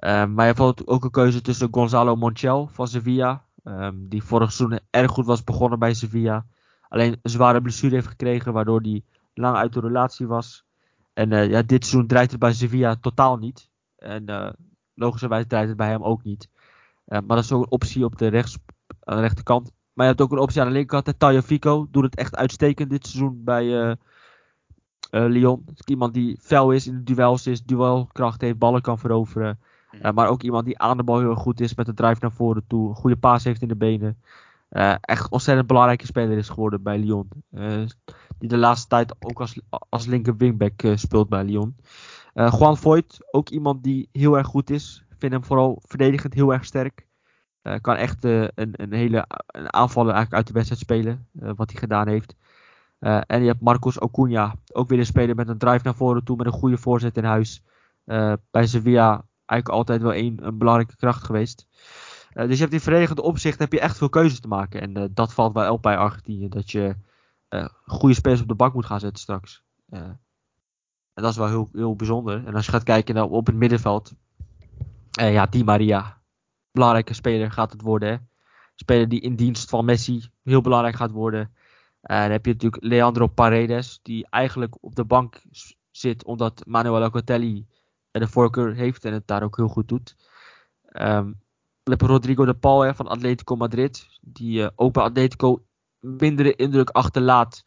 Maar 0.00 0.46
je 0.46 0.54
hebt 0.54 0.86
ook 0.86 1.04
een 1.04 1.10
keuze 1.10 1.40
tussen 1.40 1.68
Gonzalo 1.70 2.16
Montiel 2.16 2.68
van 2.72 2.88
Sevilla. 2.88 3.46
Um, 3.64 4.08
die 4.08 4.22
vorig 4.22 4.52
seizoen 4.52 4.80
erg 4.90 5.10
goed 5.10 5.26
was 5.26 5.44
begonnen 5.44 5.78
bij 5.78 5.94
Sevilla. 5.94 6.46
Alleen 6.88 7.18
een 7.22 7.30
zware 7.30 7.62
blessure 7.62 7.94
heeft 7.94 8.06
gekregen, 8.06 8.52
waardoor 8.52 8.80
hij 8.80 9.02
lang 9.40 9.56
uit 9.56 9.72
de 9.72 9.80
relatie 9.80 10.26
was. 10.26 10.64
En 11.12 11.30
uh, 11.30 11.50
ja, 11.50 11.62
dit 11.62 11.84
seizoen 11.84 12.08
draait 12.08 12.30
het 12.30 12.40
bij 12.40 12.52
Sevilla 12.52 12.96
totaal 13.00 13.36
niet. 13.36 13.70
En 13.96 14.30
uh, 14.30 14.50
logischerwijs 14.94 15.44
draait 15.48 15.68
het 15.68 15.76
bij 15.76 15.88
hem 15.88 16.02
ook 16.02 16.22
niet. 16.22 16.48
Uh, 17.06 17.18
maar 17.18 17.36
dat 17.36 17.44
is 17.44 17.52
ook 17.52 17.62
een 17.62 17.70
optie 17.70 18.04
op 18.04 18.18
de, 18.18 18.26
rechts, 18.26 18.58
aan 19.00 19.16
de 19.16 19.22
rechterkant. 19.22 19.72
Maar 19.92 20.06
je 20.06 20.12
hebt 20.12 20.22
ook 20.22 20.32
een 20.32 20.42
optie 20.42 20.60
aan 20.60 20.66
de 20.66 20.72
linkerkant. 20.72 21.18
Tayo 21.18 21.40
Fico 21.40 21.86
doet 21.90 22.04
het 22.04 22.16
echt 22.16 22.36
uitstekend 22.36 22.90
dit 22.90 23.06
seizoen 23.06 23.44
bij, 23.44 23.96
Lyon. 25.10 25.64
Iemand 25.84 26.14
die 26.14 26.38
fel 26.40 26.72
is 26.72 26.86
in 26.86 26.94
de 26.94 27.14
duels 27.14 27.46
is, 27.46 27.62
duelkracht 27.62 28.40
heeft, 28.40 28.58
ballen 28.58 28.82
kan 28.82 28.98
veroveren. 28.98 29.58
Uh, 29.92 30.10
maar 30.10 30.28
ook 30.28 30.42
iemand 30.42 30.64
die 30.64 30.78
aan 30.78 30.96
de 30.96 31.02
bal 31.02 31.18
heel 31.18 31.34
goed 31.34 31.60
is 31.60 31.74
met 31.74 31.88
een 31.88 31.94
drive 31.94 32.18
naar 32.20 32.32
voren 32.32 32.64
toe. 32.66 32.88
Een 32.88 32.94
goede 32.94 33.16
paas 33.16 33.44
heeft 33.44 33.62
in 33.62 33.68
de 33.68 33.76
benen. 33.76 34.22
Uh, 34.70 34.94
echt 35.00 35.30
ontzettend 35.30 35.66
belangrijke 35.66 36.06
speler 36.06 36.38
is 36.38 36.48
geworden 36.48 36.82
bij 36.82 36.98
Lyon. 36.98 37.28
die 38.38 38.48
de 38.48 38.56
laatste 38.56 38.88
tijd 38.88 39.14
ook 39.18 39.40
als, 39.40 39.60
als 39.88 40.06
linker 40.06 40.36
wingback 40.36 40.82
speelt 40.94 41.28
bij 41.28 41.44
Lyon. 41.44 41.76
Juan 42.34 42.76
Voigt, 42.76 43.18
ook 43.30 43.48
iemand 43.48 43.82
die 43.82 44.08
heel 44.12 44.36
erg 44.36 44.46
goed 44.46 44.70
is. 44.70 45.04
Vind 45.18 45.32
hem 45.32 45.44
vooral 45.44 45.82
verdedigend 45.86 46.34
heel 46.34 46.52
erg 46.52 46.64
sterk. 46.64 47.06
kan 47.80 47.96
echt 47.96 48.24
een, 48.24 48.50
een 48.54 48.92
hele 48.92 49.26
een 49.46 49.72
aanvaller 49.72 50.12
eigenlijk 50.12 50.36
uit 50.36 50.46
de 50.46 50.52
wedstrijd 50.52 50.80
spelen. 50.80 51.26
wat 51.32 51.70
hij 51.70 51.80
gedaan 51.80 52.08
heeft. 52.08 52.34
En 52.98 53.40
je 53.40 53.46
hebt 53.46 53.60
Marcos 53.60 54.00
Acuna, 54.00 54.54
ook 54.72 54.88
weer 54.88 54.98
een 54.98 55.06
speler 55.06 55.34
met 55.34 55.48
een 55.48 55.58
drive 55.58 55.84
naar 55.84 55.94
voren 55.94 56.24
toe, 56.24 56.36
met 56.36 56.46
een 56.46 56.52
goede 56.52 56.78
voorzet 56.78 57.16
in 57.16 57.24
huis. 57.24 57.62
Bij 58.50 58.66
Sevilla 58.66 59.24
eigenlijk 59.46 59.68
altijd 59.68 60.02
wel 60.02 60.14
een, 60.14 60.38
een 60.42 60.58
belangrijke 60.58 60.96
kracht 60.96 61.24
geweest. 61.24 61.66
Uh, 62.38 62.46
dus 62.46 62.54
je 62.54 62.62
hebt 62.62 62.72
in 62.72 62.80
verdedigende 62.80 63.22
opzicht 63.22 63.58
heb 63.58 63.72
je 63.72 63.80
echt 63.80 63.96
veel 63.96 64.08
keuzes 64.08 64.40
te 64.40 64.48
maken. 64.48 64.80
En 64.80 65.10
dat 65.14 65.34
valt 65.34 65.52
wel 65.52 65.72
op 65.72 65.82
bij 65.82 65.96
Argentinië, 65.96 66.48
dat 66.48 66.70
je 66.70 66.96
goede 67.84 68.14
spelers 68.14 68.40
op 68.40 68.48
de 68.48 68.54
bank 68.54 68.74
moet 68.74 68.86
gaan 68.86 69.00
zetten 69.00 69.22
straks. 69.22 69.62
en 69.88 70.20
dat 71.14 71.30
is 71.30 71.36
wel 71.36 71.48
heel, 71.48 71.68
heel 71.72 71.96
bijzonder. 71.96 72.46
En 72.46 72.54
als 72.54 72.66
je 72.66 72.72
gaat 72.72 72.82
kijken 72.82 73.14
naar 73.14 73.24
op 73.24 73.46
het 73.46 73.54
middenveld, 73.54 74.12
ja, 75.10 75.46
Di 75.46 75.64
Maria, 75.64 76.20
belangrijke 76.70 77.14
speler 77.14 77.52
gaat 77.52 77.72
het 77.72 77.82
worden. 77.82 78.08
Hè? 78.08 78.16
Speler 78.74 79.08
die 79.08 79.20
in 79.20 79.36
dienst 79.36 79.68
van 79.68 79.84
Messi 79.84 80.30
heel 80.42 80.60
belangrijk 80.60 80.96
gaat 80.96 81.10
worden. 81.10 81.52
En 82.00 82.20
dan 82.20 82.30
heb 82.30 82.46
je 82.46 82.52
natuurlijk 82.52 82.84
Leandro 82.84 83.26
Paredes, 83.26 84.00
die 84.02 84.26
eigenlijk 84.30 84.76
op 84.80 84.94
de 84.94 85.04
bank 85.04 85.42
zit 85.90 86.24
omdat 86.24 86.62
Manuel 86.66 86.98
Locatelli 86.98 87.66
de 88.10 88.28
voorkeur 88.28 88.74
heeft 88.74 89.04
en 89.04 89.12
het 89.12 89.26
daar 89.26 89.42
ook 89.42 89.56
heel 89.56 89.68
goed 89.68 89.88
doet. 89.88 90.16
Um, 90.92 91.40
Rodrigo 91.96 92.44
de 92.44 92.54
Paul 92.54 92.80
hè, 92.80 92.94
van 92.94 93.06
Atletico 93.06 93.56
Madrid, 93.56 94.06
die 94.20 94.60
uh, 94.60 94.68
ook 94.74 94.92
bij 94.92 95.02
Atletico 95.02 95.64
mindere 96.00 96.54
indruk 96.54 96.90
achterlaat 96.90 97.64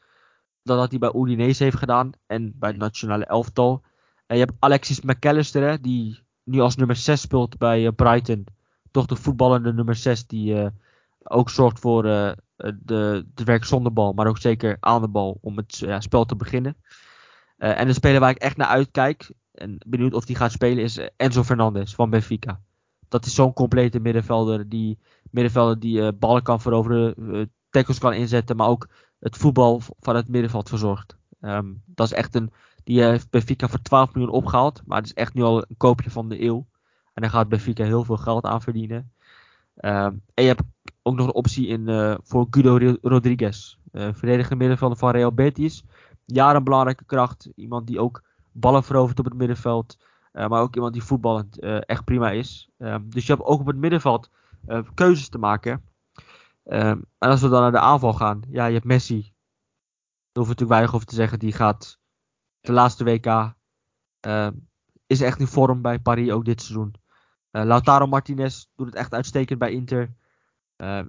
dan 0.63 0.78
dat 0.78 0.89
hij 0.89 0.99
bij 0.99 1.13
Udinese 1.15 1.63
heeft 1.63 1.78
gedaan 1.78 2.11
en 2.28 2.53
bij 2.55 2.69
het 2.69 2.80
nationale 2.80 3.26
elftal. 3.26 3.84
En 4.28 4.38
je 4.38 4.43
hebt 4.43 4.57
Alexis 4.59 5.01
McAllister, 5.01 5.82
die 5.82 6.19
nu 6.43 6.59
als 6.59 6.76
nummer 6.76 6.95
6 6.95 7.22
speelt 7.22 7.57
bij 7.57 7.84
uh, 7.84 7.89
Brighton. 7.95 8.45
Toch 8.91 9.05
de 9.05 9.15
voetballende 9.15 9.74
nummer 9.74 9.95
6, 9.95 10.28
die 10.28 10.53
uh, 10.53 10.67
ook 11.24 11.49
zorgt 11.49 11.80
voor 11.80 12.05
eh, 12.05 12.32
de, 12.55 13.26
de 13.34 13.43
werk 13.43 13.65
zonder 13.65 13.93
bal, 13.93 14.13
maar 14.13 14.28
ook 14.28 14.38
zeker 14.38 14.78
aan 14.80 15.01
de 15.01 15.07
bal 15.07 15.38
om 15.41 15.57
het 15.57 15.78
ja, 15.78 15.99
spel 15.99 16.26
te 16.26 16.36
beginnen. 16.36 16.78
En 17.57 17.88
de 17.88 17.93
speler 17.93 18.19
waar 18.19 18.30
ik 18.30 18.38
echt 18.38 18.57
naar 18.57 18.67
uitkijk 18.67 19.32
en 19.53 19.78
benieuwd 19.88 20.13
of 20.13 20.26
die 20.26 20.36
gaat 20.36 20.51
spelen 20.51 20.84
is 20.84 20.97
eh, 20.97 21.07
Enzo 21.17 21.43
Fernandez 21.43 21.93
van 21.93 22.09
Benfica. 22.09 22.61
Dat 23.12 23.26
is 23.26 23.34
zo'n 23.34 23.53
complete 23.53 23.99
middenvelder 23.99 24.70
die, 24.70 24.99
middenvelder 25.32 25.80
die 25.80 25.97
uh, 25.97 26.07
ballen 26.20 26.43
kan 26.43 26.62
veroveren, 26.62 27.14
uh, 27.18 27.45
tackles 27.70 27.99
kan 27.99 28.14
inzetten, 28.14 28.55
maar 28.55 28.68
ook 28.68 28.88
het 29.20 29.38
voetbal 29.38 29.82
van 29.99 30.16
het 30.16 30.28
middenveld 30.28 30.70
verzorgt. 30.70 31.18
Um, 31.41 31.82
dat 31.86 32.05
is 32.05 32.14
echt 32.14 32.36
een, 32.36 32.51
die 32.84 33.03
heeft 33.03 33.30
Benfica 33.30 33.68
voor 33.68 33.82
12 33.82 34.14
miljoen 34.14 34.34
opgehaald, 34.34 34.82
maar 34.86 34.97
het 34.97 35.05
is 35.05 35.14
echt 35.14 35.34
nu 35.34 35.41
al 35.41 35.57
een 35.57 35.78
koopje 35.78 36.09
van 36.09 36.30
de 36.30 36.41
eeuw. 36.43 36.68
En 37.14 37.22
daar 37.22 37.32
gaat 37.32 37.49
Benfica 37.49 37.84
heel 37.84 38.03
veel 38.03 38.18
geld 38.18 38.45
aan 38.45 38.62
verdienen. 38.62 39.12
Um, 39.76 40.22
en 40.34 40.43
je 40.43 40.47
hebt 40.47 40.64
ook 41.01 41.16
nog 41.16 41.26
een 41.26 41.34
optie 41.34 41.68
in, 41.68 42.18
voor 42.24 42.47
Guido 42.49 42.97
Rodriguez. 43.01 43.78
Uh, 43.91 44.49
middenvelder 44.49 44.97
van 44.97 45.12
Real 45.12 45.34
Betis. 45.34 45.84
Jaren 46.26 46.55
een 46.55 46.64
belangrijke 46.64 47.05
kracht. 47.05 47.49
Iemand 47.55 47.88
die 47.88 47.99
ook 47.99 48.24
ballen 48.51 48.84
verovert 48.84 49.20
op 49.20 49.26
het 49.26 49.34
middenveld. 49.34 49.97
Uh, 50.34 50.48
maar 50.48 50.62
ook 50.62 50.76
iemand 50.76 50.94
die 50.94 51.04
voetballend 51.04 51.60
echt 51.60 52.06
prima 52.06 52.32
is. 52.32 52.70
Um, 52.78 53.10
dus 53.10 53.26
je 53.26 53.34
hebt 53.34 53.46
ook 53.46 53.60
op 53.60 53.66
het 53.66 53.76
middenveld 53.76 54.30
keuzes 54.94 55.30
te 55.30 55.38
maken. 55.38 55.86
Um, 56.64 57.06
en 57.18 57.30
als 57.30 57.42
we 57.42 57.50
dan 57.50 57.62
naar 57.62 57.72
de 57.72 57.80
aanval 57.80 58.14
gaan. 58.14 58.42
Ja, 58.50 58.66
je 58.66 58.74
hebt 58.74 58.86
Messi. 58.86 59.22
Daar 59.22 60.44
hoeven 60.44 60.56
we 60.56 60.62
natuurlijk 60.62 60.70
weinig 60.70 60.94
over 60.94 61.08
te 61.08 61.16
zeggen. 61.16 61.40
Die 61.40 61.52
gaat 61.52 62.00
de 62.60 62.72
laatste 62.72 63.04
WK. 63.04 63.54
is 65.08 65.22
echt 65.22 65.40
in 65.40 65.48
vorm 65.48 65.82
bij 65.82 66.00
Paris 66.00 66.32
ook 66.32 66.46
dit 66.46 66.62
seizoen. 66.62 66.96
Lautaro 67.52 68.08
Martinez 68.08 68.66
doet 68.76 68.86
het 68.86 68.96
echt 68.96 69.14
uitstekend 69.14 69.60
bij 69.60 69.72
Inter. 69.72 70.14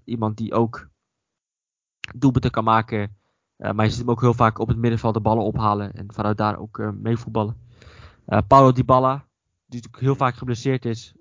Iemand 0.05 0.37
die 0.37 0.55
ook 0.55 0.89
doelpunten 2.17 2.51
kan 2.51 2.65
maken. 2.65 3.17
Maar 3.57 3.85
je 3.85 3.91
ziet 3.91 3.99
hem 4.01 4.11
ook 4.11 4.21
heel 4.21 4.35
vaak 4.35 4.59
op 4.59 4.69
het 4.69 4.77
middenveld 4.77 5.15
de 5.15 5.21
ballen 5.21 5.45
ophalen. 5.45 5.93
En 5.93 6.13
vanuit 6.13 6.37
daar 6.37 6.59
ook 6.59 6.79
uh, 6.79 6.91
meevoetballen. 6.91 7.71
Paulo 8.47 8.73
Dybala, 8.73 9.15
die 9.67 9.81
natuurlijk 9.81 10.03
heel 10.03 10.15
vaak 10.15 10.35
geblesseerd 10.35 10.85
is. 10.85 11.15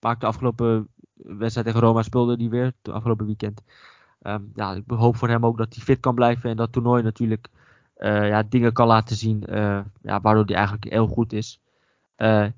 maakte 0.00 0.20
de 0.20 0.26
afgelopen 0.26 0.88
wedstrijd 1.14 1.66
tegen 1.66 1.80
Roma 1.80 2.02
speelde 2.02 2.36
die 2.36 2.50
weer. 2.50 2.64
Het 2.64 2.94
afgelopen 2.94 3.26
weekend. 3.26 3.62
Um, 4.22 4.50
ja, 4.54 4.74
ik 4.74 4.84
hoop 4.86 5.16
voor 5.16 5.28
hem 5.28 5.46
ook 5.46 5.58
dat 5.58 5.74
hij 5.74 5.84
fit 5.84 6.00
kan 6.00 6.14
blijven. 6.14 6.50
En 6.50 6.56
dat 6.56 6.72
toernooi 6.72 7.02
natuurlijk 7.02 7.48
ja, 8.00 8.42
dingen 8.42 8.72
kan 8.72 8.86
laten 8.86 9.16
zien. 9.16 9.42
ja, 10.02 10.20
waardoor 10.20 10.44
hij 10.44 10.54
eigenlijk 10.54 10.92
heel 10.92 11.06
goed 11.06 11.32
is. 11.32 11.60
en 12.16 12.54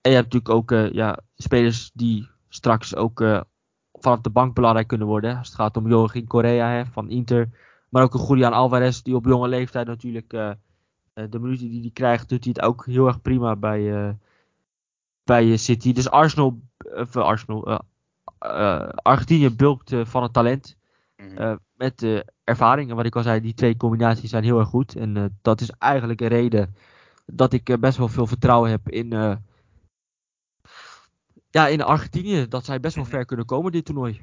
je 0.00 0.10
hebt 0.10 0.32
natuurlijk 0.32 0.48
ook 0.48 0.70
ja, 0.92 1.18
spelers 1.36 1.90
die 1.94 2.28
straks 2.48 2.96
ook 2.96 3.44
vanaf 3.92 4.20
de 4.20 4.30
bank 4.30 4.54
belangrijk 4.54 4.86
kunnen 4.86 5.06
worden. 5.06 5.38
Als 5.38 5.46
het 5.46 5.56
gaat 5.56 5.76
om 5.76 5.88
Joachim 5.88 6.26
Correa 6.26 6.68
hè, 6.68 6.86
van 6.86 7.10
Inter. 7.10 7.48
Maar 7.88 8.02
ook 8.02 8.14
een 8.14 8.26
Julian 8.26 8.52
Alvarez 8.52 9.02
die 9.02 9.14
op 9.14 9.24
jonge 9.24 9.48
leeftijd 9.48 9.86
natuurlijk 9.86 10.56
de 11.14 11.38
minuten 11.38 11.70
die 11.70 11.80
hij 11.80 11.90
krijgt, 11.90 12.28
doet 12.28 12.44
hij 12.44 12.52
het 12.56 12.64
ook 12.64 12.86
heel 12.86 13.06
erg 13.06 13.20
prima 13.20 13.56
bij, 13.56 13.80
uh, 13.80 14.10
bij 15.24 15.56
City. 15.56 15.92
Dus 15.92 16.10
Arsenal, 16.10 16.60
of 16.94 17.16
Arsenal, 17.16 17.82
Argentinië 19.02 19.50
bulkt 19.50 19.92
van 20.02 20.22
het 20.22 20.32
talent. 20.32 20.76
Mhm. 21.16 21.56
met 21.74 21.98
de 21.98 22.32
ervaring. 22.44 22.90
En 22.90 22.96
wat 22.96 23.04
ik 23.04 23.16
al 23.16 23.22
zei, 23.22 23.40
die 23.40 23.54
twee 23.54 23.76
combinaties 23.76 24.30
zijn 24.30 24.44
heel 24.44 24.58
erg 24.58 24.68
goed. 24.68 24.96
En 24.96 25.38
dat 25.42 25.60
is 25.60 25.70
eigenlijk 25.70 26.20
een 26.20 26.28
reden 26.28 26.74
dat 27.26 27.52
ik 27.52 27.80
best 27.80 27.98
wel 27.98 28.08
veel 28.08 28.26
vertrouwen 28.26 28.70
heb 28.70 28.88
in 28.88 29.38
ja, 31.54 31.66
in 31.66 31.82
Argentinië 31.82 32.48
dat 32.48 32.64
zij 32.64 32.80
best 32.80 32.94
wel 32.94 33.04
ver 33.04 33.24
kunnen 33.24 33.46
komen 33.46 33.72
dit 33.72 33.84
toernooi. 33.84 34.20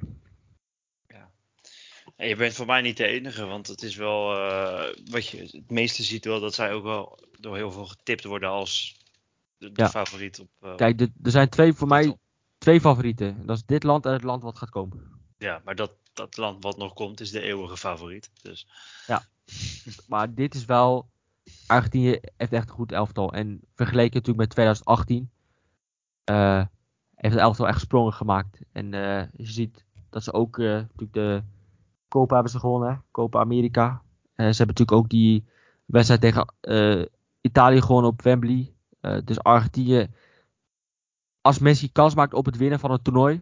Ja. 2.21 2.27
En 2.27 2.27
je 2.27 2.35
bent 2.35 2.53
voor 2.53 2.65
mij 2.65 2.81
niet 2.81 2.97
de 2.97 3.05
enige, 3.07 3.45
want 3.45 3.67
het 3.67 3.81
is 3.81 3.95
wel 3.95 4.35
uh, 4.35 4.83
wat 5.11 5.27
je 5.27 5.37
het 5.41 5.69
meeste 5.71 6.03
ziet 6.03 6.25
wel 6.25 6.39
dat 6.39 6.53
zij 6.53 6.73
ook 6.73 6.83
wel 6.83 7.19
door 7.39 7.55
heel 7.55 7.71
veel 7.71 7.85
getipt 7.85 8.23
worden 8.23 8.49
als 8.49 8.97
de, 9.57 9.71
de 9.71 9.89
favoriet 9.89 10.39
op. 10.39 10.49
Uh, 10.61 10.75
Kijk, 10.75 11.01
er 11.01 11.31
zijn 11.31 11.49
twee 11.49 11.73
voor 11.73 11.87
mij 11.87 12.17
twee 12.57 12.81
favorieten. 12.81 13.45
Dat 13.45 13.57
is 13.57 13.65
dit 13.65 13.83
land 13.83 14.05
en 14.05 14.13
het 14.13 14.23
land 14.23 14.43
wat 14.43 14.57
gaat 14.57 14.69
komen. 14.69 15.19
Ja, 15.37 15.61
maar 15.65 15.75
dat, 15.75 15.91
dat 16.13 16.37
land 16.37 16.63
wat 16.63 16.77
nog 16.77 16.93
komt 16.93 17.19
is 17.19 17.31
de 17.31 17.41
eeuwige 17.41 17.77
favoriet. 17.77 18.31
Dus. 18.41 18.67
Maar 20.07 20.33
dit 20.33 20.55
is 20.55 20.65
wel. 20.65 21.09
Argentinië 21.67 22.19
heeft 22.37 22.53
echt 22.53 22.69
een 22.69 22.75
goed 22.75 22.91
elftal. 22.91 23.33
En 23.33 23.61
vergeleken 23.75 24.13
natuurlijk 24.13 24.37
met 24.37 24.49
2018. 24.49 25.31
eh, 26.23 26.65
heeft 27.15 27.33
het 27.33 27.43
elftal 27.43 27.67
echt 27.67 27.81
sprongen 27.81 28.13
gemaakt. 28.13 28.59
En 28.71 28.93
eh, 28.93 29.27
je 29.33 29.45
ziet 29.51 29.85
dat 30.09 30.23
ze 30.23 30.33
ook. 30.33 30.57
eh, 30.59 30.65
natuurlijk 30.65 31.13
de 31.13 31.43
Copa 32.11 32.33
hebben 32.33 32.51
ze 32.51 32.59
gewonnen. 32.59 32.89
hè, 32.89 32.95
Copa 33.11 33.39
America. 33.39 34.01
Eh, 34.35 34.49
ze 34.49 34.57
hebben 34.57 34.67
natuurlijk 34.67 34.91
ook 34.91 35.09
die 35.09 35.45
wedstrijd 35.85 36.21
tegen 36.21 36.53
eh, 36.61 37.05
Italië 37.41 37.81
gewonnen 37.81 38.11
op 38.11 38.21
Wembley. 38.21 38.73
Eh, 38.99 39.17
dus 39.25 39.43
Argentinië. 39.43 40.09
Als 41.41 41.59
Messi 41.59 41.91
kans 41.91 42.15
maakt 42.15 42.33
op 42.33 42.45
het 42.45 42.57
winnen 42.57 42.79
van 42.79 42.91
het 42.91 43.03
toernooi. 43.03 43.35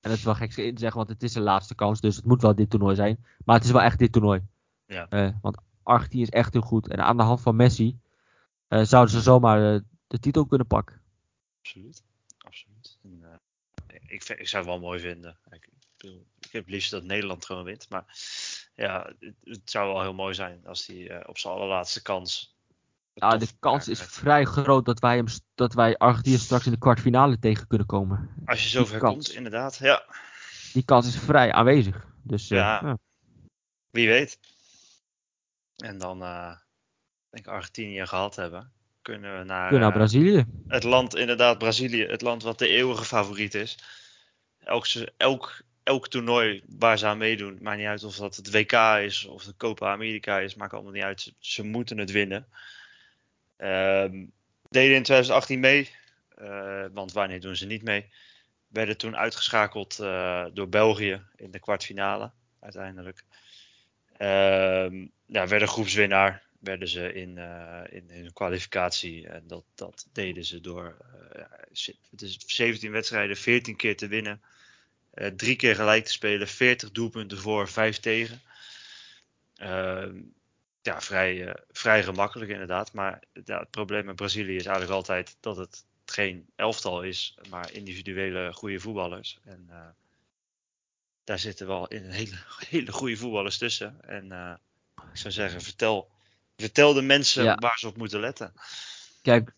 En 0.00 0.10
dat 0.10 0.18
is 0.18 0.24
wel 0.24 0.34
gek 0.34 0.56
in 0.56 0.74
te 0.74 0.80
zeggen, 0.80 0.98
want 0.98 1.10
het 1.10 1.22
is 1.22 1.32
zijn 1.32 1.44
laatste 1.44 1.74
kans. 1.74 2.00
Dus 2.00 2.16
het 2.16 2.24
moet 2.24 2.42
wel 2.42 2.54
dit 2.54 2.70
toernooi 2.70 2.94
zijn. 2.94 3.24
Maar 3.44 3.56
het 3.56 3.64
is 3.64 3.70
wel 3.70 3.82
echt 3.82 3.98
dit 3.98 4.12
toernooi. 4.12 4.40
Ja. 4.86 5.38
Want 5.42 5.56
Argentinië 5.82 6.22
is 6.22 6.30
echt 6.30 6.52
heel 6.52 6.62
goed. 6.62 6.88
En 6.88 7.04
aan 7.04 7.16
de 7.16 7.22
hand 7.22 7.40
van 7.40 7.56
Messi 7.56 7.98
zouden 8.68 9.14
ze 9.14 9.20
zomaar 9.20 9.82
de 10.06 10.18
titel 10.18 10.46
kunnen 10.46 10.66
pakken. 10.66 11.00
Absoluut. 11.58 12.02
Absoluut. 12.38 12.98
En, 13.02 13.40
ik, 13.86 14.28
ik 14.28 14.48
zou 14.48 14.62
het 14.62 14.72
wel 14.72 14.80
mooi 14.80 15.00
vinden. 15.00 15.38
Ik, 15.50 15.68
bedoel, 15.96 16.26
ik 16.50 16.56
heb 16.56 16.64
het 16.64 16.74
liefst 16.74 16.90
dat 16.90 17.04
Nederland 17.04 17.44
gewoon 17.44 17.64
wint. 17.64 17.86
Maar 17.88 18.04
ja, 18.74 19.12
het, 19.20 19.34
het 19.44 19.70
zou 19.70 19.92
wel 19.92 20.02
heel 20.02 20.14
mooi 20.14 20.34
zijn 20.34 20.66
als 20.66 20.86
hij 20.86 21.08
eh, 21.10 21.28
op 21.28 21.38
zijn 21.38 21.54
allerlaatste 21.54 22.02
kans. 22.02 22.58
Ja, 23.14 23.36
de 23.36 23.46
kans 23.60 23.88
is 23.88 24.00
vrij 24.00 24.44
groot 24.44 24.84
dat 24.84 25.00
wij, 25.00 25.16
hem, 25.16 25.26
dat 25.54 25.74
wij 25.74 25.96
Argentinië 25.96 26.38
straks 26.38 26.66
in 26.66 26.72
de 26.72 26.78
kwartfinale 26.78 27.38
tegen 27.38 27.66
kunnen 27.66 27.86
komen. 27.86 28.30
Als 28.44 28.62
je 28.62 28.68
zover 28.68 28.98
kans. 28.98 29.12
komt, 29.12 29.36
inderdaad. 29.36 29.76
Ja, 29.76 30.04
Die 30.72 30.84
kans 30.84 31.06
is 31.06 31.16
vrij 31.16 31.52
aanwezig. 31.52 32.06
Dus 32.22 32.50
eh, 32.50 32.58
Ja. 32.58 32.80
ja. 32.82 32.98
wie 33.90 34.08
weet. 34.08 34.38
En 35.76 35.98
dan, 35.98 36.22
eh 36.22 36.56
denk 37.30 37.46
ik, 37.46 37.52
Argentinië 37.52 38.06
gehad 38.06 38.36
hebben. 38.36 38.72
Kunnen 39.02 39.38
we 39.38 39.44
naar, 39.44 39.68
kunnen 39.68 39.88
naar 39.88 39.96
Brazilië. 39.96 40.46
het 40.68 40.82
land, 40.84 41.16
inderdaad, 41.16 41.58
Brazilië. 41.58 42.04
Het 42.04 42.22
land 42.22 42.42
wat 42.42 42.58
de 42.58 42.68
eeuwige 42.68 43.04
favoriet 43.04 43.54
is. 43.54 43.78
Elk, 44.58 44.86
elk, 45.16 45.62
elk 45.90 46.08
toernooi 46.08 46.62
waar 46.78 46.98
ze 46.98 47.06
aan 47.06 47.18
meedoen, 47.18 47.58
maakt 47.60 47.78
niet 47.78 47.86
uit 47.86 48.04
of 48.04 48.16
dat 48.16 48.36
het 48.36 48.50
WK 48.50 48.72
is 49.02 49.24
of 49.24 49.44
de 49.44 49.54
Copa 49.56 49.92
America 49.92 50.38
is, 50.38 50.54
maakt 50.54 50.72
allemaal 50.72 50.92
niet 50.92 51.02
uit. 51.02 51.32
Ze, 51.38 51.64
moeten 51.64 51.98
het 51.98 52.10
winnen. 52.10 52.46
Ehm, 53.56 54.24
deden 54.68 54.96
in 54.96 55.02
2018 55.02 55.60
mee, 55.60 55.90
eh, 56.36 56.84
want 56.92 57.12
wanneer 57.12 57.40
doen 57.40 57.56
ze 57.56 57.66
niet 57.66 57.82
mee? 57.82 58.06
Werden 58.68 58.96
toen 58.96 59.16
uitgeschakeld 59.16 59.98
eh, 59.98 60.44
door 60.52 60.68
België 60.68 61.22
in 61.36 61.50
de 61.50 61.58
kwartfinale, 61.58 62.30
uiteindelijk. 62.60 63.24
Ehm, 64.16 65.06
ja, 65.26 65.46
werden 65.46 65.68
groepswinnaar, 65.68 66.42
werden 66.60 66.88
ze 66.88 67.12
in, 67.12 67.38
eh, 67.38 67.82
in, 67.90 68.06
de 68.06 68.32
kwalificatie. 68.32 69.28
En 69.28 69.42
dat, 69.46 69.64
dat 69.74 70.06
deden 70.12 70.44
ze 70.44 70.60
door 70.60 70.96
ja, 71.36 71.48
het 72.10 72.22
is 72.22 72.38
17 72.46 72.90
wedstrijden, 72.90 73.36
14 73.36 73.76
keer 73.76 73.96
te 73.96 74.08
winnen. 74.08 74.40
Eh, 75.10 75.26
drie 75.26 75.56
keer 75.56 75.74
gelijk 75.74 76.04
te 76.04 76.12
spelen, 76.12 76.48
40 76.48 76.90
doelpunten 76.90 77.38
voor, 77.38 77.68
5 77.68 77.98
tegen. 77.98 78.40
Ehm, 79.56 80.16
ja, 80.82 81.00
vrij, 81.00 81.48
eh, 81.48 81.62
vrij 81.70 82.02
gemakkelijk 82.02 82.50
inderdaad. 82.50 82.92
Maar 82.92 83.22
ja, 83.44 83.58
het 83.58 83.70
probleem 83.70 84.04
met 84.04 84.16
Brazilië 84.16 84.56
is 84.56 84.64
eigenlijk 84.66 84.94
altijd 84.94 85.36
dat 85.40 85.56
het 85.56 85.84
geen 86.04 86.46
elftal 86.56 87.02
is, 87.02 87.38
maar 87.48 87.72
individuele 87.72 88.52
goede 88.52 88.80
voetballers. 88.80 89.38
En 89.44 89.66
eh, 89.68 89.86
daar 91.24 91.38
zitten 91.38 91.66
wel 91.66 91.88
in 91.88 92.04
een 92.04 92.10
hele, 92.10 92.36
hele 92.68 92.92
goede 92.92 93.16
voetballers 93.16 93.58
tussen. 93.58 93.96
En 94.06 94.32
eh, 94.32 94.54
ik 95.12 95.16
zou 95.18 95.32
zeggen, 95.32 95.60
vertel, 95.60 96.10
vertel 96.56 96.92
de 96.94 97.02
mensen 97.02 97.44
Ja. 97.44 97.54
waar 97.54 97.78
ze 97.78 97.86
op 97.86 97.96
moeten 97.96 98.20
letten. 98.20 98.52
Kijk, 99.22 99.54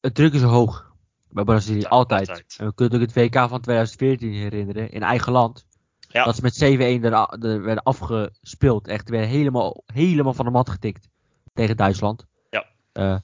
het 0.00 0.14
druk 0.14 0.32
is 0.32 0.42
hoog 0.42 0.91
bij 1.32 1.44
Brazilië, 1.44 1.84
altijd. 1.84 2.28
altijd. 2.28 2.54
En 2.58 2.66
we 2.66 2.74
kunnen 2.74 3.00
ook 3.00 3.06
het 3.06 3.14
WK 3.14 3.34
van 3.34 3.60
2014 3.60 4.32
herinneren, 4.32 4.90
in 4.90 5.02
eigen 5.02 5.32
land. 5.32 5.66
Ja. 6.08 6.24
Dat 6.24 6.36
ze 6.36 6.42
met 6.42 6.54
7-1 6.54 7.04
er, 7.04 7.12
er 7.44 7.62
werden 7.62 7.82
afgespeeld. 7.82 8.88
Echt, 8.88 9.08
werden 9.08 9.28
helemaal, 9.28 9.82
helemaal 9.86 10.34
van 10.34 10.44
de 10.44 10.50
mat 10.50 10.70
getikt 10.70 11.08
tegen 11.52 11.76
Duitsland. 11.76 12.26
Ja. 12.50 12.66
Eh, 12.92 13.18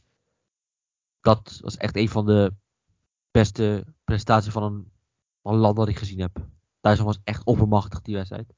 dat 1.21 1.59
was 1.63 1.77
echt 1.77 1.97
een 1.97 2.09
van 2.09 2.27
de 2.27 2.53
beste 3.31 3.85
prestaties 4.05 4.53
van 4.53 4.63
een, 4.63 4.93
van 5.43 5.53
een 5.53 5.61
land 5.61 5.77
dat 5.77 5.89
ik 5.89 5.99
gezien 5.99 6.21
heb. 6.21 6.37
Duitsland 6.81 7.15
was 7.15 7.25
echt 7.25 7.45
oppermachtig 7.45 8.03
die 8.03 8.15
wedstrijd. 8.15 8.55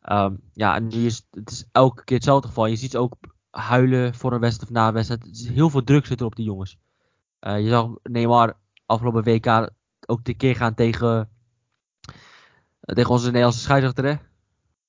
Ehm, 0.00 0.36
ja, 0.52 0.74
en 0.74 0.86
nu 0.86 1.06
is 1.06 1.26
het 1.30 1.50
is 1.50 1.64
elke 1.72 2.04
keer 2.04 2.16
hetzelfde 2.16 2.48
geval. 2.48 2.66
Je 2.66 2.76
ziet 2.76 2.90
ze 2.90 2.98
ook 2.98 3.14
huilen 3.50 4.14
voor 4.14 4.32
een 4.32 4.40
wedstrijd 4.40 4.70
of 4.70 4.76
na 4.76 4.88
een 4.88 4.94
wedstrijd. 4.94 5.50
Heel 5.54 5.70
veel 5.70 5.84
druk 5.84 6.06
zit 6.06 6.20
er 6.20 6.26
op 6.26 6.36
die 6.36 6.44
jongens. 6.44 6.78
Eh, 7.38 7.60
je 7.60 7.68
zag 7.68 7.90
Neymar 8.02 8.59
afgelopen 8.90 9.22
WK 9.22 9.70
ook 10.06 10.22
tekeer 10.22 10.56
gaan 10.56 10.74
tegen, 10.74 11.30
eh, 12.80 12.94
tegen 12.94 13.10
onze 13.10 13.26
Nederlandse 13.26 13.60
scheidsrechter. 13.60 14.04
hè? 14.04 14.14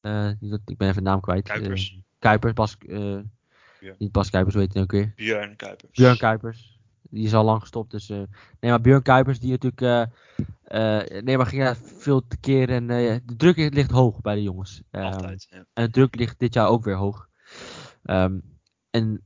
Eh, 0.01 0.31
ik 0.65 0.77
ben 0.77 0.87
even 0.89 1.03
de 1.03 1.09
naam 1.09 1.19
kwijt. 1.19 1.47
Kuipers. 1.47 1.91
Eh, 1.91 1.99
Kuipers, 2.19 2.53
Bas, 2.53 2.75
Ja. 3.79 3.95
niet 3.97 4.11
Bas 4.11 4.29
Kuipers, 4.29 4.55
heet 4.55 4.73
hij 4.73 4.81
ook 4.83 4.91
weer? 4.91 5.13
Björn 5.15 5.55
Kuipers. 5.55 5.91
Björn 5.91 6.17
Kuipers. 6.17 6.79
Die 7.01 7.25
is 7.25 7.33
al 7.33 7.43
lang 7.43 7.61
gestopt. 7.61 7.91
Dus, 7.91 8.07
nee, 8.07 8.27
maar 8.59 8.81
Björn 8.81 9.01
Kuipers, 9.01 9.39
die 9.39 9.51
natuurlijk. 9.51 10.09
nee, 11.23 11.37
maar 11.37 11.45
ging 11.45 11.77
veel 11.77 12.27
te 12.27 12.37
keer. 12.39 12.69
En 12.69 12.87
de 12.87 13.35
druk 13.37 13.57
ligt 13.57 13.91
hoog 13.91 14.21
bij 14.21 14.35
de 14.35 14.43
jongens. 14.43 14.81
Ehm, 14.91 15.03
Altijd. 15.05 15.47
Ja. 15.49 15.65
en 15.73 15.85
de 15.85 15.91
druk 15.91 16.15
ligt 16.15 16.39
dit 16.39 16.53
jaar 16.53 16.67
ook 16.67 16.83
weer 16.83 16.95
hoog. 16.95 17.29
Ehm, 18.03 18.39
en 18.89 19.23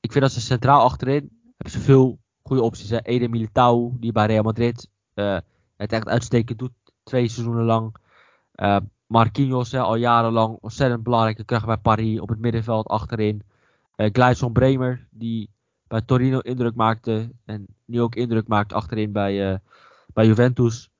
ik 0.00 0.12
vind 0.12 0.24
dat 0.24 0.32
ze 0.32 0.40
centraal 0.40 0.82
achterin. 0.82 1.34
hebben 1.56 1.80
ze 1.80 1.86
veel 1.86 2.18
goede 2.46 2.62
opties. 2.62 2.90
Hè? 2.90 3.02
Ede 3.02 3.28
Militao, 3.28 3.92
die 4.00 4.12
bij 4.12 4.26
Real 4.26 4.42
Madrid. 4.42 4.88
eh, 5.14 5.38
het 5.76 5.92
echt 5.92 6.08
uitstekend 6.08 6.58
doet. 6.58 6.72
Twee 7.02 7.28
seizoenen 7.28 7.64
lang. 7.64 7.96
Eh, 8.52 8.76
Marquinhos, 9.06 9.72
hè, 9.72 9.80
al 9.80 9.94
jarenlang. 9.96 10.58
Ontzettend 10.60 11.02
belangrijke 11.02 11.44
kracht 11.44 11.66
bij 11.66 11.76
Paris. 11.76 12.20
Op 12.20 12.28
het 12.28 12.38
middenveld 12.38 12.86
achterin. 12.86 13.42
Eh 13.96 14.08
Gleison 14.12 14.52
Bremer, 14.52 15.06
die 15.10 15.50
bij 15.88 16.00
Torino 16.02 16.38
indruk 16.38 16.74
maakte. 16.74 17.30
En 17.44 17.66
nu 17.84 18.00
ook 18.00 18.14
indruk 18.14 18.48
maakt 18.48 18.72
achterin 18.72 19.12
bij, 19.12 19.60
bij 20.06 20.26
Juventus. 20.26 20.90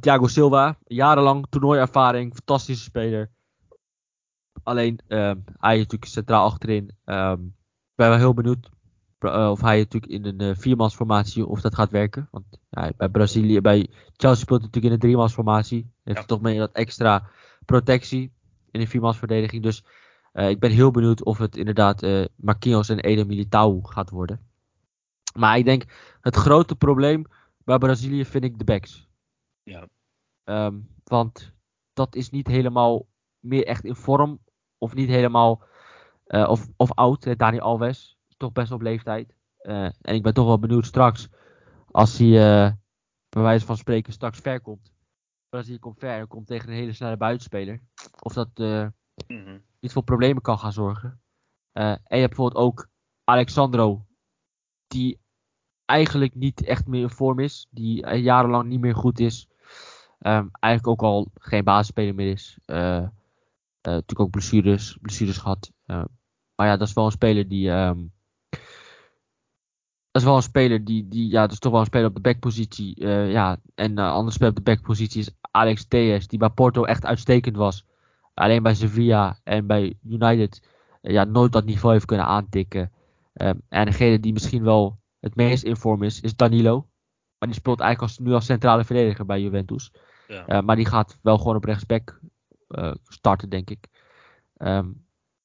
Thiago 0.00 0.26
Silva, 0.26 0.78
jarenlang 0.84 1.46
toernooiervaring, 1.50 2.34
fantastische 2.34 2.84
speler. 2.84 3.30
Alleen, 4.62 5.00
hij 5.06 5.74
is 5.74 5.82
natuurlijk 5.82 6.04
centraal 6.04 6.44
achterin. 6.44 6.90
Ehm, 7.04 7.44
ik 7.44 7.94
ben 7.94 8.08
wel 8.08 8.18
heel 8.18 8.34
benieuwd 8.34 8.70
of 9.20 9.60
hij 9.60 9.78
natuurlijk 9.78 10.12
in 10.12 10.24
een 10.24 10.40
eh, 10.40 10.56
viermansformatie 10.56 11.46
of 11.46 11.60
dat 11.60 11.74
gaat 11.74 11.90
werken. 11.90 12.28
Want 12.30 12.44
ja, 12.70 12.92
bij 12.96 13.08
Brazilië, 13.08 13.60
bij 13.60 13.88
Chelsea 14.16 14.42
speelt 14.44 14.60
hij 14.60 14.68
natuurlijk 14.68 14.84
in 14.84 14.92
een 14.92 14.98
driemansformatie. 14.98 15.90
Heeft 16.02 16.18
Ja. 16.18 16.24
toch 16.24 16.40
meer 16.40 16.58
dat 16.58 16.72
extra 16.72 17.28
protectie 17.64 18.32
in 18.70 18.80
een 18.80 18.88
viermansverdediging. 18.88 19.62
Dus 19.62 19.84
eh, 20.32 20.48
ik 20.48 20.58
ben 20.58 20.70
heel 20.70 20.90
benieuwd 20.90 21.24
of 21.24 21.38
het 21.38 21.56
inderdaad 21.56 22.02
eh 22.02 22.24
Marquinhos 22.36 22.88
en 22.88 23.00
Eden 23.00 23.26
Militao 23.26 23.80
gaat 23.82 24.10
worden. 24.10 24.40
Maar 25.34 25.58
ik 25.58 25.64
denk, 25.64 25.84
het 26.20 26.36
grote 26.36 26.76
probleem 26.76 27.24
bij 27.64 27.78
Brazilië 27.78 28.24
vind 28.24 28.44
ik 28.44 28.58
de 28.58 28.64
backs. 28.64 29.08
Ja. 29.62 29.88
Ehm, 30.44 30.78
want 31.04 31.52
dat 31.92 32.14
is 32.14 32.30
niet 32.30 32.46
helemaal 32.46 33.06
meer 33.40 33.66
echt 33.66 33.84
in 33.84 33.94
vorm. 33.94 34.38
Of 34.78 34.94
niet 34.94 35.08
helemaal. 35.08 35.62
eh, 36.26 36.48
of, 36.48 36.68
of 36.76 36.92
oud. 36.92 37.38
Dani 37.38 37.58
Alves. 37.58 38.15
Toch 38.36 38.52
best 38.52 38.72
op 38.72 38.80
leeftijd. 38.82 39.34
Eh, 39.58 39.84
en 39.84 40.14
ik 40.14 40.22
ben 40.22 40.34
toch 40.34 40.46
wel 40.46 40.58
benieuwd 40.58 40.86
straks. 40.86 41.28
Als 41.90 42.18
hij 42.18 42.26
eh, 42.28 42.72
bij 43.28 43.42
wijze 43.42 43.66
van 43.66 43.76
spreken 43.76 44.12
straks 44.12 44.38
ver 44.38 44.60
komt. 44.60 44.92
Brazilië 45.48 45.78
komt 45.78 45.98
ver 45.98 46.18
en 46.18 46.28
komt 46.28 46.46
tegen 46.46 46.68
een 46.68 46.74
hele 46.74 46.92
snelle 46.92 47.16
buitenspeler. 47.16 47.80
Of 48.20 48.32
dat 48.32 48.48
eh, 48.54 48.86
Mhm. 49.26 49.58
niet 49.80 49.92
voor 49.92 50.02
problemen 50.04 50.42
kan 50.42 50.58
gaan 50.58 50.72
zorgen. 50.72 51.20
En 51.72 52.00
je 52.08 52.16
hebt 52.16 52.34
bijvoorbeeld 52.34 52.64
ook 52.64 52.88
Alexandro. 53.24 54.06
Die 54.86 55.20
eigenlijk 55.84 56.34
niet 56.34 56.64
echt 56.64 56.86
meer 56.86 57.02
in 57.02 57.10
vorm 57.10 57.38
is. 57.38 57.66
Die 57.70 58.06
jarenlang 58.16 58.68
niet 58.68 58.80
meer 58.80 58.94
goed 58.94 59.18
is. 59.20 59.48
Ehm, 60.18 60.46
eigenlijk 60.50 60.86
ook 60.86 61.08
al 61.08 61.30
geen 61.34 61.64
basisspeler 61.64 62.14
meer 62.14 62.30
is. 62.32 62.58
Natuurlijk 63.82 64.20
ook 64.20 64.30
blessures, 64.30 64.98
blessures 65.00 65.38
gehad. 65.38 65.72
Eh, 65.86 66.04
maar 66.54 66.66
ja, 66.66 66.76
dat 66.76 66.88
is 66.88 66.94
wel 66.94 67.04
een 67.04 67.10
speler 67.10 67.48
die. 67.48 67.70
ehm, 67.70 68.04
dat 70.16 70.24
is 70.24 70.30
wel 70.30 70.40
een 70.40 70.50
speler 70.50 70.84
die, 70.84 71.08
die. 71.08 71.30
Ja, 71.30 71.40
dat 71.40 71.52
is 71.52 71.58
toch 71.58 71.72
wel 71.72 71.80
een 71.80 71.86
speler 71.86 72.06
op 72.06 72.14
de 72.14 72.20
backpositie. 72.20 72.94
eh 72.94 73.30
ja, 73.32 73.60
en 73.74 73.90
een 73.90 73.98
andere 73.98 74.32
speler 74.32 74.50
op 74.50 74.56
de 74.56 74.62
backpositie 74.62 75.20
is 75.20 75.30
Alex 75.50 75.84
Tejes. 75.88 76.28
Die 76.28 76.38
bij 76.38 76.48
Porto 76.48 76.84
echt 76.84 77.04
uitstekend 77.04 77.56
was. 77.56 77.84
Alleen 78.34 78.62
bij 78.62 78.74
Sevilla 78.74 79.40
en 79.44 79.66
bij 79.66 79.98
United. 80.02 80.62
eh, 81.02 81.12
ja, 81.12 81.24
nooit 81.24 81.52
dat 81.52 81.64
niveau 81.64 81.92
heeft 81.92 82.04
kunnen 82.04 82.26
aantikken. 82.26 82.92
Ehm, 83.32 83.54
en 83.68 83.84
degene 83.84 84.20
die 84.20 84.32
misschien 84.32 84.62
wel 84.62 84.98
het 85.20 85.34
meest 85.34 85.62
in 85.64 85.76
vorm 85.76 86.02
is, 86.02 86.20
is 86.20 86.36
Danilo. 86.36 86.88
Maar 87.38 87.48
die 87.48 87.58
speelt 87.58 87.80
eigenlijk 87.80 88.12
als, 88.12 88.26
nu 88.26 88.32
als 88.34 88.44
centrale 88.44 88.84
verdediger 88.84 89.26
bij 89.26 89.40
Juventus. 89.40 89.92
Ja. 90.28 90.60
maar 90.60 90.76
die 90.76 90.86
gaat 90.86 91.18
wel 91.22 91.38
gewoon 91.38 91.56
op 91.56 91.64
rechtsback 91.64 92.20
starten, 93.08 93.48
denk 93.48 93.70
ik. 93.70 93.88
Ehm, 94.56 94.90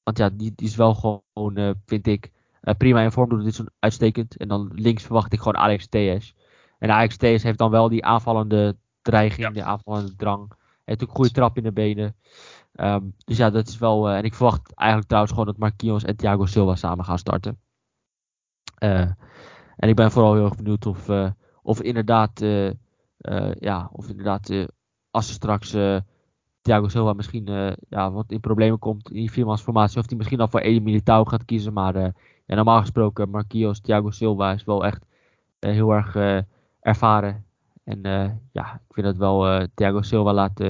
want 0.02 0.18
ja, 0.18 0.30
die, 0.30 0.52
die 0.54 0.66
is 0.66 0.76
wel 0.76 0.94
gewoon, 0.94 1.76
vind 1.86 2.06
ik, 2.06 2.30
prima 2.78 3.00
in 3.02 3.12
vorm. 3.12 3.28
Doet 3.28 3.44
dit 3.44 3.54
zo'n 3.54 3.70
uitstekend. 3.78 4.36
En 4.36 4.48
dan 4.48 4.70
links 4.74 5.02
verwacht 5.02 5.32
ik 5.32 5.38
gewoon 5.38 5.56
Alex 5.56 5.86
TS. 5.86 6.34
En 6.78 6.90
Alex 6.90 7.16
TS 7.16 7.42
heeft 7.42 7.58
dan 7.58 7.70
wel 7.70 7.88
die 7.88 8.04
aanvallende 8.04 8.76
dreiging, 9.02 9.52
die 9.52 9.64
aanvallende 9.64 10.16
drang. 10.16 10.48
Hij 10.48 10.80
heeft 10.84 11.02
ook 11.02 11.08
een 11.08 11.14
goede 11.14 11.30
trap 11.30 11.56
in 11.56 11.62
de 11.62 11.72
benen. 11.72 12.16
Ehm, 12.72 13.04
dus 13.24 13.36
ja, 13.36 13.50
dat 13.50 13.68
is 13.68 13.78
wel. 13.78 14.10
en 14.10 14.24
ik 14.24 14.34
verwacht 14.34 14.74
eigenlijk 14.74 15.08
trouwens 15.08 15.34
gewoon 15.34 15.48
dat 15.48 15.58
Marquinhos 15.58 16.04
en 16.04 16.16
Thiago 16.16 16.46
Silva 16.46 16.74
samen 16.74 17.04
gaan 17.04 17.18
starten. 17.18 17.60
en 18.78 19.88
ik 19.88 19.94
ben 19.94 20.10
vooral 20.10 20.34
heel 20.34 20.44
erg 20.44 20.56
benieuwd 20.56 20.86
of, 20.86 21.10
of 21.62 21.82
inderdaad, 21.82 22.40
ja, 23.58 23.90
of 23.92 24.08
inderdaad 24.08 24.66
als 25.10 25.26
ze 25.26 25.32
straks 25.32 25.70
Thiago 26.60 26.88
Silva 26.88 27.12
misschien 27.12 27.76
ja, 27.88 28.12
wat 28.12 28.32
in 28.32 28.40
problemen 28.40 28.78
komt 28.78 29.10
in 29.10 29.16
die 29.16 29.30
viermansformatie. 29.30 29.98
Of 29.98 30.08
hij 30.08 30.16
misschien 30.16 30.40
al 30.40 30.48
voor 30.48 30.60
Edi 30.60 30.80
Militao 30.80 31.24
gaat 31.24 31.44
kiezen. 31.44 31.72
Maar 31.72 32.14
ja, 32.46 32.54
normaal 32.54 32.80
gesproken, 32.80 33.30
Marquinhos, 33.30 33.80
Thiago 33.80 34.10
Silva 34.10 34.52
is 34.52 34.64
wel 34.64 34.84
echt 34.84 35.04
uh, 35.60 35.70
heel 35.70 35.92
erg 35.92 36.44
ervaren. 36.80 37.44
En 37.84 38.00
ja, 38.52 38.74
ik 38.74 38.94
vind 38.94 39.06
dat 39.06 39.16
wel, 39.16 39.66
Thiago 39.74 40.02
Silva 40.02 40.32
laat, 40.32 40.60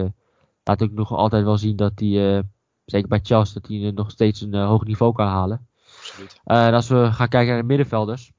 laat 0.65 0.83
ook 0.83 0.93
nog 0.93 1.13
altijd 1.13 1.45
wel 1.45 1.59
zien 1.59 1.77
dat 1.77 1.93
hij, 1.95 2.43
zeker 2.85 3.09
bij 3.09 3.21
Chelsea, 3.23 3.61
dat 3.61 3.71
hij 3.71 3.91
nog 3.91 4.11
steeds 4.11 4.41
een 4.41 4.55
hoog 4.55 4.85
niveau 4.85 5.13
kan 5.13 5.27
halen. 5.27 5.67
Absoluut. 5.99 6.41
en 6.45 6.75
als 6.75 6.89
we 6.89 7.13
gaan 7.13 7.29
kijken 7.29 7.53
naar 7.53 7.61
de 7.61 7.67
middenvelders. 7.67 8.33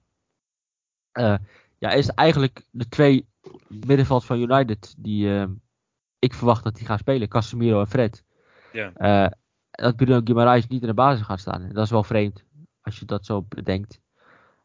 ja, 1.77 1.89
is 1.91 2.09
eigenlijk 2.09 2.65
de 2.71 2.87
twee 2.87 3.27
middenveld 3.67 4.25
van 4.25 4.39
United 4.39 4.95
die 4.97 5.47
ik 6.23 6.33
verwacht 6.33 6.63
dat 6.63 6.75
die 6.75 6.85
gaan 6.85 6.97
spelen. 6.97 7.27
Casemiro 7.27 7.79
en 7.79 7.87
Fred. 7.87 8.23
Ja. 8.71 8.91
Uh, 8.97 9.31
dat 9.71 9.95
Bruno 9.95 10.21
Guimaraes 10.23 10.67
niet 10.67 10.81
in 10.81 10.87
de 10.87 10.93
basis 10.93 11.25
gaat 11.25 11.39
staan. 11.39 11.69
Dat 11.73 11.83
is 11.83 11.91
wel 11.91 12.03
vreemd. 12.03 12.43
Als 12.83 12.99
je 12.99 13.05
dat 13.05 13.25
zo 13.25 13.45
bedenkt. 13.49 13.99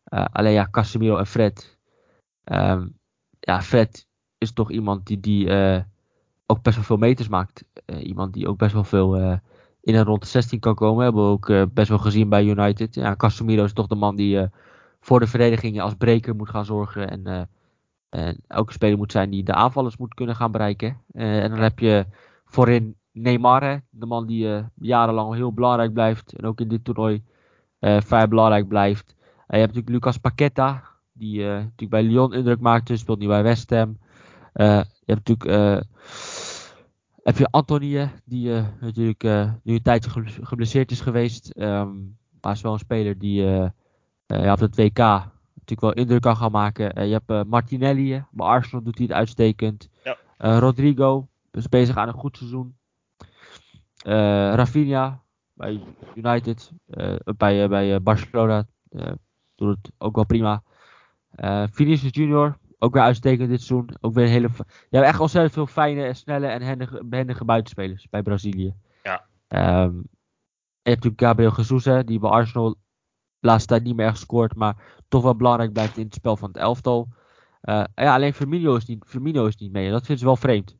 Uh, 0.09 0.25
alleen 0.33 0.53
ja, 0.53 0.69
Casemiro 0.71 1.17
en 1.17 1.27
Fred. 1.27 1.79
Um, 2.45 2.99
ja, 3.41 3.63
Fred 3.63 4.07
is 4.39 4.53
toch 4.53 4.71
iemand 4.71 5.07
die, 5.07 5.21
die 5.21 5.47
uh, 5.47 5.81
ook 6.47 6.63
best 6.63 6.77
wel 6.77 6.85
veel 6.85 6.97
meters 6.97 7.29
maakt. 7.29 7.65
iemand 8.03 8.33
die 8.33 8.49
ook 8.49 8.59
best 8.59 8.73
wel 8.73 8.85
veel 8.85 9.17
in 9.81 9.95
en 9.95 10.05
rond 10.05 10.23
de 10.23 10.29
16 10.29 10.61
kan 10.61 10.75
komen. 10.75 11.05
Hebben 11.05 11.23
we 11.23 11.31
ook 11.31 11.75
best 11.75 11.89
wel 11.89 11.99
gezien 11.99 12.29
bij 12.29 12.45
United. 12.45 12.95
Ja, 12.95 13.17
Casemiro 13.17 13.65
is 13.65 13.73
toch 13.73 13.87
de 13.87 13.95
man 13.95 14.17
die 14.17 14.49
voor 15.01 15.21
de 15.21 15.27
verdediging 15.27 15.81
als 15.81 15.95
breker 15.95 16.37
moet 16.37 16.51
gaan 16.51 16.65
zorgen. 16.65 17.11
En 17.11 17.49
en 18.09 18.41
elke 18.47 18.73
speler 18.73 18.99
moet 18.99 19.13
zijn 19.13 19.31
die 19.31 19.43
de 19.43 19.55
aanvallers 19.55 19.97
moet 19.97 20.15
kunnen 20.15 20.37
gaan 20.37 20.53
bereiken. 20.53 21.03
En 21.13 21.51
dan 21.51 21.59
heb 21.59 21.79
je 21.79 22.07
voorin 22.45 22.97
Neymar, 23.13 23.83
de 23.91 24.07
man 24.07 24.27
die 24.27 24.65
jarenlang 24.75 25.35
heel 25.35 25.53
belangrijk 25.53 25.93
blijft. 25.93 26.33
En 26.33 26.45
ook 26.45 26.61
in 26.61 26.69
dit 26.69 26.85
toernooi 26.85 27.23
vrij 27.81 28.29
belangrijk 28.29 28.69
blijft. 28.69 29.15
je 29.19 29.57
hebt 29.57 29.75
natuurlijk 29.75 29.89
Lucas 29.89 30.19
Paqueta, 30.19 30.83
die 31.13 31.43
natuurlijk 31.43 31.91
bij 31.91 32.03
Lyon 32.03 32.33
indruk 32.33 32.61
maakte. 32.61 32.97
Speelt 32.97 33.19
nu 33.19 33.27
bij 33.27 33.43
West 33.43 33.71
Ham. 33.71 33.99
je 34.53 34.85
hebt 35.05 35.29
natuurlijk 35.29 35.85
heb 37.23 37.39
je 37.39 37.49
Antonie, 37.51 38.09
die 38.25 38.63
natuurlijk 38.81 39.23
nu 39.63 39.75
een 39.75 39.83
tijdje 39.83 40.11
geblesseerd 40.43 40.91
is 40.91 41.01
geweest. 41.01 41.53
Um, 41.57 42.17
maar 42.41 42.53
is 42.53 42.61
wel 42.61 42.73
een 42.73 42.79
speler 42.79 43.19
die 43.19 43.43
ja, 44.27 44.53
op 44.53 44.61
het 44.61 44.77
WK 44.77 45.29
natuurlijk 45.69 45.97
wel 45.97 46.05
indruk 46.05 46.23
kan 46.23 46.37
gaan 46.37 46.51
maken. 46.51 46.99
Uh, 46.99 47.07
je 47.07 47.13
hebt 47.13 47.31
uh, 47.31 47.43
Martinelli, 47.43 48.25
bij 48.31 48.47
Arsenal 48.47 48.85
doet 48.85 48.99
hij 48.99 49.07
het 49.07 49.17
uitstekend. 49.17 49.89
Ja. 50.05 50.17
Uh, 50.39 50.59
Rodrigo 50.59 51.29
is 51.53 51.69
bezig 51.69 51.97
aan 51.97 52.09
een 52.09 52.15
goed 52.15 52.37
seizoen. 52.37 52.77
Rafinha 54.55 55.23
bij 55.59 55.81
United, 56.15 56.73
bij, 57.37 57.69
bij 57.69 58.03
Barcelona 58.03 58.67
doet 59.55 59.77
het 59.77 59.93
ook 59.99 60.15
wel 60.15 60.27
prima. 60.27 60.63
Vinicius 61.71 62.15
Junior, 62.15 62.59
ook 62.79 62.95
weer 62.95 63.03
uitstekend 63.03 63.49
dit 63.49 63.63
seizoen. 63.63 63.97
Ook 64.01 64.15
weer 64.15 64.25
een 64.25 64.31
hele. 64.31 64.49
Je 64.89 64.97
hebt 64.97 65.09
echt 65.09 65.21
ontzettend 65.21 65.55
veel 65.55 65.67
fijne, 65.67 66.15
snelle 66.15 66.47
en 66.47 66.67
handige, 66.67 67.05
behendige 67.05 67.45
buitenspelers 67.45 68.09
bij 68.09 68.23
Brazilië. 68.23 68.75
Ja. 69.03 69.25
Um, 69.85 70.09
je 70.83 70.95
hebt 70.95 71.05
natuurlijk 71.05 71.21
Gabriel 71.21 71.57
Jesus, 71.57 72.05
die 72.05 72.19
bij 72.19 72.31
Arsenal 72.31 72.77
laatste 73.41 73.69
tijd 73.69 73.83
niet 73.83 73.97
meer 73.97 74.07
echt 74.07 74.17
gescoord, 74.17 74.55
maar 74.55 75.03
toch 75.09 75.23
wel 75.23 75.37
belangrijk 75.37 75.73
blijft 75.73 75.97
in 75.97 76.05
het 76.05 76.15
spel 76.15 76.37
van 76.37 76.49
het 76.49 76.57
elftal. 76.57 77.09
Uh, 77.63 77.85
ja, 77.95 78.15
alleen 78.15 78.35
Firmino 78.35 78.77
is, 78.77 78.85
niet, 78.85 79.05
Firmino 79.07 79.47
is 79.47 79.57
niet 79.57 79.73
mee. 79.73 79.87
En 79.87 79.93
dat 79.93 80.07
vindt 80.07 80.21
ze 80.21 80.27
wel 80.27 80.37
vreemd. 80.37 80.77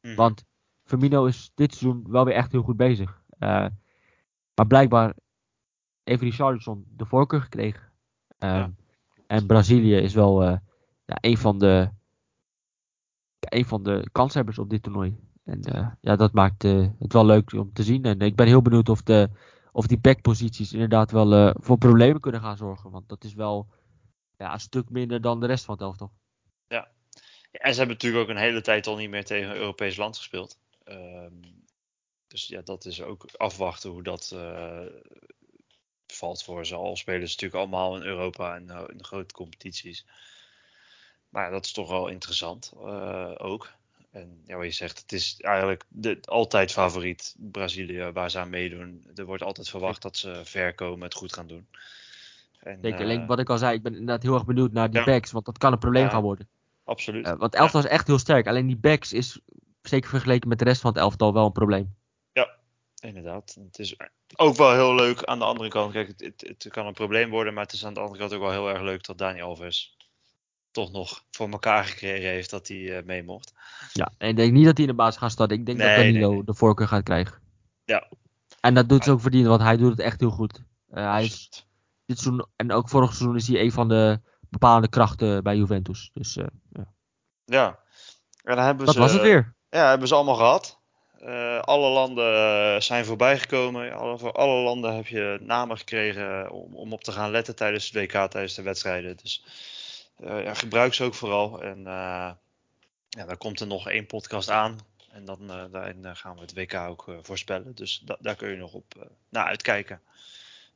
Mhm. 0.00 0.14
Want 0.14 0.44
Firmino 0.84 1.24
is 1.24 1.50
dit 1.54 1.74
seizoen 1.74 2.04
wel 2.08 2.24
weer 2.24 2.34
echt 2.34 2.52
heel 2.52 2.62
goed 2.62 2.76
bezig. 2.76 3.22
Uh, 3.38 3.66
maar 4.54 4.66
blijkbaar 4.66 5.14
heeft 6.02 6.22
Richarlison 6.22 6.84
de 6.88 7.06
voorkeur 7.06 7.40
gekregen. 7.40 7.82
Uh, 8.38 8.50
Ja. 8.50 8.72
En 9.26 9.46
Brazilië 9.46 9.94
is 9.94 10.14
wel 10.14 10.42
ja, 10.42 10.60
een, 11.20 11.38
van 11.38 11.58
de, 11.58 11.90
een 13.38 13.64
van 13.64 13.82
de 13.82 14.08
kanshebbers 14.12 14.58
op 14.58 14.70
dit 14.70 14.82
toernooi. 14.82 15.16
En 15.44 15.60
ja, 16.00 16.16
dat 16.16 16.32
maakt 16.32 16.62
het 16.62 17.12
wel 17.12 17.26
leuk 17.26 17.52
om 17.52 17.72
te 17.72 17.82
zien. 17.82 18.04
En 18.04 18.20
ik 18.20 18.36
ben 18.36 18.46
heel 18.46 18.62
benieuwd 18.62 18.88
of 18.88 19.02
de, 19.02 19.30
of 19.72 19.86
die 19.86 19.98
backposities 19.98 20.72
inderdaad 20.72 21.10
wel 21.10 21.54
voor 21.60 21.78
problemen 21.78 22.20
kunnen 22.20 22.40
gaan 22.40 22.56
zorgen. 22.56 22.90
Want 22.90 23.08
dat 23.08 23.24
is 23.24 23.34
wel 23.34 23.68
ja, 24.36 24.52
een 24.52 24.60
stuk 24.60 24.90
minder 24.90 25.20
dan 25.20 25.40
de 25.40 25.46
rest 25.46 25.64
van 25.64 25.74
het 25.74 25.82
elftal. 25.82 26.12
Ja. 26.68 26.88
ja. 27.50 27.58
En 27.58 27.72
ze 27.72 27.78
hebben 27.78 27.96
natuurlijk 27.96 28.22
ook 28.22 28.30
een 28.30 28.42
hele 28.42 28.60
tijd 28.60 28.86
al 28.86 28.96
niet 28.96 29.10
meer 29.10 29.24
tegen 29.24 29.50
een 29.50 29.56
Europees 29.56 29.96
land 29.96 30.16
gespeeld. 30.16 30.58
Um, 30.84 31.63
dus 32.34 32.46
ja, 32.46 32.60
dat 32.64 32.84
is 32.84 33.02
ook 33.02 33.26
afwachten 33.36 33.90
hoe 33.90 34.02
dat 34.02 34.30
uh, 34.34 34.80
valt 36.06 36.42
voor 36.42 36.66
ze. 36.66 36.74
Al 36.74 36.96
spelen 36.96 37.28
ze 37.28 37.34
natuurlijk 37.34 37.60
allemaal 37.60 37.96
in 37.96 38.02
Europa 38.02 38.54
en 38.54 38.64
uh, 38.64 38.82
in 38.86 38.98
de 38.98 39.04
grote 39.04 39.34
competities. 39.34 40.06
Maar 41.28 41.44
ja, 41.44 41.50
dat 41.50 41.64
is 41.64 41.72
toch 41.72 41.88
wel 41.88 42.08
interessant 42.08 42.72
ook. 43.36 43.72
En 44.10 44.42
ja, 44.46 44.56
wat 44.56 44.64
je 44.64 44.70
zegt, 44.70 44.98
het 44.98 45.12
is 45.12 45.36
eigenlijk 45.40 45.84
de, 45.88 46.18
altijd 46.24 46.72
favoriet 46.72 47.34
Brazilië 47.38 48.10
waar 48.12 48.30
ze 48.30 48.38
aan 48.38 48.50
meedoen. 48.50 49.06
Er 49.14 49.24
wordt 49.24 49.42
altijd 49.42 49.68
verwacht 49.68 50.02
dat 50.02 50.16
ze 50.16 50.40
ver 50.44 50.74
komen, 50.74 51.04
het 51.04 51.14
goed 51.14 51.32
gaan 51.32 51.46
doen. 51.46 51.66
En, 52.60 52.78
Zeker, 52.82 53.10
uh, 53.10 53.26
wat 53.26 53.38
ik 53.38 53.50
al 53.50 53.58
zei, 53.58 53.76
ik 53.76 53.82
ben 53.82 53.92
inderdaad 53.92 54.22
heel 54.22 54.34
erg 54.34 54.44
benieuwd 54.44 54.72
naar 54.72 54.90
die 54.90 54.98
Ja. 54.98 55.04
backs, 55.04 55.30
want 55.30 55.44
dat 55.44 55.58
kan 55.58 55.72
een 55.72 55.78
probleem 55.78 56.04
Ja. 56.04 56.10
gaan 56.10 56.22
worden. 56.22 56.48
absoluut. 56.84 57.24
Uh, 57.24 57.30
want 57.30 57.42
het 57.42 57.54
elftal 57.54 57.80
is 57.80 57.86
echt 57.86 58.06
heel 58.06 58.18
sterk, 58.18 58.46
alleen 58.46 58.66
die 58.66 58.76
backs 58.76 59.12
is 59.12 59.40
zeker 59.82 60.10
vergeleken 60.10 60.48
met 60.48 60.58
de 60.58 60.64
rest 60.64 60.80
van 60.80 60.90
het 60.90 61.00
elftal 61.00 61.32
wel 61.32 61.46
een 61.46 61.52
probleem. 61.52 61.94
Inderdaad. 63.04 63.56
Het 63.64 63.78
is 63.78 63.96
ook 64.36 64.56
wel 64.56 64.72
heel 64.72 64.94
leuk 64.94 65.24
aan 65.24 65.38
de 65.38 65.44
andere 65.44 65.68
kant. 65.68 65.92
Kijk, 65.92 66.08
het, 66.08 66.20
het, 66.20 66.44
het 66.46 66.72
kan 66.72 66.86
een 66.86 66.92
probleem 66.92 67.30
worden, 67.30 67.54
maar 67.54 67.62
het 67.62 67.72
is 67.72 67.84
aan 67.84 67.94
de 67.94 68.00
andere 68.00 68.18
kant 68.18 68.32
ook 68.32 68.40
wel 68.40 68.50
heel 68.50 68.68
erg 68.68 68.82
leuk 68.82 69.04
dat 69.04 69.18
Dani 69.18 69.42
Alves 69.42 69.96
toch 70.70 70.92
nog 70.92 71.24
voor 71.30 71.50
elkaar 71.50 71.84
gekregen 71.84 72.28
heeft 72.28 72.50
dat 72.50 72.68
hij 72.68 72.76
uh, 72.76 73.02
mee 73.04 73.24
mocht. 73.24 73.52
Ja, 73.92 74.12
en 74.18 74.28
ik 74.28 74.36
denk 74.36 74.52
niet 74.52 74.64
dat 74.64 74.76
hij 74.76 74.86
in 74.86 74.90
de 74.90 74.96
basis 74.96 75.20
gaat 75.20 75.30
starten. 75.30 75.58
Ik 75.58 75.66
denk 75.66 75.78
Nee, 75.78 75.88
dat 75.88 75.96
Danilo 75.96 76.28
nee, 76.28 76.36
nee. 76.36 76.44
de 76.44 76.54
voorkeur 76.54 76.88
gaat 76.88 77.02
krijgen. 77.02 77.42
Ja. 77.84 78.08
En 78.60 78.74
dat 78.74 78.88
doet 78.88 79.04
ze 79.04 79.10
ook 79.10 79.20
verdienen, 79.20 79.50
want 79.50 79.62
hij 79.62 79.76
doet 79.76 79.90
het 79.90 80.00
echt 80.00 80.20
heel 80.20 80.30
goed. 80.30 80.62
Uh, 80.92 81.10
hij 81.10 81.24
is 81.24 81.66
dit 82.06 82.18
seizoen, 82.18 82.46
en 82.56 82.72
ook 82.72 82.88
vorig 82.88 83.14
seizoen 83.14 83.36
is 83.36 83.48
hij 83.48 83.60
een 83.60 83.72
van 83.72 83.88
de 83.88 84.20
bepalende 84.48 84.88
krachten 84.88 85.42
bij 85.42 85.56
Juventus. 85.56 86.10
Dus 86.12 86.36
uh, 86.36 86.46
ja. 86.72 86.92
Ja. 87.44 87.78
En 88.42 88.56
dan 88.56 88.64
hebben 88.64 88.86
dat 88.86 88.94
ze, 88.94 89.00
was 89.00 89.12
het 89.12 89.22
weer. 89.22 89.54
Ja, 89.68 89.88
hebben 89.88 90.08
ze 90.08 90.14
allemaal 90.14 90.34
gehad. 90.34 90.82
Uh, 91.24 91.60
alle 91.60 91.88
landen 91.88 92.34
uh, 92.34 92.80
zijn 92.80 93.04
voorbijgekomen. 93.04 93.92
Alle, 93.92 94.18
voor 94.18 94.32
alle 94.32 94.62
landen 94.62 94.94
heb 94.94 95.06
je 95.06 95.38
namen 95.40 95.78
gekregen 95.78 96.50
om, 96.50 96.74
om 96.74 96.92
op 96.92 97.04
te 97.04 97.12
gaan 97.12 97.30
letten 97.30 97.56
tijdens 97.56 97.84
het 97.84 97.94
WK, 97.94 98.30
tijdens 98.30 98.54
de 98.54 98.62
wedstrijden. 98.62 99.16
Dus 99.22 99.44
uh, 100.20 100.44
ja, 100.44 100.54
gebruik 100.54 100.94
ze 100.94 101.04
ook 101.04 101.14
vooral. 101.14 101.62
En 101.62 101.82
ja, 103.08 103.26
dan 103.26 103.38
komt 103.38 103.60
er 103.60 103.66
nog 103.66 103.88
één 103.88 104.06
podcast 104.06 104.50
aan. 104.50 104.78
En 105.12 105.24
dan 105.24 105.50
gaan 106.16 106.34
we 106.34 106.40
het 106.40 106.54
WK 106.54 106.74
ook 106.74 107.16
voorspellen. 107.22 107.74
Dus 107.74 108.02
da 108.04 108.16
daar 108.20 108.36
kun 108.36 108.50
je 108.50 108.56
nog 108.56 108.72
op 108.72 109.10
naar 109.28 109.44
uitkijken. 109.44 110.00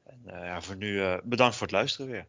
En 0.05 0.23
ja, 0.27 0.63
voor 0.63 0.77
nu 0.77 1.19
bedankt 1.23 1.57
voor 1.57 1.67
het 1.67 1.77
luisteren 1.77 2.11
weer. 2.11 2.27